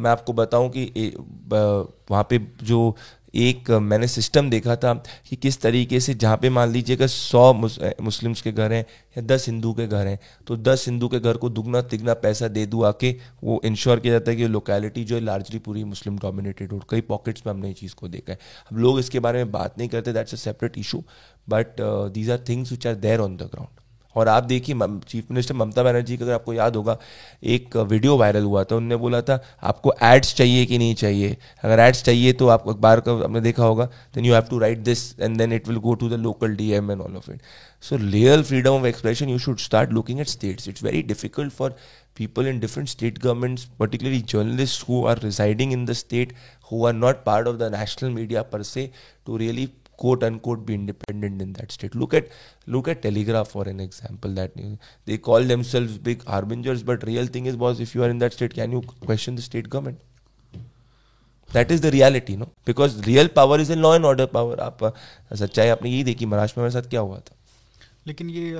मैं 0.00 0.10
आपको 0.10 0.32
बताऊँ 0.32 0.70
कि 0.76 1.14
वहाँ 2.10 2.26
पे 2.30 2.38
जो 2.62 2.78
एक 3.34 3.70
मैंने 3.70 4.08
सिस्टम 4.08 4.50
देखा 4.50 4.76
था 4.76 4.92
कि 5.28 5.36
किस 5.36 5.60
तरीके 5.60 6.00
से 6.00 6.14
जहाँ 6.14 6.36
पे 6.36 6.50
मान 6.50 6.72
लीजिए 6.72 6.96
अगर 6.96 7.06
सौ 7.06 7.52
मुस्लिम्स 7.54 8.42
के 8.42 8.52
घर 8.52 8.72
हैं 8.72 8.84
या 9.16 9.22
दस 9.22 9.46
हिंदू 9.48 9.72
के 9.72 9.86
घर 9.86 10.06
हैं 10.06 10.18
तो 10.46 10.56
दस 10.56 10.84
हिंदू 10.88 11.08
के 11.08 11.20
घर 11.20 11.36
को 11.36 11.48
दुगना 11.50 11.82
तिगना 11.82 12.14
पैसा 12.14 12.48
दे 12.48 12.66
दू 12.66 12.82
आके 12.82 13.14
वो 13.44 13.60
इंश्योर 13.64 14.00
किया 14.00 14.12
जाता 14.12 14.30
है 14.30 14.36
कि 14.36 14.46
लोकेलिटी 14.46 15.04
जो 15.04 15.14
है 15.14 15.20
लार्जली 15.20 15.58
पूरी 15.58 15.84
मुस्लिम 15.84 16.18
डोमिनेटेड 16.18 16.72
हो 16.72 16.80
कई 16.90 17.00
पॉकेट्स 17.00 17.42
में 17.46 17.52
हमने 17.52 17.68
ये 17.68 17.74
चीज़ 17.74 17.94
को 17.94 18.08
देखा 18.08 18.32
है। 18.32 18.38
अब 18.72 18.78
लोग 18.78 18.98
इसके 18.98 19.20
बारे 19.20 19.44
में 19.44 19.52
बात 19.52 19.78
नहीं 19.78 19.88
करते 19.88 20.12
that's 20.12 20.34
a 20.34 20.36
separate 20.36 20.78
issue 20.78 21.04
but 21.48 21.80
these 22.14 22.30
are 22.30 22.44
things 22.48 22.72
which 22.72 22.86
are 22.86 22.94
there 22.94 23.20
on 23.20 23.36
the 23.36 23.42
ground 23.42 23.80
और 24.16 24.28
आप 24.28 24.44
देखिए 24.44 24.76
चीफ 25.08 25.30
मिनिस्टर 25.30 25.54
ममता 25.54 25.82
बनर्जी 25.82 26.16
का 26.16 26.24
अगर 26.24 26.34
आपको 26.34 26.52
याद 26.52 26.76
होगा 26.76 26.98
एक 27.54 27.76
वीडियो 27.76 28.16
वायरल 28.16 28.42
हुआ 28.42 28.64
था 28.64 28.76
उनने 28.76 28.96
बोला 28.96 29.20
था 29.22 29.40
आपको 29.62 29.94
एड्स 30.02 30.34
चाहिए 30.34 30.66
कि 30.66 30.78
नहीं 30.78 30.94
चाहिए? 30.94 31.36
अगर 31.64 31.80
एड्स 31.80 32.02
चाहिए 32.04 32.32
तो 32.32 32.48
आप 32.48 32.68
अखबार 32.68 33.00
का 33.00 33.12
आपने 33.24 33.40
देखा 33.40 33.64
होगा 33.64 33.84
then 34.14 34.24
you 34.24 34.34
have 34.34 34.42
to 34.50 34.58
write 34.58 34.78
this 34.78 35.20
and 35.20 35.36
then 35.38 35.52
it 35.52 35.68
will 35.68 35.78
go 35.78 35.94
to 35.94 36.08
the 36.08 36.20
local 36.28 36.56
D 36.56 36.70
M 36.72 36.90
and 36.90 37.00
all 37.00 37.16
of 37.16 37.30
it 37.30 37.40
so 37.88 37.96
real 37.96 38.42
freedom 38.42 38.70
of 38.70 38.86
expression 38.86 39.28
you 39.28 39.38
should 39.38 39.58
start 39.58 39.92
looking 39.92 40.20
at 40.20 40.28
states 40.28 40.68
it's 40.68 40.82
very 40.82 41.02
difficult 41.02 41.52
for 41.52 41.76
people 42.14 42.46
in 42.46 42.60
different 42.60 42.88
state 42.88 43.18
governments, 43.20 43.66
particularly 43.78 44.22
journalists 44.22 44.82
who 44.82 45.04
are 45.06 45.16
residing 45.22 45.72
in 45.72 45.84
the 45.86 45.94
state, 45.94 46.34
who 46.70 46.84
are 46.84 46.92
not 46.92 47.24
part 47.24 47.46
of 47.46 47.58
the 47.58 47.70
national 47.70 48.10
media 48.10 48.44
per 48.44 48.62
se, 48.62 48.90
to 49.26 49.38
really 49.38 49.72
quote 50.02 50.24
unquote 50.24 50.64
be 50.66 50.74
independent 50.74 51.42
in 51.42 51.52
that 51.54 51.72
state. 51.72 51.94
Look 51.96 52.14
at 52.14 52.30
look 52.68 52.88
at 52.88 53.02
Telegraph 53.02 53.48
for 53.48 53.66
an 53.66 53.80
example. 53.80 54.30
That 54.34 54.62
they 55.06 55.18
call 55.20 55.52
themselves 55.52 55.98
big 56.00 56.24
harbingers, 56.26 56.82
but 56.84 57.04
real 57.04 57.26
thing 57.28 57.46
is, 57.46 57.56
boss, 57.56 57.80
if 57.80 57.94
you 57.94 58.04
are 58.04 58.10
in 58.10 58.18
that 58.18 58.32
state, 58.32 58.54
can 58.54 58.72
you 58.72 58.82
question 59.02 59.36
the 59.36 59.42
state 59.42 59.68
government? 59.68 60.00
That 61.48 61.72
is 61.72 61.80
the 61.82 61.86
reality 61.92 62.36
no 62.36 62.44
because 62.66 63.00
real 63.04 63.26
power 63.36 63.60
is 63.60 63.72
in 63.72 63.78
law 63.78 63.94
and 63.94 64.04
order 64.04 64.26
power 64.34 64.60
आप 64.60 64.84
सच्चाई 65.34 65.68
आपने 65.68 65.90
यही 65.90 66.04
देखी 66.04 66.26
महाराष्ट्र 66.26 66.60
में 66.60 66.64
मेरे 66.64 66.72
साथ 66.72 66.88
क्या 66.90 67.00
हुआ 67.00 67.18
था 67.18 67.36
लेकिन 68.06 68.30
ये 68.30 68.52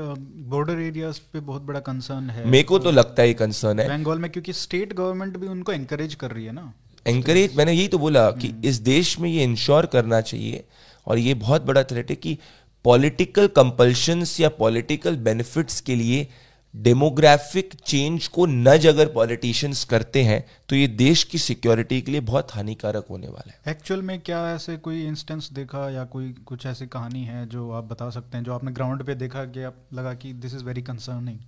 बॉर्डर 0.51 0.81
एरियाज़ 0.81 1.21
पे 1.33 1.41
बहुत 1.41 1.63
बड़ा 1.63 1.81
कंसर्न 1.81 2.29
है 2.31 2.45
मेरे 2.47 2.65
को 2.65 2.79
तो 2.79 2.91
लगता 2.91 3.23
है 3.23 3.35
कंसर्न 3.35 3.81
है 3.81 3.89
बंगाल 3.89 4.19
में 4.19 4.31
क्योंकि 4.31 4.53
स्टेट 4.55 4.93
गवर्नमेंट 4.93 5.37
भी 5.37 5.49
उनको 5.49 5.73
एनकरेज 5.73 6.15
कर 6.15 6.31
रही 6.31 6.45
है 6.45 6.53
ना 6.53 6.73
एनकरेज 7.07 7.57
मैंने 7.57 7.73
यही 7.73 7.89
तो 7.89 7.99
बोला 7.99 8.31
कि 8.33 8.49
हम्म। 8.49 8.69
इस 8.69 8.79
देश 8.83 9.19
में 9.19 9.29
ये 9.31 9.45
इंश्योर 9.45 9.87
करना 9.95 10.21
चाहिए 10.21 10.65
और 11.07 11.19
ये 11.19 11.35
बहुत 11.35 11.63
बड़ा 11.63 11.83
थ्रेट 11.83 12.11
है 12.11 12.17
कि 12.17 12.39
पॉलिटिकल 12.85 13.47
कंपल्शंस 13.47 14.41
या 14.41 14.49
पॉलिटिकल 14.49 15.17
बेनिफिट्स 15.17 15.81
के 15.81 15.95
लिए 15.95 16.29
डेमोग्राफिक 16.77 17.75
चेंज 17.87 18.27
को 18.27 18.47
नज 18.47 18.87
अगर 18.87 19.07
पॉलिटिशियंस 19.07 19.85
करते 19.85 20.23
हैं 20.23 20.45
तो 20.69 20.77
ये 20.77 20.89
देश 20.89 21.25
की 21.25 21.39
सिक्योरिटी 21.39 22.01
के 22.03 22.13
लिए 22.13 22.21
बहुत 22.21 22.55
हानिकारक 22.55 23.07
होने 23.11 23.27
वाला 23.27 23.53
है। 23.53 23.73
एक्चुअल 23.73 24.03
में 24.03 24.21
क्या 24.21 24.55
ऐसे 24.55 24.77
कोई 24.77 25.07
इंस्टेंस 25.07 25.51
देखा 25.53 25.91
या 25.91 26.05
कोई 26.05 26.33
कुछ 26.47 26.67
ऐसी 26.67 26.87
कहानी 26.87 27.25
है 27.25 27.47
जो 27.49 27.71
आप 27.71 27.85
बता 27.85 28.11
सकते 28.11 28.37
हैं 28.37 28.45
जो 28.45 28.55
आपने 28.55 28.73
ग्राउंड 28.73 29.03
पे 29.03 29.15
देखा 29.15 29.45
कि 29.45 29.63
आप 29.63 29.75
लगा 29.95 30.15
कि 30.15 30.33
दिस 30.33 30.55
इज़ 30.55 30.65
वेरी 30.65 30.83
कंसर्निंग 30.83 31.39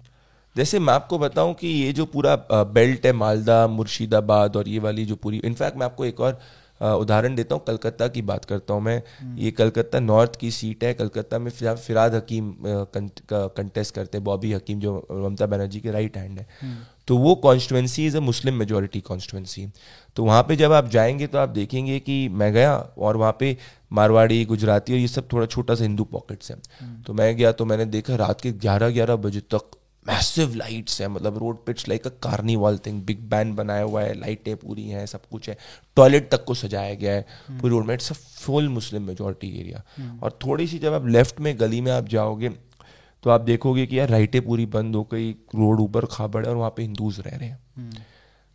जैसे 0.56 0.78
मैं 0.78 0.94
आपको 0.94 1.18
बताऊँ 1.18 1.54
कि 1.54 1.68
ये 1.68 1.92
जो 1.92 2.04
पूरा 2.06 2.46
बेल्ट 2.52 3.06
है 3.06 3.12
मालदा 3.12 3.66
मुर्शिदाबाद 3.66 4.56
और 4.56 4.68
ये 4.68 4.78
वाली 4.78 5.04
जो 5.04 5.16
पूरी 5.16 5.38
इनफैक्ट 5.44 5.76
मैं 5.76 5.86
आपको 5.86 6.04
एक 6.04 6.20
और 6.20 6.40
उदाहरण 6.80 7.34
देता 7.34 7.54
हूँ 7.54 7.62
कलकत्ता 7.64 8.08
की 8.08 8.22
बात 8.22 8.44
करता 8.44 8.74
हूँ 8.74 8.82
मैं 8.82 9.02
हम्म। 9.20 9.38
ये 9.38 9.50
कलकत्ता 9.50 10.00
नॉर्थ 10.00 10.37
की 10.37 10.50
सीट 10.50 10.84
है 10.84 10.92
कलकत्ता 10.94 11.38
में 11.38 11.50
फिराद 11.50 12.14
हकीम 12.14 12.54
कंटेस्ट 12.62 13.94
करते 13.94 14.18
हैं 14.18 14.24
बॉबी 14.24 14.52
हकीम 14.52 14.80
जो 14.80 14.96
ममता 15.12 15.46
बनर्जी 15.46 15.80
के 15.80 15.90
राइट 15.90 16.16
हैंड 16.16 16.38
है 16.38 16.46
हम्म। 16.62 16.76
तो 17.08 17.16
वो 17.16 17.34
constituency 17.34 18.06
is 18.06 18.16
a 18.16 18.20
Muslim 18.20 18.54
majority 18.54 19.00
constituency 19.00 19.66
तो 20.16 20.24
वहाँ 20.24 20.42
पे 20.42 20.56
जब 20.56 20.72
आप 20.72 20.88
जाएँगे 20.88 21.26
तो 21.26 21.38
आप 21.38 21.48
देखेंगे 21.48 21.98
कि 22.00 22.28
मैं 22.28 22.52
गया 22.52 22.76
और 22.76 23.16
वहाँ 23.16 23.37
पे 23.40 23.56
मारवाड़ी 23.92 24.44
गुजराती 24.44 24.92
और 24.92 24.98
ये 24.98 25.08
सब 25.08 25.28
थोड़ा 25.32 25.46
छोटा 25.46 25.74
सा 25.74 25.84
हिंदू 25.84 26.04
पॉकेट्स 26.04 26.50
हैं। 26.50 27.02
तो 27.02 27.12
मैं 27.12 27.37
गया 27.37 27.52
तो 27.52 27.64
मैंने 27.64 27.84
देखा 27.87 28.16
रात 28.16 28.40
के 28.40 28.52
ग्यारह 28.52 28.90
ग्यारह 28.90 29.16
बजे 29.16 29.40
तक 29.54 29.76
मैसिव 30.06 30.54
लाइट्स 30.54 31.00
है 31.00 31.08
मतलब 31.08 31.38
road 31.38 31.64
pitch 31.66 31.88
like 31.88 32.06
a 32.06 32.10
carnival 32.22 32.78
thing 32.78 33.02
big 33.02 33.20
ban 33.28 33.54
बनाया 33.54 33.82
हुआ 33.82 34.02
है 34.02 34.14
लाइटें 34.14 34.54
पूरी 34.56 34.88
हैं 34.88 35.04
सब 35.06 35.26
कुछ 35.30 35.48
है 35.48 35.56
टॉयलेट 35.96 36.30
तक 36.30 36.44
को 36.44 36.54
सजाया 36.54 36.94
गया 36.94 37.12
है 37.12 37.24
हम्म। 37.48 37.60
पूरी 37.60 37.70
रोड 37.70 37.86
में 37.86 37.94
it's 37.94 38.10
a 38.12 38.14
full 38.14 38.68
Muslim 38.68 39.02
majority 39.02 39.50
area 39.60 39.82
और 40.22 40.38
थोड़ी 40.44 40.66
सी 40.66 40.78
जब 40.78 40.92
आप 40.92 41.06
लेफ़्ट 41.08 41.40
में 41.40 41.54
गली 41.60 41.80
में 41.80 41.90
आप 41.92 42.08
जाओगे 42.08 42.48
तो 43.24 43.30
आप 43.30 43.40
देखोगे 43.40 43.86
कि 43.86 43.98
यार 43.98 44.08
राइटें 44.08 44.40
पूरी 44.42 44.66
बंद 44.68 44.96
हो 44.96 45.02
गई 45.12 45.30
रोड 45.54 45.80
ऊपर 45.80 46.06
खाबड़ 46.06 46.44
है 46.44 46.50
और 46.50 46.56
वहाँ 46.56 46.72
पे 46.76 46.82
हिंदूज 46.82 47.20
रह 47.20 47.36
रहे 47.36 47.48
हैं 47.48 47.58
हम्म। 47.76 48.02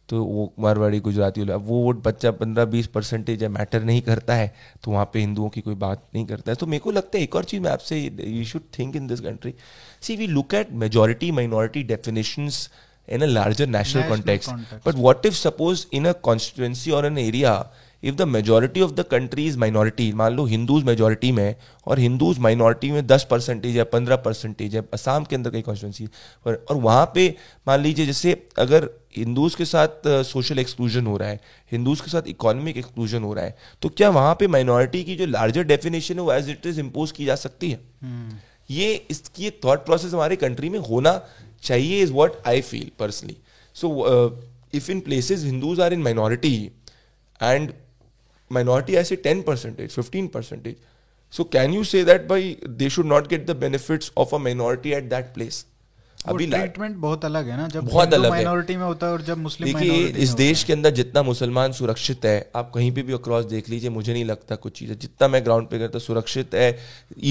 तो 0.09 0.23
वो 0.23 0.51
मारवाड़ी 0.59 0.99
गुजराती 0.99 1.41
अब 1.41 1.65
वो 1.65 1.81
वोट 1.83 2.03
बच्चा 2.03 2.31
पंद्रह 2.31 2.65
बीस 2.65 2.87
परसेंटेज 2.87 3.43
है 3.43 3.49
मैटर 3.49 3.83
नहीं 3.83 4.01
करता 4.01 4.35
है 4.35 4.53
तो 4.83 4.91
वहाँ 4.91 5.09
पे 5.13 5.19
हिंदुओं 5.19 5.49
की 5.49 5.61
कोई 5.61 5.75
बात 5.75 6.03
नहीं 6.15 6.25
करता 6.25 6.51
है। 6.51 6.55
तो 6.55 6.65
मेरे 6.65 6.79
को 6.79 6.91
लगता 6.91 7.17
है 7.17 7.23
एक 7.23 7.35
और 7.35 7.43
चीज़ 7.43 7.61
मैं 7.61 7.71
आपसे 7.71 7.99
you 8.19 8.43
should 8.45 8.61
think 8.79 8.95
in 8.95 9.07
this 9.07 9.19
country 9.21 9.53
see 10.01 10.15
we 10.15 10.27
look 10.27 10.53
at 10.53 10.71
majority 10.83 11.31
minority 11.31 11.83
definition 11.83 12.49
in 13.07 13.21
a 13.21 13.25
larger 13.25 13.67
national 13.67 14.07
context 14.09 14.49
but 14.87 14.95
what 14.95 15.25
if 15.25 15.35
suppose 15.35 15.85
in 15.93 16.05
a 16.05 16.11
constituency 16.23 16.91
और 16.91 17.05
an 17.05 17.17
area 17.29 17.53
if 18.03 18.15
the 18.15 18.21
majority 18.27 18.81
of 18.81 18.91
the 18.91 19.05
country 19.11 19.45
is 19.47 19.57
minority 19.57 20.11
मान 20.13 20.33
लो 20.33 20.45
Hindus 20.45 20.83
majority 20.83 21.31
में 21.31 21.55
और 21.87 21.99
Hindus 21.99 22.39
minority 22.39 22.91
में 22.91 23.05
दस 23.07 23.27
percentage 23.31 23.77
है 23.77 23.83
पंद्रह 23.83 24.15
percentage 24.25 24.75
है 24.75 24.83
असम 24.93 25.25
के 25.29 25.35
अंदर 25.35 25.51
कई 25.51 25.61
कॉन्स्टिट्यूंसी 25.61 26.07
और, 26.45 26.65
और 26.69 26.75
वहाँ 26.77 27.11
पे 27.15 27.35
मान 27.67 27.79
लीजिए 27.81 28.05
जैसे 28.05 28.37
अगर 28.59 28.89
हिंदूज 29.17 29.55
के 29.55 29.65
साथ 29.65 30.07
सोशल 30.23 30.59
एक्सक्लूजन 30.59 31.07
हो 31.07 31.17
रहा 31.17 31.29
है 31.29 31.39
हिंदूज 31.71 32.01
के 32.01 32.11
साथ 32.11 32.27
इकोनॉमिक 32.27 32.77
एक्सक्लूजन 32.77 33.23
हो 33.23 33.33
रहा 33.33 33.45
है 33.45 33.55
तो 33.81 33.89
क्या 33.89 34.09
वहाँ 34.09 34.35
पे 34.39 34.47
माइनॉरिटी 34.47 35.03
की 35.03 35.15
जो 35.15 35.25
लार्जर 35.27 35.63
डेफिनेशन 35.65 36.15
है 36.15 36.21
वो 36.21 36.33
एज 36.33 36.49
इट 36.49 36.65
इज़ 36.65 36.79
इम्पोज 36.79 37.11
की 37.11 37.25
जा 37.25 37.35
सकती 37.35 37.71
है 37.71 37.77
hmm. 37.77 38.37
ये 38.69 38.93
इसकी 39.09 39.49
थॉट 39.65 39.85
प्रोसेस 39.85 40.13
हमारे 40.13 40.35
कंट्री 40.35 40.69
में 40.69 40.79
होना 40.79 41.21
चाहिए 41.63 42.01
is 42.03 42.11
what 42.13 42.35
I 42.47 42.61
feel 42.61 42.89
personally 42.99 43.37
so 43.75 43.89
if 44.73 44.91
in 44.91 44.99
places 44.99 45.45
Hindus 45.45 45.79
are 45.79 45.93
in 45.93 46.01
minority 46.01 46.55
and 47.39 47.71
minority 48.49 48.97
I 48.97 49.03
say 49.03 49.15
10 49.15 49.43
percentage, 49.43 49.91
15 49.93 50.29
percentage. 50.29 50.77
So 51.33 51.43
can 51.45 51.73
you 51.73 51.83
say 51.83 52.03
that 52.03 52.27
by 52.27 52.41
they 52.83 52.89
should 52.89 53.05
not 53.05 53.27
get 53.29 53.45
the 53.47 53.55
benefits 53.55 54.11
of 54.17 54.33
a 54.33 54.39
minority 54.39 54.95
at 55.01 55.09
that 55.09 55.35
place? 55.35 55.65
अभी 56.27 56.45
treatment 56.47 56.95
बहुत 56.95 57.25
अलग 57.25 57.47
है 57.49 57.57
ना 57.57 57.67
जब 57.67 57.85
बहुत 57.87 58.13
अलग 58.13 58.29
minority 58.29 58.75
में 58.77 58.83
होता 58.83 59.07
है 59.07 59.13
और 59.13 59.21
जब 59.21 59.37
मुस्लिम 59.37 59.73
देखिए 59.73 60.07
इस 60.23 60.29
देश 60.29 60.63
के 60.63 60.73
अंदर 60.73 60.91
जितना 60.91 61.23
मुसलमान 61.23 61.71
सुरक्षित 61.71 62.25
है 62.25 62.51
आप 62.55 62.71
कहीं 62.75 62.91
पे 62.91 63.01
भी 63.01 63.13
अक्रॉस 63.13 63.45
देख 63.45 63.69
लीजिए 63.69 63.89
मुझे 63.89 64.13
नहीं 64.13 64.25
लगता 64.25 64.55
कुछ 64.55 64.79
चीज़। 64.79 64.91
जितना 64.93 65.27
मैं 65.27 65.43
ग्राउंड 65.45 65.67
पे 65.67 65.79
करता 65.79 65.99
सुरक्षित 65.99 66.55
है। 66.55 66.79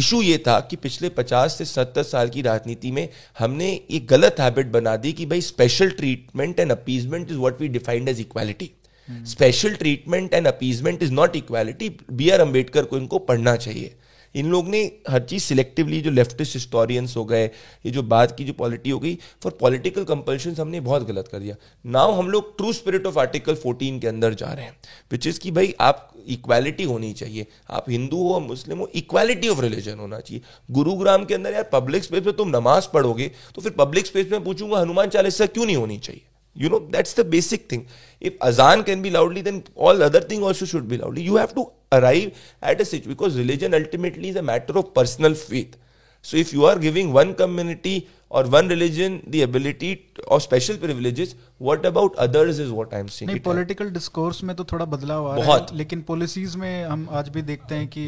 इशू 0.00 0.22
ये 0.22 0.38
था 0.38 0.59
कि 0.61 0.76
पिछले 0.76 1.09
50 1.09 1.59
से 1.59 1.64
70 1.64 2.04
साल 2.04 2.28
की 2.28 2.42
राजनीति 2.42 2.90
में 2.90 3.09
हमने 3.38 3.70
एक 3.90 4.07
गलत 4.07 4.37
हैबिट 4.40 4.66
बना 4.66 4.96
दी 4.96 5.12
कि 5.12 5.26
भाई 5.26 5.40
special 5.40 5.90
treatment 5.90 6.61
and 6.61 6.72
appeasement 6.72 7.31
is 7.31 7.38
what 7.38 7.61
we 7.61 7.68
defined 7.68 8.09
as 8.09 8.20
equality 8.20 8.70
special 9.09 9.75
treatment 9.75 10.35
and 10.35 10.47
appeasement 10.47 11.03
is 11.03 11.12
not 11.12 11.37
equality 11.37 11.97
B 12.12 12.31
R 12.31 12.40
Ambedkar 12.40 12.85
को 12.85 12.99
इनको 12.99 13.18
पढ़ना 13.21 13.57
चाहिए। 13.57 13.94
इन 14.35 14.51
लोग 14.51 14.68
ने 14.68 14.81
हर 15.09 15.21
चीज़ 15.21 15.42
सिलेक्टिवली 15.42 16.01
जो 16.01 16.11
लेफ्टिस्ट 16.11 16.55
हिस्टोरियंस 16.55 17.16
हो 17.16 17.25
गए, 17.25 17.44
ये 17.44 17.90
जो 17.90 18.03
बात 18.05 18.37
की 18.37 18.44
जो 18.44 18.53
पॉलिटी 18.53 18.90
हो 18.90 18.99
गई 18.99 19.14
फॉर 19.42 19.53
पॉलिटिकल 19.61 20.05
कंपल्शन 20.05 20.55
हमने 20.59 20.81
बहुत 20.81 21.07
गलत 21.09 21.29
कर 21.29 21.38
दिया। 21.38 21.55
नाउ 21.85 22.12
हम 22.12 22.29
लोग 22.31 22.57
ट्रू 22.57 22.73
स्पिरिट 22.73 23.07
ऑफ़ 23.07 23.18
आर्टिकल 23.18 23.55
14 23.57 23.99
के 24.01 24.09
अंदर 24.09 24.35
जा 24.35 24.53
रहे 24.53 24.64
हैं 24.64 24.77
विच 25.12 25.27
इज़ 25.27 25.40
की 25.40 25.51
भाई 25.51 25.75
आप 25.81 26.12
इक्वालिटी 26.29 26.85
होनी 26.85 27.12
चाहिए। 27.12 27.47
आप 27.71 27.90
हिंदू 27.90 28.23
हो, 28.23 28.40
मुस्लिम 28.40 28.79
हो 28.79 28.90
इक्वालिटी 28.94 29.49
ऑफ़ 29.49 29.61
रिलीजन 29.61 29.99
होना 29.99 30.21
चाहिए। 30.21 30.42
गुरुग्राम 30.71 31.25
के 31.25 31.35
अंदर 31.35 31.53
यार 31.53 31.68
पब्लिक 31.73 32.05
स्पेस 32.05 32.27
में 32.27 32.35
तुम 32.37 32.57
नमाज़ 32.57 32.88
पढ़ोगे 32.94 33.31
तो 33.55 33.62
फिर 33.62 33.73
पब्लिक 33.79 34.07
स्पेस 34.07 34.31
में 34.33 34.44
पूछूँगा, 34.44 34.81
हनुमान 34.81 35.09
चालीसा 35.09 35.47
क्यों 35.47 35.66
नहीं 35.66 35.77
होनी 35.77 35.99
चाहिए? 35.99 36.23
You 36.56 36.68
know, 36.68 36.78
that's 36.90 37.12
the 37.14 37.24
basic 37.24 37.68
thing. 37.68 37.87
If 38.20 38.34
azan 38.40 38.84
can 38.84 39.02
be 39.02 39.11
loudly, 39.11 39.42
then 39.42 39.62
all 39.74 40.02
other 40.02 40.20
thing 40.20 40.42
also 40.42 40.66
should 40.66 40.88
be 40.88 40.98
loudly. 40.98 41.22
You 41.22 41.37
have 41.37 41.54
to 41.54 41.70
arrive 41.92 42.32
at 42.62 42.80
a 42.80 42.84
situation 42.84 43.11
because 43.11 43.37
religion 43.38 43.74
ultimately 43.74 44.30
is 44.30 44.37
a 44.37 44.42
matter 44.42 44.76
of 44.78 44.92
personal 44.94 45.34
faith. 45.34 45.76
So 46.24 46.37
if 46.37 46.52
you 46.52 46.64
are 46.66 46.78
giving 46.78 47.12
one 47.12 47.34
community 47.34 48.08
or 48.28 48.42
one 48.44 48.68
religion 48.68 49.22
the 49.28 49.42
ability 49.42 49.90
or 50.26 50.40
special 50.40 50.76
privileges, 50.76 51.37
what 51.58 51.87
about 51.87 52.16
others 52.16 52.58
is 52.58 52.72
what 52.78 52.92
I'm 52.92 53.08
saying. 53.08 53.30
नहीं 53.30 53.40
political 53.40 53.90
discourse 53.90 54.42
में 54.44 54.54
तो 54.56 54.64
थोड़ा 54.72 54.84
बदलाव 54.84 55.28
आ 55.28 55.37
रहा 55.37 55.56
है 55.56 55.76
लेकिन 55.76 56.02
policies 56.08 56.56
में 56.58 56.84
हम 56.84 57.08
आज 57.20 57.28
भी 57.37 57.42
देखते 57.52 57.74
हैं 57.74 57.88
कि 57.88 58.06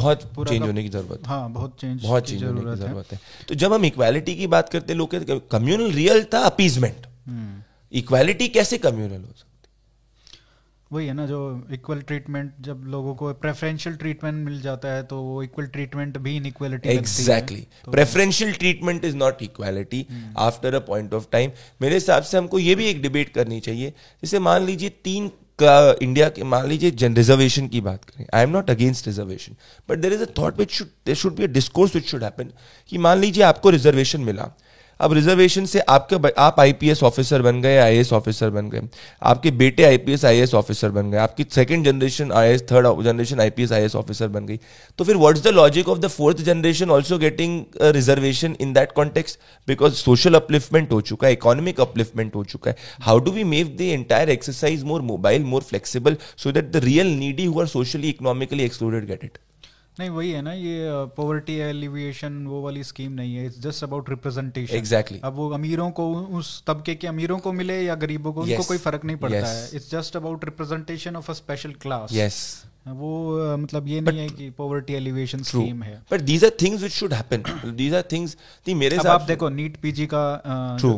बहुत 0.00 0.22
चेंज 0.48 0.62
होने 0.62 0.82
की 0.82 0.88
ज़रूरत 0.88 1.28
हाँ 1.28 1.52
बहुत 1.52 1.76
चेंज 1.80 2.02
बहुत 2.02 2.28
चेंज 2.28 2.44
होने 2.44 2.60
की 2.60 2.80
ज़रूरत 2.80 3.12
है 3.12 3.20
तो 3.48 3.54
जब 3.54 3.72
हम 3.72 3.84
इक्वालिटी 3.84 4.34
की 4.36 4.46
बात 4.56 4.68
करते 4.68 4.92
हैं 4.92 4.98
लोग 4.98 5.48
कम्युनल 5.50 5.92
रियल 5.92 6.24
था 6.34 6.40
अपीजमेंट 6.50 7.06
इक्वालिटी 7.92 8.48
कैसे 8.48 8.78
कम्युनल 8.78 9.20
हो 9.20 9.32
सकती? 9.32 9.48
वही 10.90 11.06
है 11.06 11.12
ना 11.14 11.24
जो 11.26 11.38
इक्वल 11.72 12.00
ट्रीटमेंट 12.08 12.52
जब 12.60 12.82
लोगों 12.86 13.14
को 13.14 13.32
प्रेफरेंशियल 13.42 13.94
ट्रीटमेंट 13.96 14.44
मिल 14.46 14.60
जाता 14.62 14.88
है 14.92 15.02
तो 15.02 15.20
वो 15.22 15.42
इक्वल 15.42 15.66
ट्रीटमेंट 15.66 16.18
भी 16.18 16.36
inequality 16.36 16.88
exactly 16.88 17.66
preferential 17.90 18.52
treatment 18.54 19.04
is 19.04 19.16
not 19.16 19.42
equality 19.42 20.06
after 20.40 20.74
a 20.74 20.78
point 20.88 21.14
of 21.14 21.26
time 21.32 21.50
मेरे 21.82 21.94
हिसाब 21.94 22.22
से 22.22 22.36
हमको 22.38 22.58
ये 22.58 22.74
भी 22.74 22.86
एक 22.86 23.00
डिबेट 23.02 23.32
करनी 23.34 23.60
चाहिए। 23.60 23.90
जैसे 24.22 24.38
मान 24.40 24.66
लीजिए 24.66 24.88
तीन 25.04 25.28
का 25.58 25.94
इंडिया 26.02 26.28
के 26.28 26.44
मान 26.44 26.66
लीजिए 26.68 26.90
रिजर्वेशन 27.02 27.68
की 27.68 27.80
बात 27.80 28.04
करें। 28.04 28.26
I 28.34 28.42
am 28.42 28.50
not 28.50 28.70
against 28.70 29.06
reservation 29.06 29.56
but 29.88 29.98
there 29.98 30.12
is 30.12 30.22
a 30.22 30.26
thought 30.38 30.58
which 30.58 30.72
should 30.72 30.88
there 31.06 31.14
should 31.14 31.36
be 31.36 31.44
a 31.44 31.46
discourse 31.52 31.94
which 31.94 32.06
should 32.10 32.24
happen 32.24 32.52
कि 32.92 32.98
मान 32.98 33.18
लीजिए 33.18 33.44
आपको 33.44 33.70
रिजर्वेशन 33.70 34.20
मिला। 34.20 34.52
अब 35.02 35.12
रिजर्वेशन 35.12 35.64
से 35.66 35.80
आपके 35.90 36.16
आप 36.40 36.60
आईपीएस 36.60 37.02
ऑफिसर 37.02 37.42
बन 37.42 37.60
गए 37.62 37.76
आईएएस 37.78 38.12
ऑफिसर 38.12 38.50
बन 38.50 38.68
गए। 38.70 38.80
आपके 39.22 39.50
बेटे 39.52 39.84
आईपीएस 39.84 40.24
आईएएस 40.24 40.54
ऑफिसर 40.54 40.90
बन 40.90 41.10
गए। 41.10 41.18
आपकी 41.18 41.46
second 41.50 41.84
generation 41.84 42.32
IAS 42.32 42.62
third 42.70 43.02
generation 43.04 43.40
IPS 43.40 43.72
IAS 43.72 43.96
officer 43.96 44.28
बन 44.28 44.46
गई। 44.46 44.58
तो 44.98 45.04
फिर 45.04 45.16
what's 45.16 45.42
the 45.42 45.48
logic 45.48 45.88
of 45.88 45.98
the 45.98 46.08
fourth 46.08 46.42
generation 46.42 46.90
also 46.90 47.18
getting 47.18 47.62
reservation 47.94 48.56
in 48.60 48.72
that 48.72 48.92
context 48.92 49.38
because 49.68 49.94
social 49.94 50.34
upliftment 50.34 50.92
हो 50.92 51.00
चुका 51.02 51.26
है 51.26 51.32
इकोनॉमिक 51.32 51.80
अपलिफ्टमेंट 51.80 52.34
हो 52.34 52.44
चुका 52.44 52.70
है। 52.70 52.76
How 53.02 53.18
do 53.18 53.30
we 53.30 53.44
make 53.46 53.76
the 53.76 53.80
entire 53.80 54.30
exercise 54.30 54.84
more 54.84 55.02
mobile 55.12 55.44
more 55.44 55.62
flexible 55.62 56.16
so 56.36 56.52
that 56.52 56.70
the 56.72 56.84
real 56.84 57.16
needy 57.16 57.44
who 57.44 57.60
are 57.60 57.66
socially 57.68 58.08
economically 58.08 58.64
excluded 58.64 59.06
get 59.06 59.24
it 59.24 59.38
नहीं 59.98 60.08
वही 60.10 60.30
है 60.30 60.40
ना 60.42 60.52
ये 60.52 60.88
पॉवर्टी 61.16 61.54
एलिविएशन 61.60 62.44
वो 62.46 62.60
वाली 62.62 62.82
स्कीम 62.84 63.12
नहीं 63.12 63.34
है 63.36 63.46
it's 63.46 63.58
just 63.62 63.84
about 63.84 64.08
representation 64.10 64.76
exactly 64.76 65.20
अब 65.24 65.34
वो 65.34 65.48
अमीरों 65.50 65.90
को 65.98 66.12
उस 66.38 66.62
तबके 66.66 66.94
के 66.94 67.06
अमीरों 67.06 67.38
को 67.38 67.52
मिले 67.52 67.80
या 67.82 67.94
गरीबों 67.94 68.32
को 68.32 68.42
yes. 68.42 68.50
उनको 68.50 68.64
कोई 68.68 68.78
फ़र्क 68.78 69.04
नहीं 69.04 69.16
पड़ता 69.16 69.38
yes. 69.38 69.48
है। 69.48 69.76
It's 69.76 69.90
just 69.90 70.16
about 70.16 70.44
representation 70.44 71.16
of 71.16 71.30
a 71.30 71.34
special 71.34 71.72
class 71.82 72.12
yes 72.12 72.40
वो 72.88 73.12
अ, 73.38 73.56
मतलब 73.56 73.88
ये 73.88 74.00
नहीं 74.00 74.18
है 74.18 74.28
कि 74.28 74.48
पॉवर्टी 74.58 74.94
एलिवेशन 74.94 75.42
स्कीम 75.42 75.82
है। 75.82 75.94
But 76.12 76.20
these 76.20 76.44
are 76.44 76.56
things 76.62 76.80
which 76.80 76.92
should 76.92 77.12
happen 77.12 77.72
these 77.76 77.94
are 77.94 78.04
things 78.12 78.36
नहीं 78.36 78.74
मेरे 78.76 78.96
अब 78.96 79.06
आप 79.06 79.22
देखो 79.28 79.48
नीट 79.48 79.76
पीजी 79.82 80.06
का 80.14 80.24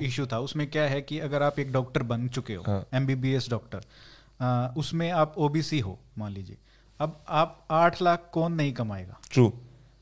इशू 0.02 0.26
था 0.26 0.38
उसमें 0.40 0.66
क्या 0.70 0.84
है 0.88 1.00
कि 1.02 1.18
अगर 1.28 1.42
आप 1.42 1.58
एक 1.58 1.72
डॉक्टर 1.72 2.02
बन 2.12 2.28
चुके 2.28 2.54
हो 2.54 2.64
हाँ। 2.66 2.84
एमबीबीएस 2.94 3.50
डॉक्टर 3.50 4.74
उसमें 4.78 5.10
आप 5.10 5.34
ओबीसी 5.38 5.78
हो 5.80 5.98
मान 6.18 6.32
लीजिए। 6.32 6.56
अब 7.00 7.22
आप 7.28 7.66
आठ 7.70 8.02
लाख 8.02 8.28
कौन 8.32 8.52
नहीं 8.52 8.72
कमाएगा? 8.72 9.18
ट्रू 9.32 9.48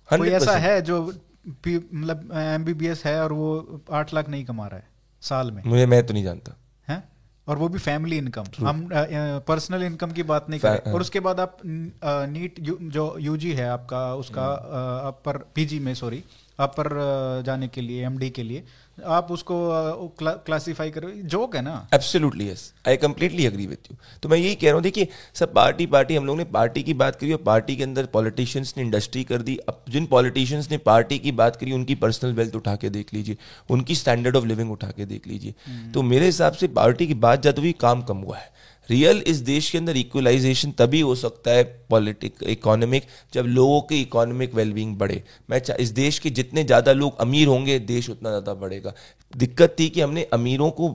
कोई 0.09 0.31
ऐसा 0.31 0.57
है 0.59 0.81
जो 0.83 1.03
मतलब 1.47 2.29
एमबीबीएस 2.35 3.05
है 3.05 3.23
और 3.23 3.33
वो 3.33 3.81
आठ 3.93 4.13
लाख 4.15 4.29
नहीं 4.29 4.45
कमा 4.45 4.67
रहा 4.67 4.79
है 4.79 4.89
साल 5.23 5.51
में? 5.51 5.63
मुझे 5.67 5.87
मैं 5.87 6.07
तो 6.07 6.15
नहीं 6.15 6.25
जानता। 6.25 6.57
है? 6.89 7.03
और 7.49 7.59
वो 7.59 7.69
भी 7.69 7.79
फैमिली 7.79 8.19
इनकम 8.19 8.45
हम 8.67 8.89
पर्सनल 9.47 9.83
इनकम 9.83 10.13
की 10.13 10.23
बात 10.23 10.51
नहीं 10.51 10.61
कर 10.61 10.69
करें। 10.69 10.83
हाँ। 10.87 10.95
और 10.95 11.01
उसके 11.01 11.21
बाद 11.21 11.41
आप 11.41 11.57
नीट 11.65 12.61
जो 12.61 13.17
यूजी 13.21 13.53
है 13.53 13.69
आपका 13.69 14.15
उसका 14.15 14.45
हम्म। 14.45 15.09
अपर 15.09 15.39
पीजी 15.55 15.79
में 15.79 15.95
सॉरी 15.95 16.23
अपर 16.59 17.43
जाने 17.47 17.69
के 17.69 17.81
लिए 17.81 18.05
एमडी 18.07 18.31
के 18.31 18.43
लिए 18.43 18.65
आप 19.09 19.31
उसको 19.33 19.57
क्लासिफाई 20.19 20.91
करो। 20.91 21.11
जोक 21.27 21.55
है 21.57 21.63
ना? 21.63 21.75
Absolutely 21.95 22.49
yes 22.49 22.73
I 22.89 22.97
completely 22.99 23.47
agree 23.47 23.67
with 23.67 23.91
you 23.91 23.97
तो 24.23 24.29
मैं 24.29 24.39
यही 24.39 24.55
कह 24.55 24.67
रहा 24.67 24.75
हूँ 24.75 24.83
देखिए 24.83 25.09
सब 25.35 25.53
पार्टी 25.55 25.87
पार्टी 25.87 26.17
हम 26.17 26.27
लोग 26.27 26.37
ने 26.39 26.45
पार्टी 26.53 26.83
की 26.83 26.95
बात 26.95 27.17
करी 27.17 27.33
और 27.33 27.43
पार्टी 27.43 27.77
के 27.77 27.83
अंदर 27.83 28.07
पॉलिटिशियंस 28.13 28.75
ने 28.77 28.83
इंडस्ट्री 28.83 29.25
कर 29.25 29.43
दी। 29.43 29.57
अब 29.59 29.85
जिन 29.89 30.07
पॉलिटिशियंस 30.07 30.71
ने 30.71 30.79
पार्टी 30.81 31.19
की 31.19 31.33
बात 31.33 31.57
करी 31.57 31.73
उनकी 31.73 31.95
पर्सनल 31.97 32.33
वेल्थ 32.35 32.57
उठा 32.57 32.77
के 32.77 32.91
देख 32.91 33.15
लीजिए 33.15 33.37
उनकी 33.71 33.95
स्टैंडर्ड 33.95 34.37
ऑफ़ 34.37 34.47
लिविंग 34.47 34.73
उठा 34.73 34.89
के 34.89 35.07
देख 35.07 35.27
लीजिए। 35.29 35.55
तो 35.95 36.03
मेरे 36.05 36.27
हिसाब 36.27 36.53
से 36.53 36.69
पार्टी 36.71 37.07
की 37.07 37.15
बात 37.17 37.43
जाते 37.43 37.61
हुए 37.61 37.73
काम 37.81 38.03
कम 38.03 38.19
हुआ 38.19 38.37
है 38.37 38.51
रियल 38.89 39.23
इस 39.27 39.37
देश 39.39 39.71
के 39.71 39.79
अंदर 39.79 39.97
इक्वलाइजेशन 39.97 40.71
तभी 40.79 41.01
हो 41.01 41.15
सकता 41.15 41.51
है 41.51 41.63
पॉलिटिक 41.91 42.43
इकोनॉमिक 42.49 43.05
जब 43.35 43.47
लोगों 43.49 43.81
की 43.83 44.01
इकोनॉमिक 44.01 44.55
वेलबींग 44.55 44.97
बढ़े। 44.99 45.23
मैं 45.51 45.61
इस 45.81 45.91
देश 45.93 46.19
के 46.19 46.31
जितने 46.31 46.65
ज़्यादा 46.65 46.93
लोग 46.93 47.21
अमीर 47.21 47.49
होंगे 47.49 47.79
देश 47.81 48.11
उतना 48.11 48.31
ज़्यादा 48.31 48.55
बढ़ेगा। 48.55 48.93
दिक्कत 49.35 49.77
थी 49.79 49.89
कि 49.89 50.01
हमने 50.01 50.23
अमीरों 50.33 50.71
को 50.71 50.89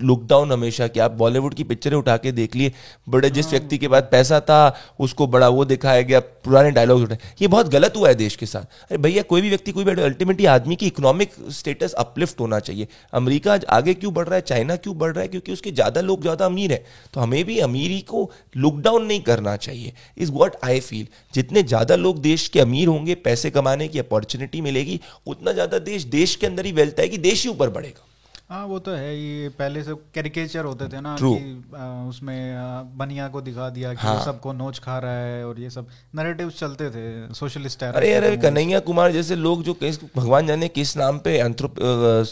लुकडाउन 0.00 0.52
हमेशा 0.52 0.86
किया। 0.88 1.04
आप 1.04 1.12
बॉलीवुड 1.12 1.54
की 1.54 1.64
पिक्चरें 1.64 1.96
उठा 1.96 2.16
के 2.16 2.32
देख 2.32 2.54
लिए। 2.56 2.72
बड़े 3.08 3.30
जिस 3.30 3.50
व्यक्ति 3.50 3.78
के 3.78 3.88
पास 3.88 4.02
पैसा 4.10 4.40
था 4.40 4.58
उसको 5.00 5.26
बड़ा 5.26 5.48
वो 5.48 5.64
दिखाया 5.64 6.02
गया 6.02 6.20
पुराने 6.20 6.70
डायलॉग्स 6.70 7.04
उठाए। 7.04 7.18
ये 7.40 7.48
बहुत 7.48 7.68
गलत 7.68 7.96
हुआ 7.96 8.08
है 8.08 8.14
देश 8.14 8.36
के 8.36 8.46
साथ। 8.46 8.62
अरे 8.82 8.98
भैया 8.98 9.22
कोई 9.22 9.40
भी 9.40 9.48
व्यक्ति 9.48 9.72
कोई 9.72 9.84
भी 9.84 10.00
अल्टीमेटली 10.02 10.46
आदमी 10.48 10.76
की 10.76 10.86
इकोनॉमिक 10.86 11.32
स्टेटस 11.52 11.92
अपलिफ्ट 11.98 12.40
होना 12.40 12.58
चाहिए। 12.60 12.88
अमरीका 13.12 13.58
आगे 13.70 13.94
क्यों 13.94 14.14
बढ़ 14.14 14.26
रहा 14.26 14.34
है? 14.34 14.40
चाइना 14.42 14.76
क्यों 14.76 14.96
बढ़ 14.98 15.12
रहा 15.12 15.22
है? 15.22 15.28
क्योंकि 15.28 15.52
उसके 15.52 15.70
ज़्यादा 15.72 16.00
लोग 16.00 16.22
ज़्यादा 16.22 16.46
अमीर 16.46 16.72
है। 16.72 16.84
तो 17.14 17.20
हमें 17.22 17.44
भी 17.44 17.58
अमीरी 17.60 18.00
को 18.02 18.30
लुकडाउन 18.56 19.04
नहीं 19.06 19.20
करना 19.22 19.56
चाहिए। 19.58 19.92
इज़ 20.18 20.32
वॉट 20.32 20.56
आई 20.64 20.80
फील 20.80 21.06
जितने 21.34 21.62
ज़्यादा 21.64 21.96
लोग 21.96 22.20
देश 22.20 22.48
के 22.48 22.60
अमीर 22.60 22.88
होंगे, 22.88 23.14
पैसे 23.16 23.50
कमाने 23.50 23.88
की 23.88 23.98
अपॉर्चुनिटी 23.98 24.60
मिलेगी, 24.60 25.00
उतना 25.26 25.52
ज़्यादा 25.52 25.78
देश 25.80 26.04
देश 26.12 26.34
के 26.36 26.46
अंदर 26.46 26.66
ही 26.66 26.72
वेल्थ 26.72 27.00
आएगी, 27.00 27.18
देश 27.18 27.44
ही 27.44 27.50
ऊपर 27.50 27.70
बढ़ेगा। 27.70 28.08
हाँ 28.52 28.66
वो 28.66 28.78
तो 28.78 28.90
है 28.90 29.18
ये 29.18 29.48
पहले 29.48 29.82
से 29.82 29.94
कैरिकेचर 30.14 30.64
होते 30.64 30.84
थे 30.84 31.00
ना 31.00 31.16
True. 31.16 31.36
कि 31.36 31.76
आ, 31.76 32.08
उसमें 32.08 32.56
आ, 32.56 32.82
बनिया 32.82 33.28
को 33.28 33.40
दिखा 33.40 33.70
दिया 33.70 33.92
कि 33.94 33.98
हाँ। 34.00 34.24
सबको 34.24 34.52
नोच 34.52 34.78
खा 34.78 34.98
रहा 34.98 35.12
है 35.12 35.46
और 35.46 35.60
ये 35.60 35.70
सब। 35.70 35.86
नैरेटिव 36.14 36.50
चलते 36.50 36.90
थे 36.90 37.34
सोशलिस्ट 37.34 37.82
अरे 37.82 38.12
अरे 38.12 38.36
कन्हैया 38.36 38.80
कुमार 38.80 39.12
जैसे 39.12 39.36
लोग 39.36 39.62
जो 39.62 39.74
किस 39.74 39.98
भगवान 40.16 40.46
जाने 40.46 40.68
किस 40.68 40.96
नाम 40.96 41.18
पे 41.18 41.38
एंथ्रोप 41.38 41.74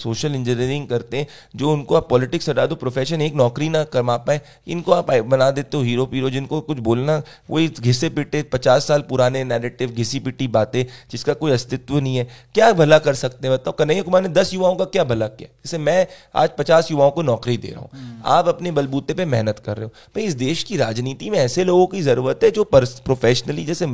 सोशल 0.03 0.35
इंजीनियरिंग 0.35 0.89
करते 0.89 1.17
हैं 1.17 1.27
जो 1.57 1.73
उनको 1.73 1.95
आप 1.95 2.09
पॉलिटिक्स 2.09 2.49
हटा 2.49 2.67
दो 2.67 2.75
प्रोफेशन 2.75 3.23
एक 3.23 3.35
नौकरी 3.35 3.69
ना 3.69 3.85
कमा 3.85 4.17
पाए 4.17 4.41
इनको 4.69 4.93
आप 4.93 5.11
बना 5.11 5.51
देते 5.51 5.77
हो 5.77 5.83
हीरो 5.83 6.07
पीरो 6.07 6.31
जिनको 6.31 6.61
कुछ 6.61 6.79
बोलना 6.79 7.23
वही 7.51 7.69
घिसे 7.81 8.09
पिटे 8.11 8.43
पचास 8.43 8.87
साल 8.89 9.01
पुराने 9.01 9.45
नैरेटिव 9.45 9.91
घिसी 9.91 10.21
पिटी 10.21 10.49
बातें 10.49 10.85
जिसका 11.11 11.35
कोई 11.35 11.53
अस्तित्व 11.53 11.99
नहीं 11.99 12.17
है। 12.17 12.29
क्या 12.55 12.73
भला 12.73 12.99
कर 12.99 13.15
सकते 13.15 13.49
हैं? 13.49 13.57
बताओ 13.57 13.75
कन्हैया 13.75 14.03
कुमार 14.03 14.23
ने 14.23 14.29
दस 14.29 14.55
युवाओं 14.55 14.77
का 14.77 14.85
क्या 14.85 15.05
भला 15.05 15.27
किया? 15.27 15.49
जैसे 15.49 15.79
मैं 15.79 16.07
आज 16.35 16.51
पचास 16.59 16.91
युवाओं 16.91 17.11
को 17.11 17.23
नौकरी 17.23 17.57
दे 17.57 17.69
रहा 17.69 17.81
हूँ। 17.81 18.23
आप 18.29 18.49
अपने 18.49 18.71
बलबूते 18.71 19.15
पे 19.15 19.25
मेहनत 19.27 19.59
कर 19.59 19.77
रहे 19.77 19.85
हो। 19.85 19.93
भाई 20.17 20.25
इस 20.25 20.35
देश 20.37 20.63
की 20.63 20.77
राजनीति 20.77 21.31
में 21.31 21.39
ऐसे 21.39 21.65
लोगों 21.65 21.87
की 21.87 22.03
ज़रूरत 22.03 22.41
है 22.45 22.51
जो 22.51 22.65
प्रोफेशनली 22.67 23.65
जैसे 23.65 23.87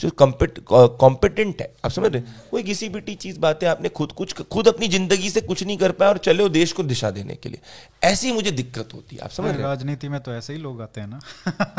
जो 0.00 0.10
कॉम्पिटेंट 0.12 1.60
है। 1.60 1.70
आप 1.84 1.90
समझ 1.90 2.12
रहे 2.12 2.22
कोई 2.50 2.62
किसी 2.62 2.88
भी 2.88 3.14
चीज़ 3.16 3.38
बात 3.40 3.62
है 3.62 3.68
आपने 3.68 3.88
खुद 3.90 4.12
कुछ 4.12 4.32
खुद 4.42 4.68
अपनी 4.68 4.88
ज़िंदगी 4.88 5.30
से 5.30 5.40
कुछ 5.42 5.62
नहीं 5.64 5.76
कर 5.78 5.92
पाया 5.92 6.10
और 6.10 6.18
चले 6.20 6.48
देश 6.50 6.72
को 6.72 6.82
दिशा 6.84 7.10
देने 7.10 7.34
के 7.34 7.48
लिए। 7.48 7.60
ऐसी 8.02 8.32
मुझे 8.32 8.50
दिक्कत 8.52 8.94
होती 8.94 9.16
है। 9.16 9.22
आप 9.22 9.30
समझ 9.30 9.54
रहे 9.54 9.62
राजनीति 9.62 10.08
में 10.08 10.20
तो 10.20 10.32
ऐसे 10.32 10.52
ही 10.52 10.58
लोग 10.58 10.80
आते 10.82 11.00
हैं 11.00 11.08
ना। 11.08 11.20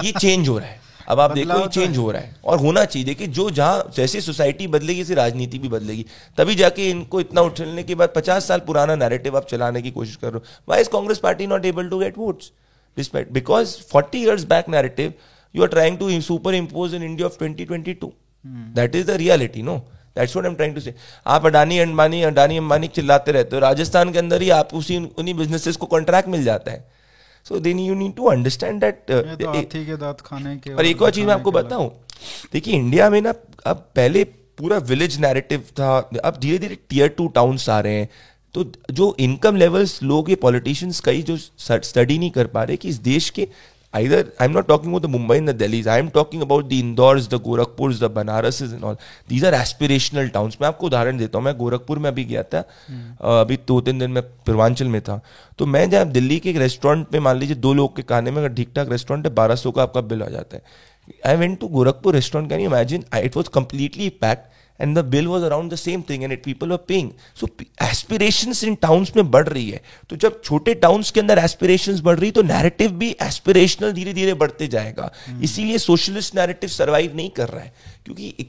ये 0.04 0.12
चेंज 0.12 0.48
हो 0.50 0.58
रहा 0.58 0.68
है। 0.68 0.89
अब 1.08 1.20
आप 1.20 1.32
देखो 1.32 1.54
ये 1.54 1.60
तो 1.60 1.68
चेंज 1.70 1.98
हो। 1.98 2.10
रहा 2.12 2.22
है। 2.22 2.36
और 2.46 2.58
होना 2.60 2.84
चाहिए। 2.86 3.06
देखिए 3.06 3.28
जो 3.30 3.50
जहाँ 3.50 3.92
जैसे 3.96 4.22
सोसाइटी 4.22 4.68
बदलेगी 4.68 5.02
ऐसी 5.02 5.14
राजनीति 5.14 5.60
भी 5.60 5.70
बदलेगी। 5.70 6.06
तभी 6.38 6.56
जाके 6.56 6.90
इनको 6.90 7.20
इतना 7.22 7.42
उछलने 7.42 7.84
के 7.84 7.96
बाद 7.96 8.14
पचास 8.16 8.48
साल 8.48 8.60
पुराना 8.60 8.96
नैरेटिव 8.96 9.38
आप 9.38 9.48
चलाने 9.48 9.82
की 9.82 9.92
कोशिश 9.92 10.16
कर। 10.16 10.28
रहे 10.28 10.38
हो 10.38 10.64
why 10.70 10.82
is 10.82 10.90
Congress 10.90 11.20
party 11.20 11.48
not 11.48 11.66
able 11.66 11.90
to 11.90 12.00
get 12.00 12.18
votes 12.18 12.52
despite 12.98 13.32
because 13.32 13.76
forty 13.92 14.24
years 14.24 14.44
back 14.46 14.70
narrative 14.70 15.14
you 15.56 15.64
are 15.64 15.70
trying 15.70 15.98
to 15.98 16.20
superimpose 16.56 16.94
in 16.94 17.04
India 17.04 17.28
of 17.28 17.38
twenty 17.38 17.66
twenty 17.66 17.94
two 17.94 18.14
that 18.76 18.96
is 18.96 19.08
the 19.08 19.16
reality 19.18 19.62
no 19.62 19.78
that's 20.16 20.36
what 20.36 20.46
I 20.46 20.50
am 20.50 20.56
trying 20.56 20.76
to 20.76 20.82
say 20.82 20.94
आप 21.28 21.46
अडानी 21.46 21.80
अंबानी 21.80 22.22
अडानी 22.24 22.58
अंबानी 22.58 22.88
चिल्लाते 22.88 23.32
रहते 23.32 23.56
हो। 23.56 23.60
राजस्थान 23.62 24.12
के 24.12 24.20
अंदर 24.20 24.42
ही 24.42 24.50
आप 24.50 24.74
उसी 24.74 24.98
उन्हीं 24.98 25.34
businesses 25.36 25.76
को 25.76 25.86
कॉन्ट्रैक्ट 25.86 26.30
मिल 26.30 26.44
जाता 26.44 26.72
है। 26.72 26.99
So 27.46 27.60
then 27.60 27.80
you 27.80 27.96
need 27.96 28.16
to 28.16 28.26
understand 28.26 28.82
that 28.82 29.12
हाथी 29.12 29.86
के 29.86 29.98
दांत 29.98 30.22
खाने 30.22 30.56
के 30.58 30.74
और 30.74 30.86
एक 30.86 31.02
और 31.02 31.12
चीज़ 31.12 31.26
मैं 31.26 31.34
आपको 31.34 31.52
बताऊँ 31.52 31.92
देखिए 32.54 32.74
इंडिया 32.74 33.10
में 33.10 33.22
ना 33.22 33.34
अब 33.66 33.86
पहले 33.96 34.24
पूरा 34.58 34.78
विलेज 34.88 35.20
नैरेटिव 35.20 35.60
था 35.80 35.98
अब 36.24 36.38
धीरे 36.42 36.58
धीरे 36.58 36.76
टीयर 36.90 37.08
टू 37.08 37.28
टाउन्स 37.36 37.70
आ 37.70 37.80
रहे 37.80 37.94
हैं। 37.94 38.10
तो 38.56 38.64
जो 38.92 39.16
इनकम 39.20 39.56
लेवल्स 39.56 40.02
लोग 40.04 40.30
ये 40.30 40.36
पॉलिटिशियंस 40.36 41.00
कई 41.00 41.22
जो 41.22 41.38
स्टडी 41.38 42.18
नहीं 42.20 42.32
कर 42.32 42.48
पा 42.54 42.64
रहे 42.64 42.78
कि 42.78 42.90
इस 42.90 42.96
देश 43.00 43.30
के 43.30 43.48
either 43.96 44.26
i'm 44.42 44.54
not 44.54 44.64
talking 44.64 44.88
about 44.88 45.04
the 45.04 45.16
mumbai 45.16 45.40
and 45.40 45.50
the 45.50 45.58
delhis. 45.62 45.88
I'm 45.88 46.12
talking 46.12 46.50
about 46.50 46.70
the 46.70 46.84
indores 46.84 47.22
the 47.22 47.40
gorakhpurs 47.48 48.00
the 48.00 48.10
banarases 48.10 48.74
and 48.74 48.84
all. 48.84 48.96
These 49.32 49.44
are 49.44 49.54
aspirational 49.54 50.34
towns. 50.38 50.62
मैं 50.62 50.68
आपको 50.68 50.86
उदाहरण 50.86 51.18
देता 51.18 51.38
हूँ। 51.38 51.46
मैं 51.46 51.58
गोरखपुर 51.58 52.00
में 52.00 52.10
अभी 52.10 52.24
गया 52.24 52.44
था। 52.44 52.60
अ, 52.60 53.42
अभी 53.42 53.60
दो 53.68 53.82
तीन 53.82 54.00
दिन 54.00 54.12
में 54.12 54.24
पूर्वांचल 54.24 54.88
में 54.88 55.02
था। 55.02 55.22
तो 55.60 55.66
मैं 55.66 55.90
जब 55.90 56.12
दिल्ली 56.12 56.40
के 56.40 56.50
एक 56.50 56.58
रेस्टोरेंट 56.58 57.08
में 57.14 57.20
मान 57.20 57.38
लीजिए 57.38 57.56
दो 57.56 57.74
लोग 57.74 57.96
के 57.96 58.02
खाने 58.02 58.32
में 58.32 58.38
अगर 58.38 58.56
ठीक 58.56 58.74
ठाक 58.76 58.90
रेस्टोरेंट 58.90 59.28
है 59.28 59.34
बारह 59.34 59.56
सौ 59.56 59.72
का 59.72 59.84
आपका 59.84 60.02
बिल 60.02 60.24
आ 60.24 60.28
जाता 60.28 60.58
है। 60.58 60.64
I 61.26 61.36
went 61.36 61.60
to 61.60 61.68
Gorakhpur 61.68 62.14
restaurant 62.14 62.50
can 62.50 62.60
you 62.60 62.70
imagine 62.70 63.04
it 63.16 63.38
was 63.38 63.48
completely 63.50 64.10
packed 64.10 64.59
and 64.82 64.98
the 64.98 65.06
bill 65.06 65.28
was 65.28 65.44
around 65.44 65.72
the 65.74 65.76
same 65.76 66.04
thing 66.10 66.24
and 66.24 66.34
it 66.34 66.44
people 66.44 66.72
are 66.72 66.78
paying 66.88 67.12
so 67.36 67.48
aspiration 67.84 68.54
in 68.68 68.76
towns 68.76 69.16
में 69.16 69.32
बढ़ 69.32 69.48
रही 69.48 69.70
है। 69.70 69.82
तो 70.10 70.16
जब 70.16 70.42
छोटे 70.44 70.74
टाउन्स 70.74 71.12
के 71.12 71.20
अंदर 71.20 71.38
एस्पिरेशन 71.38 72.00
बढ़ 72.02 72.20
रही 72.20 72.32
तो 72.32 72.42
नैरेटिव 72.42 72.92
भी 72.92 73.10
एस्पिरेशनल 73.22 73.92
धीरे 73.92 74.14
धीरे 74.14 74.34
बढ़ते 74.34 74.68
जाएगा। 74.68 75.12
hmm. 75.12 75.44
इसीलिए 75.44 75.78
सोशलिस्ट 75.78 76.36
नैरेटिव 76.36 76.70
सर्वाइव 76.70 77.16
नहीं 77.16 77.30
कर 77.30 77.50
रहा 77.50 77.64
है। 77.64 77.74
क्योंकि 78.10 78.46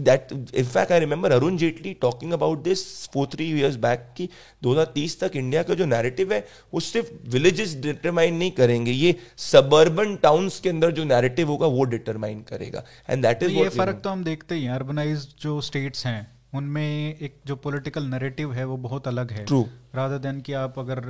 that 0.00 0.28
in fact 0.32 0.92
I 0.92 1.00
remember 1.00 1.32
Arun 1.32 1.56
Jaitley 1.56 1.92
talking 2.00 2.32
about 2.32 2.62
this 2.62 2.84
four 3.14 3.26
three 3.32 3.50
years 3.50 3.76
back 3.76 4.06
कि 4.16 4.28
2030 4.62 5.18
तक 5.20 5.36
इंडिया 5.36 5.62
का 5.62 5.74
जो 5.74 5.86
नैरेटिव 5.86 6.32
है 6.32 6.38
वो 6.74 6.80
सिर्फ़ 6.80 7.10
विलेजेस 7.30 7.74
डिटरमाइन 7.82 8.36
नहीं 8.36 8.50
करेंगे। 8.50 8.92
ये 8.92 9.14
सबर्बन 9.36 10.16
टाउन्स 10.22 10.58
के 10.60 10.68
अंदर 10.68 10.90
जो 10.90 11.04
नैरेटिव 11.04 11.48
होगा 11.48 11.66
वो 11.66 11.84
डिटरमाइन 11.84 12.40
करेगा। 12.42 12.84
एंड 13.10 13.22
दैट 13.22 13.42
इज़ 13.42 13.52
ये 13.52 13.68
फ़र्क 13.68 14.00
तो 14.04 14.10
हम 14.10 14.24
देखते 14.24 14.54
हैं 14.54 14.70
अर्बनाइज 14.70 15.28
जो 15.40 15.60
स्टेट्स 15.60 16.06
हैं 16.06 16.20
उनमें 16.54 17.18
एक 17.18 17.40
जो 17.46 17.56
पॉलिटिकल 17.56 18.04
नैरेटिव 18.04 18.52
है 18.52 18.64
वो 18.64 18.76
बहुत 18.76 19.08
अलग 19.08 19.32
है। 19.32 19.44
True. 19.46 19.64
रादर 19.94 20.18
देन 20.18 20.40
कि 20.40 20.52
आप 20.52 20.78
अगर 20.78 21.02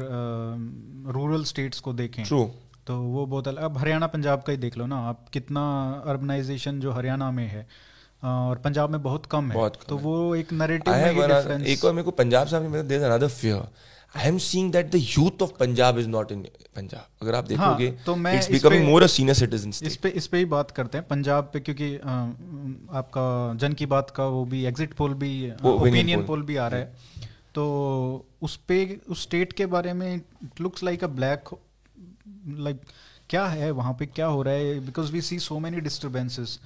रूरल 1.14 1.40
uh, 1.40 1.46
स्टेट्स 1.46 1.80
को 1.80 1.92
देखें 1.92 2.24
ट्रू 2.24 2.44
तो 2.86 2.98
वो 3.02 3.26
बहुत 3.26 3.48
अलग 3.48 3.62
अब 3.62 3.78
हरियाणा 3.78 4.06
पंजाब 4.06 4.42
का 4.42 4.50
ही 4.52 4.58
देख 4.58 4.76
लो 4.78 4.86
ना 4.86 4.96
आप 5.08 5.28
कितना 5.32 5.62
अर्बनाइजेशन 6.06 6.80
जो 6.80 6.92
हरियाणा 6.92 7.30
में 7.30 7.46
है 7.48 7.66
और 8.24 8.56
पंजाब 8.56 8.90
में 8.90 9.02
बहुत 9.02 9.26
कम 9.26 9.48
है 9.48 9.54
बहुत 9.54 9.76
कम 9.76 9.84
तो 9.88 9.96
है। 9.96 10.02
वो 10.02 10.34
एक 10.34 10.52
नैरेटिव 10.52 10.94
में 10.94 11.12
another- 11.12 11.36
डिफरेंस 11.36 11.66
एक 11.66 11.84
और 11.84 11.92
मेरे 11.92 12.02
को 12.02 12.10
पंजाब 12.10 12.46
साहब 12.46 12.74
ने 12.74 12.82
there 12.82 13.02
another 13.02 13.28
fear 13.28 13.68
I 14.16 14.28
am 14.28 14.38
seeing 14.38 14.72
that 14.72 14.90
the 14.90 14.94
youth 14.94 15.42
of 15.42 15.50
Punjab 15.50 15.98
is 15.98 16.08
not 16.08 16.32
in 16.32 16.42
Punjab. 16.76 17.06
अगर 17.22 17.34
आप 17.34 17.44
देखोगे 17.44 17.90
तो 18.06 18.16
मैं 18.16 18.34
इट्स 18.34 18.46
इस 18.46 18.52
बिकमिंग 18.52 18.82
पे- 18.82 18.90
मोर 18.90 19.02
अ 19.02 19.06
सीनियर 19.06 19.34
सिटीजन 19.34 19.86
इस 19.86 19.96
पे 19.96 20.08
इस 20.08 20.26
पे 20.26 20.38
ही 20.38 20.44
बात 20.44 20.70
करते 20.70 20.98
हैं 20.98 21.06
पंजाब 21.08 21.50
पे 21.52 21.60
क्योंकि 21.60 21.96
आपका 22.96 23.54
जन 23.56 23.72
की 23.72 23.86
बात 23.86 24.10
का 24.10 24.26
वो 24.26 24.44
भी 24.44 24.64
एग्जिट 24.64 24.94
पोल 24.94 25.14
भी 25.14 25.52
ओपिनियन 25.64 26.24
पोल 26.24 26.42
भी 26.42 26.56
आ 26.56 26.68
रहा 26.68 26.80
है। 26.80 26.86
तो 27.54 28.26
उस 28.42 28.56
पे 28.68 29.00
उस 29.10 29.22
स्टेट 29.22 29.52
के 29.52 29.66
बारे 29.66 29.92
में 29.92 30.14
it 30.16 30.60
looks 30.60 30.82
like 30.84 31.04
a 31.04 31.06
black 31.06 31.44
like 32.48 32.80
क्या 33.30 33.46
है? 33.46 33.70
वहाँ 33.70 33.92
पे 33.98 34.06
क्या 34.06 34.26
हो 34.26 34.42
रहा 34.42 34.54
है? 34.54 34.78
Because 34.86 35.12
we 35.12 35.20
see 35.22 35.38
so 35.38 35.58
many 35.58 35.80
disturbances 35.80 36.58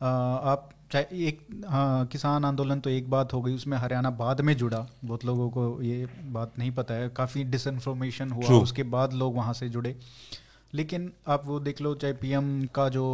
आप 0.00 0.70
चाहे 0.92 1.26
एक 1.28 1.46
हाँ 1.68 2.06
किसान 2.06 2.44
आंदोलन 2.44 2.80
तो 2.80 2.90
एक 2.90 3.10
बात 3.10 3.32
हो 3.32 3.40
गई 3.42 3.54
उसमें 3.54 3.76
हरियाणा 3.78 4.10
बाद 4.10 4.40
में 4.40 4.56
जुड़ा। 4.56 4.78
बहुत 5.04 5.24
लोगों 5.24 5.48
को 5.50 5.82
ये 5.82 6.06
बात 6.32 6.58
नहीं 6.58 6.70
पता 6.70 6.94
है। 6.94 7.08
काफ़ी 7.08 7.44
डिसइंफॉर्मेशन 7.44 8.30
हुआ 8.30 8.46
True. 8.46 8.62
उसके 8.62 8.82
बाद 8.82 9.12
लोग 9.12 9.34
वहाँ 9.36 9.52
से 9.52 9.68
जुड़े। 9.68 9.96
लेकिन 10.74 11.12
आप 11.28 11.42
वो 11.46 11.58
देख 11.60 11.80
लो 11.80 11.94
चाहे 11.94 12.12
पीएम 12.12 12.66
का 12.74 12.88
जो 12.88 13.04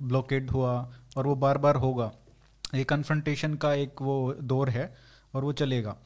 ब्लॉकेड 0.00 0.50
हुआ 0.50 0.72
और 1.16 1.26
वो 1.26 1.34
बार 1.36 1.58
बार 1.58 1.76
होगा। 1.76 2.10
ये 2.74 2.84
कन्फ्रंटेशन 2.84 3.54
का 3.54 3.72
एक 3.74 4.02
वो 4.02 4.34
दौर 4.42 4.70
है 4.70 4.94
और 5.34 5.44
वो 5.44 5.52
चलेगा। 5.52 5.96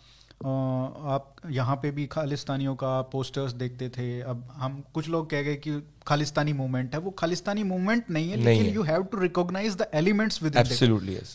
आप 0.45 1.35
यहाँ 1.51 1.77
पे 1.77 1.91
भी 1.91 2.07
खालिस्तानियों 2.07 2.75
का 2.75 3.01
पोस्टर्स 3.03 3.53
देखते 3.53 3.89
थे। 3.89 4.21
अब 4.21 4.47
हम 4.55 4.83
कुछ 4.95 5.09
लोग 5.09 5.29
कह 5.31 5.43
गए 5.43 5.55
कि 5.57 5.83
खालिस्तानी 6.07 6.53
मूवमेंट 6.53 6.95
है। 6.95 7.01
वो 7.01 7.11
खालिस्तानी 7.11 7.63
मूवमेंट 7.63 8.11
नहीं 8.11 8.31
है 8.31 8.37
लेकिन 8.37 8.75
you 8.75 8.83
have 8.83 9.03
to 9.03 9.19
recognise 9.19 9.77
the 9.77 9.87
elements 9.95 10.43
with 10.43 10.57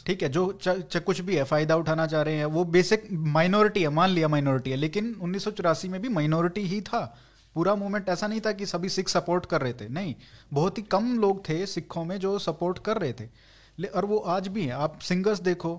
ठीक 0.05 0.23
है 0.23 0.29
जो 0.29 0.51
च, 0.61 0.69
च, 0.69 0.97
कुछ 0.97 1.21
भी 1.21 1.35
है 1.35 1.43
फ़ायदा 1.43 1.75
उठाना 1.75 2.07
चाह 2.07 2.21
रहे 2.21 2.35
हैं 2.35 2.45
वो 2.45 2.63
बेसिक 2.65 3.07
माइनॉरिटी 3.11 3.81
है 3.81 3.89
मान 3.89 4.09
लिया 4.09 4.27
माइनॉरिटी 4.27 4.71
है 4.71 4.77
लेकिन 4.77 5.15
उन्नीस 5.21 5.43
सौ 5.43 5.51
चौरासी 5.51 5.87
में 5.87 6.01
भी 6.01 6.09
माइनॉरिटी 6.09 6.61
ही 6.61 6.81
था। 6.81 7.01
पूरा 7.55 7.75
मूवमेंट 7.75 8.09
ऐसा 8.09 8.27
नहीं 8.27 8.41
था 8.41 8.51
कि 8.51 8.65
सभी 8.65 8.89
सिख 8.89 9.09
सपोर्ट 9.09 9.45
कर 9.45 9.61
रहे 9.61 9.73
थे। 9.73 9.87
नहीं 9.89 10.15
बहुत 10.53 10.77
ही 10.77 10.83
कम 10.83 11.17
लोग 11.19 11.47
थे 11.49 11.65
सिखों 11.65 12.03
में 12.05 12.17
जो 12.19 12.37
सपोर्ट 12.39 12.79
कर 12.79 12.97
रहे 12.97 13.13
थे। 13.13 13.87
और 13.87 14.05
वो 14.05 14.17
आज 14.17 14.47
भी 14.47 14.65
है। 14.65 14.73
आप 14.73 14.99
सिंगर्स 14.99 15.39
देखो 15.39 15.71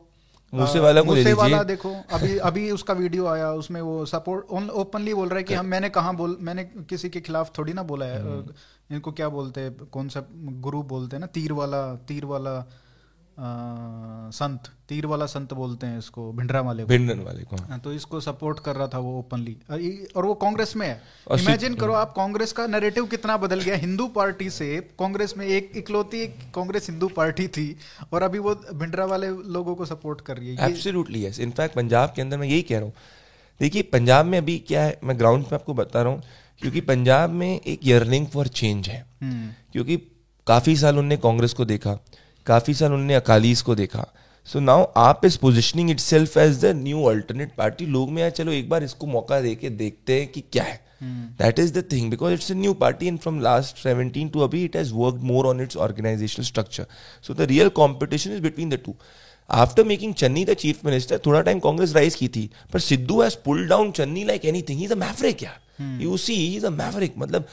मूसे 0.52 0.80
वाला 0.80 1.00
को 1.00 1.06
मूसे 1.06 1.32
वाला 1.32 1.62
देखो 1.62 1.90
अभी 2.12 2.36
अभी 2.48 2.70
उसका 2.70 2.94
वीडियो 2.94 3.26
आया 3.26 3.50
उसमें 3.52 3.80
वो 3.80 4.04
सपोर्ट 4.06 4.70
ओपनली 4.82 5.14
बोल 5.14 5.28
रहा 5.28 5.38
है 5.38 5.44
कि 5.44 5.54
हम 5.54 5.66
मैंने 5.66 5.88
कहा 5.90 6.12
बोल 6.12 6.36
मैंने 6.40 6.64
किसी 6.88 7.08
के 7.10 7.20
खिलाफ 7.20 7.52
थोड़ी 7.58 7.72
ना 7.72 7.82
बोला 7.82 8.06
है। 8.06 8.20
हम्म। 8.22 8.94
इनको 8.94 9.12
क्या 9.12 9.28
बोलते 9.28 9.60
हैं 9.60 9.74
कौन 9.92 10.08
सा 10.08 10.22
गुरु 10.66 10.82
बोलते 10.82 11.16
हैं 11.16 11.20
ना 11.20 11.26
तीर 11.26 11.52
वाला 11.52 11.82
तीर 12.08 12.24
वाला 12.24 12.54
संत 13.38 14.68
तीर 14.88 15.06
वाला 15.06 15.26
संत 15.26 15.52
बोलते 15.54 15.86
हैं 15.86 15.98
इसको 15.98 16.32
भिंडरा 16.32 16.60
वाले 16.60 16.82
को। 16.82 16.88
भिंडन 16.88 17.20
वाले 17.20 17.42
को 17.42 17.56
हाँ, 17.58 17.78
तो 17.78 17.92
इसको 17.92 18.20
सपोर्ट 18.20 18.58
कर 18.60 18.76
रहा 18.76 18.86
था 18.88 18.98
वो 18.98 19.18
ओपनली 19.18 19.56
और 20.16 20.26
वो 20.26 20.34
कांग्रेस 20.36 20.74
में 20.76 20.86
है। 20.86 21.00
इमेजिन 21.32 21.74
करो 21.74 21.92
आप 21.94 22.12
कांग्रेस 22.16 22.52
का 22.52 22.66
नैरेटिव 22.66 23.06
कितना 23.06 23.36
बदल 23.36 23.60
गया। 23.60 23.76
हिंदू 23.76 24.06
पार्टी 24.16 24.48
से 24.50 24.80
कांग्रेस 24.98 25.34
में 25.38 25.46
एक 25.46 25.72
इकलौती 25.76 26.22
एक 26.22 26.36
कांग्रेस 26.54 26.88
हिंदू 26.90 27.08
पार्टी 27.16 27.48
थी 27.48 27.68
और 28.12 28.22
अभी 28.22 28.38
वो 28.38 28.54
भिंडरा 28.74 29.04
वाले 29.06 29.28
लोगों 29.28 29.74
को 29.74 29.86
सपोर्ट 29.86 30.20
कर 30.20 30.36
रही 30.36 30.54
है। 30.54 30.70
एब्सोल्युटली 30.70 31.24
यस 31.26 31.40
इनफैक्ट 31.40 31.76
पंजाब 31.76 32.12
के 32.16 32.22
अंदर 32.22 32.38
मैं 32.38 32.48
यही 32.48 32.62
कह 32.62 32.76
रहा 32.76 32.84
हूँ। 32.84 32.92
देखिए 33.60 33.82
पंजाब 33.92 34.26
में 34.26 34.38
अभी 34.38 34.58
क्या 34.68 34.82
है 34.82 34.98
मैं 35.04 35.18
ग्राउंड 35.18 35.44
पे 35.44 35.54
आपको 35.54 35.74
बता 35.74 36.02
रहा 36.02 36.12
हूँ 36.12 36.22
क्योंकि 36.62 36.80
पंजाब 36.82 37.30
में 37.30 37.48
एक 37.50 37.80
यर्निंग 37.84 38.26
फॉर 38.26 38.48
चेंज 38.48 38.88
है। 38.88 39.04
हम्म। 39.22 39.50
क्योंकि 39.72 39.96
काफ़ी 40.46 40.76
साल 40.76 40.98
उनने 40.98 41.16
कांग्रेस 41.16 41.52
को 41.52 41.64
देखा। 41.64 41.98
काफ़ी 42.48 42.74
साल 42.74 42.92
उन्होंने 42.92 43.14
अकालीस 43.14 43.62
को 43.62 43.74
देखा। 43.74 44.06
So 44.46 44.60
now 44.60 44.84
AAP 44.96 45.24
is 45.24 45.38
positioning 45.38 45.90
itself 46.00 46.36
as 46.38 46.60
the 46.60 46.72
new 46.76 47.04
alternate 47.06 47.54
party 47.56 47.86
लोग 47.86 48.10
में 48.10 48.28
चलो 48.30 48.52
एक 48.52 48.68
बार 48.68 48.84
इसको 48.84 49.06
मौका 49.06 49.40
दे 49.40 49.54
के 49.54 49.70
देखते 49.70 50.20
हैं 50.20 50.28
कि 50.28 50.40
क्या 50.52 50.64
है। 50.64 50.80
That 51.38 51.58
is 51.58 51.72
the 51.72 51.84
thing 51.92 52.10
because 52.10 52.32
it's 52.34 52.50
a 52.52 52.54
new 52.54 52.74
party 52.76 53.06
and 53.06 53.18
from 53.20 53.40
last 53.40 53.82
seventeen 53.82 54.28
to 54.28 54.40
अभी 54.40 54.64
it 54.64 54.76
has 54.76 54.92
work 54.94 55.20
more 55.24 55.46
on 55.46 55.60
its 55.62 55.76
organisational 55.78 56.44
structure 56.46 56.86
so 57.26 57.34
the 57.34 57.48
real 57.50 57.68
competition 57.76 58.32
is 58.32 58.40
between 58.42 58.70
the 58.70 58.78
two 58.84 58.94
after 59.50 59.84
making 59.84 60.14
Channi 60.14 60.44
the 60.44 60.54
chief 60.56 60.84
minister 60.84 61.20
थोड़ा 61.26 61.40
time 61.42 61.58
Congress 61.60 61.94
rise 61.94 62.14
की 62.14 62.28
थी 62.28 62.48
पर 62.72 62.80
Sidhu 62.80 63.20
has 63.22 63.36
pull 63.44 63.66
down 63.68 63.90
Channi 63.92 64.24
like 64.24 64.44
anything 64.44 64.78
he 64.78 64.84
is 64.84 64.92
a 64.92 64.96
maverick 64.98 65.42
यार 65.42 66.02
you 66.02 66.16
see 66.18 66.34
is 66.56 66.66
a 66.66 66.70
maverick 66.72 67.14
मतलब 67.18 67.46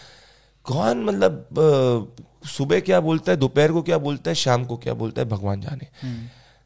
कौन 0.67 1.03
मतलब 1.03 2.11
सुबह 2.47 2.79
क्या 2.79 2.99
बोलता 2.99 3.31
है 3.31 3.37
दोपहर 3.37 3.71
को 3.71 3.81
क्या 3.81 3.97
बोलता 3.97 4.31
है 4.31 4.35
शाम 4.35 4.65
को 4.65 4.77
क्या 4.77 4.93
बोलता 4.93 5.21
है 5.21 5.27
भगवान 5.29 5.61
जाने। 5.61 5.87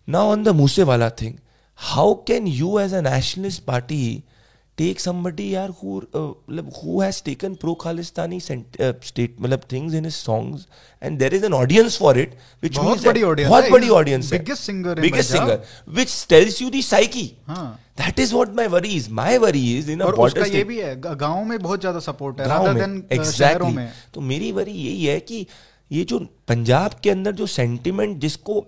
now 0.08 0.32
on 0.32 0.44
the 0.44 0.50
Moose 0.56 0.84
Wala 0.84 1.10
thing 1.10 1.36
how 1.80 2.14
can 2.28 2.48
you 2.48 2.80
as 2.80 2.94
a 2.94 3.02
nationalist 3.02 3.64
party 3.64 4.24
take 4.80 5.00
somebody 5.00 5.54
यार 5.54 5.70
हु 5.78 5.96
मतलब 6.16 6.72
who 6.76 7.02
has 7.02 7.22
taken 7.24 7.56
pro 7.62 7.74
Khalistani 7.82 8.40
state 8.42 9.36
मतलब 9.40 9.62
things 9.72 9.94
in 9.94 10.06
his 10.06 10.14
songs 10.14 10.66
and 11.02 11.18
there 11.20 11.34
is 11.36 11.46
an 11.46 11.54
audience 11.54 11.98
for 11.98 12.20
it 12.20 12.36
which 12.64 12.80
means 12.80 13.06
बड़ी 13.06 13.24
audience 13.24 13.50
बहुत 13.50 13.70
बड़ी 13.72 13.90
audience 13.98 14.32
biggest 14.32 14.64
singer 14.64 15.02
biggest 15.02 15.32
singer 15.32 15.62
which 15.90 16.26
tells 16.30 16.62
you 16.62 16.70
the 16.70 16.82
psyche 16.84 17.32
हाँ। 17.48 17.80
That 17.98 18.20
is 18.20 18.34
what 18.34 18.56
my 18.56 18.68
worry 18.68 18.96
is 18.96 19.10
my 19.14 19.38
worry 19.38 19.64
is 19.78 19.92
in 19.92 20.00
a 20.00 20.12
border 20.12 20.44
state 20.44 20.56
ये 20.56 20.60
हाँ। 20.60 20.68
भी 20.68 20.80
है 20.80 21.18
गाँव 21.18 21.44
में 21.44 21.58
बहुत 21.60 21.80
ज़्यादा 21.80 22.00
सपोर्ट 22.00 22.42
है 22.42 22.48
रादर 22.48 22.80
देन 22.80 23.04
uh, 23.14 23.32
शहरों 23.32 23.70
में। 23.70 23.92
तो 24.14 24.22
मेरी 24.22 24.52
वरी 24.52 24.72
यही 24.72 25.06
है 25.06 25.20
कि 25.20 25.46
ये 25.92 26.04
जो 26.04 26.20
पंजाब 26.48 27.00
के 27.04 27.10
अंदर 27.10 27.32
जो 27.32 27.46
सेंटीमेंट 27.48 28.18
जिसको 28.18 28.66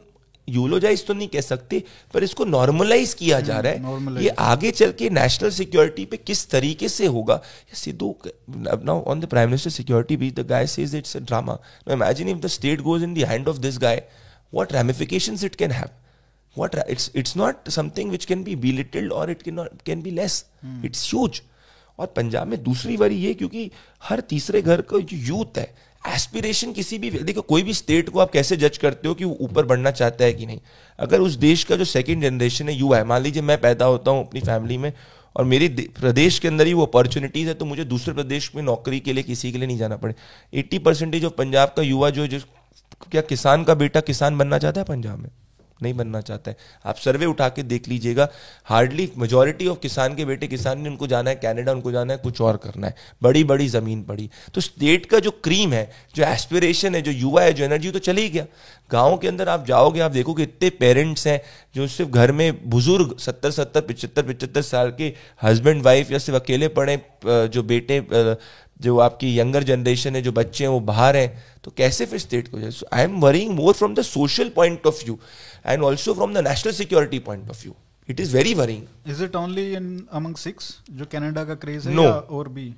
यूलोजाइज 0.51 1.05
तो 1.05 1.13
नहीं 1.13 1.27
कह 1.27 1.41
सकते 1.41 1.83
पर 2.13 2.23
इसको 2.23 2.45
नॉर्मलाइज 2.45 3.13
किया 3.13 3.39
जा 3.39 3.59
रहा 3.59 3.71
है। 3.71 3.83
हम्म, 3.83 4.17
ये 4.19 4.29
आगे 4.29 4.71
चल 4.71 4.91
के 4.99 5.09
नेशनल 5.09 5.49
सिक्योरिटी 5.51 6.05
पे 6.05 6.17
किस 6.17 6.49
तरीके 6.49 6.89
से 6.89 7.05
होगा? 7.07 7.41
Sidhu 7.73 8.15
now 8.49 9.01
on 9.01 9.19
the 9.19 9.25
prime 9.25 9.49
minister 9.49 9.69
security 9.69 10.17
भी 10.17 10.31
the 10.31 10.47
guy 10.49 10.67
says 10.67 10.95
it's 10.95 11.17
a 11.17 11.19
drama 11.21 11.53
now 11.87 11.95
imagine 11.95 12.29
if 12.29 12.37
the 12.37 12.47
state 12.57 12.81
goes 12.81 13.03
in 13.03 13.13
the 13.13 13.25
hand 13.29 13.47
of 13.47 13.57
this 13.57 13.79
guy 13.79 14.03
what 14.53 14.73
ramifications 14.73 15.43
it 15.43 15.55
can 15.55 15.71
have 15.71 15.89
what 16.55 16.73
it's 16.93 17.03
it's 17.19 17.35
not 17.39 17.69
something 17.73 18.09
which 18.13 18.25
can 18.29 18.41
be 18.45 18.53
belittled 18.63 19.13
or 19.17 19.25
it 19.33 19.43
can 19.43 19.59
can 19.89 20.01
be 20.07 20.11
less. 20.15 20.33
hmm. 20.63 20.81
it's 20.87 21.03
huge. 21.11 21.39
और 21.99 22.07
पंजाब 22.15 22.47
में 22.47 22.63
दूसरी 22.63 22.97
बारी 22.97 23.15
ये 23.15 23.33
क्योंकि 23.33 23.71
हर 24.03 24.19
तीसरे 24.29 24.61
घर 24.61 24.81
का 24.81 24.99
जो 24.99 25.17
यूथ 25.17 25.57
है। 25.57 25.63
एस्पिरेशन 26.03 26.71
किसी 26.73 26.97
भी 26.97 27.09
देखो, 27.09 27.41
कोई 27.41 27.63
भी 27.63 27.73
स्टेट 27.73 28.09
को 28.09 28.19
आप 28.19 28.31
कैसे 28.31 28.57
जज 28.57 28.77
करते 28.77 29.07
हो 29.07 29.13
कि 29.13 29.25
वो 29.25 29.37
ऊपर 29.41 29.65
बढ़ना 29.65 29.91
चाहता 29.91 30.25
है 30.25 30.33
कि 30.33 30.45
नहीं? 30.45 30.59
अगर 30.99 31.21
उस 31.21 31.33
देश 31.37 31.63
का 31.63 31.75
जो 31.75 31.85
सेकेंड 31.85 32.21
जनरेशन 32.23 32.69
है 32.69 32.75
युवा 32.75 32.97
है 32.97 33.03
मान 33.03 33.21
लीजिए 33.21 33.41
मैं 33.41 33.59
पैदा 33.61 33.85
होता 33.85 34.11
हूँ 34.11 34.25
अपनी 34.27 34.41
फैमिली 34.41 34.77
में 34.77 34.91
और 35.35 35.45
मेरे 35.45 35.67
प्रदेश 35.99 36.39
के 36.39 36.47
अंदर 36.47 36.67
ही 36.67 36.73
वो 36.73 36.85
अपॉर्चुनिटीज़ 36.85 37.47
है 37.47 37.53
तो 37.53 37.65
मुझे 37.65 37.83
दूसरे 37.85 38.13
प्रदेश 38.13 38.51
में 38.55 38.61
नौकरी 38.63 38.99
के 38.99 39.13
लिए 39.13 39.23
किसी 39.23 39.51
के 39.51 39.57
लिए 39.57 39.67
नहीं 39.67 39.77
जाना 39.77 39.97
पड़े। 39.97 40.15
एट्टी 40.53 40.79
परसेंटेज 40.79 41.25
ऑफ़ 41.25 41.33
पंजाब 41.33 41.73
का 41.77 41.81
युवा 41.81 42.09
जो 42.09 42.27
जो 42.27 42.39
क्या 43.11 43.21
किसान 43.21 43.63
का 43.63 43.73
बेटा 43.75 43.99
किसान 44.01 44.37
बनना 44.37 44.57
चाहता 44.57 44.81
है 44.81 44.85
पंजाब 44.85 45.19
में? 45.19 45.29
नहीं 45.83 45.93
बनना 45.93 46.21
चाहता 46.21 46.51
है। 46.51 46.57
आप 46.85 46.95
सर्वे 46.95 47.25
उठा 47.25 47.49
के 47.49 47.63
देख 47.63 47.87
लीजिएगा। 47.87 48.27
हार्डली 48.65 49.09
मेजोरिटी 49.17 49.67
ऑफ़ 49.67 49.79
किसान 49.79 50.15
के 50.15 50.25
बेटे, 50.25 50.47
किसान 50.47 50.81
ने 50.81 50.89
उनको 50.89 51.07
जाना 51.07 51.29
है 51.29 51.35
कैनेडा 51.35 51.71
उनको 51.71 51.91
जाना 51.91 52.13
है, 52.13 52.19
कुछ 52.19 52.41
और 52.41 52.57
करना 52.57 52.87
है। 52.87 52.95
बड़ी 53.23 53.43
बड़ी 53.43 53.67
ज़मीन 53.67 54.03
पड़ी। 54.03 54.29
तो 54.53 54.61
स्टेट 54.61 55.05
का 55.05 55.19
जो 55.19 55.31
क्रीम 55.43 55.73
है, 55.73 55.89
जो 56.15 56.23
एस्पिरेशन 56.23 56.95
है, 56.95 57.01
जो 57.01 57.11
युवा 57.11 57.41
है, 57.41 57.53
जो 57.53 57.63
एनर्जी 57.63 57.91
तो 57.91 57.99
चले 57.99 58.21
ही 58.21 58.29
गया। 58.29 58.45
गाँव 58.91 59.17
के 59.17 59.27
अंदर 59.27 59.49
आप 59.49 59.65
जाओगे, 59.65 59.99
आप 59.99 60.11
देखोगे 60.11 60.43
इतने 60.43 60.69
पेरेंट्स 60.69 61.27
हैं, 61.27 61.41
जो 61.75 61.87
सिर्फ़ 61.87 62.11
घर 62.11 62.31
में 62.31 62.69
बुज़ुर्ग 62.69 63.17
सत्तर 63.17 63.51
सत्तर, 63.51 63.81
पिचहत्तर 63.81 64.23
पिचहत्तर 64.23 64.61
साल 64.61 64.91
के 64.97 65.13
हस्बैंड 65.43 65.81
वाइफ 65.83 66.11
या 66.11 66.17
सिर्फ़ 66.17 66.41
अकेले 66.41 66.67
पड़े 66.69 66.99
जो 67.25 67.63
बेटे 67.63 67.99
जो 68.81 68.97
आपकी 68.99 69.37
यंगर 69.39 69.63
जनरेशन 69.63 70.15
है 70.15 70.21
जो 70.21 70.31
बच्चे 70.31 70.63
हैं 70.63 70.71
वो 70.71 70.79
बाहर 70.89 71.15
हैं 71.15 71.43
तो 71.63 71.71
कैसे 71.77 72.05
फिर 72.05 72.19
स्टेट 72.19 72.47
को 72.47 72.59
जाए? 72.59 72.71
I 72.93 73.03
am 73.03 73.19
worrying 73.21 73.51
more 73.55 73.73
from 73.73 73.95
the 73.95 74.01
social 74.01 74.49
point 74.55 74.87
of 74.87 75.03
view 75.05 75.19
and 75.65 75.83
also 75.83 76.13
from 76.13 76.33
the 76.33 76.47
national 76.47 76.73
security 76.73 77.19
point 77.19 77.49
of 77.49 77.63
view 77.63 77.75
it 78.09 78.19
is 78.19 78.35
very 78.37 78.53
worrying 78.53 78.83
is 79.07 79.23
it 79.23 79.35
only 79.35 79.71
in 79.73 80.07
among 80.11 80.35
Sikhs 80.35 80.75
जो 80.91 81.05
कनाडा 81.11 81.43
का 81.45 81.55
craze 81.55 81.87
है 81.87 81.95
no. 81.95 82.07
और 82.31 82.49
भी? 82.49 82.73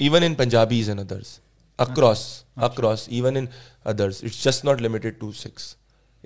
Even 0.00 0.24
in 0.24 0.34
Punjabis 0.34 0.90
and 0.90 1.00
others 1.00 1.38
across 1.78 2.22
across 2.58 3.08
even 3.12 3.36
in 3.36 3.48
others 3.86 4.24
it's 4.24 4.42
just 4.44 4.64
not 4.64 4.80
limited 4.80 5.18
to 5.18 5.32
Sikhs 5.32 5.76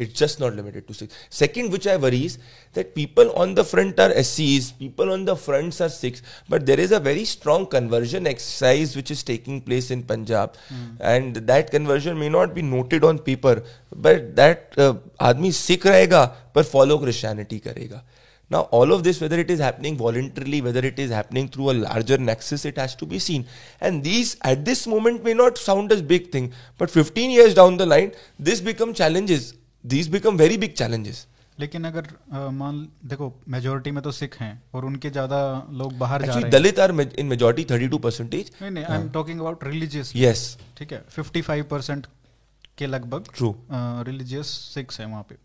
It's 0.01 0.13
just 0.13 0.39
not 0.39 0.53
limited 0.55 0.87
to 0.87 0.93
six. 0.93 1.15
Second, 1.31 1.71
which 1.71 1.87
I 1.87 1.97
worry 1.97 2.25
is 2.25 2.37
that 2.73 2.93
people 2.93 3.31
on 3.31 3.55
the 3.55 3.63
front 3.63 3.99
are 3.99 4.11
SCs, 4.11 4.77
people 4.77 5.11
on 5.11 5.25
the 5.25 5.35
fronts 5.35 5.81
are 5.81 5.89
six, 5.89 6.21
but 6.47 6.67
there 6.67 6.79
is 6.79 6.91
a 6.91 6.99
very 6.99 7.25
strong 7.25 7.65
conversion 7.65 8.27
exercise 8.27 8.95
which 8.95 9.09
is 9.09 9.23
taking 9.23 9.59
place 9.59 9.89
in 9.89 10.03
Punjab, 10.03 10.53
mm. 10.71 10.97
and 10.99 11.35
that 11.35 11.71
conversion 11.71 12.19
may 12.19 12.29
not 12.29 12.53
be 12.53 12.61
noted 12.61 13.03
on 13.03 13.17
paper, 13.17 13.63
but 13.95 14.35
that 14.35 14.71
uh, 14.77 14.93
आदमी 15.19 15.51
सिख 15.51 15.85
रहेगा 15.87 16.23
पर 16.53 16.63
follow 16.63 16.99
Christianity 16.99 17.59
करेगा. 17.59 18.01
Now, 18.49 18.61
all 18.71 18.93
of 18.93 19.03
this, 19.03 19.19
whether 19.19 19.37
it 19.39 19.49
is 19.51 19.59
happening 19.59 19.97
voluntarily, 19.97 20.61
whether 20.61 20.79
it 20.79 20.99
is 20.99 21.11
happening 21.11 21.49
through 21.49 21.71
a 21.71 21.73
larger 21.73 22.17
nexus, 22.17 22.63
it 22.65 22.77
has 22.77 22.95
to 22.95 23.05
be 23.05 23.19
seen. 23.19 23.45
And 23.81 24.03
these, 24.03 24.37
at 24.41 24.63
this 24.63 24.87
moment, 24.87 25.23
may 25.23 25.33
not 25.33 25.57
sound 25.57 25.91
as 25.91 26.01
big 26.01 26.31
thing, 26.31 26.53
but 26.77 26.89
15 26.89 27.29
years 27.29 27.53
down 27.53 27.75
the 27.75 27.85
line, 27.85 28.13
this 28.39 28.61
become 28.61 28.93
challenges 28.93 29.55
These 29.84 30.08
become 30.08 30.36
very 30.36 30.56
big 30.58 30.72
challenges 30.72 31.26
लेकिन 31.58 31.84
अगर 31.84 32.06
मान 32.50 32.76
देखो 33.04 33.32
majority 33.48 33.90
में 33.90 34.02
तो 34.02 34.12
सिख 34.12 34.36
हैं 34.40 34.62
और 34.74 34.84
उनके 34.84 35.10
ज़्यादा 35.10 35.40
लोग 35.70 35.96
बाहर 35.98 36.22
जा 36.22 36.32
रहे 36.32 36.42
हैं। 36.42 36.50
Dalit 36.50 36.78
are 36.80 36.90
in 37.00 37.26
majority 37.26 37.64
32 37.64 37.98
percentage 38.02 38.50
नहीं 38.62 38.70
नहीं 38.70 38.84
I 38.84 39.00
am 39.00 39.08
talking 39.10 39.40
about 39.40 39.64
religious 39.64 40.12
yes 40.16 40.58
ठीक 40.78 40.92
है 40.92 41.04
55 41.18 41.62
परसेंट 41.62 42.06
के 42.78 42.86
लगभग 42.86 43.24
ट्रू 43.36 43.54
रिलीजियस 43.70 44.46
सिक्स 44.74 45.00
है 45.00 45.06
वहाँ 45.06 45.26
पे 45.28 45.36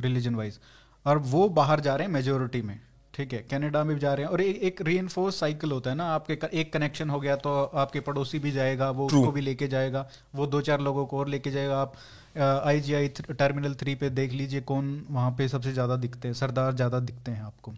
रिलीजन 0.00 0.34
वाइज 0.34 0.58
और 1.06 1.18
वो 1.18 1.48
बाहर 1.48 1.80
जा 1.80 1.96
रहे 1.96 2.06
हैं 2.06 2.14
मेजोरिटी 2.14 2.62
में 2.62 2.78
ठीक 3.14 3.32
है 3.32 3.38
कनाडा 3.50 3.82
में 3.84 3.94
भी 3.94 4.00
जा 4.00 4.12
रहे 4.14 4.24
हैं। 4.26 4.32
और 4.32 4.40
एक 4.40 4.62
एक 4.62 4.82
री 4.82 5.00
साइकिल 5.16 5.72
होता 5.72 5.90
है 5.90 5.96
ना 5.96 6.04
आपके 6.14 6.38
एक 6.60 6.72
कनेक्शन 6.72 7.10
हो 7.10 7.20
गया 7.20 7.36
तो 7.36 7.54
आपके 7.74 8.00
पड़ोसी 8.00 8.38
भी 8.38 8.50
जाएगा 8.50 8.90
वो 8.90 9.08
True. 9.08 9.20
उसको 9.20 9.32
भी 9.32 9.40
लेके 9.40 9.68
जाएगा 9.68 10.08
वो 10.34 10.46
दो 10.46 10.60
चार 10.60 10.80
लोगों 10.80 11.06
को 11.06 11.18
और 11.18 11.28
लेके 11.28 11.50
जाएगा 11.50 11.80
आप 11.80 11.94
आई 12.38 12.80
जी 12.80 12.94
आई 12.94 13.08
टर्मिनल 13.08 13.74
थ्री 13.74 13.94
पे 13.94 14.10
देख 14.10 14.32
लीजिए 14.32 14.60
कौन 14.62 14.90
वहाँ 15.10 15.30
पे 15.38 15.48
सबसे 15.48 15.72
ज़्यादा 15.72 15.96
दिखते 15.96 16.28
हैं 16.28 16.34
सरदार 16.34 16.74
ज़्यादा 16.74 17.00
दिखते 17.00 17.30
हैं 17.30 17.42
आपको। 17.42 17.74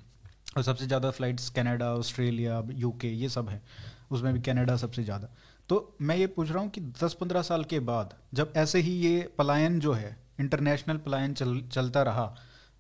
और 0.57 0.63
सबसे 0.63 0.87
ज़्यादा 0.87 1.11
फ्लाइट्स 1.11 1.49
कनाडा 1.51 1.93
ऑस्ट्रेलिया 1.95 2.63
यूके 2.77 3.09
ये 3.15 3.29
सब 3.29 3.49
है। 3.49 3.61
उसमें 4.11 4.33
भी 4.35 4.41
कनाडा 4.43 4.77
सबसे 4.77 5.05
ज़्यादा। 5.05 5.29
तो 5.69 5.97
मैं 6.01 6.17
ये 6.17 6.27
पूछ 6.29 6.51
रहा 6.51 6.63
हूँ 6.63 6.71
कि 6.71 6.81
10-15 6.81 7.43
साल 7.43 7.65
के 7.65 7.81
बाद 7.83 8.15
जब 8.35 8.53
ऐसे 8.57 8.81
ही 8.81 8.93
ये 9.01 9.29
पलायन 9.39 9.79
जो 9.81 9.93
है 9.93 10.17
इंटरनेशनल 10.41 10.97
पलायन 10.99 11.35
चल 11.35 11.61
चलता 11.73 12.03
रहा 12.03 12.35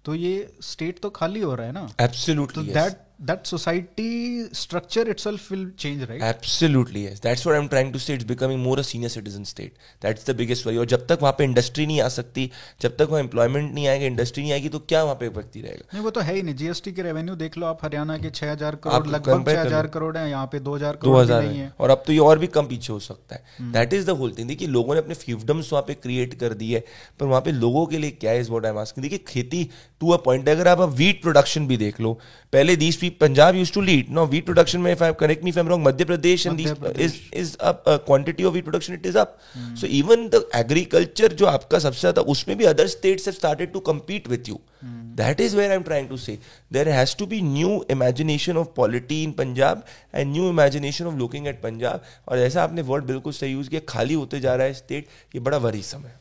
तो 0.04 0.14
ये 0.14 0.32
स्टेट 0.62 1.00
तो 1.02 1.10
खाली 1.10 1.40
हो 1.40 1.54
रहा 1.54 1.66
है 1.66 1.72
ना? 1.72 1.86
एब्सोल्युटली 2.00 2.66
तो 2.66 2.72
that 2.72 2.98
that 3.20 3.46
society 3.46 4.48
structure 4.52 5.02
itself 5.12 5.50
will 5.50 5.64
change 5.76 6.08
right? 6.08 6.22
Absolutely 6.22 7.00
yes. 7.04 7.20
That's 7.20 7.44
what 7.44 7.56
i'm 7.56 7.68
trying 7.68 7.92
to 7.92 7.98
say. 7.98 8.14
It's 8.14 8.24
becoming 8.24 8.60
more 8.60 8.78
a 8.80 8.84
senior 8.84 9.10
citizen 9.10 9.44
state. 9.44 9.76
That's 10.00 10.24
the 10.24 10.34
biggest 10.34 10.66
worry. 10.66 10.78
और 10.78 10.86
जब 10.92 11.06
तक 11.06 11.18
वहाँ 11.22 11.34
पे 11.38 11.44
इंडस्ट्री 11.44 11.86
नहीं 11.86 12.00
आ 12.00 12.08
सकती 12.08 12.50
जब 12.82 12.96
तक 12.96 13.08
वहाँ 13.10 13.20
एम्प्लॉयमेंट 13.22 13.72
नहीं 13.74 13.86
आएगा 13.88 14.06
इंडस्ट्री 14.06 14.42
नहीं 14.42 14.52
आएगी 14.52 14.68
तो 14.68 14.78
क्या 14.78 15.02
वहाँ 15.02 15.16
पे 15.20 15.28
व्यक्ति 15.28 15.60
रहेगा? 15.60 15.88
नहीं 15.92 16.04
वो 16.04 16.10
तो 16.10 16.20
है 16.20 16.34
ही 16.34 16.42
नहीं। 16.42 16.54
जीएसटी 16.54 16.92
के 16.92 17.02
रेवेन्यू 17.02 17.34
देख 17.36 17.58
लो 17.58 17.66
आप। 17.66 17.84
हरियाणा 17.84 18.16
के 18.18 18.30
छह 18.30 18.52
हज़ार 18.52 18.76
करोड़ 18.84 19.06
लगभग 19.06 19.44
छह 19.48 19.60
हज़ार 19.60 19.86
करोड़ 19.96 20.16
है। 20.16 20.28
यहाँ 20.30 20.46
पे 20.52 20.60
दो 20.60 20.74
हज़ार 20.74 20.96
करोड़ 21.02 21.26
नहीं 21.26 21.58
है। 21.58 21.72
और 21.80 21.90
अब 21.90 22.02
तो 22.06 22.12
ये 22.12 22.18
और 22.28 22.38
भी 22.38 22.46
कम 22.56 22.66
पीछे 22.66 22.92
हो 22.92 22.98
सकता 23.00 23.34
है। 23.34 23.70
That 23.72 23.92
is 23.94 24.06
the 24.06 24.16
whole 24.22 24.34
thing 24.38 24.48
देखिए 24.48 24.68
लोगों 24.68 24.94
ने 24.94 25.00
अपने 25.00 25.14
फ्यूडम्स 25.14 25.72
वहाँ 25.72 25.84
पे 25.86 25.94
क्रिएट 26.02 26.34
कर 26.40 26.54
दी 26.54 26.72
है 26.72 26.84
पर 27.20 27.26
वहाँ 27.26 27.40
पे 27.42 27.52
लोगों 27.52 27.86
के 27.86 27.98
लिए 27.98 28.10
क्या 28.10 28.32
is 28.32 28.50
what 28.50 28.64
I 28.64 28.70
am 28.70 28.78
asking 28.78 29.02
देखिए 29.02 29.24
खेती 29.28 29.68
टू 30.00 30.10
अ 30.10 30.16
पॉइंट 30.24 30.48
अगर 30.48 30.68
आप 30.68 30.80
वीट 30.96 31.22
प्रोडक्शन 31.22 31.66
भी 31.66 31.76
देख 31.76 32.00
लो 32.00 32.12
पहले 32.52 32.76
Punjab 33.18 33.56
used 33.56 33.72
to 33.72 33.80
wheat. 33.90 34.10
Now, 34.10 34.24
wheat 34.24 34.46
production, 34.46 34.86
if 34.86 35.02
I 35.02 35.12
correct 35.12 35.42
me 35.42 35.50
if 35.50 35.58
I'm 35.62 35.68
wrong, 35.68 35.82
Madhya 35.84 36.06
Pradesh 36.10 36.46
and 36.50 36.58
these 36.58 36.72
Pradesh. 36.72 37.00
is 37.06 37.16
is 37.42 37.56
up 37.70 37.82
uh, 37.86 37.98
quantity 37.98 38.44
of 38.44 38.54
wheat 38.54 38.64
production. 38.64 38.94
It 38.94 39.06
is 39.10 39.16
up. 39.16 39.38
Hmm. 39.54 39.74
So 39.82 39.90
even 40.00 40.28
the 40.34 40.42
agriculture 40.60 41.30
जो 41.42 41.46
आपका 41.46 41.78
सबसे 41.86 42.00
ज़्यादा 42.00 42.22
उसमें 42.34 42.56
भी 42.58 42.68
other 42.72 42.86
states 42.94 43.30
have 43.30 43.36
started 43.38 43.72
to 43.74 43.82
compete 43.90 44.28
with 44.34 44.48
you. 44.52 44.60
Hmm. 44.80 45.00
That 45.22 45.40
is 45.40 45.56
where 45.60 45.72
I'm 45.76 45.84
trying 45.90 46.08
to 46.12 46.18
say 46.18 46.38
there 46.70 46.92
has 46.92 47.14
to 47.22 47.26
be 47.26 47.42
new 47.42 47.72
imagination 47.96 48.62
of 48.62 48.72
polity 48.80 49.20
in 49.24 49.34
Punjab 49.42 49.84
and 50.12 50.32
new 50.38 50.48
imagination 50.54 51.12
of 51.12 51.20
looking 51.24 51.50
at 51.52 51.60
Punjab. 51.66 52.08
और 52.28 52.38
ऐसा 52.38 52.62
आपने 52.62 52.82
word 52.92 53.04
बिल्कुल 53.12 53.32
सही 53.32 53.52
use 53.52 53.68
किया 53.70 53.80
खाली 53.88 54.14
होते 54.14 54.40
जा 54.40 54.54
रहा 54.54 54.66
है 54.66 54.74
स्टेट 54.74 55.06
ये 55.34 55.40
बड़ा 55.50 55.58
वरीसम 55.68 56.04
है 56.06 56.18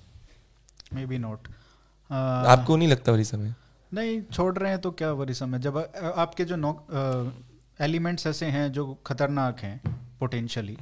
मे 0.94 1.06
बी 1.06 1.18
नॉट 1.18 1.48
आपको 2.12 2.76
नहीं 2.76 2.88
लगता 2.88 3.12
वरीसम 3.12 3.42
है 3.42 3.56
नहीं, 3.94 4.22
छोड़ 4.22 4.58
रहे 4.58 4.72
हैं 4.72 4.82
तो 4.82 4.92
क्या 4.92 5.12
वरीसम 5.12 5.54
है 5.54 5.62
जब 5.62 5.78
आपके 6.16 6.46
जो 6.46 6.56
नौ 6.56 6.88
एलिमेंट्स 7.82 8.28
ऐसे 8.28 8.46
हैं 8.46 8.72
जो 8.72 8.98
खतरनाक 9.06 9.60
हैं 9.60 9.82
पोटेंशियली 10.20 10.78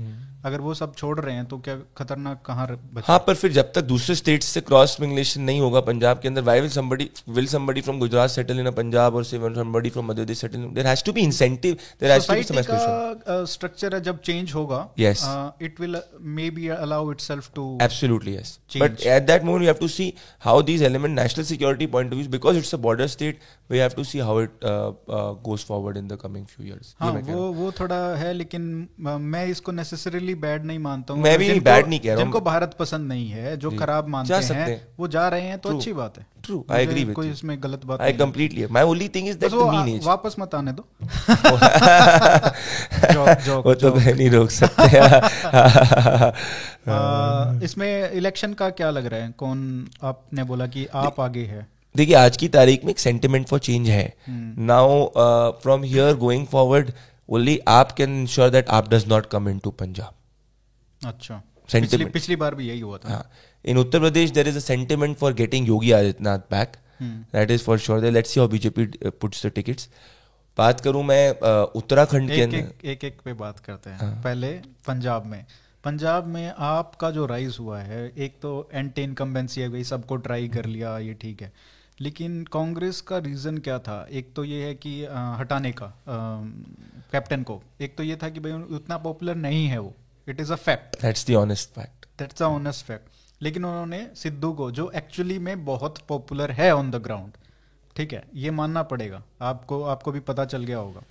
अगर 0.48 0.62
वो 0.62 0.74
सब 0.74 0.96
छोड़ 0.96 1.20
रहे 1.20 1.36
हैं 1.36 1.46
तो 1.46 1.58
क्या 1.60 1.78
खतरनाक 1.98 2.42
कहाँ 2.46 2.68
हाँ 3.06 3.18
पर 3.28 3.36
फिर 3.36 3.52
जब 3.52 3.72
तक 3.76 3.84
दूसरे 3.86 4.16
स्टेट 4.16 4.44
से 4.44 4.62
क्रॉस 4.64 4.98
मिंगलेशन 5.02 5.42
नहीं 5.42 5.60
होगा 5.62 5.82
पंजाब 5.84 6.20
के 6.20 6.28
अंदर 6.28 6.42
why 6.44 6.62
will 6.62 6.70
somebody 6.72 7.10
will 7.32 7.48
somebody 7.48 7.82
from 7.82 8.00
Gujarat 8.00 8.30
settle 8.30 8.60
in 8.60 8.72
Punjab 8.74 9.16
और 9.16 9.26
somebody 9.26 9.90
from 9.90 10.06
Madhya 10.06 10.28
Pradesh 10.28 10.40
settle 10.40 10.64
there 10.70 10.88
has 10.88 11.04
to 11.04 11.12
be 11.14 11.22
incentive 11.22 11.74
there 12.02 12.12
has 12.12 12.28
to 12.28 12.34
be 12.34 12.44
some 12.44 13.46
structure 13.48 13.96
है 13.96 14.02
जब 14.02 14.20
चेंज 14.22 14.54
होगा 14.54 14.80
yes 15.00 15.24
it 15.62 15.80
will 15.82 15.98
may 16.32 16.50
be 16.52 16.68
allow 16.78 17.12
itself 17.12 17.50
to 17.56 17.68
absolutely 17.82 18.36
yes 18.36 18.58
but 18.78 19.02
at 19.08 19.24
that 19.24 19.44
moment 19.44 19.64
you 19.64 19.68
have 19.68 19.80
to 19.80 19.88
see 19.90 20.14
how 20.42 20.62
these 20.64 20.82
element 20.82 21.16
national 21.16 21.46
security 21.46 21.88
point 21.96 22.12
of 22.12 22.20
view 22.20 22.30
because 22.32 22.58
it's 22.58 22.74
a 22.74 22.78
border 22.88 23.08
state 23.08 23.40
we 23.70 23.78
have 23.78 23.96
to 23.96 24.04
see 24.06 24.20
how 24.22 24.42
it 24.42 24.60
goes 25.48 25.66
forward 25.66 25.98
in 25.98 26.08
the 26.08 26.18
coming 26.22 26.46
few 26.48 26.66
years 26.68 26.96
हाँ 27.02 27.12
वो 27.24 27.52
वो 27.54 27.72
थोड़ा 27.80 28.02
है 28.18 28.34
लेकिन 28.34 28.88
मैं 29.28 29.46
इसको 29.48 29.72
necessarily 29.72 30.36
bad 30.38 30.66
नहीं 30.66 30.80
मानता 30.80 31.14
हूँ 31.14 31.22
मैं 31.22 31.40
भी 31.40 31.60
बैड 31.60 31.88
नहीं 31.88 32.00
कह 32.00 32.08
रहा 32.08 32.18
जिनको 32.18 32.42
भारत 32.42 32.76
पसंद 32.80 33.08
नहीं 33.08 33.30
है 33.30 33.58
जो 33.58 33.72
खराब 33.72 34.08
मानते 34.08 34.54
हैं 34.54 34.88
वो 35.00 35.08
जा 35.08 35.28
रहे 35.28 35.42
हैं 35.42 35.60
तो 35.60 35.70
अच्छी 35.70 35.94
बात 35.94 36.18
है। 36.18 36.26
ट्रू 36.44 36.66
आई 36.72 36.84
एग्री 36.84 37.04
विद 37.04 37.16
कोई 37.16 37.32
इसमें 37.32 37.64
गलत 37.64 37.86
बात 37.86 38.02
I 38.02 38.14
completely 38.14 38.66
my 38.72 38.84
only 38.84 39.10
thing 39.16 39.30
is 39.30 39.38
that 39.38 39.52
the 39.52 39.54
mean 39.54 39.96
age 39.96 40.06
वापस 40.06 40.36
मत 40.40 40.56
आने 40.56 40.72
दो। 40.72 40.86
वो 43.62 43.74
तो 43.74 43.96
मैं 43.96 44.14
नहीं 44.14 44.30
रोक 44.30 44.52
सकते। 44.52 44.84
इसमें 47.66 48.12
इलेक्शन 48.12 48.54
का 48.54 48.70
क्या 48.70 48.90
लग 48.90 49.06
रहा 49.06 49.20
है? 49.20 49.34
कौन 49.38 49.88
आपने 50.04 50.44
बोला 50.44 50.68
कि 50.68 50.88
आप 50.96 51.20
आगे 51.20 51.46
है? 51.46 51.68
देखिए 51.96 52.16
आज 52.16 52.38
की 52.38 52.48
तारीख 52.48 52.86
में 52.86 52.92
एक 52.92 53.00
सेंटिमेंट 53.00 53.48
फॉर 53.48 53.60
चेंज 53.60 53.90
है। 53.90 54.14
Now 54.30 55.06
from 55.62 55.84
here 55.84 56.16
going 56.16 56.48
forward 56.48 56.92
only 57.30 57.60
AAP 57.68 57.92
can 57.92 58.22
ensure 58.22 58.50
that 58.50 58.70
AAP 58.70 58.90
does 58.90 59.08
not 59.08 59.26
come 59.26 59.50
into 59.60 59.74
Punjab 59.80 60.14
अच्छा। 61.02 61.42
पिछली, 61.72 62.06
पिछली 62.06 62.36
बार 62.36 62.56
भी 62.56 62.68
यही 62.68 62.80
हुआ 62.80 62.98
था। 62.98 63.30
In 63.66 63.78
Uttar 63.78 64.00
Pradesh 64.00 64.32
there 64.32 64.48
is 64.48 64.58
a 64.58 64.62
sentiment 64.62 65.18
for 65.18 65.34
getting 65.34 65.68
Yogi 65.68 65.92
Adityanath 65.92 66.40
back 66.52 66.78
that 67.02 67.52
is 67.52 67.64
for 67.64 67.78
sure 67.78 68.06
let's 68.12 68.32
see 68.32 68.40
how 68.40 68.50
BJP 68.50 68.86
puts 69.22 69.46
the 69.46 69.50
tickets 69.56 69.90
बात 70.58 70.80
करूँ 70.82 71.04
मैं 71.04 71.30
उत्तराखंड 71.72 72.30
के 72.30 72.42
अंदर। 72.42 72.58
एक, 72.58 72.86
एक 72.86 73.04
एक 73.04 73.22
पे 73.26 73.34
बात 73.36 73.60
करते 73.60 73.90
हैं। 73.90 73.98
हाँ. 74.00 74.22
पहले 74.24 74.52
पंजाब 74.88 75.26
में। 75.26 75.46
पंजाब 75.84 76.28
में 76.28 76.54
आपका 76.58 77.12
जो 77.12 77.26
राइज 77.26 77.58
हुआ 77.60 77.80
है 77.80 78.08
एक 78.18 78.40
तो 78.42 78.70
एंटी 78.74 79.02
इनकम्बेंसी 79.02 79.62
है 79.62 79.70
गई 79.72 79.84
सबको 79.84 80.16
ट्राई 80.18 80.48
कर 80.48 80.66
लिया 80.66 80.98
ये 81.00 81.14
ठीक 81.14 81.42
है। 81.42 81.52
लेकिन 82.02 82.44
कांग्रेस 82.44 83.02
का 83.02 83.18
रीज़न 83.18 83.58
क्या 83.58 83.78
था? 83.80 84.08
एक 84.12 84.34
तो 84.36 84.44
ये 84.44 84.64
है 84.64 84.74
कि 84.76 85.04
आ, 85.06 85.36
हटाने 85.36 85.72
का 85.72 85.94
कैप्टन 86.08 87.44
को। 87.44 87.62
एक 87.82 87.96
तो 87.98 88.04
ये 88.04 88.16
था 88.16 88.30
कि 88.30 88.40
भाई 88.40 88.52
उतना 88.76 88.98
पॉपुलर 88.98 89.36
नहीं 89.36 89.66
है 89.68 89.80
वो। 89.80 89.94
It 90.28 90.40
is 90.40 90.54
a 90.54 90.56
fact 90.56 91.02
that's 91.02 91.28
the 91.28 91.36
honest 91.36 91.70
fact 91.70 92.06
that's 92.20 92.40
the 92.40 92.44
honest 92.44 92.86
fact 92.86 93.42
लेकिन 93.42 93.66
उन्होंने 93.66 94.08
सिद्धू 94.16 94.52
को 94.54 94.72
जो 94.72 94.90
एक्चुअली 94.96 95.38
में 95.40 95.66
बहुत 95.66 95.98
पॉपुलर 96.08 96.52
है 96.52 96.76
ऑन 96.76 96.92
द 96.92 96.96
ग्राउंड 96.96 97.32
ठीक 97.96 98.14
है 98.14 98.24
ये 98.36 98.52
मानना 98.52 98.84
पड़ेगा। 98.84 99.24
आपको 99.42 99.82
आपको 99.84 100.12
भी 100.12 100.20
पता 100.20 100.46
चल 100.46 100.64
गया 100.64 100.78
होगा। 100.78 101.02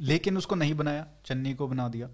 लेकिन 0.00 0.36
उसको 0.38 0.54
नहीं 0.54 0.74
बनाया 0.74 1.06
चन्नी 1.26 1.54
को 1.54 1.68
बना 1.68 1.88
दिया। 1.88 2.08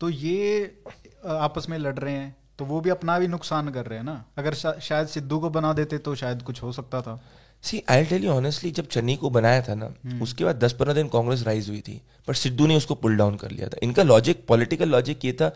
तो 0.00 0.08
ये 0.08 0.82
आपस 1.26 1.68
में 1.68 1.78
लड़ 1.78 1.98
रहे 1.98 2.14
हैं 2.14 2.36
तो 2.58 2.64
वो 2.64 2.80
भी 2.80 2.90
अपना 2.90 3.18
भी 3.18 3.26
नुकसान 3.28 3.70
कर 3.70 3.86
रहे 3.86 3.98
हैं 3.98 4.04
ना। 4.04 4.24
अगर 4.38 4.54
शा, 4.54 4.72
शायद 4.78 5.08
सिद्धू 5.08 5.38
को 5.40 5.50
बना 5.50 5.72
देते 5.72 5.98
तो 5.98 6.14
शायद 6.14 6.42
कुछ 6.42 6.62
हो 6.62 6.72
सकता 6.72 7.02
था। 7.02 7.20
See 7.64 7.82
I 7.88 8.04
tell 8.04 8.24
you 8.24 8.30
honestly 8.30 8.70
जब 8.70 8.86
चन्नी 8.86 9.16
को 9.16 9.30
बनाया 9.30 9.62
था 9.62 9.74
ना 9.74 9.88
hmm. 9.88 10.22
उसके 10.22 10.44
बाद 10.44 10.56
दस 10.56 10.72
पंद्रह 10.72 10.94
दिन 10.94 11.08
कांग्रेस 11.08 11.42
राइज 11.42 11.68
हुई 11.68 11.80
थी 11.80 12.00
पर 12.28 12.34
सिद्धू 12.34 12.66
ने 12.66 12.76
उसको 12.76 12.94
पुल 12.94 13.16
डाउन 13.16 13.36
कर 13.36 13.50
लिया 13.50 13.68
था 13.68 13.78
इनका 13.82 14.02
लॉजिक 14.02 14.44
पॉलिटिकल 14.48 14.88
लॉजिक 14.88 15.24
ये 15.24 15.32
था 15.32 15.52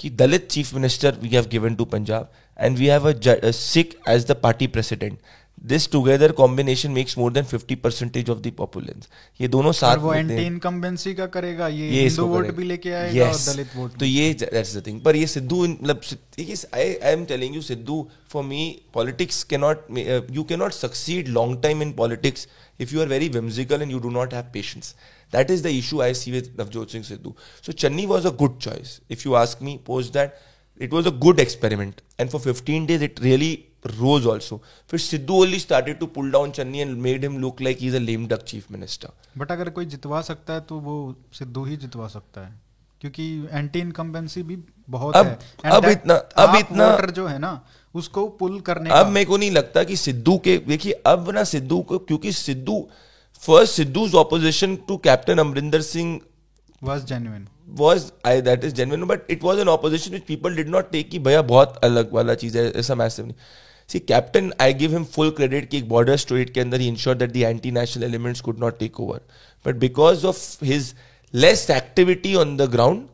कि 0.00 0.10
Dalit 0.12 0.48
chief 0.50 0.74
minister 0.74 1.18
we 1.22 1.28
have 1.28 1.46
given 1.48 1.74
to 1.74 1.84
Punjab 1.86 2.32
and 2.58 2.78
we 2.78 2.86
have 2.86 3.10
a 3.10 3.50
Sikh 3.52 3.96
as 4.08 4.26
the 4.26 4.36
party 4.42 4.66
president 4.66 5.18
this 5.62 5.90
together 5.90 6.32
combination 6.32 6.90
makes 6.90 7.16
more 7.18 7.32
than 7.32 7.44
fifty 7.44 7.74
percentage 7.76 8.30
of 8.30 8.38
the 8.38 8.50
populace 8.50 9.08
ये 9.40 9.48
दोनों 9.48 9.72
साथ 9.72 9.96
वो 9.96 10.14
anti 10.14 11.14
का 11.14 11.26
करेगा 11.26 11.68
ये, 11.68 11.88
ये 11.88 12.02
हिंदू 12.02 12.26
वोट 12.26 12.50
भी 12.50 12.64
लेके 12.64 12.90
आएगा 12.92 13.24
yes. 13.24 13.48
और 13.48 13.54
दलित 13.54 13.76
वोट 13.76 13.98
तो 13.98 14.04
ये 14.04 14.32
दैट्स 14.34 14.76
द 14.76 14.86
थिंग 14.86 15.00
पर 15.00 15.16
ये 15.16 15.26
सिद्धू 15.26 15.66
मतलब 15.66 16.00
I 16.74 16.94
am 17.12 17.24
telling 17.24 17.54
you 17.54 17.62
Sidhu 17.62 18.06
for 18.30 18.44
me 18.44 18.64
politics 18.94 19.42
can 19.44 19.60
not 19.60 19.86
you 20.32 20.44
can 20.44 20.58
not 20.58 20.72
succeed 20.74 21.28
long 21.28 21.62
time 21.62 21.82
in 21.82 21.92
politics 21.94 22.48
if 22.80 22.94
you 22.94 23.00
are 23.00 23.08
very 23.08 23.28
whimsical 23.30 23.82
and 23.82 23.92
you 23.92 23.98
do 23.98 24.10
not 24.12 24.34
have 24.34 24.50
patience 24.54 24.94
that 25.32 25.50
is 25.50 25.62
the 25.64 25.76
issue 25.76 26.00
I 26.00 26.14
see 26.14 26.30
with 26.32 26.54
Navjot 26.60 26.90
Singh 26.90 27.04
Sidhu 27.04 27.34
so 27.66 27.72
Channi 27.74 28.06
was 28.06 28.26
a 28.26 28.30
good 28.36 28.58
choice 28.58 29.00
if 29.10 29.22
you 29.26 29.34
ask 29.34 29.62
me 29.62 29.78
pose 29.86 30.08
that 30.10 30.34
it 30.80 30.92
was 30.92 31.06
a 31.06 31.10
good 31.18 31.40
experiment 31.40 32.00
and 32.20 32.30
for 32.30 32.40
fifteen 32.42 32.86
days 32.86 33.04
it 33.04 33.20
really 33.22 33.52
Rose 33.86 34.26
also. 34.26 34.58
फिर 34.90 35.00
Sidhu 35.00 35.34
only 35.34 35.58
started 35.58 35.98
to 35.98 36.06
pull 36.06 36.30
down 36.30 36.50
Channi 36.50 36.78
and 36.78 36.96
made 36.98 37.22
him 37.22 37.38
look 37.38 37.62
like 37.62 37.78
is 37.82 37.96
a 37.96 37.98
lame 37.98 38.26
duck 38.26 38.42
chief 38.42 38.70
minister 38.72 39.08
but 39.38 39.52
अगर 39.52 39.70
कोई 39.70 39.84
जितवा 39.84 40.20
सकता 40.22 40.52
है 40.52 40.60
तो 40.60 40.78
वो 40.80 41.14
सिद्धू 41.32 41.64
ही 41.64 41.76
जितवा 41.76 42.08
सकता 42.08 42.46
है। 42.46 42.60
क्योंकि 43.00 43.48
एंटी 43.52 43.78
इनकम्बेंसी 43.78 44.42
भी 44.42 44.58
बहुत 44.90 45.16
अब, 45.16 45.26
है। 45.26 45.38
अब 45.70 45.84
इतना 45.84 46.14
अब 46.14 46.56
इतना 46.56 46.96
जो 46.96 47.26
है 47.26 47.38
ना 47.38 47.60
उसको 47.94 48.28
पुल 48.28 48.60
करने 48.60 48.90
अब 48.90 49.06
मेरे 49.06 49.26
को 49.26 49.36
नहीं 49.36 49.50
लगता 49.50 49.82
कि 49.84 49.96
सिद्धू 49.96 50.38
के 50.38 50.56
देखिए 50.58 50.92
अब 50.92 51.30
ना 51.30 51.44
सिद्धू 51.44 51.80
को 51.80 51.98
क्योंकि 51.98 52.32
Sidhu 52.32 52.88
first 53.40 53.74
Sidhu 53.74 54.08
opposition 54.18 54.76
to 54.76 54.96
captain 54.96 55.38
Amarinder 55.38 55.80
Singh 55.80 56.20
was 56.82 57.04
genuine. 57.10 57.44
was 57.80 58.02
I 58.24 58.40
that 58.40 58.64
is 58.68 58.72
genuine 58.78 59.04
but 59.10 59.30
it 59.34 59.44
was 59.44 59.60
an 59.60 59.68
opposition 59.68 60.16
which 60.16 60.26
people 60.26 60.56
did 60.58 60.72
not 60.74 60.90
take 60.92 61.08
कि 61.10 61.18
भैया 61.18 61.42
बहुत 61.42 61.76
अलग 61.84 62.12
वाला 62.12 62.34
चीज़ 62.34 62.58
है 62.58 62.70
ऐसा 62.72 62.94
मैसिव 62.94 63.26
नहीं। 63.26 63.34
See 63.88 63.98
captain 63.98 64.52
I 64.60 64.74
give 64.74 64.92
him 64.92 65.04
full 65.14 65.30
credit 65.30 65.68
कि 65.70 65.82
border 65.82 66.16
state 66.16 66.50
के 66.50 66.60
अंदर 66.60 66.80
ensure 66.80 67.16
that 67.16 67.32
the 67.32 67.36
anti 67.36 67.70
national 67.70 68.04
elements 68.04 68.40
could 68.40 68.58
not 68.58 68.78
take 68.78 69.00
over 69.00 69.20
but 69.64 69.76
because 69.76 70.26
of 70.26 70.64
his 70.64 70.94
less 71.34 71.68
activity 71.70 72.34
on 72.34 72.56
the 72.56 72.70
ground 72.70 73.06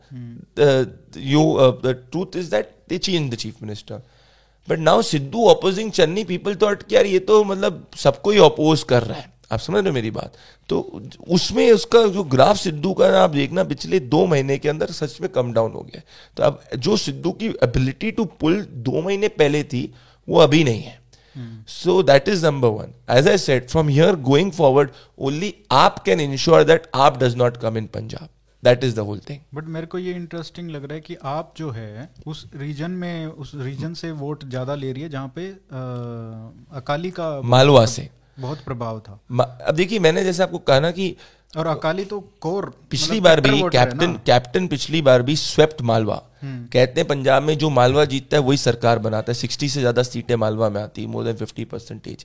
truth 2.13 2.37
is 2.37 2.51
that 2.51 2.71
they 2.89 2.99
change 2.99 3.33
the 3.33 3.37
chief 3.37 3.63
minister 3.63 4.03
but 4.69 4.79
now 4.79 5.03
Sidhu 5.03 5.45
opposing 5.47 5.91
Channi 5.93 6.25
people 6.25 6.55
तो 6.55 6.67
अट 6.67 6.93
यार 6.93 7.07
ये 7.07 7.19
तो 7.19 7.43
मतलब 7.45 7.87
सबको 7.97 8.31
ही 8.31 8.39
oppose 8.39 8.83
कर 8.83 9.03
रहा 9.03 9.19
है। 9.19 9.29
आप 9.53 9.59
समझ 9.59 9.77
रहे 9.77 9.89
हो 9.89 9.95
मेरी 9.95 10.11
बात? 10.11 10.33
तो 10.69 10.81
उसमें 11.29 11.71
उसका 11.73 12.07
जो 12.07 12.23
ग्राफ 12.25 12.57
सिद्धू 12.57 12.93
का 12.95 13.07
आप 13.23 13.31
देखना, 13.31 13.65
पिछले 13.65 14.01
दो 14.01 14.25
महीने 14.27 14.59
के 14.59 14.69
अंदर 14.69 14.91
सच 14.93 15.21
में 15.21 15.29
कम 15.31 15.53
डाउन 15.53 15.73
हो 15.73 15.81
गया 15.83 16.03
तो 16.37 16.43
अब 16.43 16.61
जो 16.77 16.97
सिद्धू 16.97 17.33
की 17.33 17.47
एबिलिटी 17.65 18.11
टू 18.11 18.25
पुल 18.41 18.61
दो 18.63 19.03
महीने 19.03 19.29
पहले 19.35 19.63
थी 19.65 19.83
वो 20.31 20.41
अभी 20.41 20.65
नहीं 20.65 20.83
है। 20.83 20.99
So 21.69 22.03
that 22.03 22.29
is 22.29 22.45
number 22.47 22.69
one 22.71 22.93
as 23.11 23.29
I 23.29 23.39
said 23.39 23.71
from 23.71 23.89
here 23.89 24.17
going 24.27 24.53
forward 24.53 24.91
only 25.19 25.55
AAP 25.73 25.99
can 26.05 26.21
ensure 26.21 26.65
that 26.65 26.91
AAP 26.97 27.19
does 27.23 27.37
not 27.37 27.57
come 27.57 27.79
in 27.79 27.87
Punjab 27.95 28.29
that 28.63 28.85
is 28.85 28.95
the 28.97 28.99
whole 29.01 29.21
thing 29.29 29.39
but 29.55 29.67
मेरे 29.75 29.87
को 29.87 29.99
ये 29.99 30.13
इंटरेस्टिंग 30.15 30.71
लग 30.71 30.85
रहा 30.85 30.95
है 30.95 31.01
कि 31.01 31.17
आप 31.25 31.53
जो 31.57 31.71
है 31.71 32.09
उस 32.27 32.45
रीजन 32.57 32.91
में 33.03 33.27
उस 33.27 33.53
रीजन 33.57 33.95
से 33.95 34.11
वोट 34.15 34.45
ज़्यादा 34.47 34.75
ले 34.75 34.93
रही 34.93 35.03
है 35.03 35.09
जहाँ 35.09 35.33
पे 35.37 35.49
आ, 35.49 36.79
अकाली 36.79 37.11
का 37.11 37.41
मालवा 37.43 37.85
से। 37.89 38.09
बहुत 38.39 38.65
प्रभाव 38.65 38.99
था। 39.01 39.21
अब 39.67 39.75
देखिए 39.75 39.99
मैंने 39.99 40.25
जैसे 40.25 40.43
आपको 40.43 40.59
कहा 40.61 40.81
ना 40.81 40.91
कि 40.91 41.15
और 41.57 41.67
अकाली 41.67 42.05
तो 42.05 42.21
कोर 42.41 42.73
पिछली 42.91 43.21
मतलब 43.21 43.25
बार 43.25 43.41
भी 43.41 43.63
कैप्टन 43.73 44.13
कैप्टन 44.27 44.67
पिछली 44.69 45.03
बार 45.03 45.23
भी 45.23 45.37
स्वेप्ट 45.39 45.83
मालवा। 45.83 46.23
कहते 46.43 47.01
हैं 47.01 47.07
पंजाब 47.09 47.43
में 47.43 47.57
जो 47.59 47.71
मालवा 47.71 48.05
जीतता 48.07 48.37
है 48.37 48.43
वही 48.43 48.57
सरकार 48.59 48.99
बनाता 49.01 49.33
है। 49.33 49.35
सिक्सटी 49.37 49.69
से 49.69 49.81
ज़्यादा 49.81 50.03
सीटें 50.05 50.35
मालवा 50.37 50.69
में 50.71 50.81
आती 50.83 51.03
है 51.03 51.09
मोर 51.09 51.25
देन 51.25 51.37
फिफ्टी 51.37 51.65
परसेंटेज 51.67 52.25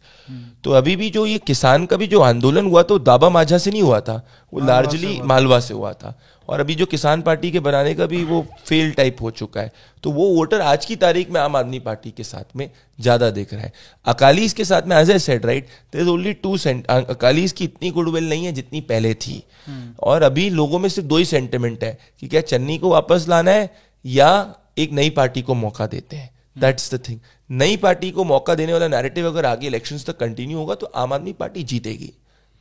तो 0.64 0.72
अभी 0.74 0.96
भी 0.96 1.10
जो 1.10 1.26
ये 1.26 1.38
किसान 1.48 1.86
का 1.86 1.98
भी 1.98 2.08
जो 2.08 2.22
आंदोलन 2.24 2.66
हुआ 2.68 2.84
तो 2.84 3.00
दाबा 3.02 3.30
माझा 3.32 3.58
से 3.58 3.72
नहीं 3.72 3.82
हुआ 3.82 4.00
था 4.02 4.24
वो 4.54 4.60
लार्जली 4.62 5.20
मालवा 5.24 5.60
से 5.60 5.74
हुआ 5.74 5.92
था। 5.94 6.18
और 6.48 6.60
अभी 6.60 6.76
जो 6.76 6.86
किसान 6.86 7.22
पार्टी 7.22 7.50
के 7.52 7.60
बनाने 7.60 7.94
का 7.96 8.06
भी 8.06 8.24
वो 8.24 8.42
फेल 8.68 8.92
टाइप 8.94 9.22
हो 9.22 9.30
चुका 9.32 9.62
है। 9.62 9.72
तो 10.04 10.12
वो 10.12 10.28
वोटर 10.30 10.62
आज 10.64 10.86
की 10.86 10.96
तारीख 10.96 11.30
में 11.32 11.40
आम 11.42 11.56
आदमी 11.56 11.80
पार्टी 11.80 12.12
के 12.12 12.24
साथ 12.24 12.56
में 12.56 12.70
ज़्यादा 13.00 13.30
देख 13.32 13.54
रहा 13.54 13.64
है। 13.64 13.72
अकालीस 14.06 14.54
के 14.54 14.66
साथ 14.66 14.88
में 14.88 14.96
as 14.98 15.10
a 15.12 15.18
set 15.20 15.46
right 15.46 15.68
there 15.94 16.02
is 16.02 16.10
only 16.10 16.34
two 16.36 16.58
cent 16.58 16.86
Akalis 16.88 17.54
की 17.54 17.64
इतनी 17.64 17.92
गुडविल 17.92 18.30
नहीं 18.30 18.46
है 18.46 18.52
जितनी 18.54 18.82
पहले 18.84 19.14
थी। 19.16 19.42
हम्म। 19.68 19.94
और 20.02 20.24
अभी 20.24 20.50
लोगों 20.52 20.80
में 20.80 20.88
सिर्फ़ 20.90 21.08
दो 21.08 21.18
ही 21.18 21.26
सेंटिमेंट 21.26 21.84
है 21.84 21.98
कि 22.22 22.28
क्या 22.28 22.42
चन्नी 22.44 22.78
को 22.78 22.90
वापस 22.90 23.26
लाना 23.30 23.52
है 23.52 23.70
या 24.06 24.56
एक 24.78 24.92
नई 24.94 25.10
पार्टी 25.12 25.42
को 25.42 25.54
मौका 25.56 25.88
देते 25.88 26.16
हैं। 26.16 26.30
दैट्स 26.56 26.94
द 26.94 27.00
थिंग 27.08 27.20
नई 27.50 27.78
पार्टी 27.78 28.12
को 28.12 28.24
मौका 28.24 28.56
देने 28.56 28.74
वाला 28.74 28.88
नैरेटिव 28.88 29.28
अगर 29.28 29.46
आगे 29.46 29.68
इलेक्शंस 29.68 30.06
तक 30.06 30.18
कंटिन्यू 30.20 30.58
होगा 30.58 30.76
तो 30.76 30.92
आम 30.96 31.14
आदमी 31.14 31.34
पार्टी 31.40 31.64
जीतेगी। 31.64 32.12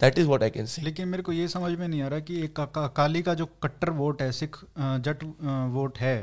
That 0.00 0.18
is 0.18 0.26
what 0.26 0.42
I 0.42 0.50
can 0.50 0.66
say 0.66 0.82
लेकिन 0.82 1.08
मेरे 1.08 1.22
को 1.22 1.32
ये 1.32 1.48
समझ 1.48 1.72
में 1.78 1.86
नहीं 1.88 2.02
आ 2.02 2.08
रहा 2.08 2.20
कि 2.20 2.40
एक 2.44 2.60
अकाली 2.60 3.22
का 3.22 3.34
जो 3.34 3.48
कट्टर 3.62 3.90
वोट 3.98 4.22
है 4.22 4.30
सिख 4.32 4.56
जट 4.78 5.24
वोट 5.72 5.98
है 5.98 6.16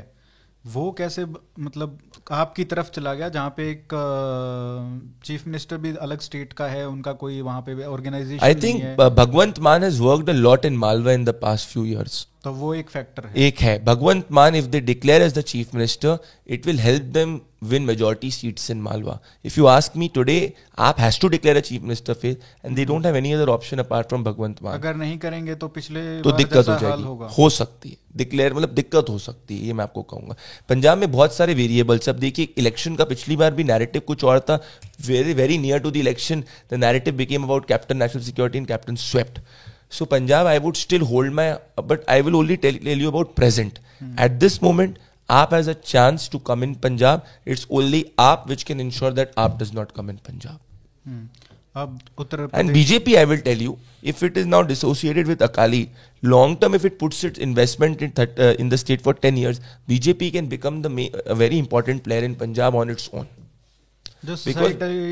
वो 0.64 0.90
कैसे 0.98 1.24
मतलब 1.24 1.98
आपकी 2.32 2.64
तरफ़ 2.64 2.90
चला 2.90 3.14
गया 3.14 3.28
जहाँ 3.28 3.54
पे 3.56 3.70
एक 3.70 3.94
चीफ 5.24 5.46
मिनिस्टर 5.46 5.76
भी 5.76 5.94
अलग 6.00 6.20
स्टेट 6.20 6.52
का 6.52 6.66
है 6.66 6.86
उनका 6.88 7.12
कोई 7.22 7.40
वहाँ 7.40 7.62
पे 7.62 7.84
organisation 7.84 8.44
I 8.46 8.54
think 8.64 8.82
Bhagwant 8.98 9.58
Mann 9.68 9.84
has 9.84 10.00
worked 10.02 10.30
a 10.30 10.32
lot 10.34 10.64
in 10.64 10.76
Malwa 10.78 11.12
in 11.12 11.24
the 11.24 11.38
past 11.42 11.68
few 11.68 11.84
years 11.84 12.26
तो 12.44 12.52
वो 12.52 12.74
एक 12.74 12.90
फैक्टर 12.90 13.26
है। 13.26 13.46
एक 13.46 13.60
है। 13.60 13.78
Bhagwant 13.84 14.32
Mann 14.32 14.54
if 14.54 14.66
they 14.66 14.80
declare 14.82 15.22
as 15.22 15.38
the 15.38 15.40
chief 15.44 15.74
minister 15.74 16.18
it 16.46 16.66
will 16.66 16.80
help 16.80 17.02
them 17.14 17.40
win 17.70 17.84
majority 17.88 18.28
seats 18.34 18.70
in 18.72 18.78
Malwa. 18.84 19.12
If 19.48 19.56
you 19.56 19.66
ask 19.72 19.98
me 20.02 20.06
today, 20.14 20.38
आप 20.86 20.96
has 20.96 21.18
to 21.24 21.28
declare 21.34 21.58
a 21.58 21.62
chief 21.68 21.82
minister 21.82 22.16
face 22.22 22.48
and 22.64 22.78
they 22.78 22.86
don't 22.90 23.06
have 23.08 23.18
any 23.18 23.34
other 23.36 23.46
option 23.54 23.82
apart 23.82 24.08
from 24.12 24.24
Bhagwant 24.24 24.62
Mann. 24.62 24.74
अगर 24.74 24.96
नहीं 24.96 25.18
करेंगे 25.18 25.54
तो 25.54 25.68
पिछले 25.76 26.02
तो 26.22 26.32
दिक्कत 26.32 26.68
हो 26.68 26.78
जाएगी। 26.80 27.32
हो 27.36 27.48
सकती 27.50 27.88
है। 27.88 27.96
डिक्लेयर 28.16 28.54
मतलब 28.54 28.74
दिक्कत 28.74 29.08
हो 29.08 29.18
सकती 29.18 29.58
है 29.58 29.66
ये 29.66 29.72
मैं 29.72 29.84
आपको 29.84 30.02
कहूँगा। 30.02 30.36
पंजाब 30.68 30.98
में 30.98 31.10
बहुत 31.12 31.34
सारे 31.34 31.54
वेरिएबल्स 31.54 32.08
अब 32.08 32.16
देखिए 32.18 32.48
इलेक्शन 32.58 32.96
का 32.96 33.04
पिछली 33.04 33.36
बार 33.36 33.54
भी 33.54 33.64
नैरेटिव 33.64 34.02
कुछ 34.06 34.24
और 34.24 34.40
था। 34.40 34.60
Very 35.06 35.34
very 35.34 35.58
near 35.58 35.78
to 35.78 35.90
the 35.90 35.96
election 35.96 36.44
the 36.72 36.84
narrative 36.84 37.14
became 37.16 37.44
about 37.44 37.68
captain 37.68 37.96
national 37.96 38.22
security 38.22 38.58
and 38.58 38.66
captain 38.68 38.96
swept 39.04 39.38
So 39.92 40.06
Punjab, 40.06 40.46
I 40.46 40.58
would 40.58 40.76
still 40.76 41.04
hold 41.04 41.32
my, 41.32 41.58
but 41.76 42.04
I 42.08 42.20
will 42.22 42.36
only 42.36 42.56
tell, 42.56 42.72
tell 42.72 43.00
you 43.04 43.08
about 43.08 43.34
present. 43.34 43.78
Hmm. 43.98 44.14
At 44.16 44.40
this 44.40 44.60
moment, 44.62 44.98
AAP 45.28 45.50
has 45.50 45.68
a 45.68 45.74
chance 45.74 46.28
to 46.28 46.38
come 46.38 46.62
in 46.62 46.74
Punjab. 46.76 47.24
It's 47.44 47.66
only 47.68 48.04
AAP 48.18 48.46
which 48.48 48.64
can 48.64 48.80
ensure 48.80 49.10
that 49.10 49.36
AAP 49.36 49.58
does 49.58 49.72
not 49.74 49.92
come 49.92 50.08
in 50.08 50.18
Punjab. 50.18 50.58
Hmm. 51.06 51.24
and 52.60 52.70
BJP, 52.76 53.18
I 53.18 53.24
will 53.24 53.38
tell 53.44 53.56
you, 53.66 53.78
if 54.02 54.22
it 54.22 54.36
is 54.36 54.46
now 54.46 54.62
dissociated 54.62 55.26
with 55.26 55.40
Akali, 55.42 55.90
long 56.22 56.56
term, 56.58 56.74
if 56.74 56.84
it 56.84 56.98
puts 56.98 57.22
its 57.24 57.38
investment 57.38 58.02
in, 58.02 58.12
th- 58.12 58.38
uh, 58.38 58.54
in 58.58 58.68
the 58.68 58.78
state 58.78 59.00
for 59.00 59.14
10 59.14 59.36
years, 59.36 59.60
BJP 59.88 60.32
can 60.32 60.46
become 60.46 60.82
the 60.82 60.90
ma- 60.90 61.08
a 61.26 61.34
very 61.34 61.58
important 61.58 62.04
player 62.04 62.22
in 62.22 62.34
Punjab 62.34 62.74
on 62.74 62.90
its 62.90 63.08
own. 63.12 63.26
जो 64.24 64.36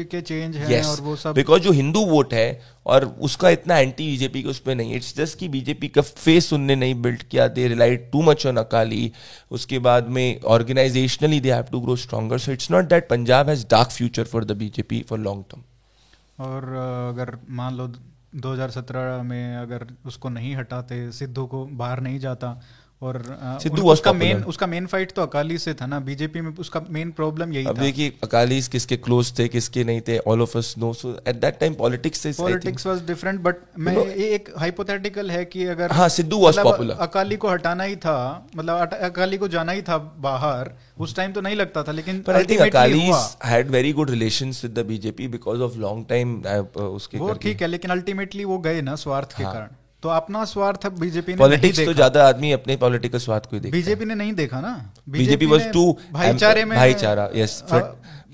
के 0.05 0.21
change 0.21 0.57
है 0.57 0.69
yes, 0.69 0.87
और 0.87 1.01
वो 1.01 1.15
सब 1.17 1.35
because 1.35 1.63
जो 1.63 1.73
Hindu 1.73 2.05
vote 2.07 2.35
है 2.35 2.61
और 2.87 3.05
उसका 3.21 3.51
इतना 3.51 3.79
एंटी 3.79 4.07
बीजेपी 4.07 4.43
के 4.43 4.49
उस 4.49 4.59
पर 4.59 4.75
नहीं 4.75 4.95
इट्स 4.95 5.15
जस्ट 5.17 5.39
कि 5.39 5.49
बीजेपी 5.49 5.89
का 5.89 6.03
फेस 6.03 6.53
उनने 6.53 6.77
नहीं 6.77 6.95
बिल्ड 7.03 7.23
किया 7.23 7.47
they 7.49 7.67
relied 7.69 8.11
too 8.13 8.23
much 8.23 8.47
on 8.47 8.57
Akali 8.57 9.11
उसके 9.51 9.79
बाद 9.89 10.09
में 10.09 10.41
organisationally 10.49 11.41
they 11.41 11.53
have 11.53 11.65
to 11.73 11.81
grow 11.81 11.97
stronger 11.97 12.39
so 12.39 12.53
it's 12.53 12.71
not 12.71 12.89
that 12.89 13.09
Punjab 13.09 13.49
has 13.49 13.67
dark 13.71 13.91
future 13.91 14.25
for 14.25 14.45
the 14.45 14.57
BJP 14.59 15.05
for 15.09 15.19
long 15.19 15.45
term 15.51 16.45
और 16.45 16.69
अगर 17.09 17.37
मान 17.51 17.77
लो 17.77 17.93
2017 18.37 19.23
में 19.25 19.57
अगर 19.57 19.87
उसको 20.07 20.29
नहीं 20.29 20.55
हटाते 20.57 21.11
सिद्धू 21.13 21.47
को 21.47 21.65
बाहर 21.79 22.01
नहीं 22.01 22.19
जाता 22.19 22.61
और 23.03 23.23
सिद्धू 23.63 23.83
उसका 23.91 24.13
मेन 24.13 24.43
उसका 24.45 24.67
मेन 24.67 24.87
फाइट 24.87 25.13
तो 25.13 25.23
अकाली 25.23 25.57
से 25.59 25.73
था 25.75 25.87
ना। 25.87 25.99
बीजेपी 26.01 26.41
में 26.41 26.51
उसका 26.59 26.81
मेन 26.91 27.11
प्रॉब्लम 27.11 27.53
यही 27.53 27.67
अब 27.67 27.79
था। 27.79 27.83
देखिए 27.83 28.13
अकाली 28.23 28.61
किसके 28.73 28.97
क्लोज 28.97 29.33
थे 29.39 29.47
किसके 29.49 29.85
नहीं 29.85 30.01
थे 30.09 30.19
all 30.19 30.43
of 30.43 30.57
us 30.59 30.75
know 30.79 30.93
so 30.93 31.13
at 31.29 31.37
that 31.37 31.59
time 31.61 31.75
politics 31.75 32.21
से 32.21 32.33
पॉलिटिक्स 32.39 32.87
वाज 32.87 33.03
डिफरेंट 33.07 33.41
बट 33.41 33.57
मैं 33.79 33.97
ये 33.97 34.29
एक 34.35 34.53
हाइपोथेटिकल 34.59 35.31
है 35.31 35.45
कि 35.45 35.65
अगर 35.67 35.93
हाँ 35.93 36.09
सिद्धू 36.09 36.41
वाज 36.41 36.59
पॉपुलर 36.59 36.85
मतलब 36.85 37.09
अकाली 37.09 37.37
को 37.37 37.49
हटाना 37.49 37.85
ही 37.85 37.97
था 37.97 38.19
मतलब 38.57 38.99
अकाली 39.01 39.39
को 39.39 39.49
जाना 39.49 39.73
ही 39.73 39.83
था 39.83 39.99
बाहर 40.21 40.73
उस 40.99 41.17
टाइम 41.17 41.33
तो 41.33 41.41
नहीं 41.41 41.57
लगता 41.57 41.83
था 41.83 41.93
लेकिन 41.93 42.21
पर 42.21 42.37
I 42.37 42.45
think 42.45 42.61
Akali 42.61 43.11
had 43.45 43.71
very 43.71 43.93
good 43.93 44.11
relations 44.11 44.65
with 44.65 44.79
the 44.79 44.87
BJP 44.87 45.29
because 45.29 45.61
of 45.61 45.79
long 45.79 46.07
time 46.09 46.41
उसके 46.77 47.19
वो 47.19 47.33
ठीक 47.43 47.63
है 47.63 47.69
लेकिन 47.69 47.91
अल्टीमेटली 47.91 48.45
वो 48.45 48.59
गए 48.61 48.81
ना 48.83 48.95
स्वार्थ 48.97 49.37
के 49.37 49.45
हाँ। 49.45 49.53
कारण। 49.55 49.77
तो 50.03 50.09
अपना 50.09 50.45
स्वार्थ 50.45 50.87
बीजेपी 50.99 51.33
ने 51.33 51.39
पॉलिटिक्स 51.39 51.79
तो 51.81 51.93
ज़्यादा 51.95 52.27
आदमी 52.29 52.53
अपने 52.53 52.77
पॉलिटिकल 52.77 53.19
स्वार्थ 53.21 53.47
को 53.47 53.59
देखा 53.59 53.73
बीजेपी 53.73 54.05
ने 54.05 54.15
नहीं 54.15 54.33
देखा 54.35 54.61
ना? 54.61 54.73
बीजेपी 55.09 55.47
वाज 55.47 55.67
टू 55.73 55.83
भाईचारे 56.13 56.65
में 56.65 56.77
भाईचारा 56.79 57.29
यस 57.35 57.63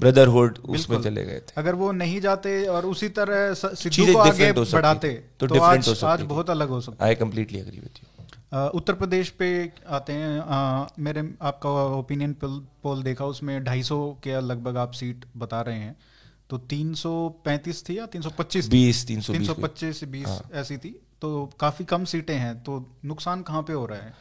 ब्रदरहुड 0.01 0.59
उसमें 0.69 1.01
चले 1.03 1.25
गए 1.25 1.39
थे। 1.41 1.53
अगर 1.57 1.75
वो 1.75 1.91
नहीं 1.93 2.21
जाते 2.21 2.51
और 2.69 2.87
उसी 2.87 3.09
तरह 3.19 3.55
सिद्धू 3.55 4.12
को 4.12 4.19
आगे 4.19 4.53
बढ़ाते 4.53 5.11
तो, 5.41 5.47
तो 5.47 5.61
आज, 5.61 6.05
आज 6.05 6.23
बहुत 6.25 6.51
अलग 6.51 6.69
हो 6.69 6.81
सकता 6.81 7.05
I 7.05 7.14
completely 7.14 7.59
agree 7.59 7.79
with 7.79 7.99
you 7.99 8.69
Uttar 8.75 8.95
Pradesh 8.95 9.29
पे 9.39 9.49
आते 9.89 10.12
हैं। 10.12 10.39
आ, 10.41 10.87
मेरे 10.99 11.23
आपका 11.43 11.71
ओपिनियन 11.97 12.35
पोल 12.43 13.03
देखा 13.03 13.25
उसमें 13.27 13.59
250 13.64 13.99
के 14.25 14.41
लगभग 14.43 14.77
आप 14.77 14.93
सीट 14.93 15.25
बता 15.37 15.61
रहे 15.61 15.79
हैं। 15.79 15.97
तो 16.51 16.59
335 16.71 17.83
थी 17.89 17.99
या 17.99 18.07
325 18.07 18.69
20 18.71 19.07
320 19.07 19.49
325 19.49 20.01
से 20.01 20.07
20 20.07 20.41
ऐसी 20.55 20.77
थी। 20.77 20.95
तो 21.23 21.51
काफ़ी 21.61 21.85
कम 21.85 22.05
सीटें 22.05 22.35
हैं 22.35 22.55
तो 22.62 22.85
नुकसान 23.05 23.43
कहाँ 23.43 23.62
पे 23.62 23.73
हो 23.73 23.85
रहा 23.87 23.99
है? 23.99 24.12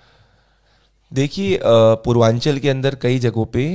देखिए 1.11 1.59
पूर्वांचल 2.05 2.59
के 2.59 2.69
अंदर 2.69 2.95
कई 2.95 3.19
जगहों 3.19 3.45
पे 3.45 3.65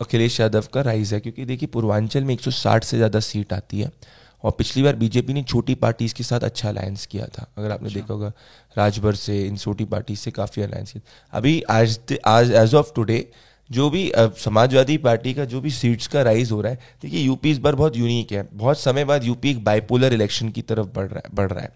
अखिलेश 0.00 0.38
यादव 0.40 0.64
का 0.74 0.80
राइज 0.82 1.12
है 1.14 1.20
क्योंकि 1.20 1.44
देखिए 1.44 1.68
पूर्वांचल 1.72 2.24
में 2.24 2.34
160 2.36 2.84
से 2.84 2.96
ज़्यादा 2.96 3.20
सीट 3.22 3.52
आती 3.52 3.80
है 3.80 3.90
और 4.44 4.52
पिछली 4.52 4.82
बार 4.82 4.96
बीजेपी 4.96 5.32
ने 5.32 5.42
छोटी 5.44 5.74
पार्टीज़ 5.76 6.14
के 6.14 6.22
साथ 6.22 6.40
अच्छा 6.40 6.68
अलायंस 6.68 7.06
किया 7.06 7.26
था। 7.28 7.46
अगर 7.58 7.70
आपने 7.70 7.88
अच्छा। 7.88 8.00
देखा 8.00 8.14
होगा 8.14 8.32
राजभर 8.76 9.14
से 9.16 9.40
इन 9.46 9.56
छोटी 9.56 9.84
पार्टी 9.86 10.16
से 10.16 10.30
काफ़ी 10.32 10.62
अलायंस 10.62 10.92
किया। 10.92 11.02
अभी 11.32 11.60
आज 11.70 11.98
आज 12.26 12.50
एज 12.54 12.74
ऑफ़ 12.74 12.92
टुडे 12.96 13.26
जो 13.70 13.88
भी 13.90 14.10
समाजवादी 14.38 14.96
पार्टी 14.98 15.32
का 15.34 15.44
जो 15.44 15.60
भी 15.60 15.70
सीट्स 15.72 16.06
का 16.06 16.22
राइज 16.22 16.50
हो 16.52 16.60
रहा 16.60 16.72
है 16.72 16.78
देखिए 17.02 17.20
यूपी 17.20 17.50
इस 17.50 17.58
बार 17.58 17.74
बहुत 17.74 17.96
यूनिक 17.96 18.32
है। 18.32 18.48
बहुत 18.52 18.78
समय 18.78 19.04
बाद 19.04 19.24
यूपी 19.24 19.50
एक 19.50 19.64
बाइपोलर 19.64 20.12
इलेक्शन 20.14 20.48
की 20.50 20.62
तरफ़ 20.62 20.86
बढ़ 20.88 21.06
रहा 21.06 21.22
है 21.24 21.34
बढ़ 21.34 21.50
रहा 21.50 21.62
है। 21.62 21.72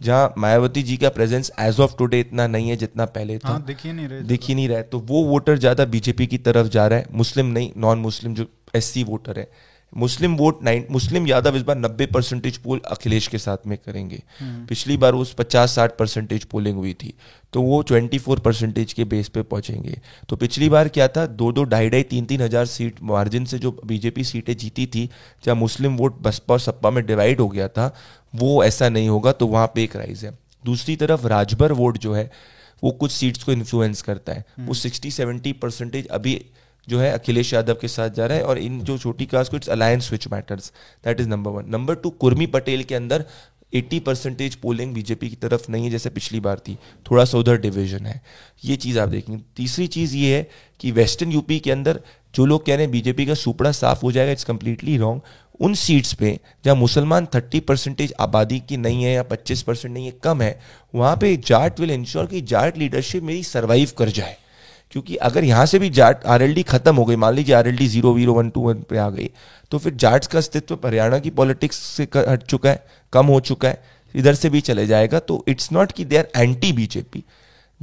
जहाँ 0.00 0.32
मायावती 0.38 0.82
जी 0.82 0.96
का 0.96 1.08
प्रेजेंस 1.10 1.50
एज 1.60 1.80
ऑफ़ 1.80 1.96
टुडे 1.98 2.20
इतना 2.20 2.46
नहीं 2.46 2.68
है 2.68 2.76
जितना 2.76 3.04
पहले 3.08 3.38
था। 3.38 3.48
हाँ, 3.48 3.64
दिख 3.66 3.84
ही 3.84 3.92
नहीं 3.92 4.08
रहे 4.08 4.22
दिख 4.22 4.44
ही 4.44 4.54
नहीं 4.54 4.68
रहा 4.68 4.82
तो 4.84 4.98
वो 5.02 5.22
वोटर 5.24 5.58
ज़्यादा 5.58 5.84
बीजेपी 5.86 6.26
की 6.26 6.38
तरफ़ 6.40 6.68
जा 6.68 6.86
रहा 6.86 6.98
है। 6.98 7.06
मुस्लिम 7.14 7.46
नहीं 7.48 7.70
नॉन 7.76 7.98
मुस्लिम 7.98 8.34
जो 8.34 8.46
एससी 8.74 9.04
वोटर 9.04 9.38
है। 9.38 9.48
मुस्लिम 9.92 10.34
वोट 10.36 10.62
नाइन 10.64 10.86
मुस्लिम 10.90 11.26
यादव 11.26 11.56
इस 11.56 11.62
बार 11.62 11.76
नब्बे 11.76 12.06
परसेंटेज 12.06 12.56
पोल 12.56 12.80
अखिलेश 12.86 13.26
के 13.28 13.38
साथ 13.38 13.66
में 13.66 13.76
करेंगे। 13.78 14.22
हम्म। 14.40 14.64
पिछली 14.66 14.96
बार 14.96 15.14
उस 15.14 15.32
पचास 15.34 15.74
साठ 15.74 15.96
परसेंटेज 15.98 16.44
पोलिंग 16.44 16.76
हुई 16.76 16.94
थी। 16.94 17.12
तो 17.52 17.62
वो 17.62 17.80
ट्वेंटी 17.82 18.18
फोर 18.18 18.38
परसेंटेज 18.38 18.92
के 18.92 19.04
बेस 19.04 19.28
पे 19.28 19.42
पहुँचेंगे। 19.44 19.98
तो 20.28 20.36
पिछली 20.36 20.68
बार 20.68 20.88
क्या 20.88 21.08
था? 21.08 21.26
दो 21.26 21.52
दो 21.52 21.64
ढाई 21.64 21.90
ढाई 21.90 22.02
तीन 22.04 22.24
तीन 22.24 22.40
हज़ार 22.40 22.66
सीट 22.66 22.96
मार्जिन 23.02 23.44
से 23.44 23.58
जो 23.58 23.70
बीजेपी 23.86 24.24
सीटें 24.24 24.56
जीती 24.56 24.86
थी। 24.86 25.08
जहाँ 25.44 25.56
मुस्लिम 25.56 25.96
वोट 25.96 26.20
बसपा 26.22 26.54
और 26.54 26.60
सपा 26.60 26.90
में 26.90 27.04
डिवाइड 27.06 27.40
हो 27.40 27.48
गया 27.48 27.68
था 27.68 27.94
वो 28.34 28.64
ऐसा 28.64 28.88
नहीं 28.88 29.08
होगा 29.08 29.32
तो 29.32 29.46
वहाँ 29.46 29.72
पे 29.74 29.82
एक 29.84 29.96
राइज 29.96 30.24
है। 30.24 30.38
दूसरी 30.66 30.96
तरफ़ 30.96 31.26
राजभर 31.26 31.72
वोट 31.72 31.98
जो 31.98 32.14
है 32.14 32.30
वो 32.84 32.90
कुछ 32.90 33.12
सीट्स 33.12 33.42
को 33.42 33.52
इन्फ्लुएंस 33.52 34.02
करता 34.02 34.32
है। 34.32 34.44
वो 34.60 34.74
सिक्सटी 34.74 35.10
सेवेंटी 35.10 35.52
परसेंटेज 35.52 36.06
अभी 36.06 36.44
जो 36.88 37.00
है 37.00 37.10
अखिलेश 37.12 37.52
यादव 37.54 37.74
के 37.74 37.88
साथ 37.88 38.10
जा 38.10 38.26
रहा 38.26 38.38
है 38.38 38.44
और 38.44 38.58
इन 38.58 38.80
जो 38.80 38.98
छोटी 38.98 39.26
कास्ट 39.26 39.50
को 39.50 39.56
it's 39.56 39.68
alliance 39.68 40.12
which 40.12 40.28
matters 40.28 40.72
that 41.04 41.20
is 41.20 41.28
number 41.28 41.50
one 41.50 41.64
number 41.68 41.94
two 41.94 42.10
Kurmi 42.10 42.46
Patel 42.46 42.84
के 42.84 42.94
अंदर 42.94 43.24
80 43.74 44.00
परसेंटेज 44.00 44.54
पोलिंग 44.54 44.94
बीजेपी 44.94 45.28
की 45.28 45.36
तरफ़ 45.36 45.70
नहीं 45.70 45.84
है 45.84 45.90
जैसे 45.90 46.10
पिछली 46.10 46.40
बार 46.40 46.58
थी। 46.58 46.78
थोड़ा 47.10 47.24
सा 47.24 47.38
उधर 47.38 47.56
डिविजन 47.56 48.06
है। 48.06 48.22
ये 48.64 48.76
चीज़ 48.76 48.98
आप 48.98 49.08
देखेंगे। 49.08 49.42
तीसरी 49.56 49.86
चीज़ 49.86 50.16
ये 50.16 50.36
है 50.36 50.50
कि 50.80 50.90
वेस्टर्न 50.90 51.32
यूपी 51.32 51.60
के 51.60 51.72
अंदर 51.72 52.00
जो 52.34 52.46
लोग 52.46 52.66
कह 52.66 52.74
रहे 52.74 52.82
हैं 52.82 52.90
बीजेपी 52.90 53.26
का 53.26 53.34
सुपड़ा 53.34 53.72
साफ़ 53.72 54.02
हो 54.02 54.12
जाएगा 54.12 54.32
इट्स 54.32 54.44
कंप्लीटली 54.44 54.96
रॉन्ग 54.96 55.20
उन 55.60 55.74
सीट्स 55.74 56.12
पे 56.14 56.38
जहाँ 56.64 56.76
मुसलमान 56.76 57.26
थर्टी 57.34 57.60
परसेंटेज 57.60 58.12
आबादी 58.20 58.58
की 58.60 58.76
नहीं 58.76 59.04
है 59.04 59.12
या 59.12 59.22
पच्चीस 59.24 59.62
परसेंट 59.62 59.92
नहीं 59.94 60.06
है, 60.06 60.12
कम 60.22 60.42
है, 60.42 60.58
वहाँ 60.94 61.16
पे 61.16 61.36
जाट 61.46 61.80
विल 61.80 61.90
इंश्योर 61.90 62.26
कि 62.26 62.40
जाट 62.42 62.78
लीडरशिप 62.78 63.22
मेरी 63.22 63.42
सर्वाइव 63.44 63.90
कर 63.98 64.08
जाए। 64.10 64.36
क्योंकि 64.92 65.16
अगर 65.18 65.44
यहाँ 65.44 65.66
से 65.66 65.78
भी 65.78 65.88
जाट 65.90 66.24
आरएलडी 66.26 66.62
खत्म 66.62 66.94
हो 66.96 67.04
गई, 67.04 67.16
मान 67.16 67.34
लीजिए 67.34 67.54
आर 67.54 67.68
एल 67.68 67.76
डी 67.76 67.86
ज़ीरो 67.88 68.12
वीरो 68.14 68.32
वन 68.34 68.50
टू 68.50 68.60
वन 68.60 68.82
पे 68.90 68.98
आ 68.98 69.08
गई 69.10 69.30
तो 69.72 69.78
फिर 69.78 69.94
जाट्स 69.94 70.26
का 70.26 70.38
अस्तित्व 70.38 70.78
हरियाणा 70.84 71.18
की 71.18 71.30
पॉलिटिक्स 71.32 71.76
से 71.76 72.08
हट 72.16 72.42
चुका 72.44 72.70
है, 72.70 72.84
कम 73.12 73.26
हो 73.26 73.40
चुका 73.42 73.68
है, 73.68 73.82
इधर 74.14 74.34
से 74.34 74.50
भी 74.50 74.60
चले 74.60 74.86
जाएगा 74.86 75.18
तो 75.20 75.44
इट्स 75.48 75.72
नॉट 75.72 75.92
कि 75.92 76.04
they 76.04 76.16
are 76.16 76.28
anti 76.36 76.72
BJP 76.72 77.24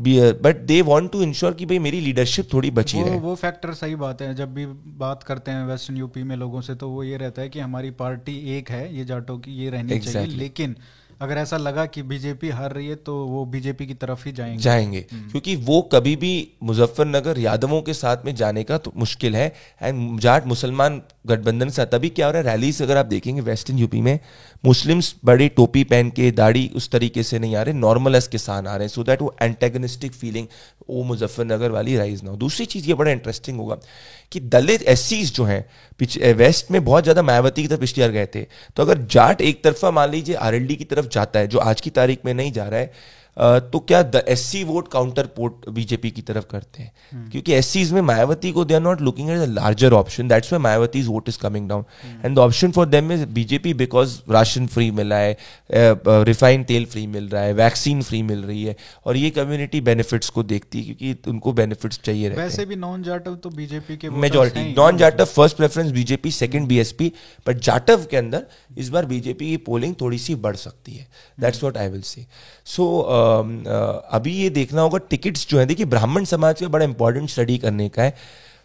but 0.10 0.56
they 0.56 0.82
want 0.82 1.12
to 1.12 1.22
ensure 1.22 1.54
कि 1.54 1.66
भाई 1.66 1.80
मेरी 1.80 2.00
लीडरशिप 2.00 2.54
थोड़ी 2.54 2.72
बची 2.72 2.98
वो, 2.98 3.06
रहे। 3.06 3.20
वो 3.20 3.36
फैक्टर 3.36 3.74
सही 3.74 3.96
बात 3.96 4.22
है। 4.22 4.36
जब 4.36 4.54
भी 4.54 4.66
बात 4.98 5.24
करते 5.24 5.52
हैं 5.52 5.66
वेस्टर्न 5.66 5.98
यूपी 5.98 6.24
में 6.24 6.36
लोगों 6.36 6.62
से 6.62 6.76
तो 6.76 6.90
वो 6.90 7.04
ये 7.04 7.18
रहता 7.18 7.42
है 7.42 7.50
कि 7.50 7.60
हमारी 7.60 7.92
पार्टी 7.92 8.58
एक 8.58 8.70
है 8.70 8.98
ये 8.98 9.06
जाटों 9.06 9.40
की 9.40 9.52
ये 9.52 9.70
रहनी 9.70 9.90
exactly. 9.90 10.14
चाहिए 10.14 10.38
लेकिन 10.38 10.76
अगर 11.22 11.38
ऐसा 11.38 11.58
लगा 11.58 11.86
कि 11.86 12.02
बीजेपी 12.02 12.50
हार 12.50 12.74
रही 12.74 12.88
है 12.88 12.96
तो 12.96 13.26
वो 13.26 13.46
बीजेपी 13.46 13.88
की 13.88 13.94
तरफ़ 13.94 14.26
ही 14.26 14.32
जाएँगे। 14.32 14.58
जाएँगे। 14.58 15.06
हम्म। 15.12 15.30
क्योंकि 15.30 15.56
वो 15.56 15.82
कभी 15.82 16.16
भी 16.16 16.32
मुजफ्फरनगर 16.64 17.40
यादवों 17.40 17.82
के 17.82 17.94
साथ 17.94 18.18
में 18.26 18.36
जाने 18.36 18.64
का 18.64 18.78
तो 18.78 18.94
मुश्किल 18.98 19.36
है। 19.36 19.54
एंड 19.82 20.20
जाट 20.20 20.48
मुसलमान 20.48 21.02
गठबंधन 21.28 21.66
के 21.66 21.72
साथ 21.72 21.86
तभी 21.86 22.10
क्या 22.10 22.26
हो 22.26 22.32
रहा 22.32 22.42
है? 22.42 22.48
रैलीज 22.48 22.82
अगर 22.82 22.98
आप 22.98 23.06
देखेंगे 23.06 23.42
वेस्टर्न 23.42 23.78
यूपी 23.78 24.02
में 24.02 24.20
मुस्लिम्स 24.66 25.16
बड़ी 25.26 25.50
टोपी 25.50 25.84
पहन 25.84 26.10
के 26.10 26.32
दाढ़ी 26.32 26.72
उस 26.76 26.90
तरीके 26.90 27.24
से 27.24 27.40
नहीं 27.40 27.56
आ 27.56 27.62
रहे 27.62 27.74
नॉर्मल 27.74 28.16
एस 28.16 28.28
किसान 28.28 28.68
आ 28.68 28.76
रहे 28.76 28.88
हैं। 28.88 28.90
सो 28.90 29.04
दैट 29.04 29.22
वो 29.22 29.36
एंटेगनिस्टिक 29.42 30.12
फीलिंग 30.12 30.48
वो 30.90 31.04
मुजफ्फरनगर 31.04 31.72
वाली 31.72 31.98
राइज 31.98 32.24
ना 32.24 32.32
हो। 32.32 32.38
दूसरी 32.38 32.66
चीज़ 32.66 32.88
ये 32.88 32.94
बड़ा 32.94 33.12
इंटरेस्टिंग 33.12 33.58
होगा। 33.58 33.78
कि 34.32 34.40
दलित 34.40 34.84
एस 34.84 35.10
जो 35.36 35.44
हैं 35.44 36.34
वेस्ट 36.34 36.72
में 36.72 36.84
बहुत 36.86 37.04
ज़्यादा 37.04 37.22
मायावती 37.22 37.62
की 37.62 37.68
तरफ़ 37.68 37.80
पिछली 37.80 38.02
बार 38.04 38.12
गए 38.12 38.26
थे। 38.26 38.42
तो 38.76 38.84
अगर 38.84 38.98
जाट 39.12 39.42
एक 39.42 39.64
तरफा 39.64 39.92
मान 39.92 40.10
लीजिए 40.12 40.36
आरएलडी 40.38 40.76
की 40.76 40.84
तरफ़ 40.86 41.08
जाता 41.08 41.40
है, 41.40 41.48
जो 41.48 41.60
आज 41.60 41.82
की 41.82 41.90
तारीख 41.92 42.26
में 42.26 42.34
नहीं 42.34 42.52
जा 42.52 42.68
रहा 42.68 42.80
है 42.80 43.20
तो 43.42 43.80
क्या 43.80 44.02
the 44.04 44.24
S 44.28 44.42
C 44.42 44.64
vote 44.64 44.88
counter 44.88 45.26
port 45.36 45.70
BJP 45.70 46.10
की 46.12 46.22
तरफ़ 46.22 46.46
करते 46.52 46.84
हैं? 46.84 46.92
hmm. 47.14 47.32
क्योंकि 47.32 47.54
एस 47.54 47.92
में 47.92 48.02
मायावती 48.02 48.52
को 48.52 48.66
they 48.66 48.74
are 48.74 48.82
not 48.82 49.02
looking 49.02 49.30
at 49.30 49.38
the 49.38 49.48
larger 49.50 49.94
option 49.94 50.28
that's 50.28 50.52
why 50.54 50.62
Mayawati 50.62 51.02
vote 51.04 51.30
is 51.30 51.38
coming 51.40 51.70
down 51.70 51.84
and 52.26 52.36
the 52.36 52.40
option 52.40 52.72
for 52.72 52.88
them 52.88 53.12
is 53.12 53.26
BJP 53.34 53.74
because 53.74 54.18
ration 54.32 54.68
free 54.68 54.90
मिला 54.92 55.16
है 55.16 55.38
refined 55.72 56.66
तेल 56.66 56.86
फ्री 56.86 57.06
मिल 57.08 57.30
रहा 57.30 57.44
है 57.44 57.54
वैक्सीन 57.54 58.02
फ्री 58.02 58.22
मिल 58.24 58.44
रही 58.44 58.64
है 58.64 58.76
और 59.06 59.18
ये 59.18 59.30
कम्युनिटी 59.30 59.82
बेनिफिट्स 59.82 60.30
को 60.30 60.44
देखती 60.44 60.84
है 60.84 60.94
क्योंकि 60.94 61.30
उनको 61.30 61.54
बेनिफिट्स 61.54 62.00
चाहिए 62.04 62.30
रहते 62.30 62.42
वैसे 62.42 62.66
भी 62.66 62.76
नॉन 62.76 63.04
जाटव 63.04 63.36
तो 63.36 63.50
बीजेपी 63.52 63.98
के 63.98 64.10
majority 64.10 64.74
non 64.74 64.98
Jatav 64.98 65.26
first 65.28 65.58
preference 65.58 65.92
BJP 65.92 66.32
second 66.32 66.68
BSP 66.68 67.12
but 67.48 67.60
Jatav 67.62 68.06
के 68.12 68.18
अंदर 68.18 68.46
इस 68.78 68.90
बार 68.90 69.06
बीजेपी 69.06 69.50
की 69.50 69.58
पोलिंग 69.58 69.96
थोड़ी 70.02 70.18
सी 70.18 70.36
बढ़ 70.38 70.56
सकती 70.56 70.92
है। 70.92 71.08
दैट्स 71.40 71.64
वॉट 71.64 71.78
आई 71.78 71.88
विल 71.88 72.02
से 72.02 72.26
सो 72.66 73.00
अभी 73.00 74.34
ये 74.34 74.50
देखना 74.50 74.82
होगा 74.82 74.98
टिकट्स 75.10 75.48
जो 75.50 75.60
है, 75.60 75.66
देखिए, 75.66 75.86
ब्राह्मण 75.86 76.26
समाज 76.26 76.62
का 76.62 76.68
बड़ा 76.68 76.86
इंपॉर्टेंट 76.86 77.30
स्टडी 77.30 77.58
करने 77.58 77.90
का 77.90 78.04
है। 78.04 78.16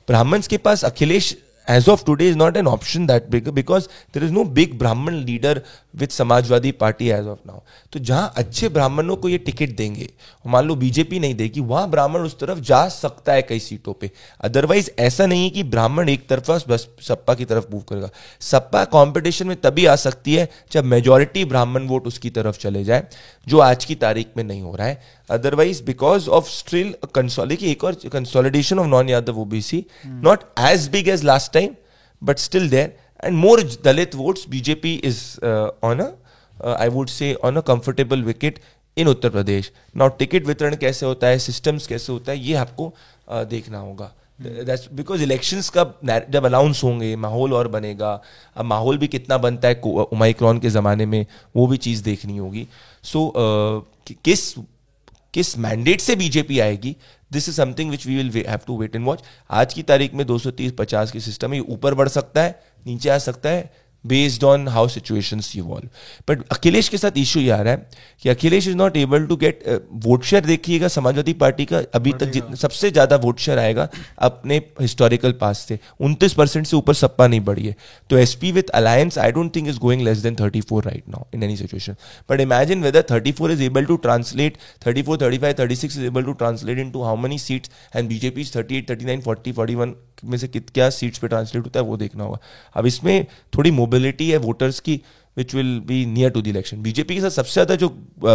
ब्राह्मण्स 0.09 0.49
के 0.49 0.57
पास 0.59 0.85
Akhilesh 0.85 1.37
as 1.67 1.89
of 1.89 2.05
today 2.05 2.27
is 2.27 2.37
not 2.37 2.57
an 2.57 2.67
option 2.67 3.07
that 3.07 3.29
big, 3.31 3.55
because 3.55 3.89
there 4.13 4.25
is 4.25 4.33
no 4.33 4.45
big 4.45 4.79
brahman 4.79 5.25
leader 5.27 5.63
with 6.01 6.13
Samajwadi 6.13 6.71
party 6.73 7.09
as 7.11 7.27
of 7.27 7.39
now 7.47 7.61
तो 7.93 7.99
जहाँ 8.01 8.33
अच्छे 8.37 8.69
ब्राह्मणों 8.69 9.17
को 9.17 9.29
ये 9.29 9.39
टिकट 9.39 9.77
देंगे 9.77 10.09
मान 10.47 10.67
लो 10.67 10.75
बीजेपी 10.77 11.19
नहीं 11.21 11.35
देगी, 11.35 11.61
वहाँ 11.61 11.89
ब्राह्मण 11.91 12.21
उस 12.21 12.39
तरफ़ 12.41 12.59
जा 12.61 12.87
सकता 12.89 13.33
है 13.33 13.43
कई 13.43 13.59
सीटों 13.61 13.93
पे। 13.93 14.11
अदरवाइज़ 14.41 14.91
ऐसा 14.99 15.27
नहीं 15.27 15.45
है 15.45 15.51
कि 15.51 15.63
ब्राह्मण 15.65 16.09
एक 16.09 16.29
तरफा 16.29 16.59
बस 16.69 16.87
सप्पा 17.03 17.35
की 17.35 17.45
तरफ़ 17.45 17.67
मूव 17.73 17.83
करेगा। 17.89 18.11
सप्पा 18.41 18.85
कंपटीशन 18.87 19.47
में 19.47 19.57
तभी 19.61 19.87
आ 19.87 19.97
सकती 19.97 20.35
है 20.35 20.49
जब 20.73 20.85
मेजोरिटी 20.85 21.45
ब्राह्मण 21.45 21.87
वोट 21.87 22.07
उसकी 22.07 22.31
तरफ़ 22.31 22.59
चले 22.59 22.85
जाए, 22.85 23.07
जो 23.47 23.59
आज 23.61 23.85
की 23.85 23.95
तारीख 23.97 24.37
में 24.37 24.45
नहीं 24.45 24.63
हो 24.63 24.75
रहा 24.77 24.87
है। 24.87 25.25
अदरवाइज़ 25.31 25.83
बिकॉज़ 25.85 26.29
ऑफ़ 26.29 26.49
स्टिल 26.51 26.95
एक 27.65 27.85
और 27.85 27.95
consolidation 28.13 28.79
of 28.79 28.87
non 28.87 29.09
Yadav 29.09 29.41
OBC 29.41 29.85
not 30.07 30.45
as 30.71 30.89
big 30.89 31.09
as 31.09 31.25
last 31.25 31.53
time 31.53 31.75
but 32.23 32.39
still 32.39 32.69
there 32.71 32.97
and 33.25 33.37
more 33.37 33.63
Dalit 33.85 34.15
votes 34.15 34.49
BJP 34.49 34.95
is 35.05 35.25
on 35.85 36.01
I 36.79 36.89
would 36.89 37.09
say 37.09 37.35
on 37.45 37.57
a 37.57 37.61
comfortable 37.61 38.23
wicket 38.23 38.59
in 38.97 39.09
Uttar 39.09 39.31
Pradesh 39.31 39.73
now 39.97 40.09
ticket 40.19 40.47
वितरण 40.47 40.77
कैसे 40.77 41.07
होता 41.07 41.27
है 41.27 41.39
systems 41.39 41.87
कैसे 41.87 42.13
होता 42.13 42.33
है 42.33 42.39
ये 42.39 42.55
आपको 42.55 42.95
uh, 43.29 43.45
देखना 43.45 43.79
होगा. 43.79 44.13
बिकॉज़ 44.41 45.23
इलेक्शंस 45.23 45.69
का 45.77 45.85
जब 46.31 46.47
अनाउंस 46.47 46.83
होंगे 46.85 47.15
माहौल 47.17 47.53
और 47.53 47.69
बनेगा 47.69 48.11
अब 48.57 48.65
माहौल 48.65 48.99
भी 48.99 49.09
कितना 49.09 49.39
बनता 49.39 49.69
है 49.69 49.81
ओमाइक्रॉन 50.13 50.59
के 50.59 50.71
ज़माने 50.71 51.07
में 51.07 51.25
वो 51.57 51.67
भी 51.67 51.77
चीज़ 51.77 52.03
देखनी 52.05 52.37
होगी. 52.37 52.67
सो 53.05 53.19
so, 53.19 53.31
uh, 53.31 54.07
कि, 54.07 54.17
किस 54.25 54.55
किस 55.37 55.57
मैंडेट 55.59 56.01
से 56.01 56.15
बीजेपी 56.17 56.59
आएगी? 56.61 56.95
This 57.33 57.49
is 57.49 57.57
something 57.57 57.91
which 57.91 58.07
we 58.07 58.15
will 58.17 58.31
have 58.47 58.61
to 58.67 58.77
wait 58.79 58.95
and 58.97 59.05
watch 59.07 59.23
आज 59.51 59.75
की 59.75 59.83
तारीख 59.83 60.15
में 60.15 60.25
230 60.25 60.71
50 60.71 61.11
की 61.11 61.21
सिस्टम 61.21 61.53
है 61.53 61.61
ऊपर 61.61 61.95
बढ़ 61.95 62.09
सकता 62.09 62.43
है, 62.43 62.61
नीचे 62.87 63.09
आ 63.09 63.19
सकता 63.19 63.49
है 63.49 63.71
based 64.07 64.45
on 64.45 64.69
how 64.69 64.89
situation 64.89 65.41
evolve 65.57 65.89
but 66.29 66.43
Akhilesh 66.53 66.89
के 66.89 66.99
साथ 66.99 67.19
इशू 67.19 67.41
ये 67.41 67.51
आ 67.51 67.61
रहा 67.61 67.73
है 67.73 67.89
कि 68.23 68.29
Akhilesh 68.29 68.69
is 68.69 68.77
not 68.77 68.97
able 68.97 69.27
to 69.27 69.37
get 69.37 69.65
vote 70.05 70.25
share 70.25 70.45
देखिएगा 70.45 70.89
समाजवादी 70.89 71.33
पार्टी 71.35 71.65
का 71.65 71.81
अभी 71.95 72.13
तक 72.23 72.55
सबसे 72.57 72.91
ज़्यादा 72.91 73.17
वोट 73.17 73.39
शेयर 73.39 73.59
आएगा 73.59 73.89
अपने 74.21 74.57
हिस्टोरिकल 74.81 75.33
पास 75.41 75.65
से 75.69 75.79
उनतीस 76.01 76.33
परसेंट 76.33 76.67
से 76.67 76.77
ऊपर 76.77 76.95
सप्पा 76.95 77.27
नहीं 77.27 77.41
बढ़ी 77.41 77.67
है 77.67 77.77
तो 78.11 78.19
S 78.19 78.35
P 78.35 78.53
with 78.53 78.71
alliance 78.75 79.19
I 79.19 79.33
don't 79.33 79.55
think 79.57 79.69
is 79.69 79.79
going 79.79 80.03
less 80.03 80.19
than 80.19 80.37
thirty 80.41 80.61
four 80.61 80.85
right 80.85 81.09
now 81.09 81.25
in 81.35 81.43
any 81.43 81.57
situation 81.57 81.97
but 82.31 82.41
imagine 82.41 82.83
whether 82.83 83.05
thirty 83.11 83.33
four 83.33 83.53
is 83.53 83.63
able 83.63 83.85
to 83.85 83.97
translate 84.07 84.59
thirty 84.87 85.03
four 85.03 85.19
thirty 85.23 85.39
five 85.39 85.55
thirty 85.59 85.77
six 85.77 85.99
is 85.99 86.05
able 86.05 86.23
to 86.23 86.33
translate 86.33 86.79
in 86.79 86.91
to 86.91 87.03
how 87.03 87.17
many 87.17 87.39
seats 87.39 87.71
and 87.97 88.09
BJP 88.09 88.45
thirty 88.57 88.77
eight 88.77 88.91
thirty 88.91 89.05
nine 89.05 89.21
forty 89.21 89.53
forty 89.53 89.75
one 89.75 89.95
में 90.25 90.37
से 90.39 90.49
कित 90.49 90.71
क्या 90.71 90.89
seats 90.91 91.19
पे 91.19 91.29
translate 91.29 91.65
होता 91.65 91.81
है 91.81 91.87
वो 91.87 91.97
देखना 91.97 92.25
होगा। 92.25 92.39
अब 92.77 92.87
इसमें 92.87 93.27
थोड़ी 93.57 93.71
मोबिलिटी 93.97 94.31
है 94.31 94.37
वोटर्स 94.39 94.81
की 94.81 95.01
which 95.37 95.55
will 95.55 95.79
be 95.87 96.05
near 96.07 96.31
to 96.31 96.43
the 96.43 96.47
election 96.47 96.83
BJP 96.83 97.15
के 97.15 97.21
साथ 97.21 97.31
सबसे 97.31 97.53
ज़्यादा 97.53 97.75
जो 97.77 97.89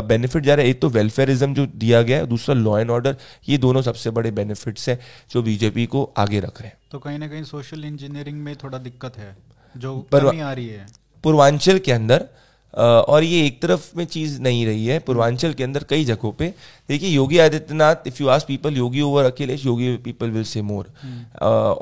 बेनिफिट 0.04 0.44
जा 0.44 0.56
रहा 0.56 0.66
है 0.66 0.72
एक 0.72 0.82
तो 0.82 0.90
वेलफेयरिज्म 0.90 1.54
जो 1.54 1.66
दिया 1.78 2.02
गया 2.02 2.18
है 2.18 2.28
दूसरा 2.28 2.56
लॉ 2.56 2.78
एंड 2.80 2.92
ऑर्डर 2.92 3.16
ये 3.50 3.58
दोनों 3.60 3.82
सबसे 3.82 4.10
बड़े 4.12 4.32
बेनिफिट्स 4.32 4.90
है 4.90 5.00
जो 5.32 5.42
बीजेपी 5.44 5.86
को 5.88 6.04
आगे 6.18 6.40
रख 6.40 6.62
रहे 6.62 6.70
हैं। 6.70 6.78
तो 6.92 7.00
कहीं 7.00 7.20
ना 7.20 7.28
कहीं 7.28 7.44
सोशल 7.46 7.86
इंजीनियरिंग 7.86 8.38
में 8.44 8.56
थोड़ा 8.64 8.78
दिक्कत 8.80 9.18
है 9.18 9.36
जो 9.76 9.98
कमी 10.14 10.40
आ 10.40 10.54
रही 10.54 10.68
है। 10.68 10.86
पूर्वांचल 11.24 11.80
के 11.80 11.92
अंदर 11.92 12.28
और 12.74 13.24
ये 13.24 13.46
एक 13.46 13.62
तरफ़ 13.62 13.90
में 13.98 14.06
चीज़ 14.08 14.40
नहीं 14.42 14.66
रही 14.66 14.86
है 14.86 15.00
पूर्वांचल 15.02 15.54
के 15.54 15.64
अंदर 15.64 15.84
कई 15.90 16.06
जगहों 16.06 16.32
पे। 16.34 16.54
देखिए 16.90 17.10
Yogi 17.10 17.38
Adityanath 17.40 18.08
if 18.08 18.22
you 18.22 18.28
ask 18.30 18.48
people 18.48 18.78
Yogi 18.78 19.02
over 19.02 19.26
Akhilesh 19.26 19.66
Yogi 19.66 19.96
people 20.06 20.30
will 20.32 20.44
say 20.46 20.62
more 20.64 20.94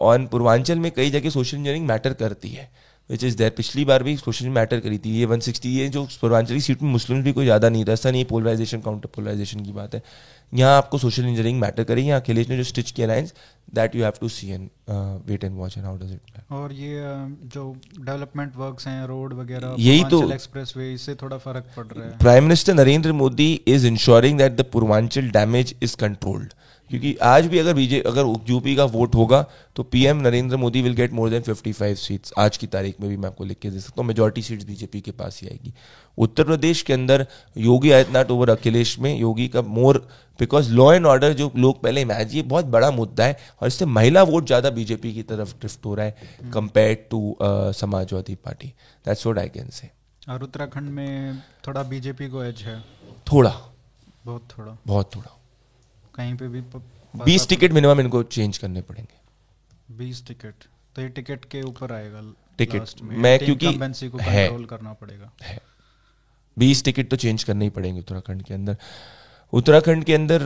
on 0.10 0.28
Purvanchal 0.28 0.80
में 0.80 0.92
कई 0.92 1.10
जगह 1.10 1.30
सोशल 1.30 1.58
इंजीनियरिंग 1.58 1.88
मैटर 1.88 2.14
करती 2.16 2.50
है। 2.50 2.70
विच 3.10 3.24
इज़ 3.24 3.38
देर 3.38 3.50
पिछली 3.58 3.86
बार 3.86 4.04
भी 4.04 4.16
सोशल 4.18 4.50
मैटर 4.52 4.80
करी 4.80 4.98
थी। 4.98 5.12
ये 5.12 5.26
160 5.28 5.66
ये 5.68 5.88
जो 5.90 6.04
पूर्वांचली 6.22 6.60
सीट 6.62 6.82
में 6.82 6.92
मुस्लिम 6.92 7.24
भी 7.24 7.32
कोई 7.34 7.46
ज़्यादा 7.46 7.70
नहीं 7.70 7.86
रहता 7.86 8.12
नहीं 8.12 8.26
पोलराइजेशन 8.26 8.82
काउंटर 8.82 9.10
पोलराइजेशन 9.16 9.64
की 9.66 9.72
बात 9.72 9.96
है। 9.96 10.02
यहाँ 10.54 10.78
आपको 10.78 10.98
सोशल 10.98 11.24
इंजीनियरिंग 11.24 11.60
मैटर 11.60 11.84
करेगी 11.84 12.08
यहाँ 12.08 12.20
अखिलेश 12.22 12.50
ने 12.50 12.58
जो 12.58 12.64
स्टिच 12.64 12.92
किया 12.92 13.08
lines 13.08 13.34
that 13.74 13.96
you 13.96 14.04
have 14.04 14.14
to 14.22 14.30
see 14.30 14.50
and 14.50 14.70
wait 15.30 15.44
and 15.44 15.58
watch 15.58 15.78
and 15.78 15.86
how 15.86 15.98
does 15.98 16.12
it 16.14 16.42
और 16.52 16.72
ये 16.74 17.00
uh, 17.00 17.54
जो 17.54 17.76
डेवलपमेंट 18.00 18.56
वर्क्स 18.58 18.88
हैं 18.88 19.06
रोड 19.08 19.34
वगैरह 19.34 19.76
यही 19.80 20.04
तो 20.12 20.32
एक्सप्रेस 20.34 20.74
वे 20.78 20.94
इससे 20.94 21.16
थोड़ा 21.16 21.38
फ़र्क 21.38 21.66
पड़ 21.78 21.86
रहा 21.86 22.06
है। 22.06 22.18
Prime 22.18 22.44
minister 22.44 22.74
Narendra 22.74 23.12
Modi 23.14 23.54
is 23.68 23.88
ensuring 23.88 24.38
that 24.38 24.56
the 24.56 24.66
Purvanchal 24.74 25.30
damage 25.32 25.76
is 25.84 25.96
controlled 25.98 26.54
क्योंकि 26.90 27.16
आज 27.24 27.48
भी 27.48 27.60
अगर 27.60 27.74
बीजे 27.74 28.00
अगर 28.08 28.34
यूपी 28.50 28.76
का 28.76 28.84
वोट 28.88 29.16
होगा 29.16 29.46
तो 29.76 29.84
PM 29.86 30.18
Narendra 30.18 30.58
Modi 30.58 30.82
will 30.82 30.94
get 30.94 31.12
more 31.14 31.30
than 31.30 31.42
55 31.44 31.96
seats 31.98 32.34
आज 32.38 32.58
की 32.58 32.68
तारीख 32.68 33.00
में 33.02 33.10
भी 33.10 33.18
मैं 33.18 33.28
आपको 33.30 33.46
लिख 33.46 33.60
के 33.60 33.70
दे 33.70 33.80
सकता 33.80 34.02
हूँ 34.02 34.08
मेजोरिटी 34.08 34.42
सीट्स 34.42 34.66
बीजेपी 34.66 35.02
के 35.02 35.12
पास 35.12 35.40
ही 35.42 35.48
आएगी। 35.50 35.74
उत्तर 36.18 36.44
प्रदेश 36.44 36.82
के 36.82 36.94
अंदर 36.94 37.26
योगी 37.58 37.92
आदित्यनाथ 37.92 38.32
ओवर 38.32 38.50
अखिलेश 38.50 38.98
में 39.00 39.16
योगी 39.18 39.48
का 39.48 39.62
more 39.62 39.98
because 40.40 40.72
law 40.74 40.92
and 40.94 41.06
order 41.06 41.34
जो 41.34 41.52
लोग 41.58 41.82
पहले 41.84 42.02
इमेजिन 42.02 42.36
ये 42.38 42.42
बहुत 42.50 42.66
बड़ा 42.68 42.92
मुद्दा 42.92 43.26
है 43.26 43.38
और 43.62 43.68
इससे 43.68 43.86
महिला 43.88 44.24
वोट 44.24 44.46
ज़्यादा 44.46 44.70
बीजेपी 44.72 45.14
की 45.14 45.24
तरफ़ 45.24 45.54
ड्रिफ्ट 45.60 45.86
हो 45.86 45.96
रहा 45.96 46.06
है 46.06 46.52
compare 46.54 47.08
to 47.12 47.38
Samajwadi 47.42 48.36
party. 48.36 48.74
That's 49.06 49.26
what 49.26 49.40
I 49.40 49.50
can 49.50 49.70
say 49.72 49.90
और 50.30 50.44
उत्तराखंड 50.44 50.90
में 50.92 51.42
थोड़ा 51.68 51.84
बीजेपी 51.84 52.30
को 52.30 52.44
एज 52.44 52.62
है? 52.62 52.80
थोड़ा। 53.32 53.50
बहुत 54.26 54.48
थोड़ा। 54.58 54.78
बहुत 54.88 55.16
थोड़ा। 55.16 55.36
कहीं 56.20 56.36
पे 56.36 56.48
भी 56.48 56.62
बीस 57.14 57.48
टिकट 57.50 57.72
मिनिमम 57.72 58.00
इनको 58.00 58.24
चेंज 58.24 58.58
करने 58.58 58.82
पड़ेंगे। 58.82 59.96
बीस 59.98 60.26
टिकट। 60.28 60.66
तो 60.96 61.02
ये 61.02 61.10
टिकट 61.10 61.46
के 61.46 61.62
ऊपर 61.62 61.92
आएगा 61.94 62.22
टिकट। 62.60 63.02
मैं। 63.04 63.38
क्योंकि 63.40 63.68
है। 64.22 64.48
करना 64.66 64.94
पड़ेगा। 64.94 65.32
है। 65.44 65.60
बीस 66.58 66.84
टिकट 66.84 67.10
तो 67.10 67.16
चेंज 67.16 67.44
करने 67.44 67.66
ही 67.66 67.70
पड़ेंगे 67.70 68.00
उत्तराखंड 68.00 68.44
के 68.44 68.54
अंदर। 68.54 68.78
उत्तराखंड 69.54 70.04
के 70.04 70.14
अंदर 70.14 70.42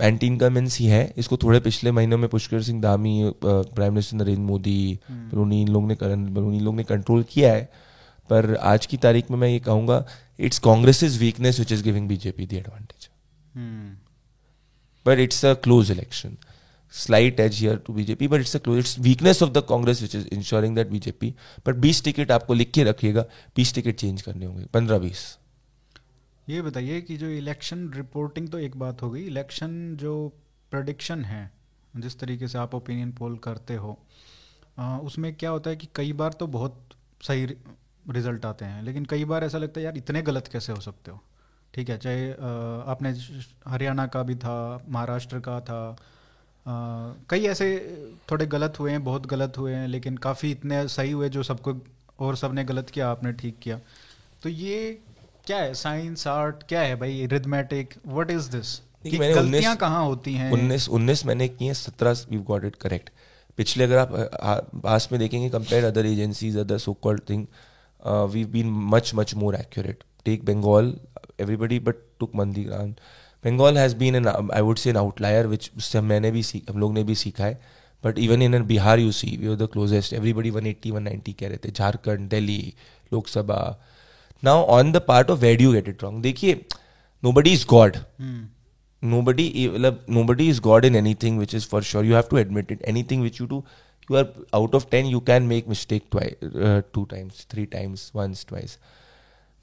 एंटी 0.00 0.26
इनकमेंसी 0.26 0.86
है 0.86 1.02
इसको 1.16 1.36
थोड़े 1.36 1.60
पिछले 1.60 1.92
महीनों 1.92 2.18
में 2.18 2.28
पुष्कर 2.28 2.62
सिंह 2.62 2.80
धामी 2.82 3.32
प्राइम 3.44 3.92
मिनिस्टर 3.92 4.16
नरेंद्र 4.16 4.42
मोदी 4.42 4.98
बलूनी 5.10 5.64
लोग 5.66 5.86
ने 5.86 5.96
बलूनी 6.02 6.60
लोग 6.60 6.76
ने 6.76 6.84
कंट्रोल 6.84 7.24
किया 7.30 7.52
है। 7.52 7.68
पर 8.30 8.54
आज 8.64 8.86
की 8.86 8.96
तारीख 8.96 9.30
में 9.30 9.38
मैं 9.38 9.48
ये 9.48 9.58
कहूँगा 9.60 10.04
it's 10.40 10.58
Congress 10.58 11.02
is 11.02 11.18
weakness 11.20 11.58
which 11.58 11.72
is 11.72 11.82
giving 11.84 12.08
BJP 12.08 12.46
the 12.46 12.56
advantage 12.56 13.08
but 15.10 15.18
it's 15.18 15.44
a 15.44 15.54
close 15.64 15.90
election 15.90 16.36
slight 16.92 17.38
edge 17.38 17.58
here 17.60 17.76
to 17.78 17.92
BJP, 17.92 18.28
but 18.28 18.40
it's 18.40 18.54
a 18.54 18.60
close. 18.60 18.78
It's 18.78 18.98
weakness 18.98 19.40
of 19.40 19.52
the 19.54 19.62
Congress 19.62 20.02
which 20.02 20.14
is 20.14 20.26
ensuring 20.28 20.74
that 20.74 20.90
BJP. 20.90 21.34
But 21.64 21.76
20 21.76 22.02
ticket 22.04 22.30
आपको 22.30 22.54
लिख 22.54 22.70
के 22.70 22.84
रखिएगा 22.84 23.24
20 23.58 23.74
ticket 23.74 23.96
change 23.96 24.22
करने 24.22 24.46
होंगे 24.46 24.64
15 24.76 25.00
20 25.04 25.22
ये 26.48 26.62
बताइए 26.62 27.00
कि 27.00 27.16
जो 27.16 27.28
इलेक्शन 27.30 27.88
रिपोर्टिंग 27.94 28.48
तो 28.48 28.58
एक 28.58 28.76
बात 28.76 29.02
हो 29.02 29.10
गई 29.10 29.22
इलेक्शन 29.26 29.96
जो 30.00 30.16
प्रडिक्शन 30.72 31.24
है 31.24 31.50
जिस 31.94 32.18
तरीके 32.20 32.48
से 32.48 32.58
आप 32.58 32.74
ओपिनियन 32.74 33.12
पोल 33.12 33.36
करते 33.44 33.74
हो 33.74 33.98
आ, 34.78 34.98
उसमें 34.98 35.34
क्या 35.34 35.50
होता 35.50 35.70
है 35.70 35.76
कि 35.76 35.88
कई 35.96 36.12
बार 36.12 36.32
तो 36.40 36.46
बहुत 36.58 36.96
सही 37.22 37.46
रिज़ल्ट 38.10 38.44
आते 38.46 38.64
हैं 38.64 38.82
लेकिन 38.82 39.04
कई 39.04 39.24
बार 39.24 39.44
ऐसा 39.44 39.58
लगता 39.58 39.80
है 39.80 39.84
यार 39.84 39.96
इतने 39.96 40.22
गलत 40.22 40.48
कैसे 40.52 40.72
हो 40.72 40.80
सकते 40.80 41.10
हो 41.10 41.22
ठीक 41.74 41.90
है 41.90 41.98
चाहे 41.98 42.30
आपने 42.92 43.10
हरियाणा 43.68 44.06
का 44.06 44.22
भी 44.22 44.34
था 44.34 44.84
महाराष्ट्र 44.88 45.38
का 45.38 45.60
था 45.60 45.96
कई 47.30 47.44
ऐसे 47.44 47.68
थोड़े 48.30 48.46
गलत 48.46 48.80
हुए 48.80 48.90
हैं 48.90 49.04
बहुत 49.04 49.26
गलत 49.26 49.58
हुए 49.58 49.74
हैं 49.74 49.86
लेकिन 49.88 50.16
काफ़ी 50.16 50.50
इतने 50.50 50.86
सही 50.88 51.10
हुए 51.10 51.28
जो 51.28 51.42
सबको 51.42 51.74
और 52.20 52.36
सबने 52.36 52.64
गलत 52.64 52.90
किया 52.90 53.08
आपने 53.08 53.32
ठीक 53.32 53.58
किया। 53.62 53.80
तो 54.42 54.48
ये 54.48 54.98
क्या 55.46 55.58
है? 55.58 55.74
साइंस 55.74 56.26
आर्ट 56.26 56.62
क्या 56.62 56.80
है 56.80 56.96
भाई? 56.96 57.26
रिदमेटिक 57.26 57.94
व्हाट 58.06 58.30
इज़ 58.30 58.50
दिस 58.50 58.80
गलतियाँ 59.06 59.76
कहाँ 59.76 60.04
होती 60.04 60.34
हैं? 60.34 60.52
उन्नीस 60.52 60.88
उन्नीस 60.88 61.24
मैंने 61.26 61.48
की 61.48 61.66
हैं 61.66 61.74
सत्रह 61.74 62.16
यू 62.32 62.40
गॉट 62.42 62.64
इट 62.64 62.76
करेक्ट 62.76 63.10
पिछले 63.56 63.84
अगर 63.84 63.98
आप 63.98 64.70
पास 64.82 65.08
में 65.12 65.18
देखेंगे 65.20 65.48
compare 65.50 65.84
other 65.84 66.06
agencies 66.06 66.56
other 66.56 66.78
so 66.78 66.92
called 66.92 67.22
thing 67.30 67.46
we 68.06 68.44
been 68.44 68.70
much 68.70 69.12
much 69.14 69.34
more 69.34 69.54
accurate 69.54 70.04
take 70.24 70.44
Bengal 70.44 70.94
everybody 71.40 71.78
but 71.80 71.96
took 72.20 72.34
मंदी 72.36 72.64
ground 72.64 72.94
Bengal 73.44 73.78
has 73.78 73.96
been 73.96 74.16
an 74.16 74.26
I 74.28 74.60
would 74.60 74.78
say 74.78 74.90
an 74.90 74.96
outlier 74.96 75.46
which 75.46 75.70
उससे 75.76 76.00
मैंने 76.06 76.30
भी 76.30 76.42
सीख 76.42 76.70
हम 76.70 76.78
लोग 76.78 76.94
ने 76.94 77.04
भी 77.04 77.14
सीखा 77.14 77.44
है 77.44 77.60
but 78.04 78.18
even 78.18 78.42
in 78.42 78.62
Bihar 78.66 78.98
you 78.98 79.12
see 79.12 79.36
we 79.36 79.48
are 79.48 79.56
the 79.56 79.68
closest 79.72 80.12
everybody 80.12 80.50
one 80.50 80.66
eighty 80.66 80.90
one 80.90 81.02
ninety 81.02 81.32
कह 81.32 81.48
रहे 81.48 81.58
थे 81.64 81.70
Jharkhand 81.70 82.28
Delhi 82.30 82.62
Lok Sabha 83.12 83.60
now 84.42 84.62
on 84.76 84.92
the 84.92 85.02
part 85.08 85.30
of 85.30 85.40
wade 85.40 85.60
you 85.60 85.72
get 85.72 85.88
it 85.88 86.02
wrong 86.02 86.22
देखिए 86.22 86.64
no 87.22 87.32
buddy 87.32 87.52
is 87.52 87.66
god 87.66 87.96
no 89.02 89.20
बडी 89.22 89.68
मतलब 89.68 90.04
nobody 90.24 90.48
is 90.48 90.60
god 90.60 90.84
in 90.84 90.96
anything 91.22 91.38
which 91.38 91.54
is 91.54 91.66
for 91.68 91.82
sure 91.82 92.04
you 92.04 92.14
have 92.14 92.24
to 92.30 92.38
admit 92.38 92.72
it 92.72 92.82
anything 93.10 93.22
which 93.22 93.40
you 93.40 93.46
do 93.46 93.64
you 94.10 94.16
are 94.16 94.32
out 94.54 94.74
of 94.74 94.86
ten 94.90 95.06
you 95.06 95.20
can 95.26 95.42
make 95.42 95.68
mistake 95.68 96.16
two 96.94 97.04
times 97.04 97.46
three 97.50 97.66
times 97.66 98.10
once 98.16 98.44
twice 98.48 98.78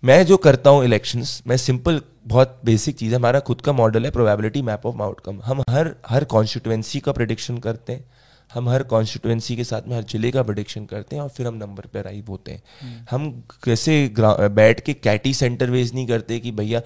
मैं 0.03 0.25
जो 0.25 0.35
करता 0.37 0.69
हूँ 0.69 0.83
elections 0.85 1.41
मैं 1.47 1.55
simple 1.57 2.01
बहुत 2.25 2.59
basic 2.65 2.95
चीज़ 2.95 3.11
है 3.11 3.15
हमारा 3.15 3.39
खुद 3.39 3.61
का 3.61 3.73
मॉडल 3.73 4.05
है 4.05 4.11
प्रोबेबिलिटी 4.11 4.61
मैप 4.61 4.85
ऑफ़ 4.85 5.01
आउटकम 5.01 5.39
हम 5.45 5.61
हर 5.69 5.93
हर 6.07 6.23
कॉन्स्टिट्युएंसी 6.25 6.99
का 6.99 7.11
प्रिडिक्शन 7.11 7.57
करते 7.57 7.93
हैं 7.93 8.05
हम 8.51 8.69
हर 8.69 8.83
कॉन्स्टिट्युएंसी 8.83 9.55
के 9.55 9.63
साथ 9.63 9.87
में 9.87 9.95
हर 9.95 10.03
ज़िले 10.03 10.31
का 10.31 10.43
प्रिडिक्शन 10.43 10.85
करते 10.85 11.15
हैं 11.15 11.23
और 11.23 11.29
फिर 11.29 11.47
हम 11.47 11.55
नंबर 11.55 11.85
पे 11.93 11.99
अराइव 11.99 12.25
होते 12.29 12.51
हैं। 12.51 12.61
हम्म। 12.81 13.05
हम 13.09 13.43
कैसे 13.63 14.13
बैठ 14.19 14.79
के 14.79 14.93
कैटी 14.93 15.33
सेंटर 15.33 15.69
वेज 15.69 15.93
नहीं 15.93 16.05
करते 16.07 16.39
कि 16.39 16.51
भैया 16.51 16.81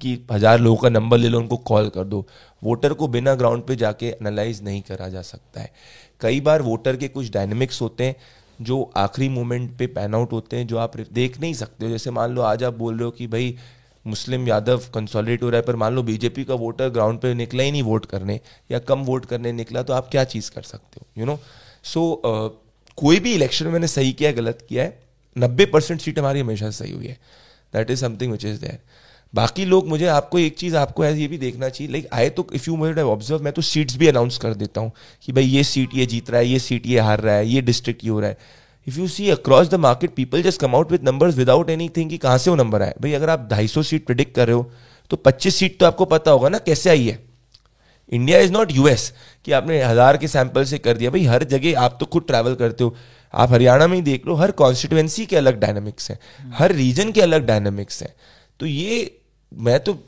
कि 0.00 0.18
हज़ार 0.32 0.58
लोगों 0.60 0.76
का 0.76 0.88
नंबर 0.88 1.18
ले 1.18 1.28
लो 1.28 1.38
उनको 1.38 1.56
कॉल 1.66 1.88
कर 1.88 2.04
दो। 2.04 2.26
वोटर 2.62 2.92
को 2.92 3.08
बिना 3.08 3.34
ग्राउंड 3.34 3.62
पे 3.66 3.76
जाके 3.76 4.06
एनालाइज 4.08 4.62
नहीं 4.64 4.82
करा 4.82 5.08
जा 5.08 5.22
सकता 5.22 5.60
है। 5.60 5.72
कई 6.20 6.40
बार 6.40 6.62
वोटर 6.62 6.96
के 6.96 7.08
कुछ 7.08 7.32
डायनेमिक्स 7.32 7.80
होते 7.82 8.04
हैं 8.04 8.16
जो 8.60 8.82
आखिरी 8.96 9.28
मोमेंट 9.28 9.76
पे 9.78 9.86
पैन 9.88 10.14
आउट 10.14 10.32
होते 10.32 10.56
हैं, 10.56 10.66
जो 10.66 10.78
आप 10.78 10.96
देख 11.12 11.40
नहीं 11.40 11.54
सकते 11.54 11.84
हो। 11.84 11.90
जैसे 11.90 12.10
मान 12.10 12.32
लो 12.32 12.42
आज 12.42 12.64
आप 12.64 12.74
बोल 12.74 12.94
रहे 12.94 13.04
हो 13.04 13.10
कि 13.10 13.26
भाई 13.26 13.56
मुस्लिम 14.04 14.46
यादव 14.48 14.82
कंसोलिडेट 14.94 15.42
हो 15.42 15.50
रहा 15.50 15.60
है, 15.60 15.66
पर 15.66 15.76
मान 15.76 15.94
लो 15.94 16.02
बीजेपी 16.02 16.44
का 16.44 16.54
वोटर 16.56 16.88
ग्राउंड 16.90 17.20
पे 17.20 17.32
निकला 17.34 17.62
ही 17.62 17.70
नहीं 17.72 17.82
वोट 17.82 18.06
करने, 18.06 18.40
या 18.70 18.78
कम 18.80 19.02
वोट 19.04 19.26
करने 19.26 19.52
निकला 19.54 19.82
तो 19.82 19.92
आप 19.92 20.08
क्या 20.10 20.24
चीज़ 20.26 20.50
कर 20.50 20.62
सकते 20.62 21.00
हो 21.00 21.06
यू 21.18 21.26
नो 21.26 21.38
सो 21.84 22.60
कोई 22.98 23.20
भी 23.20 23.32
इलेक्शन 23.34 23.64
में 23.64 23.72
मैंने 23.72 23.88
सही 23.88 24.12
किया, 24.12 24.32
गलत 24.32 24.64
किया 24.68 24.84
है, 24.84 24.98
नब्बे 25.36 25.66
परसेंट 25.66 26.00
सीट 26.00 26.18
हमारी 26.18 26.40
हमेशा 26.40 26.70
सही 26.72 26.92
हुई 26.92 27.06
है। 27.06 27.18
That 27.74 27.90
is 27.90 28.00
something 28.00 28.32
which 28.32 28.44
is 28.44 28.60
there 28.60 28.78
बाकी 29.32 29.64
लोग 29.64 29.88
मुझे, 29.88 30.06
आपको 30.06 30.38
एक 30.38 30.56
चीज़, 30.58 30.76
आपको 30.76 31.04
ये 31.04 31.26
भी 31.28 31.38
देखना 31.38 31.68
चाहिए। 31.68 31.92
लाइक 31.92 32.08
आए 32.12 32.28
तो 32.30 32.46
इफ़ 32.54 32.68
यू 32.68 32.76
मुझे 32.76 33.02
ऑब्ज़र्व 33.02 33.42
मैं 33.44 33.52
तो 33.52 33.62
सीट्स 33.62 33.96
भी 33.96 34.06
अनाउंस 34.08 34.38
कर 34.38 34.54
देता 34.56 34.80
हूँ 34.80 34.92
कि 35.22 35.32
भाई 35.32 35.44
ये 35.44 35.64
सीट 35.64 35.94
ये 35.94 36.06
जीत 36.06 36.30
रहा 36.30 36.40
है, 36.40 36.46
ये 36.46 36.58
सीट 36.58 36.86
ये 36.86 37.00
हार 37.00 37.20
रहा 37.20 37.34
है, 37.34 37.46
ये 37.46 37.60
डिस्ट्रिक्ट 37.62 38.04
ये 38.04 38.10
हो 38.10 38.20
रहा 38.20 38.30
है। 38.30 38.56
If 38.86 38.98
you 38.98 39.06
see 39.08 39.28
across 39.30 39.68
the 39.68 39.74
market 39.76 40.14
people 40.14 40.42
just 40.42 40.60
come 40.60 40.74
out 40.74 40.92
with 40.92 41.02
numbers 41.04 41.36
without 41.36 41.70
anything 41.96 42.18
कहाँ 42.18 42.38
से 42.38 42.50
वो 42.50 42.56
नंबर 42.56 42.82
आए 42.82 42.94
भाई 43.02 43.12
अगर 43.12 43.30
आप 43.30 43.48
ढाई 43.50 43.68
सीट 43.68 44.06
प्रिडिक्ट 44.06 44.34
कर 44.34 44.46
रहे 44.46 44.56
हो 44.56 44.70
तो 45.10 45.16
पच्चीस 45.18 45.56
सीट 45.56 45.78
तो 45.80 45.86
आपको 45.86 46.04
पता 46.06 46.30
होगा 46.30 46.48
ना 46.48 46.58
कैसे 46.60 46.90
आई 46.90 47.06
है। 47.06 47.18
इंडिया 48.12 48.38
इज़ 48.40 48.52
नॉट 48.52 48.72
यूएस 48.72 49.12
कि 49.46 49.52
आपने 49.52 49.82
हज़ार 49.82 50.16
के 50.16 50.28
सैंपल 50.28 50.64
से 50.64 50.78
कर 50.78 50.96
दिया। 50.96 51.10
भाई 51.10 51.24
हर 51.24 51.44
जगह 51.46 51.80
आप 51.80 51.96
तो 52.00 52.06
खुद 52.06 52.24
ट्रैवल 52.26 52.54
करते 52.54 52.84
हो। 52.84 52.94
आप 53.34 53.52
हरियाणा 53.52 53.86
में 53.86 53.94
ही 53.96 54.02
देख 54.02 54.26
लो, 54.26 54.34
हर 54.34 54.50
कॉन्स्टिट्युएंसी 54.52 55.26
के 55.26 55.36
अलग 55.36 55.58
डायनामिक्स 55.60 56.10
हैं। 56.10 56.18
हर 56.52 56.72
रीजन 56.72 57.12
के 57.12 57.20
अलग 57.20 57.46
डायनामिक्स 57.46 58.02
हैं। 58.02 58.12
तो 58.60 58.66
ये 58.66 59.20
मैं 59.52 59.78
तो 59.80 59.98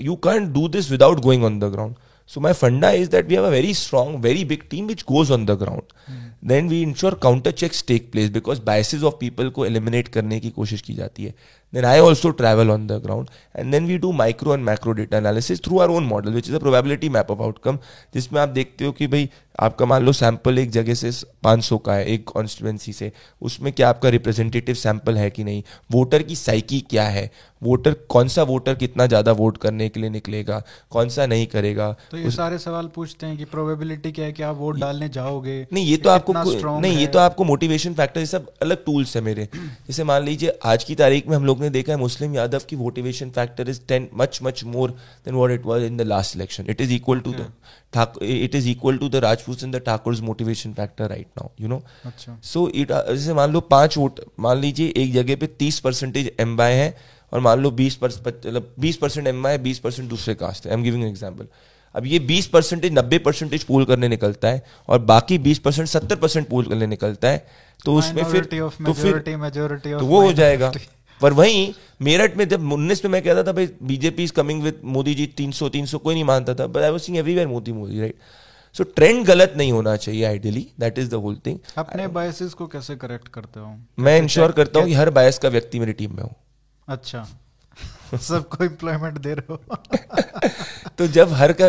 you 0.00 0.14
can 0.26 0.52
do 0.52 0.68
this 0.68 0.90
without 0.90 1.20
going 1.20 1.44
on 1.44 1.58
the 1.60 1.64
ground 1.64 1.94
so 2.30 2.40
my 2.40 2.52
funda 2.52 2.90
is 2.90 3.10
that 3.10 3.26
we 3.28 3.34
have 3.34 3.44
a 3.44 3.50
very 3.50 3.74
strong 3.74 4.20
very 4.24 4.44
big 4.44 4.62
team 4.70 4.86
which 4.86 5.02
goes 5.08 5.30
on 5.32 5.46
the 5.46 5.58
ground 5.58 6.37
then 6.44 6.68
we 6.68 6.82
ensure 6.82 7.14
counter 7.14 7.50
checks 7.50 7.84
take 7.88 8.12
place 8.12 8.30
because 8.30 8.62
biases 8.62 9.02
of 9.02 9.14
people 9.20 9.48
को 9.48 9.66
eliminate 9.66 10.08
करने 10.08 10.40
की 10.40 10.50
कोशिश 10.50 10.80
की 10.80 10.94
जाती 10.94 11.24
है। 11.24 11.34
Then 11.74 11.84
I 11.84 11.98
also 12.00 12.30
travel 12.32 12.70
on 12.70 12.84
the 12.90 12.96
ground 13.06 13.26
and 13.60 13.74
then 13.74 13.88
we 13.88 13.96
do 14.04 14.12
micro 14.20 14.52
and 14.54 14.64
macro 14.68 14.94
data 14.94 15.18
analysis 15.18 15.60
through 15.60 15.80
our 15.80 15.90
own 15.90 16.06
model 16.12 16.32
which 16.32 16.48
is 16.48 16.54
a 16.54 16.60
probability 16.60 17.10
map 17.16 17.32
of 17.34 17.42
outcome 17.48 17.76
जिसमें 18.14 18.40
आप 18.40 18.48
देखते 18.48 18.84
हो 18.84 18.92
कि 18.92 19.06
भाई 19.06 19.30
आपका 19.60 19.86
मान 19.86 20.04
लो 20.04 20.12
सैंपल 20.12 20.58
एक 20.58 20.70
जगह 20.70 20.94
से 20.94 21.12
500 21.46 21.78
का 21.86 21.94
है 21.94 22.06
एक 22.06 22.28
कॉन्स्टिट्युएंसी 22.28 22.92
से 22.92 23.12
उसमें 23.42 23.72
क्या 23.72 23.88
आपका 23.88 24.08
रिप्रेजेंटेटिव 24.08 24.74
सैंपल 24.74 25.18
है 25.18 25.30
कि 25.30 25.44
नहीं 25.44 25.62
वोटर 25.92 26.22
की 26.22 26.36
साइकी 26.36 26.80
क्या 26.80 27.04
है 27.04 27.30
वोटर 27.62 27.92
कौन 27.92 28.28
सा 28.28 28.42
वोटर 28.42 28.74
कितना 28.74 29.06
ज़्यादा 29.06 29.32
वोट 29.32 29.58
करने 29.58 29.88
के 29.88 30.00
लिए 30.00 30.10
निकलेगा 30.10 30.62
कौन 30.90 31.08
सा 31.08 31.26
नहीं 31.26 31.46
करेगा 31.46 31.96
तो 32.10 32.16
ये 32.16 32.24
उस... 32.24 32.36
सारे 32.36 32.58
सवाल 32.58 32.86
पूछते 32.86 33.26
हैं 33.26 33.38
कि 33.38 33.44
प्रोबेबिलिटी 33.44 34.12
क्या 34.12 34.24
है 34.24 34.32
कि 34.32 34.42
आप 34.42 34.56
वोट 34.56 34.78
डालने 34.78 35.08
जाओगे? 35.08 35.66
नहीं 35.72 35.86
ये 35.86 35.96
तो 35.96 36.10
आपको 36.10 36.27
नहीं 36.80 36.98
ये 36.98 37.06
तो 37.06 37.18
आपको 37.18 37.44
मोटिवेशन 37.44 37.94
फैक्टर 37.94 38.20
ये 38.20 38.26
सब 38.26 38.50
अलग 38.62 38.84
टूल्स 38.84 39.14
है 39.16 39.22
मेरे। 39.22 39.48
जैसे 39.54 40.04
मान 40.04 40.22
लीजिए 40.24 40.58
आज 40.64 40.84
की 40.84 40.94
तारीख 40.94 41.28
में 41.28 41.36
हम 41.36 41.44
लोग 41.44 41.60
ने 41.60 41.70
देखा 41.70 41.92
है 41.92 41.98
मुस्लिम 41.98 42.34
यादव 42.34 42.62
की 42.68 42.76
motivation 42.76 43.30
factor 43.30 43.68
is 43.70 43.80
ten 43.88 44.08
much 44.14 44.38
much 44.42 44.64
more 44.66 44.90
than 44.90 45.34
what 45.34 45.50
it 45.50 45.66
was 45.66 45.82
in 45.82 45.96
the 45.96 46.06
last 46.06 46.36
election 46.36 46.66
it 46.70 46.80
is 46.80 46.92
equal 46.92 47.20
to 47.20 47.32
the 47.32 47.46
it 48.22 48.54
is 48.54 48.68
equal 48.68 48.98
to 48.98 49.08
the 49.08 49.16
Rajput 49.24 49.62
in 49.64 49.70
the 49.70 49.82
Thakur 49.86 50.20
motivation 50.22 50.72
factor 50.72 51.08
right 51.08 51.26
now 51.38 51.48
you 51.60 51.68
know 51.68 51.82
so 52.44 52.68
it 52.70 52.92
जैसे 52.92 53.34
मान 53.34 53.52
लो 53.52 53.60
पाँच 53.70 53.98
vote 53.98 54.20
मान 54.40 54.58
लीजिए 54.60 54.92
एक 54.96 55.12
जगह 55.12 55.36
पे 55.36 55.46
तीस 55.58 55.80
percentage 55.80 56.32
M 56.40 56.56
bye 56.56 56.74
है 56.74 56.96
और 57.32 57.40
मान 57.40 57.60
लो 57.60 57.70
बीस 57.70 57.98
मतलब 58.02 58.74
बीस 58.80 58.96
परसेंट 58.96 59.26
एम 59.26 59.42
बाय 59.42 59.58
बीस 59.58 59.78
परसेंट 59.78 60.08
दूसरे 60.10 60.34
कास्ट 60.34 60.66
है। 60.66 60.72
आई 60.72 60.78
एम 60.78 60.84
गिविंग 60.84 61.04
एग्ज़ाम्पल 61.04 61.46
अब 61.94 62.06
ये 62.06 62.18
20 62.26 62.46
परसेंटेज 62.46 62.92
नब्बे 62.92 63.18
परसेंटेज 63.18 63.64
पोल 63.64 63.84
करने 63.84 64.08
निकलता 64.08 64.48
है 64.48 64.64
और 64.88 64.98
बाकी 64.98 65.38
20 65.38 65.58
परसेंट 65.58 65.88
सत्तर 65.88 66.16
परसेंट 66.16 66.48
पोल 66.48 66.64
करने 66.64 66.86
निकलता 66.86 67.28
है 67.28 67.46
तो 67.84 67.94
उसमें 67.94 68.24
फिर 68.24 68.44
तो 68.44 68.92
फिर 68.92 69.18
तो 69.18 70.06
वो 70.06 70.20
हो 70.20 70.32
जाएगा। 70.32 70.72
पर 71.20 71.32
वहीं 71.32 71.72
मेरठ 72.02 72.36
में 72.36 72.48
जब 72.48 72.72
उन्नीस 72.72 73.04
में 73.04 73.12
मैं 73.12 73.22
कहता 73.22 73.42
था 73.42 73.52
भाई 73.52 73.68
BJP 73.82 74.24
is 74.24 74.32
coming 74.32 74.62
with 74.62 74.80
Modi 74.84 75.14
ji 75.14 75.26
तीन 75.26 75.50
सौ 75.50 75.68
तीन 75.68 75.86
सौ 75.86 75.98
कोई 75.98 76.14
नहीं 76.14 76.24
मानता 76.24 76.54
था 76.54 76.66
but 76.66 76.82
I 76.82 76.90
was 76.90 77.02
sing 77.02 77.16
everywhere 77.16 77.46
Modi 77.46 77.72
Modi 77.72 78.00
right 78.00 78.14
so 78.72 78.84
trend 78.84 79.24
गलत 79.26 79.54
नहीं 79.56 79.72
होना 79.72 79.96
चाहिए 79.96 80.24
ideally 80.24 80.66
that 80.80 80.98
is 80.98 81.10
the 81.10 81.14
whole 81.14 81.36
thing 81.46 81.58
अपने 81.78 82.06
बायसेस 82.06 82.54
को 82.54 82.66
कैसे 82.66 82.96
करेक्ट 82.96 83.28
करते 83.28 83.60
हो? 83.60 83.76
मैं 83.98 84.18
इंश्योर 84.18 84.52
करता 84.52 84.80
हूँ 84.80 84.88
कि 84.88 84.94
हर 84.94 85.10
बायस 85.10 85.38
का 85.38 85.48
व्यक्ति 85.48 85.78
मेरी 85.78 85.92
टीम 85.92 86.16
में 86.16 86.22
हो। 86.22 86.32
अच्छा। 86.88 87.28
सबको 88.22 88.64
एम्प्लॉयमेंट 88.64 89.18
दे 89.18 89.34
रहे 89.34 89.52
हो। 89.52 89.60
तो 90.98 91.06
जब 91.06 91.32
हर 91.32 91.52
का 91.52 91.68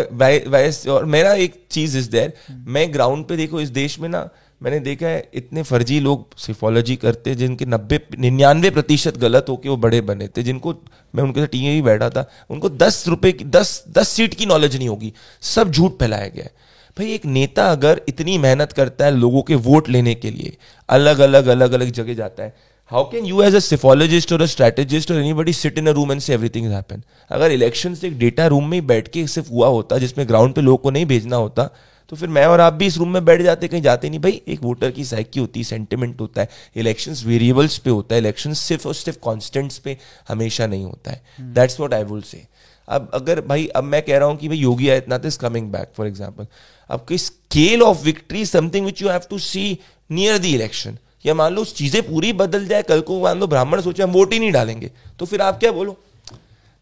बायस 0.49 0.87
और 0.87 1.05
मेरा 1.05 1.33
एक 1.33 1.63
चीज़ 1.71 1.97
इज़ 1.97 2.09
देयर 2.09 2.33
मैं 2.51 2.93
ग्राउंड 2.93 3.25
पे 3.25 3.37
देखो, 3.37 3.61
इस 3.61 3.69
देश 3.69 3.99
में 3.99 4.09
ना, 4.09 4.29
मैंने 4.63 4.79
देखा 4.79 5.07
है, 5.07 5.29
इतने 5.33 5.63
फर्जी 5.63 5.99
लोग 5.99 6.37
सिफोलॉजी 6.37 6.95
करते, 6.95 7.35
जिनके 7.35 7.65
नब्बे, 7.65 8.07
निन्यानवे 8.19 8.69
प्रतिशत 8.69 9.17
गलत 9.17 9.45
होके 9.49 9.69
वो 9.69 9.77
बड़े 9.77 10.01
बने 10.01 10.27
थे, 10.27 10.43
जिनको 10.43 10.73
मैं 11.15 11.23
उनके 11.23 11.39
साथ 11.39 11.47
टीम 11.47 11.61
भी 11.61 11.81
बैठा 11.81 12.09
था, 12.09 12.29
उनको 12.49 12.69
दस 12.69 13.07
रुपए 13.07 13.31
की, 13.31 13.43
दस 13.45 13.83
दस 13.89 14.09
सीट 14.09 14.33
की 14.33 14.45
नॉलेज 14.45 14.77
नहीं 14.77 14.89
होगी, 14.89 15.13
सब 15.41 15.71
झूठ 15.71 15.91
फैलाया 15.91 16.27
गया 16.27 16.43
है। 16.43 16.51
भाई, 16.97 17.13
एक 17.13 17.25
नेता 17.25 17.71
अगर 17.71 18.01
इतनी 18.07 18.37
मेहनत 18.37 18.71
करता 18.71 19.05
है 19.05 19.11
लोगों 19.11 19.41
के 19.41 19.55
वोट 19.55 19.89
लेने 19.89 20.15
के 20.15 20.31
लिए, 20.31 20.57
अलग 20.89 21.19
अलग 21.19 21.47
अलग 21.47 21.71
अलग 21.71 21.91
जगह 21.91 22.13
जाता 22.13 22.43
है 22.43 22.68
how 22.91 23.03
can 23.09 23.25
you 23.25 23.41
as 23.41 23.55
psephologist 23.55 24.31
और 24.33 24.45
स्ट्रेटेजिस्ट 24.47 25.11
और 25.11 25.17
anybody 25.17 25.53
sit 25.53 25.77
in 25.77 25.87
room 25.87 26.11
and 26.11 26.21
say 26.21 26.33
everything 26.33 26.65
is 26.65 26.71
happen 26.73 27.01
अगर 27.31 27.51
इलेक्शन 27.51 27.97
एक 28.05 28.17
डेटा 28.19 28.45
रूम 28.47 28.69
में 28.69 28.77
ही 28.77 28.81
बैठ 28.87 29.07
के 29.07 29.25
सिर्फ़ 29.27 29.49
हुआ 29.49 29.67
होता 29.67 29.97
जिसमें 29.97 30.27
ग्राउंड 30.27 30.53
पे 30.53 30.61
लोगों 30.61 30.77
को 30.77 30.91
नहीं 30.91 31.05
भेजना 31.05 31.35
होता 31.35 31.63
तो 32.09 32.15
फिर 32.15 32.29
मैं 32.29 32.45
और 32.45 32.59
आप 32.59 32.73
भी 32.73 32.85
इस 32.85 32.97
रूम 32.97 33.09
में 33.13 33.23
बैठ 33.25 33.41
जाते 33.41 33.67
कहीं 33.67 33.81
जाते 33.81 34.09
नहीं। 34.09 34.19
भाई 34.19 34.41
एक 34.47 34.63
वोटर 34.63 34.91
की 34.91 35.03
साइकी 35.05 35.39
होती 35.39 35.59
है 35.59 35.63
सेंटिमेंट 35.63 36.21
होता 36.21 36.41
है 36.41 36.49
इलेक्शन 36.75 37.15
वेरिएबल्स 37.25 37.77
पे 37.77 37.89
होता 37.89 38.15
है 38.15 38.21
इलेक्शन 38.21 38.53
सिर्फ़ 38.61 38.87
और 38.87 38.93
सिर्फ़ 38.95 39.19
कॉन्स्टेंट्स 39.23 39.77
पे 39.77 39.95
हमेशा 40.29 40.67
नहीं 40.67 40.85
होता 40.85 41.11
है। 41.11 41.53
दैट्स 41.53 41.79
वॉट 41.79 41.93
आई 41.93 42.03
वुल 42.03 42.21
से 42.21 42.41
अब 42.87 43.09
अगर 43.13 43.41
भाई 43.47 43.67
अब 43.75 43.83
मैं 43.83 44.01
कह 44.01 44.17
रहा 44.17 44.27
हूँ 44.29 44.37
कि 44.37 44.47
भाई 44.47 44.57
Yogi 44.57 44.89
Adityanath 44.89 45.25
is 45.25 45.37
coming 45.39 45.71
back 45.71 45.91
for 45.97 46.07
example 46.07 46.47
अब 46.89 47.05
की 47.09 47.17
scale 47.17 47.83
of 47.83 48.03
victory 48.05 48.45
something 48.45 48.85
which 48.85 49.01
you 49.01 49.09
have 49.09 49.29
to 49.29 49.39
see 49.41 49.77
near 50.11 50.37
the 50.37 50.45
election 50.45 50.97
या 51.25 51.33
मान 51.33 51.53
लो 51.53 51.63
चीज़ें 51.65 52.01
पूरी 52.03 52.31
बदल 52.35 52.67
जाए, 52.67 52.83
कल 52.83 53.01
को 53.01 53.19
मान 53.21 53.39
लो 53.39 53.47
ब्राह्मण 53.47 53.81
सोचे 53.81 54.03
हम 54.03 54.11
वोट 54.11 54.33
ही 54.33 54.39
नहीं 54.39 54.51
डालेंगे 54.51 54.91
तो 55.19 55.25
फिर 55.25 55.41
आप 55.41 55.59
क्या 55.59 55.71
बोलो? 55.71 55.97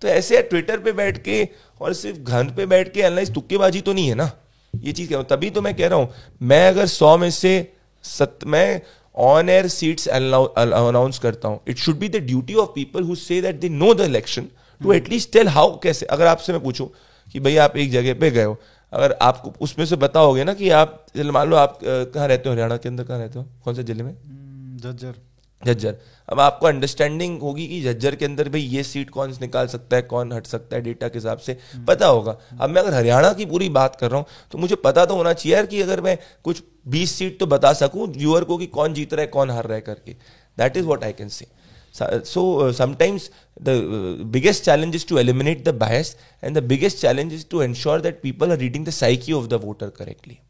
तो 0.01 0.07
ऐसे 0.07 0.41
ट्विटर 0.43 0.79
पे 0.79 0.91
बैठ 0.93 1.17
के 1.23 1.47
और 1.81 1.93
सिर्फ़ 1.95 2.19
घर 2.19 2.51
पे 2.55 2.65
बैठ 2.65 2.93
के 2.93 2.99
एनालाइज 2.99 3.33
तुक्केबाजी 3.33 3.81
तो 3.81 3.93
नहीं 3.93 4.07
है 4.07 4.15
ना? 4.15 4.29
ये 4.73 4.91
चीज़ 4.91 5.09
कह 5.09 5.21
तभी 5.29 5.49
तो 5.49 5.61
मैं 5.61 5.73
कह 5.75 5.87
रहा 5.87 5.99
हूँ, 5.99 6.09
मैं 6.41 6.67
अगर 6.67 6.85
सौ 6.87 7.17
में 7.17 7.29
से 7.31 7.73
सत, 8.03 8.39
मैं 8.45 8.81
ऑन 9.15 9.49
एयर 9.49 9.67
सीट्स 9.69 10.07
अनाउंस 10.07 11.19
करता 11.19 11.47
हूँ 11.47 11.59
it 11.67 11.77
should 11.77 11.97
be 11.99 12.09
the 12.09 12.15
duty 12.25 12.53
of 12.55 12.69
people 12.75 13.03
who 13.03 13.15
say 13.17 13.41
that 13.41 13.59
they 13.59 13.69
know 13.71 13.93
the 13.93 14.01
election 14.01 14.47
to 14.81 14.93
at least 14.93 15.31
tell 15.33 15.47
how 15.49 15.77
कैसे? 15.83 16.05
अगर 16.05 16.27
आपसे 16.27 16.53
मैं 16.53 16.61
पूछूँ 16.63 16.89
कि 17.27 17.39
भाई 17.39 17.55
आप 17.57 17.77
एक 17.77 17.91
जगह 17.91 18.13
पे 18.19 18.29
गए 18.31 18.43
हो 18.43 18.57
अगर 18.93 19.17
आपको 19.21 19.53
उसमें 19.61 19.85
से 19.85 19.95
बताओगे 19.97 20.43
ना 20.43 20.53
कि 20.53 20.69
आप 20.71 21.05
मान 21.17 21.49
लो 21.49 21.55
आप 21.57 21.79
कहाँ 21.83 22.27
रहते 22.27 22.49
हो? 22.49 22.53
हरियाणा 22.53 22.77
के 22.77 22.89
अंदर 22.89 23.03
कहाँ 23.03 23.19
रहते 23.19 23.39
हो? 23.39 23.45
कौन 23.63 23.75
से 23.75 23.83
ज़िले 23.83 24.03
में? 24.03 24.11
हम्म, 24.13 24.77
झज्जर। 24.79 25.15
झज्जर। 25.61 25.95
अब 26.29 26.39
आपको 26.39 26.67
अंडरस्टैंडिंग 26.67 27.39
होगी 27.41 27.67
कि 27.67 27.81
झज्जर 27.83 28.15
के 28.15 28.25
अंदर 28.25 28.49
भाई 28.49 28.61
ये 28.61 28.83
सीट 28.83 29.09
कौन 29.09 29.33
निकाल 29.41 29.67
सकता 29.67 29.95
है 29.95 30.01
कौन 30.03 30.33
हट 30.33 30.45
सकता 30.47 30.75
है 30.75 30.81
डेटा 30.81 31.07
के 31.07 31.17
हिसाब 31.17 31.37
से 31.39 31.57
पता 31.87 32.07
होगा। 32.07 32.37
अब 32.61 32.69
मैं 32.69 32.81
अगर 32.81 32.93
हरियाणा 32.93 33.31
की 33.33 33.45
पूरी 33.45 33.69
बात 33.71 33.95
कर 33.95 34.11
रहा 34.11 34.19
हूँ 34.19 34.25
तो 34.51 34.57
मुझे 34.57 34.75
पता 34.77 35.05
तो 35.05 35.15
होना 35.15 35.33
चाहिए 35.33 35.55
यार 35.55 35.65
कि 35.65 35.81
अगर 35.81 36.01
मैं 36.01 36.17
कुछ 36.43 36.63
बीस 36.87 37.11
सीट 37.11 37.39
तो 37.39 37.45
बता 37.47 37.73
सकूँ 37.75 38.07
व्यूअर 38.09 38.43
को 38.43 38.57
कि 38.57 38.65
कौन 38.67 38.93
जीत 38.93 39.13
रहा 39.13 39.21
है 39.21 39.27
कौन 39.27 39.49
हार 39.49 39.65
रहा 39.65 39.75
है 39.75 39.81
करके। 39.81 40.15
That 40.57 40.77
is 40.77 40.85
what 40.85 41.03
I 41.03 41.13
can 41.13 41.29
see 41.29 41.45
so 41.91 42.59
uh, 42.59 42.71
sometimes 42.71 43.29
the 43.59 43.75
uh, 43.75 44.23
biggest 44.23 44.63
challenge 44.63 44.95
is 44.95 45.03
to 45.03 45.17
eliminate 45.17 45.65
the 45.65 45.73
bias 45.73 46.15
and 46.41 46.55
the 46.55 46.61
biggest 46.61 47.01
challenge 47.01 47.33
is 47.33 47.43
to 47.43 47.61
ensure 47.61 47.99
that 47.99 48.21
people 48.21 48.51
are 48.51 48.57
reading 48.57 48.83
the 48.83 48.91
psyche 48.91 49.33
of 49.33 49.49
the 49.49 49.57
voter 49.57 49.89
correctly 49.91 50.41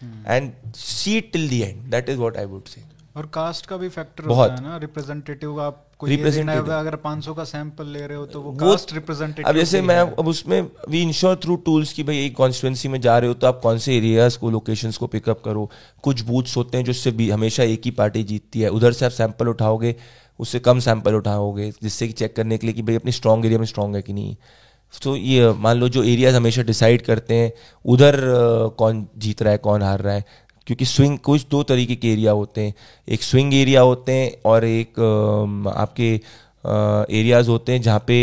hmm. 0.00 0.22
and 0.26 0.52
see 0.74 1.18
it 1.18 1.32
till 1.32 1.48
the 1.48 1.64
end 1.64 1.90
that 1.90 2.08
is 2.08 2.18
what 2.18 2.36
i 2.36 2.44
would 2.44 2.68
say 2.68 2.84
और 3.16 3.26
caste 3.34 3.66
का 3.66 3.76
भी 3.76 3.88
factor 3.88 4.24
होता 4.24 4.54
है 4.54 4.62
ना 4.62 4.76
representative 4.78 5.60
आप 5.60 5.84
representative 6.04 6.72
अगर 6.72 6.96
500 7.06 7.34
का 7.36 7.44
sample 7.44 7.86
ले 7.92 8.06
रहे 8.06 8.16
हो 8.16 8.26
तो 8.26 8.40
वो, 8.40 8.50
वो 8.50 8.58
कास्ट 8.58 8.92
रिप्रेजेंटेटिव 8.94 9.48
अब 9.48 9.56
जैसे 9.56 9.80
मैं 9.82 9.98
अब 9.98 10.28
उसमें 10.28 10.60
वी 10.88 11.00
इंश्योर 11.02 11.36
थ्रू 11.44 11.56
टूल्स 11.66 11.92
की 11.92 12.02
भाई 12.10 12.24
एक 12.26 12.36
कॉन्स्टिट्यूंसी 12.36 12.88
में 12.88 13.00
जा 13.00 13.18
रहे 13.18 13.28
हो 13.28 13.34
तो 13.34 13.46
आप 13.46 13.60
कौन 13.62 13.78
से 13.86 13.96
एरियाज़ 13.96 14.38
को 14.38 14.50
लोकेशंस 14.50 14.96
को 14.96 15.06
पिकअप 15.16 15.42
करो 15.44 15.68
कुछ 16.02 16.22
बूथ्स 16.30 16.56
होते 16.56 16.78
हैं 16.78 16.84
जो 16.84 16.92
सिर्फ़ 16.92 17.22
हमेशा 17.32 17.62
एक 17.74 17.82
ही 17.84 17.90
पार्टी 18.02 18.22
जीतती 18.30 18.60
है 18.60 18.68
उधर 18.78 18.92
से 19.00 19.04
आप 19.06 19.12
सैंपल 19.18 19.48
उठाओगे 19.48 19.94
उससे 20.38 20.58
कम 20.60 20.78
सैंपल 20.80 21.14
उठाओगे 21.14 21.70
जिससे 21.82 22.06
कि 22.06 22.12
चेक 22.12 22.34
करने 22.36 22.58
के 22.58 22.66
लिए 22.66 22.74
कि 22.74 22.82
भाई 22.82 22.96
अपनी 22.96 23.12
स्ट्रॉन्ग 23.12 23.46
एरिया 23.46 23.58
में 23.58 23.66
स्ट्रॉन्ग 23.66 23.96
है 23.96 24.02
कि 24.02 24.12
नहीं। 24.12 24.36
तो 24.94 25.14
ये 25.16 25.52
मान 25.54 25.76
लो 25.76 25.88
जो 25.88 26.02
एरियाज़ 26.04 26.36
हमेशा 26.36 26.62
डिसाइड 26.64 27.02
करते 27.02 27.34
हैं 27.34 27.52
उधर 27.84 28.20
कौन 28.78 29.06
जीत 29.18 29.42
रहा 29.42 29.52
है 29.52 29.58
कौन 29.60 29.82
हार 29.82 30.00
रहा 30.00 30.14
है। 30.14 30.24
क्योंकि 30.66 30.84
स्विंग 30.84 31.18
कुछ 31.18 31.46
दो 31.50 31.62
तरीके 31.62 31.94
के 31.96 32.12
एरिया 32.12 32.32
होते 32.32 32.60
हैं। 32.60 32.74
एक 33.08 33.22
स्विंग 33.22 33.54
एरिया 33.54 33.80
होते 33.82 34.12
हैं 34.12 34.32
और 34.44 34.64
एक 34.64 35.00
आपके 35.76 36.08
एरियाज़ 37.10 37.48
होते 37.48 37.72
हैं 37.72 37.80
जहाँ 37.82 37.98
पे 38.06 38.16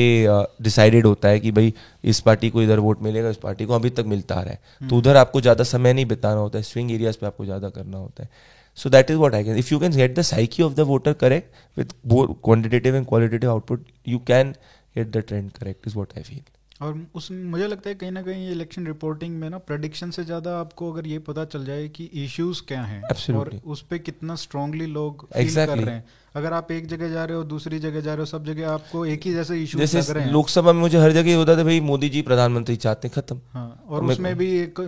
डिसाइडेड 0.63 1.05
होता 1.05 1.28
है 1.28 1.39
कि 1.39 1.51
भाई 1.51 1.74
इस 2.03 2.20
पार्टी 2.20 2.49
को 2.49 2.61
इधर 2.61 2.80
वोट 2.80 3.01
मिलेगा 3.01 3.30
इस 3.30 3.38
पार्टी 3.38 3.66
को 3.66 3.74
अभी 3.74 3.89
तक 3.89 4.05
मिलता 4.07 4.36
आ 4.36 4.41
रहा 4.41 4.51
है। 4.51 4.59
तो 4.80 4.86
हम्म। 4.86 4.97
उधर 4.97 5.18
आपको 5.18 5.41
ज़्यादा 5.41 5.63
समय 5.63 5.93
नहीं 5.93 6.05
बिताना 6.05 6.39
होता 6.39 6.57
है 6.57 6.63
स्विंग 6.63 6.91
एरियाज़ 6.91 7.18
पे 7.18 7.26
आपको 7.26 7.45
ज़्यादा 7.45 7.70
करना 7.70 7.97
होता 7.97 8.24
है। 8.24 8.30
So 8.78 8.89
that 8.89 9.11
is 9.11 9.17
what 9.17 9.36
I 9.36 9.43
can 9.43 9.57
if 9.57 9.73
you 9.73 9.80
can 9.80 9.91
get 9.91 10.15
the 10.19 10.21
psyche 10.21 10.63
of 10.63 10.73
the 10.73 10.80
voter 10.89 11.13
correct 11.13 11.78
with 11.78 11.93
quantitative 12.05 12.95
and 12.95 13.05
qualitative 13.05 13.51
output 13.51 13.86
you 14.07 14.19
can 14.28 14.51
get 14.95 15.11
the 15.11 15.23
trend 15.28 15.51
correct 15.51 15.88
is 15.88 15.95
what 15.95 16.17
I 16.17 16.23
feel 16.23 16.41
और 16.82 16.95
उस 17.15 17.32
मुझे 17.32 17.67
लगता 17.67 17.89
है 17.89 17.95
कहीं 17.95 18.11
ना 18.11 18.21
कहीं 18.21 18.49
election 18.51 18.88
reporting 18.88 19.36
में 19.39 19.49
ना 19.49 19.57
प्रडिक्शन 19.67 20.09
से 20.11 20.23
ज़्यादा 20.23 20.57
आपको 20.59 20.91
अगर 20.91 21.07
ये 21.07 21.19
पता 21.28 21.45
चल 21.45 21.65
जाए 21.65 21.88
कि 21.89 22.03
इश्यूज़ 22.23 22.61
क्या 22.67 22.82
हैं 22.82 23.34
और 23.36 23.51
उस 23.65 23.82
पर 23.82 23.97
कितना 23.97 24.36
स्ट्रांगली 24.36 24.86
लोग 24.86 25.28
exactly. 25.30 25.65
कर 25.67 25.78
रहे 25.80 25.95
हैं। 25.95 26.03
अगर 26.36 26.53
आप 26.53 26.71
एक 26.71 26.88
जगह 26.88 27.09
जा 27.09 27.23
रहे 27.26 27.38
हो 27.38 27.43
दूसरी 27.43 27.80
जगह 27.80 28.01
जा 28.01 28.13
रहे 28.13 28.19
हो 28.19 28.26
सब 28.26 28.45
जगह 28.45 28.69
आपको 28.71 29.05
एक 29.05 29.26
ही 29.26 29.34
जैसे 29.34 29.61
इशू 29.63 29.80
जैसे 29.80 29.99
लग 29.99 30.09
रहे 30.09 30.23
हैं। 30.23 30.32
लोकसभा 30.32 30.73
में 30.73 30.82
मुझे 30.82 30.97
हर 30.97 31.11
जगह 31.11 31.36
होता 31.36 31.57
था 31.57 31.63
भाई 31.63 31.80
मोदी 31.82 32.09
जी 32.09 32.21
प्रधानमंत्री 32.21 32.76
चाहते 32.76 33.07
हैं 33.07 33.13
खत्म। 33.15 33.39
हाँ 33.51 33.67
और, 33.88 34.01
और 34.01 34.11
उसमें 34.11 34.36
भी 34.38 34.51
एक 34.59 34.80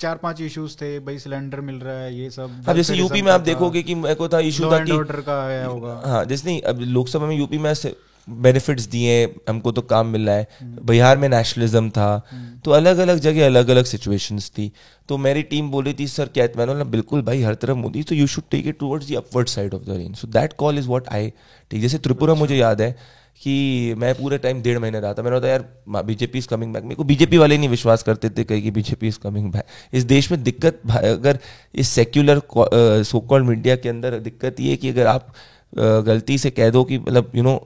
चार 0.00 0.16
पाँच 0.16 0.40
इश्यूज़ 0.40 0.76
थे 0.76 0.98
भाई 1.00 1.18
सिलेंडर 1.18 1.60
मिल 1.60 1.76
रहा 1.80 1.98
है 1.98 2.14
ये 2.14 2.30
सब 2.30 2.64
अब 2.68 2.76
जैसे 2.76 2.94
यूपी 2.94 3.22
में 3.22 3.30
आप 3.32 3.40
देखोगे 3.42 3.82
कि 3.82 3.94
मेरे 3.96 4.14
को 4.14 4.28
था 4.28 4.40
इशू 4.48 4.72
था 4.72 4.84
कि 4.84 4.92
ऑर्डर 4.92 5.20
का 5.20 5.42
आया 5.44 5.66
होगा। 5.66 6.00
हाँ 6.06 6.24
जैसे 6.24 6.48
नहीं 6.48 6.60
अब 6.62 6.80
लोकसभा 6.80 7.26
में 7.26 7.36
यूपी 7.36 7.58
में 7.58 7.72
बेनिफिट्स 8.28 8.86
दिए 8.88 9.24
हमको 9.48 9.72
तो 9.72 9.82
काम 9.84 10.06
मिल 10.06 10.26
रहा 10.26 10.36
है। 10.36 10.46
बिहार 10.86 11.18
में 11.18 11.28
नेशनलिज्म 11.28 11.90
था 11.90 12.08
तो 12.64 12.70
अलग 12.72 12.98
अलग 12.98 13.18
जगह 13.20 13.46
अलग 13.46 13.68
अलग 13.70 13.84
सिचुएशंस 13.84 14.50
थी। 14.50 14.70
तो 15.08 15.16
मेरी 15.18 15.42
टीम 15.44 15.70
बोल 15.70 15.84
रही 15.84 15.94
थी 15.94 16.06
सर 16.08 16.28
क्या 16.28 16.48
मैंने 16.56 16.72
बोला 16.72 16.84
बिल्कुल 16.92 17.22
भाई 17.22 17.42
हर 17.42 17.54
तरफ़ 17.56 17.76
मोदी 17.78 18.02
तो 18.02 18.14
you 18.14 18.26
should 18.26 18.44
take 18.50 18.66
it 18.66 18.78
towards 18.78 19.10
the 19.10 19.14
upward 19.16 19.48
side 19.48 19.74
of 19.74 19.82
the 19.82 19.96
range 19.98 20.16
so 20.16 20.28
that 20.28 20.52
call 20.58 20.78
is 20.78 20.88
what 20.88 21.08
I 21.10 21.30
ठीक 21.70 21.82
जैसे 21.82 21.98
त्रिपुरा 21.98 22.32
अच्छा। 22.32 22.40
मुझे 22.40 22.56
याद 22.56 22.80
है 22.80 22.96
कि 23.42 23.94
मैं 23.96 24.14
पूरे 24.14 24.38
टाइम 24.38 24.60
डेढ़ 24.62 24.78
महीने 24.78 25.00
रहा 25.00 25.12
था। 25.14 25.22
मैंने 25.22 25.36
बताया 25.36 25.54
यार 25.54 26.02
बीजेपी 26.02 26.38
इज़ 26.38 26.48
कमिंग 26.48 26.72
बैक 26.74 26.82
मेरे 26.82 26.94
को 26.94 27.04
बीजेपी 27.04 27.38
वाले 27.38 27.58
नहीं 27.58 27.68
विश्वास 27.68 28.02
करते 28.02 28.30
थे 28.30 28.44
कहीं 28.44 28.62
कि 28.62 28.70
बीजेपी 28.70 29.08
इज़ 29.08 29.18
कमिंग 29.18 29.50
बैक 29.52 29.64
इस 29.92 30.04
देश 30.04 30.30
में 30.32 30.42
दिक्कत 30.42 30.80
अगर 30.90 31.38
इस 31.74 31.88
सेक्युलर 31.88 32.42
सोकॉल 33.04 33.42
मीडिया 33.42 33.76
के 33.76 33.88
अंदर 33.88 34.18
दिक्कत 34.20 34.60
ये 34.60 34.70
है 34.70 34.76
कि 34.76 34.88
अगर 34.88 35.06
आप 35.06 35.34
गलती 36.06 36.38
से 36.38 36.50
कह 36.50 36.70
दो 36.70 36.84
कि 36.84 36.98
मतलब 36.98 37.32
यू 37.34 37.42
नो 37.42 37.56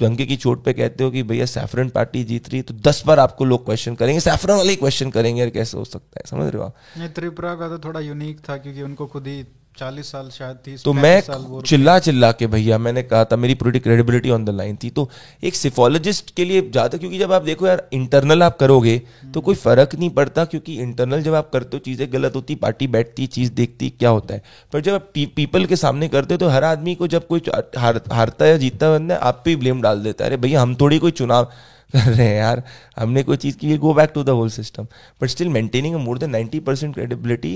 डंके 0.00 0.24
की 0.26 0.36
चोट 0.36 0.62
पे 0.64 0.72
कहते 0.72 1.04
हो 1.04 1.10
कि 1.10 1.22
भैया 1.22 1.46
सैफरन 1.46 1.88
पार्टी 1.88 2.22
जीत 2.24 2.48
रही 2.48 2.56
है 2.56 2.62
तो 2.62 2.74
दस 2.74 3.02
बार 3.06 3.18
आपको 3.18 3.44
लोग 3.44 3.64
क्वेश्चन 3.64 3.94
करेंगे। 3.94 4.20
सैफरन 4.20 4.56
वाले 4.56 4.76
क्वेश्चन 4.76 5.10
करेंगे, 5.10 5.40
यार, 5.40 5.50
कैसे 5.50 5.78
हो 5.78 5.84
सकता 5.84 6.20
है? 6.20 6.22
समझ 6.26 6.52
रहे 6.52 6.58
हो 6.58 6.64
आप? 6.64 6.74
त्रिपुरा 7.14 7.54
का 7.54 7.68
तो 7.68 7.78
थोड़ा 7.78 8.00
यूनिक 8.00 8.40
था 8.40 8.56
क्योंकि 8.56 8.82
उनको 8.82 9.06
खुद 9.06 9.26
ही 9.26 9.42
चालीस 9.78 10.10
साल 10.12 10.28
शायद 10.30 10.56
थी 10.66 10.76
तो 10.84 10.92
मैं 10.92 11.20
चिल्ला 11.62 11.98
चिल्ला 11.98 12.30
के 12.32 12.46
भैया 12.46 12.78
मैंने 12.78 13.02
कहा 13.02 13.24
था 13.24 13.36
मेरी 13.36 13.54
पूरी 13.54 13.80
क्रेडिबिलिटी 13.80 14.30
ऑन 14.30 14.44
द 14.44 14.50
लाइन 14.50 14.76
थी। 14.76 14.90
तो 14.90 15.08
एक 15.42 15.54
सिफोलॉजिस्ट 15.54 16.34
के 16.36 16.44
लिए 16.44 16.60
ज़्यादा 16.62 16.98
क्योंकि 16.98 17.18
जब 17.18 17.32
आप 17.32 17.42
देखो 17.42 17.66
यार 17.66 17.86
इंटरनल 17.92 18.42
आप 18.42 18.56
करोगे 18.58 18.96
तो 19.34 19.40
कोई 19.40 19.54
फ़र्क 19.56 19.94
नहीं 19.94 20.10
पड़ता 20.10 20.44
क्योंकि 20.46 20.76
इंटरनल 20.82 21.22
जब 21.22 21.34
आप 21.34 21.50
करते 21.52 21.76
हो 21.76 21.80
चीज़ें 21.84 22.12
गलत 22.12 22.36
होती 22.36 22.54
पार्टी 22.56 22.86
बैठती 22.88 23.26
चीज़ 23.28 23.52
देखती 23.52 23.90
क्या 23.90 24.10
होता 24.10 24.34
है? 24.34 24.42
पर 24.72 24.80
जब 24.80 24.94
आप 24.94 25.10
पीपल 25.14 25.64
के 25.64 25.76
सामने 25.76 26.08
करते 26.08 26.34
हो 26.34 26.38
तो 26.38 26.48
हर 26.48 26.64
आदमी 26.64 26.94
को 26.94 27.06
जब 27.08 27.26
कोई 27.26 27.42
हारता 27.78 28.46
या 28.46 28.56
जीतता 28.58 28.90
बंदा 28.90 29.16
आप 29.22 29.42
पे 29.44 29.56
ब्लेम 29.56 29.82
डाल 29.82 30.02
देता 30.02 30.24
है। 30.24 30.30
अरे 30.30 30.36
भैया 30.38 30.62
हम 30.62 30.74
थोड़ी 30.74 30.98
कोई 30.98 31.10
चुनाव 31.12 31.50
रहे 31.96 32.26
हैं 32.26 32.36
यार, 32.36 32.62
हमने 32.98 33.22
कोई 33.22 33.36
चीज़ 33.36 33.56
की 33.56 33.76
go 33.78 33.92
back 33.94 34.10
to 34.14 34.22
the 34.24 34.28
whole 34.28 34.48
system 34.50 34.86
but 35.20 35.28
still 35.28 35.48
maintaining 35.48 35.94
more 35.96 36.18
than 36.18 36.30
ninety 36.30 36.60
percent 36.60 36.94
credibility 36.94 37.52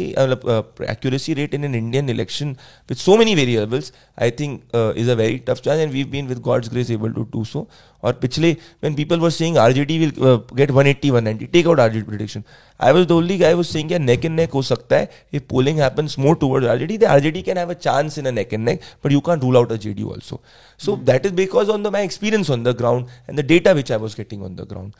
accuracy 0.91 1.35
rate 1.35 1.55
in 1.55 1.65
an 1.65 1.75
Indian 1.75 2.09
election 2.11 2.51
with 2.89 2.99
so 2.99 3.17
many 3.17 3.35
variables 3.35 3.93
I 4.23 4.31
think 4.31 4.61
is 4.75 5.11
a 5.11 5.15
very 5.15 5.39
tough 5.49 5.61
charge 5.61 5.81
and 5.81 5.93
we 5.93 6.05
been 6.15 6.29
with 6.29 6.39
god's 6.41 6.71
grace 6.71 6.91
able 6.91 7.13
to 7.13 7.23
do 7.33 7.45
so 7.45 7.69
और 8.03 8.13
पिछले 8.23 8.51
when 8.53 8.95
people 8.95 9.21
were 9.21 9.31
saying 9.31 9.57
they 9.87 9.99
will 9.99 10.13
get 10.55 10.71
180 10.71 11.11
190 11.11 11.47
take 11.53 11.67
out 11.67 11.81
RJD 11.81 12.05
prediction 12.07 12.43
I 12.81 12.93
was 12.93 13.07
the 13.07 13.13
only 13.13 13.39
guy 13.39 13.55
was 13.55 13.67
saying 13.67 13.93
neck 14.01 14.25
in 14.25 14.33
neck 14.33 14.51
हो 14.53 14.63
सकता 14.63 14.97
है. 14.97 15.09
If 15.33 15.43
polling 15.51 15.79
happens 15.81 16.19
more 16.19 16.37
towards 16.37 16.69
RJD 16.69 16.99
the 16.99 17.05
RJD 17.05 17.43
can 17.43 17.59
have 17.59 17.71
a 17.71 17.75
chance 17.81 18.19
in 18.19 18.27
a 18.27 18.31
neck 18.31 18.55
and 18.55 18.65
neck 18.65 18.81
but 19.05 19.13
you 19.13 19.21
can 19.27 19.41
rule 19.41 19.57
out 19.57 19.73
a 19.73 19.77
JD 19.87 20.03
also 20.05 20.41
so 20.81 20.97
that 21.11 21.27
is 21.27 21.35
because 21.35 21.71
on 21.71 21.83
the 21.83 21.93
my 21.93 22.05
experience 22.05 22.51
on 22.51 22.63
the 22.65 22.77
ground 22.79 23.07
and 23.29 23.41
the 23.41 23.47
data 23.47 23.73
which 23.73 23.93
I 23.93 23.99
was 23.99 24.17
getting 24.17 24.43
on 24.43 24.57
the 24.57 24.67
ground 24.71 24.93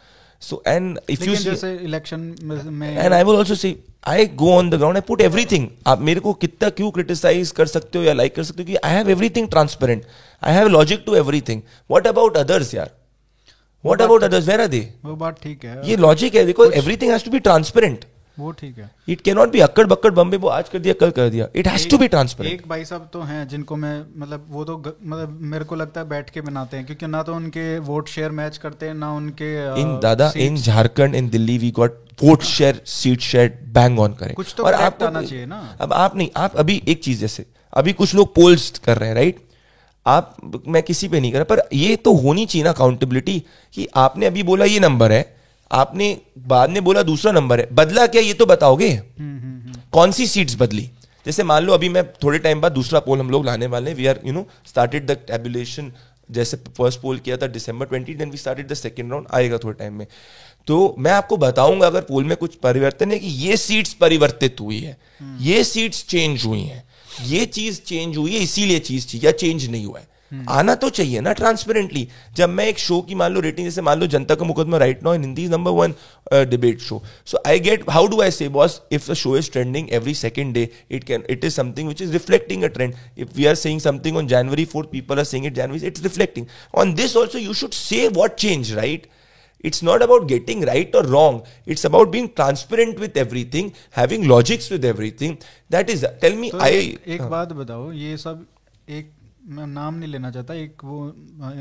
So 0.45 0.57
and 0.71 0.99
if 1.15 1.21
you 1.25 1.35
see 1.41 1.73
election 1.89 2.23
में 2.43 2.87
and 3.03 3.15
I 3.15 3.23
will 3.27 3.37
also 3.41 3.57
see 3.59 3.71
I 4.13 4.25
go 4.41 4.49
on 4.53 4.71
the 4.71 4.79
ground 4.79 5.01
I 5.01 5.03
put 5.11 5.21
everything. 5.27 5.67
आप 5.87 6.01
मेरे 6.09 6.21
को 6.21 6.33
कितना 6.45 6.69
क्यों 6.79 6.91
criticise 6.91 7.51
कर 7.59 7.67
सकते 7.67 7.99
हो 7.99 8.05
या 8.05 8.13
लाइक 8.13 8.35
कर 8.37 8.43
सकते 8.45 8.63
हो 8.63 8.67
कि 8.67 8.77
I 8.85 8.95
have 8.95 9.11
everything 9.11 9.49
transparent 9.49 10.05
I 10.43 10.55
have 10.55 10.69
logic 10.69 11.03
to 11.07 11.15
everything 11.17 11.61
what 11.91 12.07
about 12.07 12.37
others 12.37 12.75
यार? 12.75 12.91
What 13.85 14.03
about 14.03 14.25
others 14.25 14.47
where 14.49 14.61
are 14.61 14.67
they 14.67 14.81
वो 15.05 15.15
बात 15.17 15.39
ठीक 15.43 15.65
है। 15.65 15.81
ये 15.91 15.97
लॉजिक 15.97 16.35
है 16.35 16.45
देखो 16.47 16.71
everything 16.71 17.13
has 17.13 17.25
to 17.25 17.31
be 17.31 17.39
transparent 17.41 18.05
वो 18.39 18.51
ठीक 18.53 18.79
है। 18.79 18.91
इट 19.09 19.21
कैन 19.21 19.37
नॉट 19.37 19.51
बी 19.53 19.61
अक्कड़ 19.61 19.87
बक्कड़ 19.87 20.11
बम्बे 20.15 20.37
वो 20.37 20.49
आज 20.49 20.69
कर 20.69 20.79
दिया 20.79 20.95
कल 21.01 21.11
कर 21.11 21.29
दिया। 21.31 21.47
It 21.57 21.67
has 21.69 21.89
to 21.89 21.99
be 21.99 22.09
transparent 22.09 22.55
एक 22.55 22.69
भाई 22.69 22.85
साहब 22.85 23.09
तो 23.13 23.21
हैं 23.23 23.47
जिनको 23.49 23.77
मैं 23.77 23.95
मतलब 24.17 24.47
वो 24.51 24.65
तो 24.65 24.77
मतलब 24.79 25.39
मेरे 25.53 25.65
को 25.65 25.75
लगता 25.75 26.01
है 26.01 26.09
बैठ 26.09 26.31
के 26.31 26.41
बनाते 26.41 26.77
हैं 26.77 26.87
क्योंकि 26.87 27.07
ना 27.07 27.23
तो 27.23 27.35
उनके 27.35 27.79
वोट 27.81 28.09
शेयर 28.09 28.31
मैच 28.33 28.57
करते 28.59 28.87
हैं 28.87 28.95
ना 28.95 29.13
उनके 29.13 29.53
इन 29.81 29.99
दादा 30.03 30.33
in 30.39 30.57
Jharkhand 30.57 31.15
in 31.15 31.29
Delhi 31.29 31.59
we 31.59 31.71
got 31.71 32.01
vote 32.23 32.43
share 32.45 32.81
seat 32.87 33.21
share 33.21 33.59
bang 33.75 34.01
on 34.01 34.15
करें। 34.15 34.35
कुछ 34.35 34.55
तो 34.57 34.65
और 34.65 34.75
आपको 34.75 35.07
आना 35.07 35.23
चाहिए 35.23 35.47
ना। 35.47 35.61
अब 35.81 35.93
आप 35.93 36.17
नहीं 36.17 36.29
आप 36.37 36.57
अभी 36.57 36.83
एक 36.89 37.03
चीज़ 37.05 37.21
जैसे 37.21 37.47
अभी 37.73 37.93
कुछ 37.93 38.15
लोग 38.15 38.35
पोल्स 38.35 38.71
कर 38.79 38.99
रहे 38.99 39.09
हैं 39.09 39.17
राइट 39.17 39.45
आप 40.07 40.37
मैं 40.69 40.83
किसी 40.83 41.09
पे 41.09 41.21
नहीं 41.21 41.33
कर 41.33 41.39
रहा 41.39 41.55
पर 41.55 41.63
ये 41.73 41.97
तो 41.97 42.15
होनी 42.17 42.47
चाहिए 42.47 42.65
ना 42.65 42.71
अकाउंटेबिलिटी 42.71 43.39
कि 43.75 43.87
आपने 43.97 44.27
अभी 44.27 44.43
बोला 44.43 44.65
ये 44.65 44.81
नंबर 44.81 45.13
है 45.13 45.23
आपने 45.73 46.17
बाद 46.39 46.71
में 46.71 46.83
बोला 46.85 47.03
दूसरा 47.03 47.33
नंबर 47.33 47.61
है। 47.61 47.69
बदला 47.73 48.07
क्या 48.07 48.23
ये 48.23 48.35
तो 48.35 48.47
बताओगे? 48.47 48.91
कौन 49.93 50.13
सी 50.13 50.27
सीट्स 50.27 50.57
बदली? 50.61 50.91
जैसे 51.27 51.45
मान 51.45 51.65
लो 51.65 51.73
अभी 51.73 51.89
मैं 51.89 52.05
थोड़े 52.15 52.39
टाइम 52.39 52.61
बाद 52.61 52.73
दूसरा 52.73 53.01
पोल 53.01 53.19
हम 53.21 53.31
लोग 53.31 53.45
लाने 53.47 53.67
वाले 53.67 53.91
हैं। 53.91 53.97
We 53.97 54.07
are 54.07 54.21
you 54.27 54.33
know 54.33 54.47
started 54.67 55.07
the 55.07 55.17
tabulation 55.29 55.93
जैसे 56.29 56.57
फ़र्स्ट 56.69 57.01
पोल 57.01 57.19
किया 57.19 57.37
था 57.37 57.47
December 57.49 57.87
twenty 57.87 58.15
then 58.15 58.31
we 58.31 58.37
started 58.37 58.69
the 58.69 58.75
second 58.75 59.11
round 59.11 59.27
आएगा 59.35 59.59
थोड़े 59.59 59.75
टाइम 59.79 59.95
में। 59.95 60.07
तो 60.69 60.95
मैं 60.99 61.13
आपको 61.13 61.37
बताऊँगा 61.37 61.87
अगर 61.87 62.01
पोल 62.03 62.25
में 62.25 62.37
कुछ 62.37 62.55
परिवर्तन 62.63 63.13
है 63.13 63.19
कि 63.19 63.27
ये 63.27 63.57
सीट्स 63.57 63.93
परिवर्तित 63.95 64.61
हुई 64.61 64.81
है 64.81 64.97
ये 65.41 65.65
सीट्स 65.65 66.05
चेंज 66.07 66.45
हुई 66.45 66.61
हैं 66.61 66.85
ये 67.27 67.45
चीज़ 67.49 67.81
चेंज 67.81 68.17
हुई 68.17 68.33
है 68.33 68.39
इसीलिए 68.41 68.79
चीज़ 68.81 69.07
थी 69.09 69.21
या 69.25 69.31
चेंज 69.33 69.69
नहीं 69.71 69.85
हुआ 69.87 69.99
है। 69.99 70.07
आना 70.33 70.75
तो 70.75 70.89
चाहिए 70.91 71.21
ना 71.21 71.33
ट्रांसपेरेंटली 71.33 72.07
जब 72.37 72.49
मैं 72.49 72.67
एक 72.67 72.79
शो 72.79 73.01
की 73.09 73.15
मान 73.15 73.33
लो 73.33 73.41
रेटिंग 73.41 73.67
जैसे 73.67 73.83
मान 73.83 74.01
लो 74.01 74.07
जनता 74.15 74.35
का 74.35 74.45
मुकदमा 74.45 74.79
right 74.79 75.03
now 75.05 75.15
in 75.15 75.23
Hindi 75.23 75.47
number 75.49 75.71
one 75.71 75.95
debate 76.51 76.81
show 76.81 77.03
so 77.27 77.43
I 77.47 77.61
get 77.61 77.85
how 77.91 78.07
do 78.07 78.21
I 78.23 78.31
say 78.31 78.49
boss 78.57 78.81
if 78.93 79.11
the 79.11 79.15
show 79.15 79.37
is 79.37 79.51
trending 79.53 79.93
every 79.93 80.15
second 80.15 80.55
day 80.55 80.69
it 80.91 81.05
can 81.05 81.25
it 81.31 81.45
is 81.45 81.55
something 81.55 81.89
which 81.89 82.03
is 82.03 82.13
reflecting 82.13 82.63
a 82.63 82.69
trend 82.69 82.95
if 83.19 83.37
we 83.37 83.47
are 83.47 83.55
saying 83.55 83.81
something 83.81 84.17
on 84.17 84.27
January 84.27 84.65
fourth 84.75 84.91
people 84.91 85.19
are 85.19 85.25
saying 85.25 85.47
it 85.47 85.55
January 85.55 85.87
it's 85.87 86.03
reflecting 86.03 86.47
on 86.75 86.95
this 86.95 87.17
also 87.17 87.39
you 87.39 87.55
should 87.55 87.73
say 87.81 88.07
what 88.11 88.35
change 88.37 88.73
right 88.75 89.07
it's 89.65 89.83
not 89.83 90.03
about 90.03 90.27
getting 90.27 90.63
right 90.63 90.95
or 90.95 91.03
wrong. 91.05 91.43
It's 91.67 91.85
about 91.85 92.11
being 92.11 92.33
transparent 92.33 92.99
with 92.99 93.17
everything 93.17 93.73
having 93.93 94.27
logics 94.29 94.71
with 94.71 94.85
everything. 94.85 95.39
That 95.71 95.91
is 95.91 96.07
tell 96.21 96.37
me 96.37 96.51
तो 96.51 96.59
i 96.59 96.71
एक, 96.71 97.03
एक 97.07 97.23
बात 97.31 97.53
बताओ 97.55 97.91
ये 97.95 98.17
सब 98.17 98.47
एक 98.89 99.13
मैं 99.47 99.67
नाम 99.67 99.95
नहीं 99.95 100.11
लेना 100.11 100.31
चाहता 100.31 100.55
एक 100.55 100.85
वो 100.85 101.15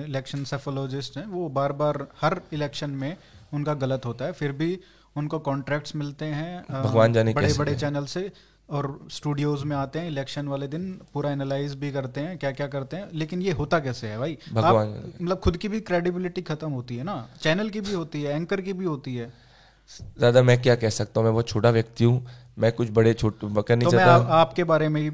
इलेक्शन 0.06 0.44
सेफोलॉजिस्ट 0.44 1.18
हैं 1.18 1.26
वो 1.26 1.50
बार 1.50 1.72
बार 1.72 2.08
हर 2.22 2.42
इलेक्शन 2.54 2.90
में 2.90 3.18
उनका 3.54 3.74
गलत 3.74 4.06
होता 4.06 4.26
है 4.26 4.32
फिर 4.32 4.52
भी 4.52 4.80
उनको 5.16 5.40
कॉन्ट्रैक्ट्स 5.40 5.96
मिलते 5.96 6.26
हैं 6.26 6.64
भगवान 6.72 7.14
जाने 7.14 7.34
बड़े 7.34 7.54
बड़े 7.54 7.76
चैनल 7.76 8.06
से 8.06 8.32
और 8.70 9.08
स्टूडियोज 9.12 9.64
में 9.64 9.76
आते 9.78 10.00
हैं 10.00 10.08
इलेक्शन 10.08 10.48
वाले 10.48 10.68
दिन 10.68 10.92
पूरा 11.14 11.32
एनालाइज 11.32 11.74
भी 11.76 11.92
करते 11.92 12.22
हैं 12.22 12.38
क्या 12.38 12.52
क्या 12.52 12.68
करते 12.68 12.98
हैं 12.98 13.10
लेकिन 13.14 13.42
ये 13.42 13.52
होता 13.52 13.80
कैसे 13.80 14.08
है 14.08 14.18
भाई? 14.18 14.38
भगवान। 14.54 15.14
मतलब 15.22 15.40
खुद 15.40 15.58
की 15.58 15.68
भी 15.68 15.82
क्रेडिबिलिटी 15.82 16.42
खत्म 16.42 16.70
होती 16.72 16.98
है 16.98 17.04
ना 17.04 17.28
चैनल 17.42 17.70
की 17.70 17.82
भी 17.82 17.94
होती 17.94 18.22
है 18.24 18.36
एंकर 18.36 18.62
की 18.62 18.74
भी 18.74 18.86
होती 18.86 19.16
है। 19.16 19.34
दादा 20.20 20.44
मैं 20.44 20.62
क्या 20.62 20.76
कह 20.76 20.90
सकता 20.90 21.20
हूँ 21.20 21.26
मैं 21.26 21.34
बहुत 21.34 21.48
छोटा 21.48 21.70
व्यक्ति 21.70 22.04
हूँ 22.04 22.28
मैं 22.62 22.72
कुछ 22.72 22.90
बड़े 22.92 23.14
छोटे 23.14 23.48
कर 23.62 23.76
नहीं 23.76 23.90
तो 23.90 23.98
मैं 23.98 24.04
आ, 24.04 24.16
आपके 24.40 24.64
बारे 24.66 24.90
में 24.90 25.02
ही 25.02 25.10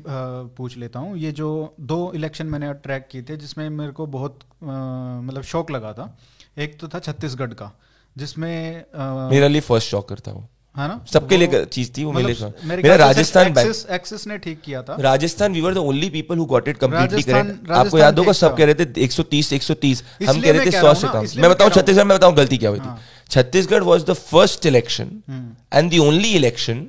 पूछ 0.57 0.78
लेता 0.78 0.99
हूँ। 0.99 1.18
ये 1.18 1.32
जो 1.34 1.49
दो 1.91 1.99
इलेक्शन 2.15 2.48
मैंने 2.48 2.74
ट्रैक 2.84 3.07
किए 3.11 3.24
थे 3.30 3.38
जिसमें 3.38 3.69
मेरे 3.72 3.91
को 3.91 4.06
बहुत 4.18 4.40
मतलब 4.64 5.44
शौक 5.45 5.72
लगा 5.72 5.94
था 5.94 6.06
एक 6.57 6.80
तो 6.80 6.88
था 6.88 6.99
छत्तीसगढ़ 6.99 7.53
का 7.53 7.72
जिसमें 8.15 8.84
मेरे 9.32 9.48
लिए 9.49 9.61
फ़र्स्ट 9.64 9.90
शॉक 9.90 10.07
करता 10.10 10.32
हूँ 10.32 10.48
है 10.76 10.88
ना? 10.88 10.99
सबके 11.11 11.38
लिए 11.38 11.64
चीज़ 11.68 11.91
थी 11.91 12.03
वो 12.03 12.11
मेरे 12.14 12.34
मतलब 12.34 12.53
मेरे 12.64 12.82
मेरा 12.84 12.95
राजस्थान 12.98 13.48
एक्सिस 13.49 13.86
एक्सिस 13.91 14.26
ने 14.28 14.38
ठीक 14.38 14.60
किया 14.61 14.82
था। 14.84 14.95
Rajasthan 15.02 15.53
we 15.53 15.61
were 15.61 15.74
the 15.74 15.78
only 15.91 16.10
people 16.10 16.38
who 16.38 16.45
got 16.52 16.68
it 16.68 16.78
completely 16.78 17.24
correct 17.24 17.72
आपको 17.74 17.99
याद 17.99 18.19
होगा 18.19 18.32
सब 18.40 18.57
कह 18.57 18.65
रहे 18.65 18.76
थे 18.76 19.07
130 19.07 19.52
130 19.53 20.03
हम 20.28 20.41
कह 20.41 20.52
रहे 20.52 20.65
थे 20.65 20.72
कह 20.72 20.82
100 20.82 20.94
से 20.95 21.07
कम। 21.07 21.41
मैं 21.41 21.49
बताऊँ 21.52 21.69
हूँ। 21.69 21.76
छत्तीसगढ़ 21.78 22.03
में 22.03 22.18
बताऊँ 22.18 22.36
गलती 22.36 22.57
क्या 22.57 22.69
हुई 22.69 22.80
हाँ। 22.80 22.95
थी 22.98 23.34
Chhattisgarh 23.34 23.84
was 23.84 24.06
the 24.10 24.14
first 24.22 24.65
election 24.65 25.11
and 25.74 25.91
the 25.91 25.99
only 26.02 26.34
election 26.36 26.86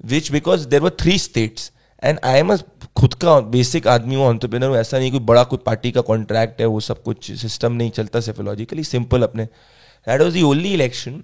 which 0.00 0.30
because 0.32 0.66
there 0.68 0.80
were 0.80 0.96
three 1.00 1.18
states 1.18 1.70
and 2.02 2.18
I 2.24 2.38
am 2.38 2.56
खुद 2.96 3.14
का 3.14 3.38
बेसिक 3.52 3.86
आदमी 3.88 4.14
हूँ 4.14 4.24
ऑन्टरप्रेनर 4.24 4.66
हूँ 4.66 4.76
ऐसा 4.76 4.98
नहीं 4.98 5.10
कोई 5.10 5.20
बड़ा 5.30 5.44
कोई 5.44 5.58
पार्टी 5.66 5.92
का 5.92 6.00
कॉन्ट्रैक्ट 6.10 6.60
है 6.60 6.66
वो 6.66 6.80
सब 6.80 7.02
कुछ 7.02 7.32
सिस्टम 7.40 7.72
नहीं 7.72 7.90
चलता 7.90 8.20
सेफोलॉजिकली 8.20 8.84
सिंपल 8.84 9.22
अपने। 9.22 9.44
That 9.44 10.20
was 10.22 10.38
the 10.38 10.42
only 10.44 10.74
election 10.74 11.22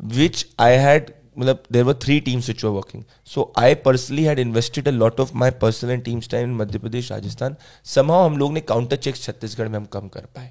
which 0.00 0.40
I 0.58 0.72
had 0.78 1.10
मतलब 1.38 1.62
there 1.74 1.84
were 1.86 1.94
three 2.04 2.16
teams 2.20 2.48
which 2.50 2.62
were 2.64 2.72
working. 2.72 3.02
So 3.24 3.42
I 3.56 3.68
personally 3.74 4.24
had 4.24 4.40
invested 4.42 4.88
a 4.88 4.92
lot 4.92 5.20
of 5.24 5.32
my 5.42 5.50
personal 5.62 5.94
and 5.94 6.04
team's 6.06 6.28
time 6.32 6.48
in 6.48 6.56
Madhya 6.56 6.78
Pradesh 6.78 7.10
Rajasthan 7.12 7.56
somehow 7.86 8.24
हम 8.24 8.38
लोग 8.38 8.52
ने 8.52 8.60
counter 8.60 8.96
checks 8.96 9.22
Chhattisgarh 9.22 9.68
में 9.68 9.76
हम 9.78 9.84
कम 9.92 10.08
कर 10.08 10.26
पाए। 10.36 10.50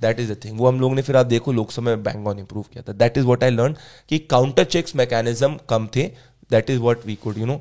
that 0.00 0.20
is 0.20 0.32
the 0.32 0.36
thing 0.44 0.58
वो 0.58 0.68
हम 0.68 0.80
लोग 0.80 0.94
ने 0.94 1.02
फिर 1.02 1.16
आप 1.16 1.26
देखो 1.26 1.52
लोकसभा 1.52 1.84
में 1.84 2.02
बैंक 2.02 2.26
ऑन 2.26 2.38
इंप्रूव 2.38 2.64
किया 2.72 2.82
था। 2.88 2.92
That 2.94 3.18
is 3.18 3.26
what 3.26 3.44
I 3.44 3.50
learn 3.50 3.76
कि 4.08 4.18
काउंटर 4.30 4.64
चेक्स 4.64 4.96
मैकेनिज्म 4.96 5.58
कम 5.70 5.88
थे 5.96 6.10
that 6.50 6.70
is 6.70 6.80
what 6.80 7.06
we 7.06 7.14
could 7.16 7.38
you 7.38 7.46
know 7.46 7.60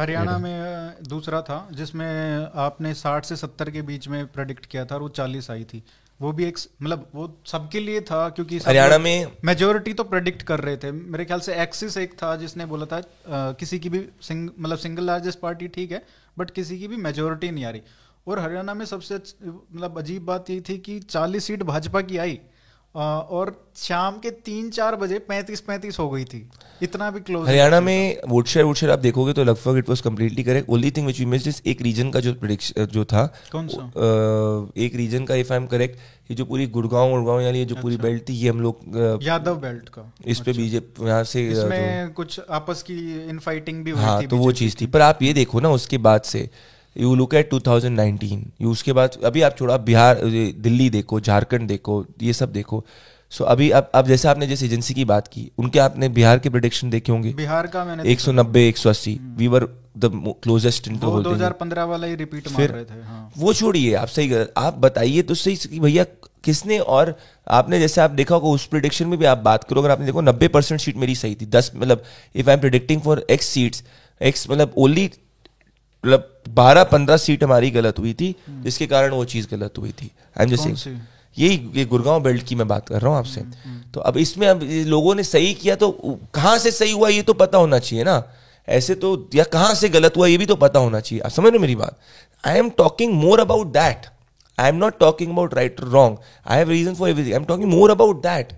Haryana 0.00 0.36
में 0.38 0.94
दूसरा 1.08 1.40
था 1.42 1.56
जिसमें 1.72 2.48
आपने 2.60 2.94
60 2.94 3.24
से 3.24 3.36
70 3.36 3.70
के 3.70 3.82
बीच 3.82 4.08
में 4.08 4.26
प्रेडिक्ट 4.26 4.66
किया 4.66 4.84
था 4.84 4.94
और 4.94 5.02
वो 5.02 5.08
40 5.08 5.50
आई 5.50 5.64
थी। 5.64 5.82
वो 6.20 6.32
भी 6.32 6.44
एक 6.44 6.58
मतलब 6.82 7.06
वो 7.14 7.26
सबके 7.46 7.80
लिए 7.80 8.00
था 8.00 8.28
क्योंकि 8.28 8.58
हरियाणा 8.58 8.98
में 8.98 9.26
मेजोरिटी 9.44 9.92
तो 9.92 10.04
प्रेडिक्ट 10.04 10.42
कर 10.42 10.60
रहे 10.60 10.76
थे। 10.76 10.92
मेरे 10.92 11.24
ख्याल 11.24 11.40
से 11.40 11.54
एक्सिस 11.62 11.96
एक 11.96 12.12
था 12.22 12.34
जिसने 12.36 12.66
बोला 12.66 12.86
था 12.86 12.96
अ, 12.96 13.02
किसी 13.60 13.78
की 13.78 13.88
भी 13.88 14.04
सिंग 14.22 14.48
मतलब 14.58 14.78
सिंगल 14.78 15.04
लार्जेस्ट 15.04 15.38
पार्टी 15.38 15.68
ठीक 15.68 15.92
है 15.92 16.02
बट 16.38 16.50
किसी 16.50 16.78
की 16.78 16.88
भी 16.88 16.96
मेजोरिटी 17.08 17.50
नहीं 17.50 17.64
आ 17.64 17.70
रही। 17.70 17.82
और 18.28 18.38
हरियाणा 18.38 18.74
में 18.74 18.84
सबसे 18.86 19.14
मतलब 19.14 19.98
अजीब 19.98 20.24
बात 20.24 20.50
ये 20.50 20.60
थी 20.68 20.78
कि 20.78 20.98
40 21.00 21.44
सीट 21.46 21.62
भाजपा 21.62 22.00
की 22.00 22.16
आई। 22.16 22.38
और 22.94 23.54
शाम 23.76 24.18
के 24.18 24.30
तीन 24.46 24.70
चार 24.70 24.96
बजे 24.96 25.18
पैंतीस 25.28 25.60
पैंतीस 25.60 25.98
हो 25.98 26.08
गई 26.10 26.24
थी। 26.24 26.48
इतना 26.82 27.10
भी 27.10 27.20
क्लोज 27.20 27.48
हरियाणा 27.48 27.80
में 27.80 28.18
वोट 28.28 28.46
शेयर 28.46 28.64
वोट 28.66 28.76
शेयर 28.76 28.92
आप 28.92 28.98
देखोगे 28.98 29.32
तो 29.32 29.44
लगभग 29.44 29.76
it 29.78 29.88
was 29.88 30.00
completely 30.00 30.42
correct 30.44 30.68
only 30.70 30.90
thing 30.90 31.06
which 31.06 31.20
you 31.20 31.26
miss 31.26 31.46
is 31.46 31.60
एक 31.66 31.82
रीजन 31.82 32.10
का 32.10 32.20
जो 32.20 32.32
prediction- 32.34 32.86
जो 32.92 33.04
था 33.04 33.24
कौन 33.52 33.68
सा? 33.68 33.84
एक 34.84 34.96
रीजन 34.96 35.24
का 35.24 35.34
इफ़ 35.34 35.52
आई 35.52 35.58
एम 35.58 35.66
करेक्ट 35.66 35.98
ये 36.30 36.34
जो 36.36 36.44
पूरी 36.44 36.66
गुड़गांव 36.66 37.10
गुड़गांव 37.10 37.40
यानी 37.40 37.58
ये 37.58 37.64
जो 37.64 37.74
पूरी 37.76 37.94
अच्छा। 37.94 38.08
बेल्ट 38.08 38.28
थी 38.28 38.34
ये 38.34 38.48
हम 38.48 38.60
लोग 38.60 39.22
यादव 39.22 39.56
बेल्ट 39.60 39.88
का। 39.88 40.12
इस 40.26 40.40
पे 40.40 40.52
बीजेपी 40.52 41.06
यहाँ 41.06 41.24
से 41.24 41.48
इसमें 41.48 42.12
कुछ 42.12 42.40
आपस 42.50 42.82
की 42.82 42.98
इनफाइटिंग 43.28 43.84
भी 43.84 43.90
हुई 43.90 44.02
हाँ 44.02 44.22
तो 44.26 44.36
वो 44.36 44.52
चीज़ 44.52 44.76
थी। 44.80 44.86
पर 44.86 45.00
आप 45.00 45.22
ये 45.22 45.32
देखो 45.32 45.60
ना 45.60 45.70
उसके 45.70 45.98
बाद 45.98 46.22
से 46.22 46.48
यू 46.96 47.14
लुक 47.14 47.34
एट 47.34 47.54
2019 47.54 48.32
यू 48.60 48.70
उसके 48.70 48.92
बाद 48.92 49.16
अभी 49.24 49.42
आप 49.42 49.56
छोड़ा 49.58 49.76
बिहार 49.76 50.20
दिल्ली 50.58 50.90
देखो 50.90 51.20
झारखंड 51.20 51.68
देखो 51.68 52.04
ये 52.22 52.32
सब 52.32 52.52
देखो। 52.52 52.84
सो 53.32 53.44
so, 53.44 53.50
अभी 53.50 53.70
अब 53.70 53.90
अब 53.94 54.06
जैसे 54.06 54.28
आपने 54.28 54.46
जिस 54.46 54.62
एजेंसी 54.62 54.94
की 54.94 55.04
बात 55.04 55.28
की 55.28 55.50
उनके 55.58 55.78
आपने 55.78 56.08
बिहार 56.08 56.38
के 56.38 56.48
प्रोडिक्शन 56.48 56.90
देखे 56.90 57.12
होंगे। 57.12 57.32
बिहार 57.34 57.66
का 57.66 57.84
मैंने 57.84 58.14
190 58.14 58.72
180 58.72 59.16
we 59.36 59.48
were 59.48 59.64
the 59.98 60.10
closest 60.42 60.88
in 60.88 60.96
वो 60.96 61.22
2015 61.22 61.86
वाला 61.86 62.06
ही 62.06 62.14
रिपीट 62.14 62.48
मार 62.52 62.68
रहे 62.68 62.84
थे 62.84 63.02
हाँ। 63.02 63.32
वो 63.38 63.54
छोड़िए 63.54 63.94
आप 63.94 64.08
सही 64.08 64.44
आप 64.56 64.78
बताइए 64.78 65.22
तो 65.22 65.34
सही 65.34 65.56
कि 65.56 65.80
भैया 65.80 66.04
किसने 66.44 66.78
और 66.78 67.14
आपने 67.46 67.80
जैसे 67.80 68.00
आप 68.00 68.10
देखा 68.10 68.34
होगा 68.34 68.48
उस 68.48 68.66
प्रोडिक्शन 68.66 69.06
में 69.06 69.18
भी 69.18 69.24
आप 69.24 69.38
बात 69.38 69.64
करो 69.64 69.80
अगर 69.80 69.90
आपने 69.90 70.06
देखो 70.06 70.20
नब्बे 70.20 70.48
परसेंट 70.48 70.80
सीट 70.80 70.96
मेरी 70.96 71.14
सही 71.14 71.34
थी 71.34 71.46
दस 71.46 71.72
मतलब 71.76 72.02
if 72.34 72.48
I 72.48 72.54
am 72.54 72.60
predicting 72.60 73.00
for 73.00 73.26
X 73.30 73.46
seats 73.46 73.84
X 74.20 74.50
मतलब 74.50 74.74
ओनली 74.76 75.10
मतलब 76.04 76.28
बारह 76.50 76.84
पंद्रह 76.84 77.16
सीट 77.16 77.44
हमारी 77.44 77.70
गलत 77.70 77.98
हुई 77.98 78.12
थी 78.14 78.34
जिसके 78.50 78.86
कारण 78.86 79.10
वो 79.12 79.24
चीज़ 79.26 79.46
गलत 79.50 79.78
हुई 79.78 79.92
थी। 79.92 80.10
आई 80.38 80.44
एम 80.44 80.50
जस्ट 80.50 80.88
यही 81.36 81.70
ये 81.74 81.84
गुड़गांव 81.86 82.22
बेल्ट 82.22 82.42
की 82.46 82.54
मैं 82.54 82.66
बात 82.68 82.88
कर 82.88 83.00
रहा 83.00 83.10
हूँ 83.10 83.18
आपसे। 83.18 83.40
तो 83.94 84.00
अब 84.00 84.16
इसमें 84.18 84.46
अब 84.46 84.62
लोगों 84.86 85.14
ने 85.14 85.22
सही 85.24 85.52
किया 85.54 85.76
तो 85.76 85.90
कहाँ 86.34 86.56
से 86.58 86.70
सही 86.72 86.92
हुआ 86.92 87.08
ये 87.08 87.22
तो 87.22 87.34
पता 87.34 87.58
होना 87.58 87.78
चाहिए 87.78 88.04
ना। 88.04 88.22
ऐसे 88.68 88.94
तो 88.94 89.08
या 89.34 89.44
कहाँ 89.52 89.74
से 89.74 89.88
गलत 89.88 90.16
हुआ 90.16 90.26
ये 90.26 90.38
भी 90.38 90.46
तो 90.46 90.56
पता 90.56 90.78
होना 90.78 91.00
चाहिए। 91.00 91.22
आप 91.22 91.30
समझ 91.30 91.52
रहे 91.52 91.58
मेरी 91.58 91.76
बात? 91.76 91.98
I 92.44 92.58
am 92.58 92.68
talking 92.78 93.14
more 93.14 93.40
about 93.40 93.72
that 93.72 94.06
I 94.58 94.68
am 94.68 94.76
not 94.76 94.98
talking 95.00 95.32
about 95.32 95.54
right 95.54 95.80
wrong 95.80 96.18
I 96.46 96.58
have 96.58 96.70
reason 96.70 96.94
for 96.94 97.08
everything 97.08 97.32
I 97.32 97.40
am 97.40 97.44
talking 97.44 97.72
more 97.72 97.90
about 97.90 98.22
that 98.22 98.52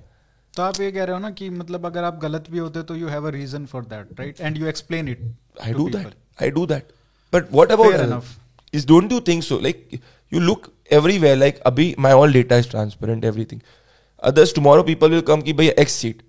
तो 0.54 0.62
आप 0.62 0.80
ये 0.80 0.90
कह 0.92 1.04
रहे 1.04 1.14
हो 1.14 1.20
ना 1.20 1.30
कि 1.30 1.50
मतलब 1.50 1.86
अगर 1.86 2.04
आप 2.04 2.18
गलत 2.22 2.50
भी 2.50 2.58
होते 2.58 2.82
तो 2.82 2.96
you 2.96 3.08
have 3.08 3.26
a 3.28 3.30
reason 3.30 3.64
for 3.66 3.84
that 3.84 4.20
right 4.20 4.40
and 4.40 4.56
you 4.56 4.66
explain 4.66 5.08
it 5.08 5.32
I 5.62 5.72
do 5.72 5.84
that. 5.90 6.14
I 6.38 6.50
do 6.54 6.62
that. 6.70 6.92
But 7.34 7.50
what 7.50 7.74
about 7.76 7.90
Fair 7.92 8.00
uh, 8.00 8.08
enough. 8.08 8.30
Is 8.72 8.84
don't 8.84 9.10
you 9.10 9.20
think 9.30 9.44
so? 9.44 9.58
Like 9.58 9.98
you 10.32 10.40
look 10.40 10.70
everywhere. 11.00 11.36
Like 11.36 11.60
abhi 11.72 11.88
my 12.06 12.12
all 12.12 12.38
data 12.38 12.62
is 12.62 12.70
transparent. 12.74 13.28
Everything. 13.32 13.62
Others 14.22 14.56
tomorrow 14.60 14.86
people 14.92 15.16
will 15.16 15.26
come 15.32 15.42
कि 15.42 15.52
भैया 15.60 15.74
X 15.84 16.00
seat. 16.04 16.24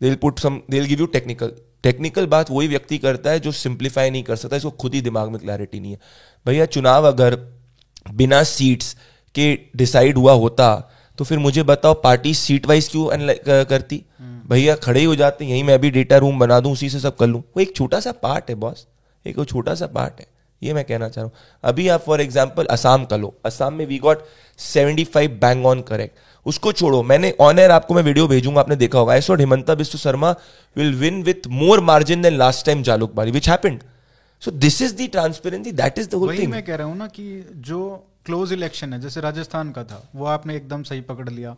They'll 0.00 0.22
put 0.26 0.46
some. 0.46 0.62
They'll 0.68 0.90
give 0.94 1.04
you 1.04 1.10
technical. 1.18 1.58
Technical 1.82 2.26
बात 2.26 2.50
वही 2.50 2.68
व्यक्ति 2.68 2.96
करता 2.98 3.30
है 3.30 3.40
जो 3.40 3.52
simplify 3.52 4.10
नहीं 4.10 4.22
कर 4.22 4.36
सकता 4.36 4.56
इसको 4.56 4.70
खुद 4.80 4.94
ही 4.94 5.00
दिमाग 5.02 5.28
में 5.30 5.38
क्लैरिटी 5.40 5.78
नहीं 5.80 5.92
है 5.92 5.98
भैया 6.46 6.66
चुनाव 6.74 7.06
अगर 7.08 7.36
बिना 8.14 8.42
सीट्स 8.50 8.94
के 9.34 9.46
डिसाइड 9.76 10.18
हुआ 10.18 10.32
होता 10.42 10.68
तो 11.18 11.24
फिर 11.24 11.38
मुझे 11.38 11.62
बताओ 11.70 11.94
पार्टी 12.02 12.34
सीट 12.34 12.66
वाइज 12.66 12.88
क्यों 12.88 13.64
करती 13.70 14.02
भैया 14.50 14.74
खड़े 14.84 15.00
ही 15.00 15.06
हो 15.06 15.14
जाते 15.14 15.44
यहीं 15.44 15.64
मैं 15.64 15.78
भी 15.80 15.90
डेटा 15.90 16.16
रूम 16.24 16.38
बना 16.38 16.60
दूँ 16.60 16.72
उसी 16.72 16.90
से 16.90 17.00
सब 17.00 17.16
कर 17.16 17.26
लूँ 17.26 17.42
वो 17.56 17.60
एक 17.62 17.74
छोटा 17.76 18.00
सा 18.00 18.12
पार्ट 18.22 18.50
है 18.50 18.54
बॉस 18.64 18.86
एक 19.26 19.38
वो 19.38 19.44
छोटा 19.44 19.74
सा 19.74 19.86
पार्ट 19.96 20.20
है 20.20 20.26
ये 20.62 20.72
मैं 20.74 20.84
कहना 20.84 21.08
चाह 21.08 21.22
रहा 21.22 21.24
हूँ। 21.24 21.60
अभी 21.64 21.88
आप 21.88 22.00
फॉर 22.00 22.20
एग्ज़ाम्पल 22.20 22.66
असम 22.70 23.04
का 23.04 23.16
लो। 23.16 23.34
असम 23.46 23.72
में 23.74 23.84
we 23.86 23.98
got 23.98 24.24
75 24.58 25.28
bang 25.40 25.66
on 25.66 25.80
correct 25.82 26.18
उसको 26.46 26.72
छोड़ो। 26.72 27.02
मैंने 27.04 27.32
ऑन 27.40 27.58
एयर 27.58 27.70
आपको 27.70 27.94
मैं 27.94 28.02
वीडियो 28.02 28.26
भेजूँगा 28.28 28.60
आपने 28.60 28.76
देखा 28.76 28.98
होगा। 28.98 29.12
I 29.12 29.20
thought 29.20 29.40
Himanta 29.40 29.74
Biswa 29.74 29.98
Sarma 29.98 30.30
will 30.76 30.94
win 30.96 31.22
with 31.22 31.46
more 31.54 31.80
margin 31.82 32.22
than 32.22 32.36
last 32.36 32.66
time 32.66 32.82
Jalukbari 33.14 33.30
which 33.30 33.48
happened 33.48 33.82
so 34.42 34.50
this 34.50 34.80
is 34.82 34.94
the 34.96 35.08
transparency 35.12 35.72
that 35.74 35.98
is 35.98 36.08
the 36.10 36.14
whole 36.14 36.36
thing 36.38 36.50
मैं 36.50 36.62
कह 36.62 36.76
रहा 36.76 36.86
हूँ 36.86 36.96
ना 36.96 37.06
कि 37.08 37.24
जो 37.68 37.80
क्लोज 38.26 38.52
इलेक्शन 38.52 38.92
है 38.92 39.00
जैसे 39.00 39.20
राजस्थान 39.20 39.70
का 39.72 39.84
था 39.84 40.02
वो 40.14 40.24
आपने 40.28 40.56
एकदम 40.56 40.82
सही 40.84 41.00
पकड़ 41.02 41.28
लिया। 41.28 41.56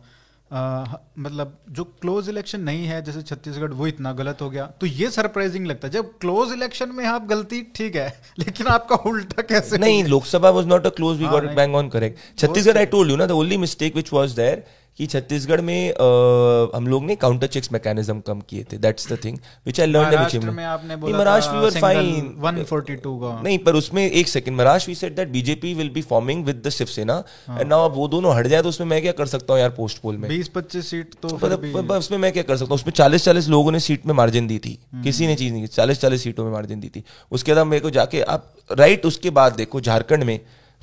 आ, 0.53 0.83
मतलब 1.19 1.57
जो 1.69 1.83
क्लोज 1.83 2.29
इलेक्शन 2.29 2.59
नहीं 2.61 2.85
है 2.85 3.01
जैसे 3.03 3.21
छत्तीसगढ़ 3.21 3.71
वो 3.71 3.87
इतना 3.87 4.11
गलत 4.13 4.41
हो 4.41 4.49
गया। 4.49 4.65
तो 4.81 4.87
ये 4.87 5.09
सरप्राइजिंग 5.11 5.65
लगता 5.67 5.87
है। 5.87 5.93
जब 5.93 6.11
क्लोज 6.21 6.51
इलेक्शन 6.53 6.89
में 6.89 7.05
आप 7.05 7.25
गलती 7.27 7.61
ठीक 7.75 7.95
है 7.95 8.07
लेकिन 8.39 8.67
आपका 8.67 8.95
उल्टा 9.09 9.41
कैसे 9.41 9.77
नहीं 9.77 10.03
Lok Sabha 10.03 10.49
was 10.49 10.67
not 10.67 10.85
a 10.85 10.89
close 10.89 11.17
we 11.17 11.25
got 11.25 11.49
bang 11.55 11.75
on 11.75 11.89
correct 11.89 12.39
Chhattisgarh 12.39 12.77
I 12.77 12.85
told 12.85 13.11
you 13.11 13.17
ना 13.17 13.25
the 13.25 13.31
only 13.31 13.57
mistake 13.57 13.93
which 13.93 14.13
was 14.13 14.31
there 14.31 14.63
कि 14.99 15.05
छत्तीसगढ़ 15.05 15.61
में 15.61 15.89
आ, 15.91 16.77
हम 16.77 16.87
लोग 16.87 17.03
ने 17.05 17.15
काउंटर 17.15 17.47
चेक्स 17.47 17.71
मैकेनिज्म 17.73 18.19
कम 18.19 18.41
किए 18.41 18.63
थे 18.63 18.77
that's 18.77 19.11
the 19.11 19.17
thing 19.23 19.37
which 19.37 19.79
I 19.79 19.87
learn 19.87 20.05
Maharashtra 20.05 20.49
में 20.49 20.63
आपने 20.63 20.95
बोला 20.95 21.17
महाराष्ट्र 21.17 21.55
वी 21.55 21.61
वर 21.61 21.79
फाइन 21.81 22.35
142 22.43 23.19
का। 23.21 23.41
नहीं 23.41 23.57
पर 23.59 23.75
उसमें 23.75 24.11
एक 24.11 24.27
second 24.27 24.57
Maharashtra 24.57 24.91
we 24.91 24.95
said 24.95 25.15
that 25.15 25.27
BJP 25.27 25.73
will 25.73 25.89
be 25.89 26.01
forming 26.01 26.45
with 26.45 26.61
the 26.67 26.69
Shiv Sena 26.69 27.23
and 27.49 27.67
now 27.69 27.89
अब 27.89 27.95
वो 27.95 28.07
दोनों 28.07 28.35
हट 28.35 28.47
जाए 28.47 28.61
तो 28.61 28.69
उसमें 28.69 28.87
मैं 28.87 29.01
क्या 29.01 29.11
कर 29.11 29.25
सकता 29.25 29.53
हूँ 29.53 29.61
यार 29.61 29.69
पोस्ट 29.69 29.97
पोल 29.97 30.17
में? 30.17 30.29
20 30.29 30.49
25 30.57 30.81
सीट 30.81 31.15
तो 31.21 31.37
पर, 31.37 31.97
उसमें 31.97 32.17
मैं 32.17 32.31
क्या 32.31 32.43
कर 32.43 32.57
सकता 32.57 32.69
हूँ? 32.69 32.75
उसमें 32.75 32.93
40 32.93 33.25
40 33.25 33.47
लोगों 33.47 33.71
ने 33.71 33.79
सीट 33.79 34.05
में 34.05 34.13
मार्जिन 34.13 34.47
दी 34.47 34.59
थी। 34.59 34.79
हम्म। 34.93 35.03
किसी 35.03 35.27
ने 35.27 35.35
चीज़ 35.35 35.53
नहीं 35.53 35.61
की 35.61 35.67
40 35.67 35.99
40 35.99 36.23
सीटों 36.23 36.45
में 36.45 36.51
मार्जिन 36.51 36.79
दी 36.79 36.87
थी। 36.87 37.03
उसके 37.31 37.53
बाद 37.53 37.67
मेरे 37.67 37.79
को 37.79 37.89
जाके 37.89 38.21
आप 38.21 38.53
राइट 38.71 39.05
उसके 39.05 39.29
बाद 39.29 39.53
देखो 39.53 39.81
झारखंड 39.81 40.23
में 40.23 40.39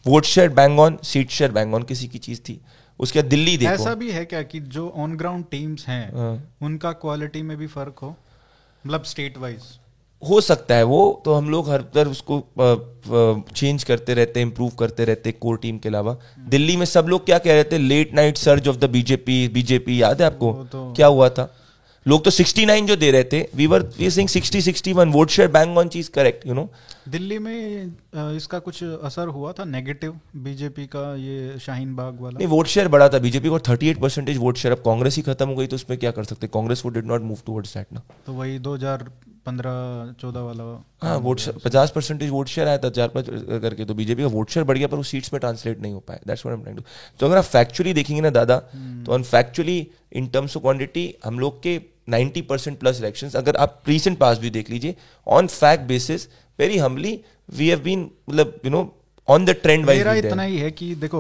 vote 0.06 0.24
share 0.24 0.48
bang 0.48 0.80
on 0.80 0.98
seat 1.04 1.30
share 1.30 1.52
bang 1.52 1.74
on 1.74 1.82
किसी 1.82 2.08
की 2.08 2.18
चीज़ 2.18 2.40
थी। 2.40 2.60
उसके 3.00 3.20
बाद 3.20 3.30
दिल्ली 3.30 3.56
देखो। 3.56 3.72
ऐसा 3.72 3.94
भी 3.94 4.10
है 4.10 4.24
क्या 4.24 4.42
कि 4.44 4.60
जो 4.60 4.88
ऑन 4.96 5.16
ग्राउंड 5.16 5.44
टीम्स 5.50 5.86
हैं 5.88 6.04
हाँ। 6.16 6.32
उनका 6.62 6.92
क्वालिटी 7.02 7.42
में 7.42 7.56
भी 7.56 7.66
फ़र्क 7.68 7.98
हो? 8.02 8.14
मतलब 8.84 9.04
स्टेट 9.04 9.38
वाइज 9.38 9.62
हो 10.22 10.40
सकता 10.40 10.74
है 10.74 10.84
वो 10.84 11.00
तो 11.24 11.34
हम 11.34 11.48
लोग 11.50 11.70
हर 11.70 11.82
बार 11.94 12.08
उसको 12.08 12.42
चेंज 13.54 13.84
करते 13.84 14.14
रहते 14.14 14.40
हैं 14.40 14.46
इंप्रूव 14.46 14.70
करते 14.78 15.04
रहते 15.04 15.30
हैं 15.30 15.38
कोर 15.40 15.58
टीम 15.58 15.78
के 15.78 15.88
अलावा। 15.88 16.16
दिल्ली 16.48 16.76
में 16.76 16.84
सब 16.86 17.06
लोग 17.08 17.24
क्या 17.26 17.38
कह 17.38 17.52
रहे 17.52 17.64
थे? 17.64 17.78
Late 17.78 18.14
night 18.14 18.36
surge 18.36 18.68
of 18.68 18.76
the 18.76 18.90
BJP 18.90 19.46
BJP 19.48 20.00
याद 20.02 20.20
है 20.20 20.26
आपको? 20.26 20.52
तो 20.72 20.92
क्या 20.96 21.06
हुआ 21.06 21.28
था? 21.28 21.48
लोग 22.06 22.24
तो 22.24 22.30
69 22.30 22.86
जो 22.86 22.96
दे 22.96 23.10
रहे 23.10 23.24
थे 23.24 23.40
we 23.54 23.66
were 23.66 23.90
saying 24.10 24.28
60 24.28 24.60
61 24.62 25.12
vote 25.12 25.30
share 25.30 25.48
bang 25.48 25.76
on 25.78 25.88
cheese 25.88 26.10
correct 26.10 26.46
you 26.46 26.54
know 26.54 26.68
Delhi 27.10 27.38
में 27.38 27.86
इसका 28.36 28.58
कुछ 28.58 28.82
असर 28.84 29.28
हुआ 29.28 29.52
था? 29.52 29.64
नेगेटिव 29.66 30.18
बीजेपी 30.44 30.86
का 30.86 31.04
ये 31.16 31.58
शाहीन 31.60 31.94
बाग 31.96 32.20
वाला? 32.20 32.38
नहीं 32.38 32.48
वोट 32.48 32.66
शेयर 32.66 32.88
बढ़ा 32.88 33.08
था। 33.08 33.18
बीजेपी 33.18 33.48
को 33.48 33.58
38 33.58 34.00
परसेंटेज 34.00 34.36
वोट 34.38 34.56
शेयर 34.56 34.76
अब 34.76 34.82
कांग्रेस 34.84 35.16
ही 35.16 35.22
खत्म 35.22 35.48
हो 35.48 35.56
गई 35.56 35.66
तो 35.66 35.76
उसमें 35.76 35.98
क्या 35.98 36.10
कर 36.10 36.24
सकते? 36.24 36.46
कांग्रेस 36.48 36.82
वो 36.84 36.90
did 36.90 37.06
not 37.06 37.22
move 37.22 37.38
towards 37.46 37.74
that 37.76 37.92
ना। 37.92 38.02
तो 38.26 38.32
वही 38.32 38.58
2015 38.60 40.14
14 40.22 40.42
वाला 40.46 40.64
हाँ 41.02 41.16
वोट 41.18 41.40
पचास 41.64 41.90
परसेंटेज 41.90 42.30
वोट 42.30 42.48
शेयर 42.48 42.68
आया 42.68 42.78
था 42.78 42.90
चार 42.90 43.08
पाँच 43.14 43.26
करके 43.62 43.84
तो 43.84 43.94
बीजेपी 43.94 44.22
का 44.22 44.28
वोट 44.28 44.50
शेयर 44.50 44.66
बढ़ 44.66 44.78
गया 44.78 44.88
पर 44.88 44.96
वो 44.96 45.02
सीट्स 45.02 45.32
में 45.32 45.40
ट्रांसलेट 45.40 45.80
नहीं 45.82 45.92
हो 45.92 46.00
पाया। 46.08 46.20
That's 46.26 46.46
what 46.46 46.58
I 46.58 46.70
am 46.70 46.76
to 46.76 46.82
तो 47.20 47.26
अगर 47.26 47.36
आप 47.36 47.44
फैक्चुअली 47.44 47.92
देखेंगे 47.94 48.20
ना 48.20 48.30
दादा 48.32 48.62
हम्म। 48.72 49.04
तो 49.04 49.12
on 49.12 49.22
factually 49.24 49.86
in 50.12 50.26
terms 50.28 50.56
of 50.56 50.62
quantity 50.62 51.14
हम 51.24 51.38
लोग 51.38 51.62
के 51.62 51.80
90 52.10 52.42
परसेंट 52.42 52.78
प्लस 52.78 52.98
इलेक्शंस 52.98 53.36
अगर 53.36 53.56
आप 53.56 53.82
रीसेंट 53.88 54.18
पास 54.18 54.38
भी 54.38 54.50
देख 54.50 54.70
लीजिए 54.70 54.94
on 55.26 55.46
fact 55.48 55.84
basis 55.88 56.28
very 56.60 56.78
humbly 56.78 57.18
we 57.58 57.68
have 57.68 57.80
been 57.90 58.10
मतलब 58.30 58.58
you 58.64 58.70
know 58.70 58.88
on 59.28 59.44
the 59.46 59.52
trend 59.64 59.86
wise 59.86 59.96
मेरा 59.96 60.12
इतना 60.20 60.42
ही 60.42 60.56
है 60.58 60.70
कि 60.70 60.94
देखो 61.00 61.18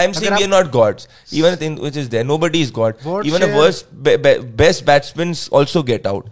am 0.00 0.12
saying 0.16 0.34
we 0.36 0.44
are 0.46 0.50
not 0.50 0.68
gods. 0.74 1.06
even 1.38 1.62
in 1.68 1.78
which 1.84 1.96
is 2.02 2.10
there 2.12 2.26
nobody 2.30 2.60
is 2.64 2.72
god. 2.76 3.06
Even 3.30 3.44
a 3.46 3.48
worst 3.54 3.88
be, 4.08 4.14
be, 4.26 4.32
best 4.60 4.84
batsmen 4.90 5.32
also 5.60 5.82
get 5.88 6.06
out. 6.10 6.28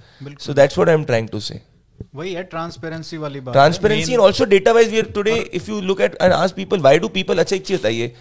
so 0.47 0.55
that's 0.59 0.81
what 0.81 0.93
i 0.93 0.95
am 0.99 1.07
trying 1.11 1.31
to 1.33 1.41
say. 1.47 1.59
वही 2.15 2.33
है 2.35 2.43
transparency 2.53 3.17
वाली 3.17 3.41
बात 3.41 3.55
transparency 3.55 4.13
and 4.13 4.21
also 4.23 4.45
data 4.53 4.73
wise 4.73 4.91
we 4.91 4.99
are 4.99 5.11
today 5.15 5.35
if 5.55 5.71
you 5.71 5.81
look 5.81 6.01
at 6.01 6.17
and 6.23 6.33
ask 6.33 6.57
people 6.57 6.81
why 6.81 6.99
do 6.99 7.09
people 7.17 7.39
अच्छा 7.39 7.57
एक 7.57 7.67
चीज़ 7.67 7.81
बताइए। 7.81 8.13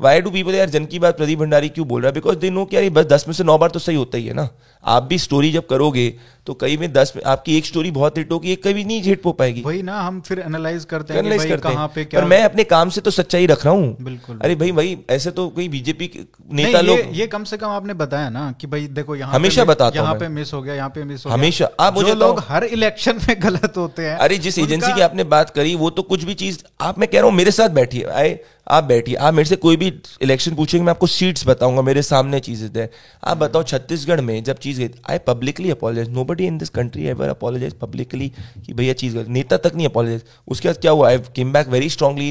why 0.00 0.20
do 0.20 0.30
people 0.30 0.54
यार 0.54 0.70
जन 0.70 0.86
की 0.86 0.98
बात 0.98 1.16
प्रदीप 1.16 1.38
भंडारी 1.38 1.68
क्यों 1.68 1.86
बोल 1.88 2.02
रहा 2.02 2.08
है? 2.08 2.14
बिकॉज़ 2.14 2.38
दे 2.38 2.50
नो 2.50 2.64
क्या 2.72 2.88
बस 2.90 3.06
दस 3.12 3.24
में 3.28 3.34
से 3.34 3.44
नौ 3.44 3.58
बार 3.58 3.70
तो 3.70 3.78
सही 3.78 3.96
होता 3.96 4.18
ही 4.18 4.26
है 4.26 4.34
ना। 4.34 4.48
आप 4.84 5.02
भी 5.02 5.18
स्टोरी 5.18 5.52
जब 5.52 5.66
करोगे 5.66 6.08
तो 6.46 6.54
कई 6.54 6.76
में 6.76 6.92
दस 6.92 7.12
में 7.16 7.22
आपकी 7.24 7.56
एक 7.56 7.66
स्टोरी 7.66 7.90
बहुत 7.90 8.18
हिट 8.18 8.30
होगी 8.32 8.52
एक 8.52 8.62
कभी 8.66 8.84
नहीं 8.84 9.02
हिट 9.02 9.24
हो 9.24 9.32
पाएगी। 9.32 9.62
वही 9.62 9.82
ना 9.82 10.00
हम 10.00 10.20
फिर 10.20 10.38
एनालाइज 10.40 10.84
करते 10.84 11.14
हैं 11.14 11.20
एनालाइज 11.20 11.44
करते 11.46 11.68
हैं। 11.68 11.86
पे 11.94 12.04
क्या 12.04 12.20
पर 12.20 12.26
मैं 12.26 12.42
अपने 12.44 12.64
काम 12.64 12.90
से 12.90 13.00
तो 13.00 13.10
सच्चाई 13.10 13.46
रख 13.46 13.64
रहा 13.64 13.74
हूँ। 13.74 13.96
बिल्कुल। 14.00 14.38
अरे 14.42 14.54
भाई 14.54 14.72
भाई 14.72 14.96
ऐसे 15.10 15.30
तो 15.30 15.48
कोई 15.48 15.68
बीजेपी 15.68 16.10
नेता 16.52 16.80
लोग 16.80 16.98
ये, 16.98 17.10
ये 17.12 17.26
कम 17.26 17.44
से 17.44 17.56
कम 17.56 17.68
आपने 17.70 17.94
बताया 17.96 18.28
ना 18.30 18.50
कि 18.60 18.66
भाई 18.66 18.86
देखो 18.88 19.16
यहाँ 19.16 19.34
हमेशा 19.34 19.64
बताता 19.64 20.00
यहाँ 20.00 20.14
पे 20.14 20.28
मिस 20.30 20.52
हो 20.54 20.62
गया 20.62 20.74
यहाँ 20.74 20.90
पे 20.90 21.04
मिस 21.04 21.26
हो 21.26 21.30
हमेशा। 21.30 21.68
आप 21.80 21.94
मुझे 21.94 22.14
लोग 22.14 22.44
हर 22.48 22.64
इलेक्शन 22.66 23.20
में 23.28 23.36
गलत 23.42 23.76
होते 23.76 24.02
हैं 24.02 24.16
अरे 24.18 24.38
जिस 24.38 24.58
एजेंसी 24.58 24.92
की 24.92 25.00
आपने 25.00 25.24
बात 25.26 25.50
करी 25.50 25.74
वो 25.76 25.90
तो 25.90 26.02
कुछ 26.04 26.24
भी 26.24 26.34
चीज़ 26.36 26.58
आप 26.80 26.98
मैं 26.98 27.08
कह 27.08 27.18
रहा 27.18 27.28
हूँ 27.28 27.36
मेरे 27.36 27.50
साथ 27.50 27.68
बैठिए 27.70 28.04
आए 28.04 28.38
आप 28.68 28.84
बैठिए। 28.84 29.14
आप 29.16 29.34
मेरे 29.34 29.48
से 29.48 29.56
कोई 29.56 29.76
भी 29.76 29.86
इलेक्शन 30.22 30.54
पूछेंगे 30.54 30.84
मैं 30.84 30.90
आपको 30.90 31.06
सीट्स 31.08 31.46
बताऊँगा 31.46 31.82
मेरे 31.82 32.02
सामने 32.04 32.40
चीज़ें 32.40 32.86
आप 33.22 33.36
बताओ 33.36 33.62
छत्तीसगढ़ 33.64 34.20
में 34.20 34.42
जब 34.44 34.58
चीज़ 34.68 34.80
गई। 34.80 34.90
I 35.10 35.18
publicly 35.26 35.70
apologize 35.70 36.08
nobody 36.24 36.46
in 36.46 36.58
this 36.58 36.70
country 36.70 37.06
ever 37.08 37.28
apologize 37.28 37.74
publicly 37.80 38.28
कि 38.66 38.72
भैया 38.74 38.92
चीज़ 38.94 39.18
नेता 39.28 39.56
तक 39.58 39.74
नहीं 39.74 39.88
अपोलोजाइज 39.88 40.22
उसके 40.48 40.68
बाद 40.68 40.78
क्या 40.78 40.92
हुआ? 40.92 41.08
I 41.08 41.18
came 41.36 41.52
back 41.52 41.68
very 41.68 41.88
strongly 41.90 42.30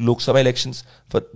Lok Sabha 0.00 0.40
elections 0.40 0.84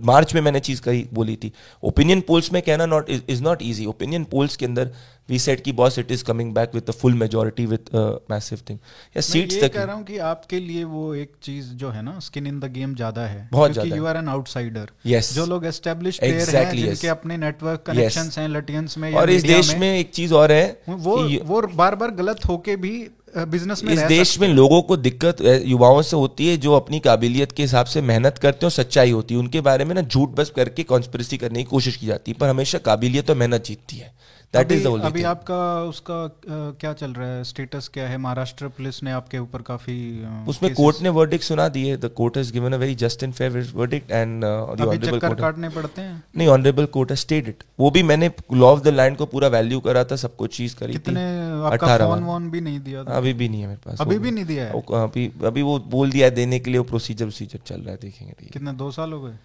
March 0.01 0.33
में 0.35 0.41
मैंने 0.41 0.59
चीज़ 0.59 0.81
कही 0.81 1.07
बोली 1.13 1.35
थी 1.35 1.51
ओपिनियन 1.83 2.21
पोल्स 2.21 2.51
में 2.53 2.61
कहना 2.61 2.85
not 2.85 3.09
is 3.09 3.43
not 3.43 3.61
easy 3.61 3.85
opinion 3.85 4.23
polls 4.23 4.55
के 4.55 4.65
अंदर 4.65 4.91
वी 5.29 5.39
सेट 5.39 5.61
की 5.61 5.71
boss 5.71 5.99
it 5.99 6.11
is 6.11 6.23
coming 6.23 6.53
back 6.53 6.75
with 6.75 6.91
full 6.91 7.13
majority 7.13 7.65
with 7.65 7.89
massive 8.31 8.59
thing 8.69 8.79
या 9.15 9.21
सीट्स 9.21 9.61
तक 9.61 9.73
कह 9.73 9.83
रहा 9.83 9.95
हूँ 9.95 10.03
कि 10.03 10.17
आपके 10.17 10.59
लिए 10.59 10.83
वो 10.83 11.13
एक 11.15 11.31
चीज़ 11.43 11.73
जो 11.73 11.89
है 11.89 12.01
ना 12.01 12.19
स्किन 12.19 12.47
इन 12.47 12.59
द 12.59 12.71
गेम 12.71 12.95
ज़्यादा 12.95 13.21
है। 13.21 13.47
बहुत 13.51 13.71
ज़्यादा 13.71 13.95
you 13.95 14.05
are 14.05 14.17
an 14.17 14.27
outsider 14.27 14.89
yes 15.05 15.33
जो 15.33 15.45
लोग 15.45 15.65
एस्टैब्लिश 15.65 16.19
प्लेयर 16.19 16.39
exactly, 16.39 16.79
हैं 16.79 16.85
जिनके 16.85 17.07
yes. 17.07 17.17
अपने 17.17 17.37
नेटवर्क 17.37 17.83
कनेक्शंस 17.87 18.37
हैं 18.37 18.47
लटियंस 18.47 18.97
में 18.97 19.13
और 19.13 19.29
इस 19.29 19.43
देश 19.43 19.75
में 19.75 19.99
एक 19.99 20.11
चीज़ 20.11 20.33
और 20.33 20.51
है 20.51 20.81
वो 20.89 21.17
वो 21.43 21.61
बार 21.75 21.95
बार 21.95 22.11
गलत 22.11 22.45
होके 22.45 22.75
भी 22.75 22.95
बिज़नेस 23.35 23.83
में 23.83 23.93
इस 23.93 23.99
देश 23.99 24.39
में 24.39 24.47
लोगों 24.47 24.81
को 24.81 24.97
दिक्कत 24.97 25.41
युवाओं 25.65 26.01
से 26.01 26.15
होती 26.17 26.47
है 26.47 26.57
जो 26.57 26.73
अपनी 26.73 26.99
काबिलियत 26.99 27.51
के 27.51 27.63
हिसाब 27.63 27.85
से 27.85 28.01
मेहनत 28.01 28.37
करते 28.37 28.57
हैं 28.57 28.65
और 28.65 28.71
सच्चाई 28.71 29.11
होती 29.11 29.33
है। 29.33 29.39
उनके 29.39 29.61
बारे 29.61 29.85
में 29.85 29.93
ना 29.95 30.01
झूठ 30.01 30.29
बस 30.29 30.49
करके 30.55 30.83
कॉन्स्परेसी 30.83 31.37
करने 31.37 31.59
की 31.59 31.65
कोशिश 31.65 31.95
की 31.95 32.07
जाती 32.07 32.31
है 32.31 32.37
पर 32.37 32.47
हमेशा 32.47 32.77
काबिलियत 32.77 33.29
और 33.29 33.35
मेहनत 33.35 33.65
जीतती 33.65 33.97
है। 33.97 34.11
दैट 34.53 34.71
इज़ 34.71 34.87
द 34.87 35.01
अभी 35.05 35.23
आपका 35.23 35.57
उसका 35.83 36.15
uh, 36.25 36.79
क्या 36.79 36.91
चल 36.93 37.13
रहा 37.13 37.27
है? 37.27 37.43
स्टेटस 37.43 37.87
क्या 37.93 38.07
है? 38.07 38.17
महाराष्ट्र 38.17 38.67
पुलिस 38.67 39.01
ने 39.03 39.11
आपके 39.11 39.39
ऊपर 39.39 39.61
काफ़ी 39.61 39.95
uh, 40.23 40.49
उसमें 40.49 40.73
कोर्ट 40.75 41.01
ने 41.01 41.09
वर्डिक्ट 41.09 41.45
सुना 41.45 41.67
दी 41.69 41.87
है। 41.87 41.97
The 41.97 42.09
court 42.17 42.37
has 42.37 42.51
given 42.53 42.73
a 42.73 42.77
very 42.77 42.95
just 42.95 43.23
and 43.23 43.33
fair 43.33 43.71
verdict 43.75 44.11
and 44.11 44.43
the 44.43 44.45
honourable 44.81 45.19
court 45.19 45.39
काटने 45.39 45.69
पड़ते 45.69 46.01
हैं? 46.01 46.23
नहीं 46.37 46.47
ऑनरेबल 46.47 46.85
कोर्ट 46.95 47.11
हैज़ 47.11 47.19
स्टेटेड 47.21 47.63
वो 47.79 47.91
भी 47.91 48.03
मैंने 48.03 48.31
लॉ 48.53 48.71
ऑफ़ 48.73 48.81
द 48.81 48.93
लैंड 48.93 49.17
को 49.17 49.25
पूरा 49.25 49.47
वैल्यू 49.57 49.79
करा 49.79 50.03
था 50.03 50.15
सब 50.15 50.35
कुछ 50.35 50.55
चीज़ 50.57 50.75
करी 50.75 50.93
कितने 50.93 51.25
आपका 51.63 51.97
फ़ोन 51.97 52.23
वोन 52.23 52.49
भी 52.51 52.61
नहीं 52.61 52.79
दिया 52.79 53.03
था? 53.03 53.17
अभी 53.17 53.33
भी 53.33 53.49
नहीं 53.49 53.61
है 53.61 53.67
मेरे 53.67 53.79
पास 53.85 54.01
अभी 54.01 54.19
भी 54.19 54.31
नहीं 54.31 54.45
दिया 54.45 54.65
है? 54.65 54.81
अभी 55.01 55.31
अभी 55.45 55.61
वो 55.61 55.77
बोल 55.89 56.11
दिया 56.11 56.29
देने 56.31 56.59
के 56.59 56.71
लिए 56.71 56.79
वो 56.79 56.85
प्रोसीजर 56.85 57.25
प्रोसीजर 57.25 57.59
चल 57.65 57.81
रहा 57.81 57.91
है 57.91 57.97
देखेंगे। 58.01 58.49
कितने 58.53 58.73
दो 58.73 58.91
साल 58.91 59.13
हो 59.13 59.21
गए? 59.21 59.37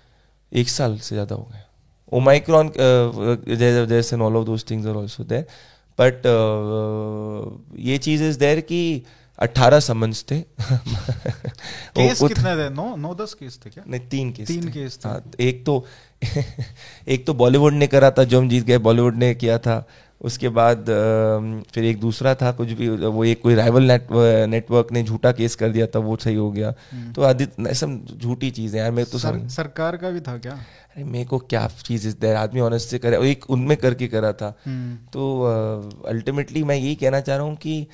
एक 0.53 0.69
साल 0.69 0.99
से 0.99 1.15
ज़्यादा 1.15 1.35
हो 1.35 1.49
गए। 1.53 1.63
Omicron, 2.13 2.71
uh, 2.77 3.37
there, 3.47 3.87
there's 3.87 4.13
and 4.13 4.23
all 4.23 4.37
of 4.37 4.47
those 4.47 4.63
things 4.63 4.87
are 4.87 4.97
also 4.97 5.25
there. 5.25 5.45
But 5.99 6.27
uh, 6.27 7.79
ये 7.79 7.99
चीज़ 7.99 8.23
इज़ 8.25 8.39
देयर 8.39 8.61
कि 8.61 9.03
अट्ठारह 9.39 9.81
समन्स 9.81 10.25
थे। 10.31 10.41
केस 11.99 12.21
कितने 12.21 12.55
थे? 12.57 12.69
नौ 12.75 12.97
नौ 12.97 13.15
दस 13.15 13.35
केस 13.35 13.59
थे 13.67 13.71
क्या? 13.71 13.85
नहीं 13.89 14.01
तीन 14.01 14.33
केस 14.33 14.49
तीन 14.49 14.69
केस 14.69 14.99
थे। 15.05 15.09
हाँ, 15.09 15.23
एक 15.41 15.67
तो 15.67 15.85
एक 17.09 17.27
तो 17.27 17.35
बॉलीवुड 17.35 17.73
ने 17.73 17.87
करा 17.87 18.11
था 18.11 18.25
जो 18.25 18.41
हम 18.41 18.49
जीत 18.49 18.65
गए 18.65 18.79
बॉलीवुड 18.79 19.17
ने 19.17 19.35
किया 19.35 19.59
था। 19.59 19.85
उसके 20.21 20.49
बाद 20.49 20.85
फिर 21.75 21.85
एक 21.85 22.01
दूसरा 22.01 22.35
था 22.35 22.53
कुछ 22.53 22.69
भी 22.69 22.89
वो 22.89 23.25
एक 23.25 23.43
कोई 23.43 23.55
राइवल 23.55 23.83
नेट, 23.83 24.07
नेटवर्क 24.49 24.93
ने 24.93 25.03
झूठा 25.03 25.33
केस 25.33 25.55
कर 25.55 25.69
दिया 25.69 25.87
था 25.87 25.99
वो 25.99 26.17
सही 26.17 26.35
हो 26.35 26.51
गया। 26.51 26.75
हम्म। 26.93 27.13
तो 27.13 27.23
आदित्य 27.23 27.75
सब 27.75 28.19
झूठी 28.23 28.51
चीज़ें 28.51 28.81
यार 28.81 28.91
मैं 28.91 29.05
तो 29.05 29.19
सर, 29.19 29.49
सरकार 29.49 29.97
का 29.97 30.11
भी 30.11 30.21
था 30.21 30.39
क्या? 30.39 30.59
अरे 30.93 31.05
मेरे 31.05 31.25
को 31.25 31.39
क्या 31.39 31.67
चीज़ 31.85 32.09
इस 32.09 32.15
देर 32.15 32.37
आदमी 32.37 32.61
ऑनेस्ट 32.61 32.89
से 32.89 32.99
करे 32.99 33.31
एक 33.31 33.51
उनमें 33.51 33.77
करके 33.77 34.09
करा 34.09 34.33
था। 34.33 34.55
हम्म। 34.67 34.97
तो 35.13 36.03
अल्टीमेटली 36.07 36.63
मैं 36.65 36.77
यही 36.77 36.95
कहना 36.95 37.21
चाह 37.21 37.37
रहा 37.37 37.47
हूँ 37.47 37.57
कि 37.57 37.87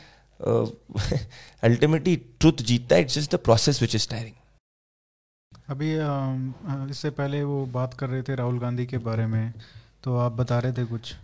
अल्टीमेटली 1.62 2.16
ट्रुथ 2.40 2.62
जीतता 2.62 2.96
है 2.96 3.02
it's 3.02 3.14
just 3.14 3.34
the 3.34 3.38
process 3.38 3.80
which 3.82 3.94
is 3.94 4.08
tiring 4.08 4.34
अभी 5.68 5.92
इससे 6.90 7.10
पहले 7.10 7.42
वो 7.44 7.64
बात 7.66 7.94
कर 7.94 8.08
रहे 8.08 8.22
थे 8.22 8.34
राहुल 8.34 8.58
गांधी 8.58 8.86
के 8.86 8.98
बारे 8.98 9.26
में 9.26 9.52
तो 10.04 10.16
आप 10.16 10.32
बता 10.32 10.58
रहे 10.58 10.72
थे 10.72 10.84
कुछ? 10.84 11.14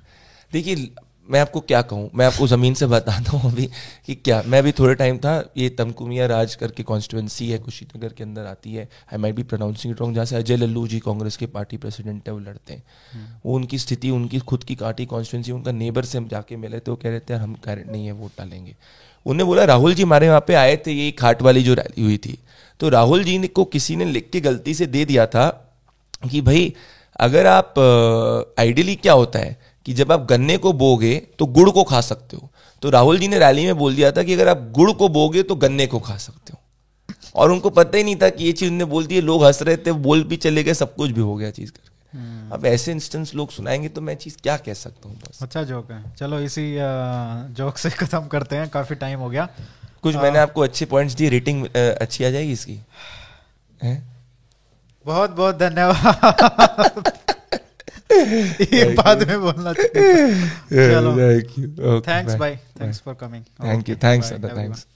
देखिए 0.52 0.94
मैं 1.26 1.40
आपको 1.40 1.60
क्या 1.60 1.80
कहूँ? 1.82 2.10
मैं 2.14 2.26
आपको 2.26 2.46
ज़मीन 2.46 2.74
से 2.74 2.86
बताता 2.86 3.30
हूँ 3.30 3.50
अभी 3.50 3.66
कि 4.06 4.14
क्या 4.14 4.42
मैं 4.46 4.58
अभी 4.58 4.72
थोड़े 4.72 4.94
टाइम 4.94 5.18
था 5.18 5.32
ये 5.56 5.68
तमकुमिया 5.70 6.26
राज 6.26 6.54
करके 6.54 6.82
कॉन्स्टिट्यूंसी 6.82 7.48
है 7.50 7.58
कुशीनगर 7.58 8.12
के 8.12 8.24
अंदर 8.24 8.46
आती 8.46 8.74
है। 8.74 8.88
I 9.12 9.18
might 9.18 9.34
be 9.34 9.42
pronouncing 9.42 9.94
it 9.94 10.00
wrong 10.00 10.14
जहाँ 10.14 10.26
से 10.26 10.36
अजय 10.36 10.56
लल्लू 10.56 10.86
जी 10.88 10.98
कांग्रेस 11.00 11.36
के 11.36 11.46
पार्टी 11.46 11.76
प्रेसिडेंट 11.76 12.28
है 12.28 12.32
वो 12.32 12.38
लड़ते 12.40 12.72
हैं। 12.72 13.40
वो 13.46 13.54
उनकी 13.54 13.78
स्थिति 13.78 14.10
उनकी 14.10 14.38
खुद 14.40 14.64
की 14.64 14.74
पार्टी 14.76 15.06
कॉन्स्टिट्यूंसी 15.06 15.52
उनका 15.52 15.72
नेबर 15.72 16.04
से 16.04 16.18
हम 16.18 16.28
जाके 16.28 16.56
मिले 16.56 16.78
थे 16.78 16.90
वो 16.90 16.96
कह 16.96 17.10
रहे 17.10 17.20
थे 17.20 17.34
हम 17.34 17.54
कह 17.64 17.84
नहीं 17.84 18.06
है 18.06 18.12
वोट 18.12 18.38
डालेंगे। 18.38 18.74
उन्हें 19.26 19.46
बोला 19.46 19.64
राहुल 19.64 19.94
जी 19.94 20.02
हमारे 20.02 20.28
वहाँ 20.28 20.44
पे 20.48 20.54
आए 20.54 20.76
थे 20.76 20.92
ये 20.92 21.10
खाट 21.12 21.42
वाली 21.42 21.62
जो 21.62 21.74
रैली 21.74 22.02
हुई 22.02 22.16
थी। 22.18 22.38
तो 22.80 22.88
राहुल 22.88 23.24
जी 23.24 23.38
ने 23.38 23.48
को 23.48 23.64
किसी 23.66 23.96
ने 23.96 24.04
लिख 24.04 24.30
के 24.30 24.40
गलती 24.40 24.74
से 24.74 24.86
दे 24.86 25.04
दिया 25.04 25.26
था 25.26 25.48
कि 26.30 26.40
भाई 26.40 26.72
अगर 27.20 27.46
आप 27.46 27.74
आइडियली 28.58 28.94
क्या 28.96 29.12
होता 29.12 29.38
है 29.38 29.63
कि 29.86 29.92
जब 29.92 30.12
आप 30.12 30.26
गन्ने 30.26 30.56
को 30.56 30.72
बोगे 30.72 31.16
तो 31.38 31.46
गुड़ 31.46 31.70
को 31.70 31.82
खा 31.84 32.00
सकते 32.00 32.36
हो। 32.36 32.48
तो 32.82 32.90
राहुल 32.90 33.18
जी 33.18 33.28
ने 33.28 33.38
रैली 33.38 33.64
में 33.66 33.76
बोल 33.76 33.96
दिया 33.96 34.10
था 34.12 34.22
कि 34.22 34.34
अगर 34.34 34.48
आप 34.48 34.68
गुड़ 34.72 34.90
को 34.92 35.08
बोगे 35.08 35.42
तो 35.42 35.54
गन्ने 35.54 35.86
को 35.86 36.00
खा 36.00 36.16
सकते 36.16 36.52
हो। 36.52 36.58
और 37.34 37.50
उनको 37.50 37.70
पता 37.70 37.98
ही 37.98 38.04
नहीं 38.04 38.16
था 38.16 38.28
कि 38.28 38.44
ये 38.44 38.52
चीज़ 38.52 38.70
उन्होंने 38.70 38.90
बोल 38.92 39.06
दी 39.06 39.20
लोग 39.20 39.44
हंस 39.44 39.62
रहे 39.62 39.76
थे 39.76 39.92
बोल 39.92 40.24
भी 40.24 40.36
चले 40.36 40.62
गए 40.64 40.74
सब 40.74 40.94
कुछ 40.94 41.10
भी 41.10 41.20
हो 41.20 41.34
गया 41.36 41.50
चीज़ 41.50 41.70
करके। 41.70 42.18
हम्म। 42.18 42.50
अब 42.50 42.66
ऐसे 42.66 42.92
इंस्टेंस 42.92 43.34
लोग 43.34 43.50
सुनाएँगे 43.50 43.88
तो 43.88 44.00
मैं 44.00 44.14
चीज़ 44.16 44.36
क्या 44.42 44.56
कह 44.56 44.74
सकता 44.74 45.08
हूँ 45.08 45.16
बस। 45.18 45.38
अच्छा 45.42 45.62
जोक 45.62 45.90
है। 45.90 46.02
चलो 46.18 46.38
इसी 46.40 46.76
जोक 47.54 47.78
से 47.78 47.90
खत्म 48.00 48.26
करते 48.26 48.56
हैं। 48.56 48.68
काफ़ी 48.68 48.96
टाइम 48.96 49.18
हो 49.20 49.30
गया। 49.30 49.48
कुछ 50.02 50.16
मैंने 50.16 50.38
आपको 50.38 50.60
अच्छे 50.60 50.84
पॉइंट्स 50.86 51.14
दिए 51.14 51.28
रेटिंग 51.28 51.66
अच्छी 51.76 52.24
आ 52.24 52.30
जाएगी 52.30 52.52
इसकी? 52.52 52.78
है? 53.82 54.02
बहुत 55.06 55.30
बहुत 55.30 55.58
धन्यवाद। 55.58 57.12
ये 58.72 58.84
बाद 58.94 59.28
में 59.28 59.40
बोलना 59.40 59.72
चाहिए 59.72 60.48
चलो 60.70 61.12
थैंक्स 62.00 62.34
भाई 62.34 62.56
thanks 62.80 63.00
for 63.04 63.14
coming 63.20 63.44
thank 63.64 63.88
you 63.88 63.96
thanks 64.04 64.32
thanks 64.32 64.86